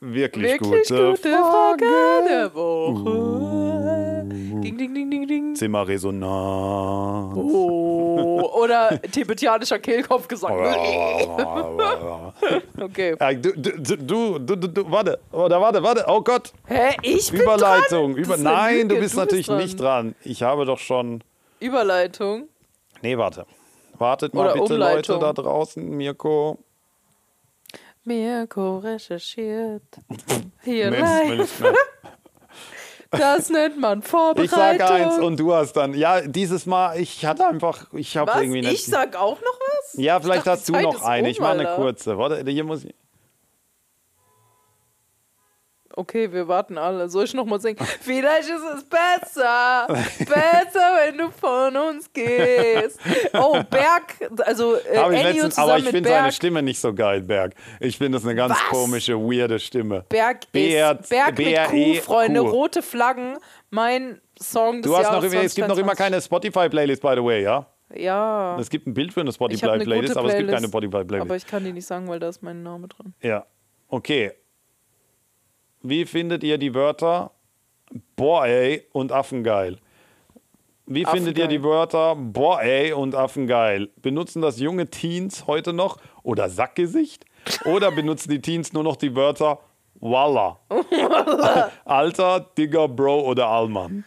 Wirklich, 0.03 0.53
wirklich 0.53 0.87
gute, 0.89 1.11
gute 1.11 1.29
Frage 1.29 1.85
der 2.27 2.55
Woche. 2.55 4.23
Ding, 4.63 4.75
ding, 4.75 4.95
ding, 4.95 5.11
ding, 5.11 5.27
ding. 5.27 5.55
Zimmerresonanz. 5.55 7.37
Oh. 7.37 8.41
Oder 8.63 8.99
tibetianischer 8.99 9.77
Kehlkopfgesang. 9.77 10.57
Okay. 12.79 13.15
Du, 13.41 13.51
du, 13.53 13.97
du, 13.97 14.39
du, 14.39 14.55
du, 14.55 14.91
warte, 14.91 15.19
oder 15.31 15.61
warte, 15.61 15.83
warte, 15.83 16.03
oh 16.07 16.21
Gott. 16.21 16.51
Hä? 16.65 16.95
Ich 17.03 17.31
bin 17.31 17.41
Überleitung. 17.41 18.13
dran? 18.15 18.23
Über, 18.23 18.37
nein, 18.37 18.89
du 18.89 18.95
bist 18.95 19.15
natürlich 19.15 19.49
nicht 19.49 19.79
dran. 19.79 20.15
Ich 20.23 20.41
habe 20.41 20.65
doch 20.65 20.79
schon. 20.79 21.23
Überleitung. 21.59 22.49
Nee, 23.03 23.19
warte. 23.19 23.45
Wartet 23.99 24.33
mal 24.33 24.45
Oder 24.45 24.53
bitte, 24.53 24.77
Leute 24.77 25.13
Umleitung. 25.13 25.19
da 25.19 25.33
draußen. 25.33 25.87
Mirko. 25.95 26.57
Mirko 28.03 28.79
recherchiert. 28.79 29.83
Hier 30.63 30.89
Mensch, 30.91 31.29
live. 31.59 31.63
Das 33.11 33.49
nennt 33.49 33.77
man 33.77 34.01
Vorbereitung. 34.01 34.45
Ich 34.45 34.51
sag 34.51 34.89
eins 34.89 35.17
und 35.17 35.37
du 35.37 35.53
hast 35.53 35.73
dann. 35.73 35.93
Ja, 35.93 36.21
dieses 36.21 36.65
Mal, 36.65 36.97
ich 36.97 37.25
hatte 37.25 37.45
einfach. 37.45 37.87
Ich 37.93 38.15
habe 38.15 38.31
irgendwie 38.39 38.61
nicht. 38.61 38.71
Ich 38.71 38.85
sag 38.85 39.17
auch 39.17 39.37
noch 39.41 39.59
was? 39.59 39.95
ja, 40.01 40.17
vielleicht 40.21 40.39
Ich 40.39 40.43
dachte, 40.45 40.59
hast 40.59 40.69
du 40.69 40.73
noch 40.79 41.01
eine. 41.03 41.27
um, 41.27 41.31
Ich 41.31 41.39
mache 41.41 41.51
eine 41.51 41.75
kurze. 41.75 42.17
Warte, 42.17 42.49
hier 42.49 42.63
muss 42.63 42.85
ich. 42.85 42.95
Okay, 45.95 46.31
wir 46.31 46.47
warten 46.47 46.77
alle. 46.77 47.09
Soll 47.09 47.25
ich 47.25 47.33
nochmal 47.33 47.59
singen? 47.61 47.77
Vielleicht 48.01 48.49
ist 48.49 48.63
es 48.75 48.83
besser, 48.83 49.87
besser, 50.19 50.97
wenn 51.05 51.17
du 51.17 51.29
von 51.31 51.75
uns 51.75 52.11
gehst. 52.13 52.99
Oh, 53.33 53.59
Berg, 53.69 54.29
also 54.45 54.75
äh, 54.75 54.97
Hab 54.97 55.11
ich 55.11 55.23
letztens, 55.23 55.57
aber 55.57 55.77
ich 55.77 55.89
finde 55.89 56.09
seine. 56.09 56.31
Stimme 56.31 56.61
nicht 56.61 56.79
so 56.79 56.93
geil, 56.93 57.21
Berg. 57.21 57.53
Ich 57.79 57.97
finde 57.97 58.17
das 58.17 58.25
eine 58.25 58.35
ganz 58.35 58.53
Was? 58.53 58.69
komische, 58.69 59.15
weirde 59.17 59.59
Stimme. 59.59 60.05
Berg 60.09 60.51
BR 60.51 60.99
ist 60.99 61.09
Berg 61.09 61.37
mit 61.37 61.53
BRE 61.55 61.65
Q, 61.67 62.01
Freunde, 62.01 62.39
rote 62.41 62.81
Flaggen, 62.81 63.37
mein 63.69 64.21
Song 64.41 64.81
des 64.81 64.89
Du 64.91 64.97
hast 64.97 65.05
noch, 65.05 65.13
Jahres 65.13 65.33
immer- 65.33 65.43
es 65.43 65.55
gibt 65.55 65.67
noch 65.67 65.77
immer 65.77 65.95
2022. 65.95 65.97
keine 65.97 66.21
Spotify-Playlist, 66.21 67.01
by 67.01 67.13
the 67.15 67.23
way, 67.23 67.43
ja? 67.43 67.65
Ja, 67.93 68.57
Es 68.57 68.69
gibt 68.69 68.87
ein 68.87 68.93
Bild 68.93 69.11
für 69.13 69.19
eine 69.19 69.33
Spotify-Playlist, 69.33 70.15
aber 70.15 70.29
es 70.29 70.37
gibt 70.37 70.49
keine 70.49 70.67
Playlist, 70.69 70.93
aber 70.93 71.03
Spotify-Playlist. 71.03 71.45
ich 71.45 71.51
kann 71.51 71.63
die 71.65 71.73
nicht 71.73 71.85
sagen, 71.85 72.07
weil 72.07 72.19
da 72.19 72.29
ist 72.29 72.41
mein 72.41 72.63
Name 72.63 72.87
drin. 72.87 73.13
Ja, 73.21 73.45
okay. 73.89 74.31
Wie 75.83 76.05
findet 76.05 76.43
ihr 76.43 76.57
die 76.57 76.73
Wörter 76.73 77.31
Boah 78.15 78.45
ey 78.45 78.87
und 78.93 79.11
Affengeil? 79.11 79.77
Wie 80.85 81.05
findet 81.05 81.37
ihr 81.37 81.45
Affengeil. 81.45 81.47
die 81.47 81.63
Wörter 81.63 82.15
Boah 82.15 82.61
ey 82.61 82.93
und 82.93 83.15
Affengeil? 83.15 83.89
Benutzen 84.01 84.41
das 84.41 84.59
junge 84.59 84.89
Teens 84.89 85.47
heute 85.47 85.73
noch 85.73 85.97
oder 86.23 86.49
Sackgesicht? 86.49 87.25
Oder 87.65 87.91
benutzen 87.91 88.29
die 88.29 88.41
Teens 88.41 88.73
nur 88.73 88.83
noch 88.83 88.95
die 88.95 89.15
Wörter 89.15 89.59
Walla? 89.99 90.59
Alter, 91.85 92.39
Digger, 92.57 92.87
Bro 92.87 93.21
oder 93.21 93.47
Allmann? 93.47 94.03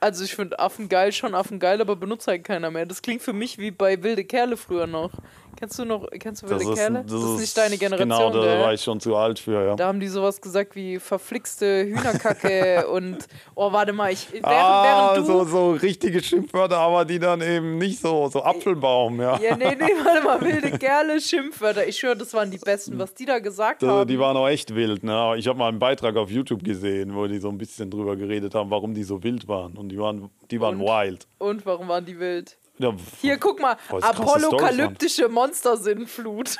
Also 0.00 0.22
ich 0.22 0.34
finde 0.34 0.58
Affen 0.58 0.88
geil, 0.88 1.12
schon 1.12 1.34
Affen 1.34 1.58
geil, 1.58 1.80
aber 1.80 1.96
benutzt 1.96 2.26
halt 2.26 2.44
keiner 2.44 2.70
mehr. 2.70 2.84
Das 2.84 3.00
klingt 3.00 3.22
für 3.22 3.32
mich 3.32 3.58
wie 3.58 3.70
bei 3.70 4.02
Wilde 4.02 4.24
Kerle 4.24 4.56
früher 4.56 4.86
noch. 4.86 5.12
Kennst 5.56 5.78
du 5.78 5.84
noch, 5.84 6.08
kennst 6.18 6.42
du 6.42 6.48
Wilde 6.50 6.74
Kerle? 6.74 7.04
Das 7.06 7.22
ist, 7.22 7.40
nicht 7.40 7.56
deine 7.56 7.78
Generation, 7.78 8.32
Genau, 8.32 8.44
da 8.44 8.60
war 8.60 8.74
ich 8.74 8.82
schon 8.82 9.00
zu 9.00 9.14
alt 9.16 9.38
für, 9.38 9.64
ja. 9.64 9.76
Da 9.76 9.86
haben 9.86 10.00
die 10.00 10.08
sowas 10.08 10.40
gesagt 10.40 10.74
wie 10.76 10.98
verflixte 10.98 11.84
Hühnerkacke 11.86 12.86
und 12.92 13.18
oh 13.54 13.72
warte 13.72 13.92
mal, 13.92 14.12
ich 14.12 14.32
während, 14.32 14.46
ah, 14.46 15.12
während 15.14 15.28
du 15.28 15.32
so, 15.32 15.44
so 15.44 15.72
richtige 15.72 16.22
Schimpfwörter, 16.22 16.78
aber 16.78 17.04
die 17.04 17.18
dann 17.18 17.40
eben 17.40 17.78
nicht 17.78 18.00
so, 18.00 18.28
so 18.28 18.42
Apfelbaum, 18.42 19.20
ja. 19.20 19.38
ja 19.38 19.56
nee 19.56 19.74
nee 19.74 19.92
warte 20.04 20.24
mal 20.24 20.40
wilde 20.40 20.78
Kerle 20.78 21.20
Schimpfwörter. 21.20 21.86
Ich 21.86 21.98
schwöre, 21.98 22.16
das 22.16 22.34
waren 22.34 22.50
die 22.50 22.58
besten, 22.58 22.98
was 22.98 23.14
die 23.14 23.24
da 23.26 23.38
gesagt 23.38 23.82
Also, 23.82 23.94
haben. 23.96 24.08
die 24.08 24.18
waren 24.18 24.36
auch 24.36 24.48
echt 24.48 24.74
wild. 24.74 25.04
Ne? 25.04 25.34
Ich 25.36 25.46
habe 25.48 25.58
mal 25.58 25.68
einen 25.68 25.78
Beitrag 25.78 26.16
auf 26.16 26.30
YouTube 26.30 26.64
gesehen, 26.64 27.14
wo 27.14 27.26
die 27.26 27.38
so 27.38 27.48
ein 27.48 27.58
bisschen 27.58 27.90
drüber 27.90 28.16
geredet 28.16 28.54
haben, 28.54 28.70
warum 28.70 28.94
die 28.94 29.04
so 29.04 29.22
wild 29.22 29.46
waren. 29.48 29.76
Und 29.76 29.88
die 29.90 29.98
waren, 29.98 30.30
die 30.50 30.60
waren 30.60 30.80
Und? 30.80 30.86
wild. 30.86 31.26
und 31.38 31.66
warum 31.66 31.88
waren 31.88 32.04
die 32.04 32.18
wild? 32.18 32.56
Ja, 32.78 32.92
Hier 33.20 33.38
guck 33.38 33.60
mal, 33.60 33.76
apokalyptische 33.88 35.28
Monstersinnflut. 35.28 36.56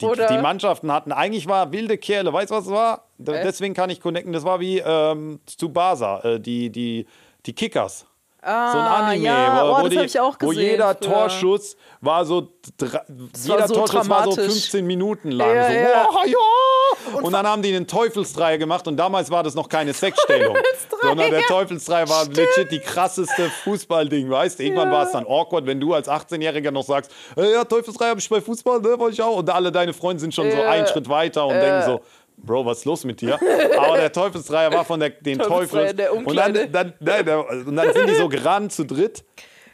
die, 0.00 0.06
die 0.30 0.38
Mannschaften 0.38 0.92
hatten, 0.92 1.12
eigentlich 1.12 1.46
war 1.46 1.72
wilde 1.72 1.98
Kerle, 1.98 2.32
weißt 2.32 2.50
du, 2.50 2.54
was 2.54 2.64
es 2.66 2.70
war? 2.70 3.06
Deswegen 3.18 3.74
kann 3.74 3.90
ich 3.90 4.00
connecten. 4.00 4.32
Das 4.32 4.44
war 4.44 4.60
wie 4.60 4.78
ähm, 4.78 5.40
Tsubasa, 5.46 6.20
äh, 6.20 6.40
die, 6.40 6.70
die, 6.70 7.06
die 7.46 7.52
Kickers. 7.52 8.06
Ah, 8.42 8.72
so 8.72 8.78
ein 8.78 8.86
Anime, 8.86 9.24
ja, 9.24 9.66
wo, 9.66 9.70
oh, 9.70 9.82
wo, 9.82 9.88
die, 9.88 9.98
wo 10.40 10.52
jeder 10.52 10.94
früher. 10.94 11.00
Torschuss 11.00 11.76
war 12.00 12.24
so, 12.24 12.48
dra- 12.78 13.04
war 13.06 13.26
jeder 13.44 13.68
so 13.68 13.74
Torschuss 13.74 14.08
war 14.08 14.24
so 14.24 14.30
dramatisch. 14.30 14.52
15 14.54 14.86
Minuten 14.86 15.30
lang. 15.32 15.54
Ja, 15.54 15.66
so, 15.66 15.72
ja. 15.74 16.08
Boah, 16.10 16.26
ja! 16.26 17.20
Und, 17.20 17.32
dann 17.32 17.46
haben 17.46 17.60
die 17.62 17.74
einen 17.74 17.86
Teufelsdreier 17.86 18.56
gemacht 18.56 18.88
und 18.88 18.96
damals 18.96 19.30
war 19.30 19.42
das 19.42 19.54
noch 19.54 19.68
keine 19.68 19.92
Sexstellung, 19.92 20.56
sondern 21.02 21.30
der 21.30 21.42
Teufelsdreier 21.42 22.08
war 22.08 22.24
legit 22.26 22.70
die 22.70 22.78
krasseste 22.78 23.50
Fußballding, 23.64 24.30
weißt 24.30 24.58
du? 24.58 24.64
Irgendwann 24.64 24.90
war 24.90 25.04
es 25.04 25.12
dann 25.12 25.26
awkward, 25.26 25.66
wenn 25.66 25.78
du 25.78 25.92
als 25.92 26.08
18-Jähriger 26.08 26.70
noch 26.70 26.84
sagst, 26.84 27.10
hey, 27.34 27.52
ja, 27.52 27.64
Teufelsdreier 27.64 28.10
habe 28.10 28.20
ich 28.20 28.28
bei 28.28 28.40
Fußball, 28.40 28.80
ne, 28.80 28.98
wollte 28.98 29.14
ich 29.14 29.22
auch. 29.22 29.36
Und 29.36 29.50
alle 29.50 29.70
deine 29.70 29.92
Freunde 29.92 30.20
sind 30.20 30.34
schon 30.34 30.50
so 30.50 30.60
einen 30.62 30.86
Schritt 30.86 31.08
weiter 31.08 31.46
und 31.46 31.54
denken 31.54 31.82
so, 31.84 32.00
Bro, 32.42 32.66
was 32.66 32.78
ist 32.78 32.84
los 32.84 33.04
mit 33.04 33.20
dir? 33.20 33.38
Aber 33.78 33.96
der 33.96 34.12
Teufelsdreier 34.12 34.72
war 34.72 34.84
von 34.84 35.00
der, 35.00 35.10
den 35.10 35.38
Teufels. 35.38 35.94
der 35.96 36.14
und, 36.14 36.34
dann, 36.34 36.72
dann, 36.72 36.92
nein, 37.00 37.28
und 37.28 37.76
dann 37.76 37.92
sind 37.92 38.08
die 38.08 38.14
so 38.14 38.28
gerannt 38.28 38.72
zu 38.72 38.84
dritt, 38.84 39.24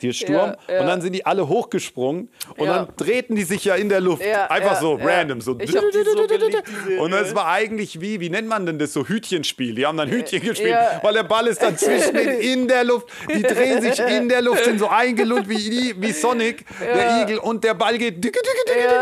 die 0.02 0.12
Sturm, 0.12 0.54
Ja, 0.68 0.74
ja. 0.74 0.80
und 0.80 0.86
dann 0.86 1.00
sind 1.00 1.12
die 1.14 1.24
alle 1.26 1.48
hochgesprungen 1.48 2.28
und 2.56 2.66
Ja. 2.66 2.84
dann 2.84 2.96
drehten 2.96 3.36
die 3.36 3.44
sich 3.44 3.64
ja 3.64 3.74
in 3.76 3.88
der 3.88 4.00
Luft. 4.00 4.22
Einfach 4.48 4.80
so 4.80 4.94
random. 4.94 5.40
So. 5.40 5.56
Ich 5.60 5.76
hab 5.76 5.84
die 5.90 6.02
so 6.04 6.26
geliebt. 6.26 6.62
Und 6.98 7.12
es 7.12 7.34
war 7.34 7.46
eigentlich 7.48 8.00
wie, 8.00 8.20
wie 8.20 8.30
nennt 8.30 8.48
man 8.48 8.66
denn 8.66 8.78
das 8.78 8.92
so 8.92 9.06
Hütchenspiel? 9.06 9.74
Die 9.74 9.86
haben 9.86 9.96
dann 9.96 10.10
Hütchen 10.10 10.42
gespielt, 10.42 10.76
weil 11.02 11.14
der 11.14 11.22
Ball 11.24 11.46
ist 11.46 11.62
dann 11.62 11.76
zwischen 11.76 12.14
den, 12.14 12.28
in 12.40 12.68
der 12.68 12.84
Luft. 12.84 13.08
Die 13.32 13.42
drehen 13.42 13.80
sich 13.82 13.98
in 13.98 14.28
der 14.28 14.42
Luft, 14.42 14.64
sind 14.64 14.78
so 14.78 14.88
eingelullt 14.88 15.48
wie, 15.48 15.94
wie 16.00 16.12
Sonic, 16.12 16.64
der. 16.80 17.22
Igel, 17.22 17.38
und 17.38 17.64
der 17.64 17.74
Ball 17.74 17.98
geht 17.98 18.24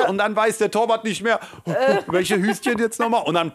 und 0.09 0.19
dann 0.19 0.37
weiß 0.37 0.59
der 0.59 0.71
Torwart 0.71 1.05
nicht 1.05 1.23
mehr, 1.23 1.41
welche 2.07 2.37
Hütchen 2.37 2.79
jetzt 2.79 3.01
nochmal 3.01 3.23
und 3.25 3.35
dann 3.35 3.53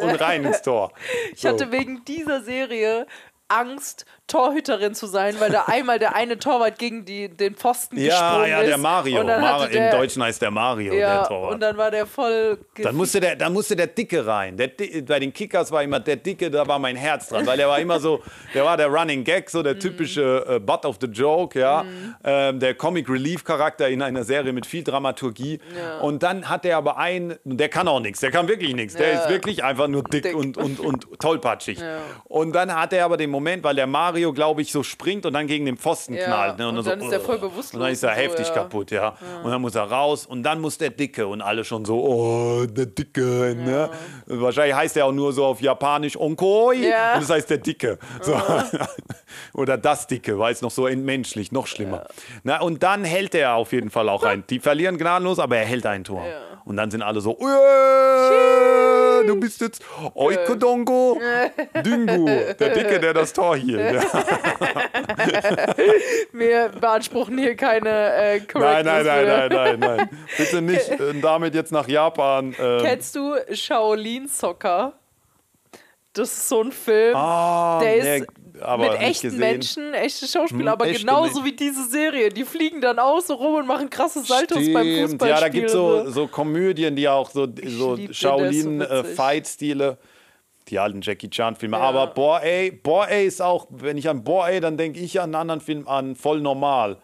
und 0.00 0.20
rein 0.20 0.44
ins 0.44 0.62
Tor. 0.62 0.92
Ich 1.34 1.44
hatte 1.44 1.70
wegen 1.72 2.04
dieser 2.04 2.42
Serie 2.42 3.06
Angst, 3.48 4.06
Torhüterin 4.32 4.94
zu 4.94 5.06
sein, 5.06 5.36
weil 5.38 5.50
da 5.50 5.64
einmal 5.66 5.98
der 5.98 6.14
eine 6.14 6.38
Torwart 6.38 6.78
gegen 6.78 7.04
die, 7.04 7.28
den 7.28 7.54
Pfosten 7.54 7.98
Ja, 7.98 8.30
gesprungen 8.30 8.50
ja, 8.50 8.60
ist. 8.62 8.68
der 8.68 8.78
Mario. 8.78 9.20
Und 9.20 9.26
dann 9.26 9.40
Mar 9.40 9.68
der, 9.68 9.92
Im 9.92 9.98
Deutschen 9.98 10.22
heißt 10.22 10.40
der 10.42 10.50
Mario, 10.50 10.94
ja, 10.94 11.18
der 11.20 11.28
Torwart. 11.28 11.54
und 11.54 11.60
dann 11.60 11.76
war 11.76 11.90
der 11.90 12.06
voll. 12.06 12.58
Dann 12.82 12.94
musste 12.96 13.20
der, 13.20 13.36
dann 13.36 13.52
musste 13.52 13.76
der 13.76 13.88
Dicke 13.88 14.26
rein. 14.26 14.56
Der, 14.56 14.70
bei 15.06 15.18
den 15.20 15.32
Kickers 15.32 15.70
war 15.70 15.82
immer 15.82 16.00
der 16.00 16.16
Dicke, 16.16 16.50
da 16.50 16.66
war 16.66 16.78
mein 16.78 16.96
Herz 16.96 17.28
dran, 17.28 17.46
weil 17.46 17.56
der 17.56 17.68
war 17.68 17.78
immer 17.78 18.00
so, 18.00 18.22
der 18.54 18.64
war 18.64 18.76
der 18.76 18.86
Running 18.88 19.24
Gag, 19.24 19.50
so 19.50 19.58
Mhm. 19.60 19.64
der 19.64 19.78
typische 19.78 20.44
äh, 20.48 20.58
Butt 20.60 20.84
of 20.86 20.96
the 21.00 21.06
Joke, 21.06 21.58
ja. 21.58 21.84
Ähm, 22.24 22.58
der 22.58 22.74
Comic 22.74 23.08
Relief 23.08 23.44
Charakter 23.44 23.88
in 23.88 24.02
einer 24.02 24.24
Serie 24.24 24.52
mit 24.52 24.66
viel 24.66 24.82
Dramaturgie. 24.84 25.58
Ja. 25.76 25.98
Und 26.00 26.22
dann 26.22 26.48
hat 26.48 26.64
er 26.64 26.76
aber 26.78 26.96
einen, 26.96 27.36
der 27.44 27.68
kann 27.68 27.88
auch 27.88 28.00
nichts, 28.00 28.20
der 28.20 28.30
kann 28.30 28.48
wirklich 28.48 28.74
nichts. 28.74 28.94
Der 28.94 29.12
Ja. 29.12 29.20
ist 29.20 29.28
wirklich 29.28 29.62
einfach 29.64 29.88
nur 29.88 30.02
dick, 30.04 30.22
Dick. 30.22 30.34
Und, 30.36 30.56
und, 30.56 30.78
und 30.80 31.06
tollpatschig. 31.20 31.80
Ja. 31.80 31.98
Und 32.24 32.52
dann 32.52 32.74
hat 32.74 32.92
er 32.92 33.04
aber 33.04 33.16
den 33.16 33.30
Moment, 33.30 33.64
weil 33.64 33.74
der 33.74 33.86
Mario, 33.88 34.21
glaube 34.30 34.62
ich, 34.62 34.70
so 34.70 34.82
springt 34.84 35.26
und 35.26 35.32
dann 35.32 35.48
gegen 35.48 35.66
den 35.66 35.76
Pfosten 35.76 36.14
Ja, 36.14 36.26
knallt. 36.26 36.58
Ne? 36.58 36.68
und 36.68 36.76
so, 36.76 36.90
dann 36.90 37.00
ist 37.00 37.10
er 37.12 37.20
voll 37.20 37.38
bewusstlos 37.38 37.74
Und 37.74 37.80
dann 37.80 37.90
ist 37.90 38.02
er 38.04 38.10
und 38.10 38.14
so, 38.16 38.20
heftig 38.22 38.46
ja. 38.48 38.54
kaputt, 38.54 38.90
ja. 38.92 39.16
Und 39.42 39.50
dann 39.50 39.60
muss 39.60 39.74
er 39.74 39.84
raus 39.90 40.26
und 40.26 40.44
dann 40.44 40.60
muss 40.60 40.78
der 40.78 40.90
Dicke 40.90 41.26
und 41.26 41.40
alle 41.40 41.64
schon 41.64 41.84
so, 41.84 41.98
oh, 42.00 42.66
der 42.66 42.86
Dicke, 42.86 43.56
ne? 43.58 43.90
Wahrscheinlich 44.26 44.76
heißt 44.76 44.96
er 44.98 45.06
auch 45.06 45.12
nur 45.12 45.32
so 45.32 45.44
auf 45.46 45.60
Japanisch 45.60 46.16
Onkoi 46.16 46.76
Ja. 46.76 47.14
und 47.14 47.22
das 47.22 47.30
heißt 47.30 47.50
der 47.50 47.58
Dicke. 47.58 47.98
So. 48.20 48.34
Oder 49.54 49.78
das 49.78 50.06
Dicke, 50.06 50.38
weil 50.38 50.52
es 50.52 50.62
noch 50.62 50.70
so 50.70 50.86
entmenschlich, 50.86 51.52
noch 51.52 51.66
schlimmer. 51.66 52.06
Na, 52.42 52.60
und 52.60 52.82
dann 52.82 53.04
hält 53.04 53.34
er 53.34 53.54
auf 53.54 53.72
jeden 53.72 53.90
Fall 53.90 54.08
auch 54.08 54.22
ein. 54.24 54.44
Die 54.50 54.60
verlieren 54.60 54.98
gnadenlos, 54.98 55.38
aber 55.38 55.56
er 55.56 55.64
hält 55.64 55.86
ein 55.86 56.04
Tor. 56.04 56.22
Und 56.64 56.76
dann 56.76 56.90
sind 56.90 57.02
alle 57.02 57.20
so, 57.20 57.36
"Uäh, 57.38 59.26
du 59.26 59.36
bist 59.40 59.60
jetzt 59.60 59.82
Oikodongo 60.14 61.18
Düngu, 61.84 62.26
der 62.26 62.68
Dicke, 62.70 63.00
der 63.00 63.14
das 63.14 63.32
Tor 63.32 63.56
hielt. 63.56 64.02
Wir 66.32 66.68
beanspruchen 66.68 67.38
hier 67.38 67.56
keine 67.56 68.12
äh, 68.14 68.40
Nein, 68.54 68.84
nein, 68.84 69.04
nein, 69.06 69.26
nein, 69.26 69.48
nein, 69.50 69.78
nein. 69.80 70.08
Bitte 70.36 70.62
nicht 70.62 70.88
äh, 71.00 71.14
damit 71.20 71.54
jetzt 71.54 71.72
nach 71.72 71.88
Japan. 71.88 72.54
ähm, 72.58 72.80
Kennst 72.82 73.14
du 73.16 73.34
Shaolin 73.52 74.28
Soccer? 74.28 74.92
Das 76.14 76.30
ist 76.30 76.48
so 76.48 76.62
ein 76.62 76.72
Film. 76.72 77.16
Ah, 77.16 77.80
der 77.80 77.96
ist 77.96 78.04
nee, 78.04 78.26
aber 78.62 78.90
mit 78.90 79.00
echten 79.00 79.28
gesehen. 79.28 79.40
Menschen, 79.40 79.94
echte 79.94 80.26
Schauspieler, 80.26 80.72
Hm, 80.72 80.80
aber 80.80 80.86
echte 80.86 81.00
genauso 81.00 81.44
wie 81.44 81.52
diese 81.52 81.84
Serie. 81.88 82.28
Die 82.30 82.44
fliegen 82.44 82.80
dann 82.80 82.98
auch 82.98 83.20
so 83.20 83.34
rum 83.34 83.56
und 83.56 83.66
machen 83.66 83.90
krasse 83.90 84.22
Saltos 84.22 84.58
beim 84.72 84.86
Stimmt. 84.86 85.10
Fußballspiel. 85.10 85.28
Ja, 85.28 85.40
da 85.40 85.48
gibt 85.48 85.66
es 85.66 85.72
so, 85.72 86.08
so 86.10 86.26
Komödien, 86.26 86.96
die 86.96 87.08
auch 87.08 87.30
so, 87.30 87.46
so. 87.66 87.98
Shaolin-Fight-Stile. 88.10 89.98
Die 90.68 90.78
alten 90.78 91.00
Jackie 91.02 91.28
Chan-Filme. 91.28 91.76
Ja. 91.76 91.82
Aber 91.82 92.06
Boah, 92.08 92.40
ey, 92.42 92.70
Boah, 92.70 93.08
ey 93.08 93.26
ist 93.26 93.42
auch, 93.42 93.66
wenn 93.70 93.96
ich 93.98 94.08
an 94.08 94.22
Boah, 94.22 94.48
ey, 94.48 94.60
dann 94.60 94.76
denke 94.76 95.00
ich 95.00 95.20
an 95.20 95.24
einen 95.24 95.34
anderen 95.34 95.60
Film, 95.60 95.88
an 95.88 96.14
Voll 96.14 96.40
Normal. 96.40 96.98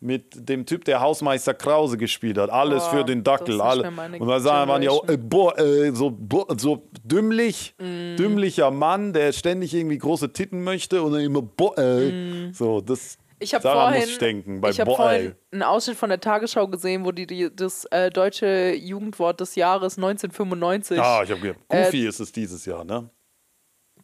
Mit 0.00 0.48
dem 0.48 0.64
Typ, 0.64 0.84
der 0.84 1.00
Hausmeister 1.00 1.54
Krause 1.54 1.98
gespielt 1.98 2.38
hat. 2.38 2.50
Alles 2.50 2.84
Boah, 2.84 2.90
für 2.90 3.04
den 3.04 3.24
Dackel. 3.24 3.60
Alle. 3.60 3.90
Und 4.18 4.28
da 4.28 4.38
sagen 4.38 4.70
waren 4.70 4.82
ja 4.82 4.90
auch, 4.90 5.08
äh, 5.08 5.14
äh, 5.14 5.92
so, 5.92 6.16
so 6.56 6.88
dümmlich, 7.02 7.74
Mm. 7.78 8.16
dümmlicher 8.16 8.70
Mann, 8.70 9.12
der 9.12 9.32
ständig 9.32 9.74
irgendwie 9.74 9.98
große 9.98 10.32
Titten 10.32 10.62
möchte 10.62 11.02
und 11.02 11.12
dann 11.12 11.20
immer, 11.22 11.42
boah, 11.42 11.76
ey. 11.78 12.50
So, 12.52 12.80
das. 12.80 13.16
Mm. 13.16 13.28
Ich 13.40 13.54
habe 13.54 13.62
vorhin, 13.62 14.00
muss 14.00 14.10
ich 14.10 14.18
denken, 14.18 14.60
bei 14.60 14.70
ich 14.70 14.80
hab 14.80 14.88
vorhin 14.88 15.34
einen 15.52 15.62
Ausschnitt 15.62 15.96
von 15.96 16.08
der 16.08 16.20
Tagesschau 16.20 16.66
gesehen, 16.66 17.04
wo 17.04 17.12
die, 17.12 17.26
die 17.26 17.48
das 17.54 17.84
äh, 17.86 18.10
deutsche 18.10 18.74
Jugendwort 18.74 19.40
des 19.40 19.54
Jahres 19.54 19.96
1995 19.96 20.98
Ah, 21.00 21.22
ich 21.22 21.30
habe 21.30 21.40
gehört. 21.40 21.58
Äh, 21.68 21.84
Goofy 21.84 22.06
ist 22.06 22.18
es 22.20 22.32
dieses 22.32 22.64
Jahr, 22.66 22.84
ne? 22.84 23.08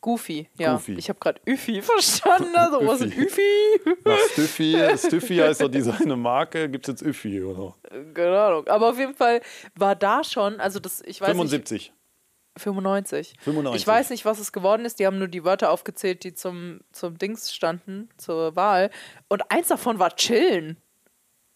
Goofy, 0.05 0.51
ja. 0.59 0.75
Goofy. 0.75 0.97
Ich 0.99 1.09
habe 1.09 1.19
gerade 1.19 1.41
Üffi 1.47 1.81
verstanden. 1.83 2.55
Also, 2.55 2.87
was 2.87 3.01
ist 3.01 3.17
Üffi. 3.17 3.41
Üffi? 3.87 4.01
Nach 4.05 4.19
Stiffy, 4.33 4.99
Stiffy 4.99 5.37
heißt 5.39 5.63
doch 5.63 5.71
diese 5.71 5.95
eine 5.95 6.15
Marke, 6.15 6.69
gibt 6.69 6.87
es 6.87 6.93
jetzt 6.93 7.03
Üffi 7.03 7.43
oder? 7.43 7.75
Keine 8.13 8.39
Ahnung. 8.39 8.69
Aber 8.69 8.91
auf 8.91 8.99
jeden 8.99 9.15
Fall 9.15 9.41
war 9.75 9.97
da 9.97 10.23
schon, 10.23 10.61
also 10.61 10.79
das, 10.79 11.01
ich 11.07 11.23
weiß 11.23 11.29
75. 11.31 11.73
nicht, 11.73 11.93
95. 12.59 13.35
95. 13.41 13.81
Ich 13.81 13.87
weiß 13.87 14.11
nicht, 14.11 14.27
was 14.27 14.41
es 14.41 14.53
geworden 14.53 14.85
ist. 14.85 14.99
Die 14.99 15.07
haben 15.07 15.19
nur 15.19 15.29
die 15.29 15.43
Wörter 15.43 15.71
aufgezählt, 15.71 16.22
die 16.22 16.35
zum, 16.35 16.81
zum 16.93 17.17
Dings 17.17 17.55
standen, 17.55 18.11
zur 18.18 18.55
Wahl. 18.57 18.91
Und 19.29 19.51
eins 19.51 19.68
davon 19.68 19.99
war 19.99 20.14
Chillen. 20.17 20.76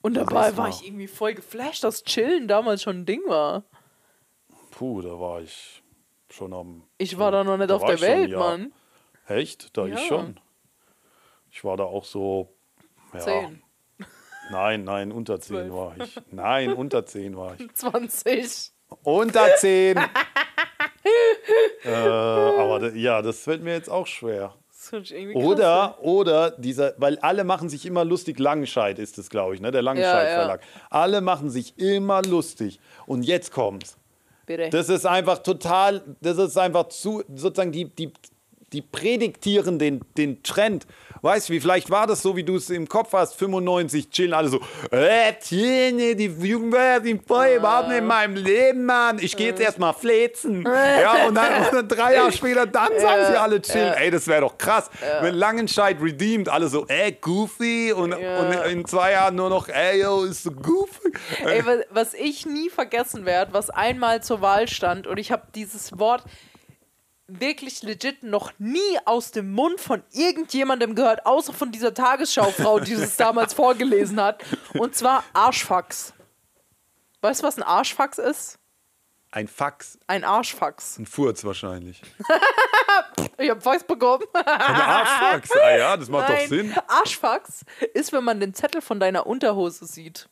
Und 0.01 0.15
dabei 0.15 0.57
war 0.57 0.71
ich 0.71 0.87
irgendwie 0.87 1.07
voll 1.07 1.35
geflasht, 1.35 1.85
dass 1.85 2.03
Chillen 2.03 2.49
damals 2.49 2.83
schon 2.83 3.01
ein 3.01 3.05
Ding 3.05 3.21
war. 3.27 3.65
Puh, 4.71 5.03
da 5.03 5.21
war 5.21 5.43
ich 5.43 5.83
schon 6.31 6.53
am. 6.53 6.85
Ich 6.99 7.19
war 7.19 7.31
da 7.31 7.45
noch 7.45 7.57
nicht 7.57 7.71
da 7.71 7.77
auf 7.77 7.85
der 7.85 7.95
ich 7.95 8.01
schon, 8.01 8.09
Welt, 8.09 8.31
ja. 8.31 8.39
Mann. 8.39 8.73
Echt? 9.27 9.77
Da 9.77 9.87
Ja. 9.87 9.95
ich 9.97 10.07
schon. 10.07 10.39
Ich 11.51 11.65
war 11.65 11.77
da 11.77 11.85
auch 11.85 12.05
so. 12.05 12.55
Ja, 13.13 13.21
Zehn. 13.21 13.63
Nein, 14.51 14.85
nein, 14.85 15.13
unter 15.13 15.41
10 15.41 15.57
Zwölf. 15.57 15.73
war 15.73 15.95
ich. 15.99 16.17
Nein, 16.31 16.73
unter 16.73 17.05
10 17.05 17.37
war 17.37 17.55
ich. 17.59 17.71
20. 17.75 18.73
Unter 19.03 19.57
10! 19.57 19.99
äh, 21.85 21.91
aber 21.95 22.95
ja, 22.95 23.21
das 23.23 23.41
fällt 23.41 23.63
mir 23.63 23.75
jetzt 23.75 23.91
auch 23.91 24.07
schwer. 24.07 24.55
Irgendwie 24.91 25.35
krass, 25.35 25.43
Oder, 25.45 25.99
oder 26.03 26.51
dieser, 26.53 26.95
weil 26.97 27.19
alle 27.19 27.45
machen 27.45 27.69
sich 27.69 27.85
immer 27.85 28.05
lustig, 28.07 28.39
Langenscheid 28.39 28.99
ist 28.99 29.19
es, 29.19 29.29
glaube 29.29 29.55
ich, 29.55 29.61
ne? 29.61 29.71
der 29.71 29.83
Langenscheid 29.83 30.25
Ja, 30.29 30.31
ja. 30.31 30.39
Verlag. 30.39 30.63
Alle 30.89 31.21
machen 31.21 31.51
sich 31.51 31.79
immer 31.79 32.23
lustig. 32.23 32.81
Und 33.07 33.23
jetzt 33.25 33.53
kommt's. 33.53 33.99
Bitte. 34.49 34.71
Das 34.71 34.89
ist 34.89 35.05
einfach 35.05 35.39
total, 35.39 36.03
das 36.23 36.39
ist 36.39 36.57
einfach 36.57 36.89
zu, 36.89 37.23
sozusagen, 37.35 37.71
die, 37.71 37.85
die, 37.85 38.11
die 38.73 38.83
prädiktieren 38.83 39.79
den, 39.79 40.01
den 40.17 40.43
Trend. 40.43 40.87
Weißt 41.23 41.49
du, 41.49 41.53
wie 41.55 41.61
vielleicht 41.61 41.91
war 41.91 42.07
das 42.07 42.23
so, 42.23 42.37
wie 42.37 42.45
du 42.45 42.57
es 42.57 42.71
im 42.71 42.89
Kopf 42.89 43.13
hast, 43.13 43.35
95 43.35 44.11
chillen 44.11 44.33
alle 44.33 44.49
so, 44.49 44.61
äh, 44.91 45.33
die 45.51 46.27
Jugendwörter 46.27 47.05
sind 47.05 47.27
voll 47.27 47.55
überhaupt 47.57 47.89
nicht 47.89 47.99
in 47.99 48.07
meinem 48.07 48.37
Leben, 48.37 48.85
Mann. 48.85 49.19
Ich 49.19 49.37
gehe 49.37 49.49
jetzt 49.49 49.61
erstmal 49.61 49.95
flezen. 49.95 50.63
Ja, 50.63 51.27
und 51.27 51.35
dann, 51.35 51.65
und 51.65 51.73
dann 51.73 51.89
drei 51.89 52.15
Jahre 52.15 52.31
später, 52.39 52.67
dann 52.67 52.91
sagen 53.01 53.25
sie 53.29 53.41
alle 53.41 53.61
chillen. 53.61 53.95
Ey, 53.95 54.11
das 54.11 54.27
wäre 54.29 54.43
doch 54.43 54.57
krass. 54.59 54.91
Wenn 55.21 55.35
Langenscheid 55.35 55.97
redeemed, 56.01 56.49
alle 56.49 56.69
so, 56.69 56.87
ey, 56.87 57.13
goofy. 57.21 57.93
Und, 57.93 58.13
und 58.13 58.53
in 58.71 58.85
zwei 58.85 59.13
Jahren 59.13 59.35
nur 59.35 59.51
noch, 59.51 59.69
ey, 59.69 60.03
yo, 60.03 60.25
ist 60.25 60.45
so 60.45 60.53
goofy. 60.53 61.13
Ey, 61.45 61.65
was, 61.67 61.79
was 61.91 62.15
ich 62.15 62.47
nie 62.47 62.71
vergessen 62.71 63.25
werde, 63.25 63.53
was 63.53 63.71
einmal 63.71 64.23
zur 64.23 64.41
Wahl 64.41 64.69
stand 64.69 65.07
und 65.07 65.19
ich 65.19 65.33
habe 65.33 65.43
dieses 65.55 65.99
Wort 65.99 66.23
wirklich 67.29 67.83
legit 67.83 68.23
noch 68.23 68.53
nie 68.59 68.99
aus 69.05 69.31
dem 69.31 69.53
Mund 69.53 69.81
von 69.81 70.03
irgendjemandem 70.13 70.95
gehört, 70.95 71.27
außer 71.27 71.53
von 71.53 71.71
dieser 71.71 71.95
Tagesschaufrau, 71.95 72.81
die 72.81 72.95
es 72.95 73.17
damals 73.19 73.55
vorgelesen 73.55 74.21
hat. 74.21 74.43
Und 74.75 74.97
zwar 74.97 75.23
Arschfax. 75.35 76.15
Weißt 77.21 77.43
du, 77.43 77.47
was 77.47 77.57
ein 77.57 77.63
Arschfax 77.63 78.19
ist? 78.19 78.59
Ein 79.31 79.47
Fax, 79.47 79.99
Ein 80.07 80.25
Arschfax. 80.25 80.99
ein 80.99 81.07
Furz 81.07 81.45
wahrscheinlich. 81.45 82.03
Ich 83.41 83.51
hab 83.51 83.63
Fax 83.63 83.85
bekommen. 83.85 84.25
Ein 84.33 84.45
Arschfax, 84.47 85.51
ah 85.53 85.77
ja, 85.77 85.97
das 85.97 86.09
macht 86.09 86.29
doch 86.29 86.35
Nein, 86.35 86.49
Sinn. 86.49 86.75
Arschfax 86.89 87.65
ist, 87.95 88.13
wenn 88.13 88.25
man 88.25 88.41
den 88.41 88.53
Zettel 88.53 88.81
von 88.81 88.99
deiner 88.99 89.27
Unterhose 89.27 89.87
sieht. 89.87 90.29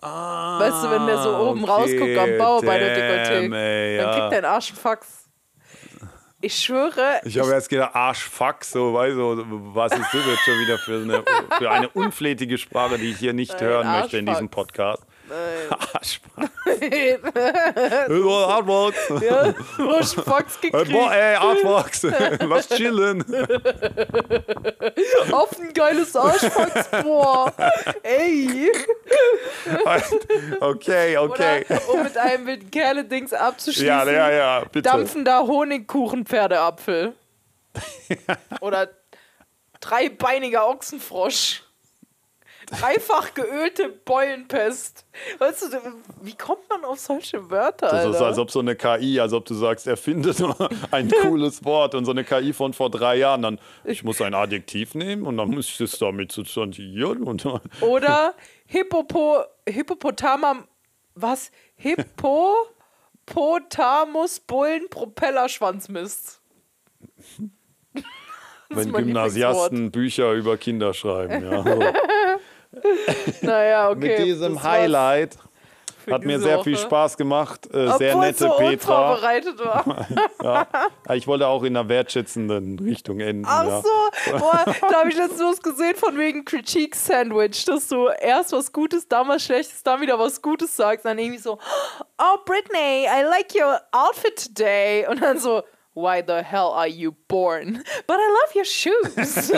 Ah, 0.00 0.60
Weißt 0.60 0.84
du, 0.84 0.90
wenn 0.90 1.06
der 1.06 1.22
so 1.22 1.36
oben 1.36 1.64
rausguckt 1.64 2.16
am 2.16 2.38
Bauch 2.38 2.62
bei 2.64 2.78
der 2.78 2.94
damn, 2.94 3.52
Dekolleté, 3.52 3.56
ey, 3.56 3.96
dann 3.96 4.06
ja. 4.06 4.12
kriegt 4.12 4.32
er 4.32 4.38
einen 4.38 4.44
Arschfax. 4.44 5.23
Ich 6.44 6.62
schwöre, 6.62 7.20
Ich 7.24 7.38
habe 7.38 7.50
jetzt 7.52 7.70
gedacht, 7.70 7.94
Arschfax, 7.94 8.72
so, 8.72 8.92
weißt 8.92 9.16
du, 9.16 9.44
was 9.74 9.92
ist 9.92 10.12
das 10.12 10.26
jetzt 10.26 10.44
schon 10.44 10.60
wieder 10.60 10.76
für 10.78 10.96
eine, 10.96 11.24
für 11.56 11.70
eine 11.70 11.88
unflätige 11.88 12.58
Sprache, 12.58 12.98
die 12.98 13.12
ich 13.12 13.16
hier 13.16 13.32
nicht 13.32 13.52
Nein, 13.54 13.60
hören 13.62 14.00
möchte 14.00 14.18
in 14.18 14.26
diesem. 14.26 14.50
Podcast. 14.50 15.02
Nein. 15.28 15.70
Arschfax. 15.94 16.50
Arschfax. 18.10 19.22
ja, 19.22 19.54
Arschfax 19.78 20.58
Hey, 20.60 20.70
boah, 20.70 20.84
gekriegt. 20.84 21.12
ey, 21.12 21.34
Arschfax. 21.36 22.02
Lass 22.40 22.68
chillen. 22.68 23.24
Auf 25.30 25.58
ein 25.58 25.72
geiles 25.72 26.14
Arschfax, 26.16 26.88
boah. 27.02 27.52
Ey. 28.02 28.70
Okay, 30.60 31.16
okay. 31.16 31.64
Oder, 31.68 31.88
um 31.88 32.02
mit 32.02 32.16
einem 32.16 32.46
wilden 32.46 32.70
Kerle-Dings 32.70 33.32
abzuschließen. 33.32 33.86
Ja, 33.86 34.04
ja, 34.10 34.30
ja, 34.30 34.60
bitte. 34.60 34.82
Dampfender 34.82 35.46
Honigkuchen-Pferdeapfel. 35.46 37.14
Oder 38.60 38.88
dreibeiniger 39.80 40.68
Ochsenfrosch. 40.68 41.63
Dreifach 42.66 43.34
geölte 43.34 43.88
Beulenpest. 43.88 45.04
Weißt 45.38 45.62
du, 45.62 45.66
wie 46.22 46.36
kommt 46.36 46.68
man 46.68 46.84
auf 46.84 46.98
solche 46.98 47.50
Wörter, 47.50 47.86
Das 47.88 48.04
Alter? 48.04 48.10
ist, 48.10 48.22
als 48.22 48.38
ob 48.38 48.50
so 48.50 48.60
eine 48.60 48.76
KI, 48.76 49.20
als 49.20 49.32
ob 49.32 49.44
du 49.44 49.54
sagst, 49.54 49.86
erfindet 49.86 50.42
ein 50.90 51.10
cooles 51.22 51.64
Wort 51.64 51.94
und 51.94 52.04
so 52.04 52.10
eine 52.10 52.24
KI 52.24 52.52
von 52.52 52.72
vor 52.72 52.90
drei 52.90 53.16
Jahren, 53.16 53.42
dann, 53.42 53.58
ich 53.84 54.02
muss 54.04 54.20
ein 54.20 54.34
Adjektiv 54.34 54.94
nehmen 54.94 55.26
und 55.26 55.36
dann 55.36 55.50
muss 55.50 55.68
ich 55.68 55.78
das 55.78 55.98
damit 55.98 56.32
substantiieren 56.32 57.22
Oder 57.80 58.34
Hippopo, 58.66 59.44
Hippopotamam, 59.68 60.66
was? 61.14 61.50
Hippopotamus 61.76 64.40
Bullen 64.40 64.88
Propellerschwanzmist. 64.90 66.40
Wenn 68.70 68.92
Gymnasiasten 68.92 69.90
Bücher 69.92 70.32
über 70.32 70.56
Kinder 70.56 70.94
schreiben. 70.94 71.44
Ja. 71.44 71.64
Naja, 73.42 73.90
okay. 73.90 74.18
Mit 74.18 74.18
diesem 74.26 74.62
Highlight 74.62 75.36
hat 76.10 76.22
mir 76.24 76.34
diese 76.34 76.44
sehr 76.44 76.56
Woche. 76.58 76.64
viel 76.64 76.76
Spaß 76.78 77.16
gemacht. 77.16 77.66
Äh, 77.74 77.92
sehr 77.96 78.16
nette 78.16 78.38
so 78.44 78.50
Petra. 78.56 79.22
war. 79.22 80.06
Ja. 80.42 80.66
Ja, 81.08 81.14
Ich 81.14 81.26
wollte 81.26 81.46
auch 81.46 81.62
in 81.62 81.76
einer 81.76 81.88
wertschätzenden 81.88 82.78
Richtung 82.78 83.20
enden. 83.20 83.46
Ach 83.48 83.64
ja. 83.66 83.80
so, 83.82 84.38
boah, 84.38 84.64
da 84.90 84.98
habe 85.00 85.08
ich 85.08 85.16
letztens 85.16 85.40
was 85.40 85.62
gesehen 85.62 85.96
von 85.96 86.18
wegen 86.18 86.44
Critique 86.44 86.94
Sandwich, 86.94 87.64
dass 87.64 87.88
du 87.88 88.08
erst 88.08 88.52
was 88.52 88.72
Gutes, 88.72 89.08
dann 89.08 89.28
was 89.28 89.42
Schlechtes, 89.44 89.82
dann 89.82 90.00
wieder 90.02 90.18
was 90.18 90.42
Gutes 90.42 90.76
sagst, 90.76 91.06
dann 91.06 91.18
irgendwie 91.18 91.40
so, 91.40 91.58
oh 92.18 92.36
Britney, 92.44 93.06
I 93.06 93.22
like 93.22 93.54
your 93.54 93.80
outfit 93.92 94.36
today, 94.54 95.06
und 95.08 95.22
dann 95.22 95.38
so, 95.38 95.62
why 95.94 96.22
the 96.26 96.42
hell 96.42 96.72
are 96.74 96.88
you 96.88 97.12
born? 97.28 97.82
But 98.06 98.16
I 98.18 98.28
love 98.28 98.54
your 98.54 98.64
shoes. 98.64 99.14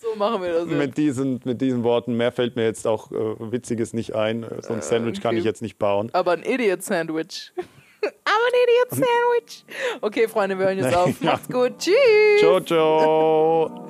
so 0.00 0.14
machen 0.16 0.42
wir 0.42 0.52
das. 0.52 0.68
jetzt. 0.68 0.78
Mit 0.78 0.96
diesen, 0.96 1.40
mit 1.44 1.60
diesen 1.60 1.82
Worten, 1.84 2.16
mehr 2.16 2.32
fällt 2.32 2.56
mir 2.56 2.64
jetzt 2.64 2.86
auch 2.86 3.10
äh, 3.12 3.14
Witziges 3.52 3.92
nicht 3.92 4.14
ein. 4.14 4.42
Äh, 4.44 4.62
So 4.62 4.72
ein 4.74 4.82
Sandwich 4.82 5.20
kann 5.20 5.30
okay. 5.30 5.38
ich 5.38 5.44
jetzt 5.44 5.62
nicht 5.62 5.78
bauen. 5.78 6.10
Aber 6.12 6.32
ein 6.32 6.42
Idiot 6.42 6.82
Sandwich. 6.82 7.52
I'm 8.04 8.42
an 8.46 8.52
Idiot 8.64 8.90
Sandwich. 8.90 9.64
Okay, 10.02 10.28
Freunde, 10.28 10.58
wir 10.58 10.66
hören 10.66 10.78
jetzt 10.78 10.94
auf. 10.94 11.20
Macht's 11.22 11.48
gut. 11.48 11.78
Tschüss. 11.78 12.40
Ciao, 12.40 12.60
ciao. 12.60 13.88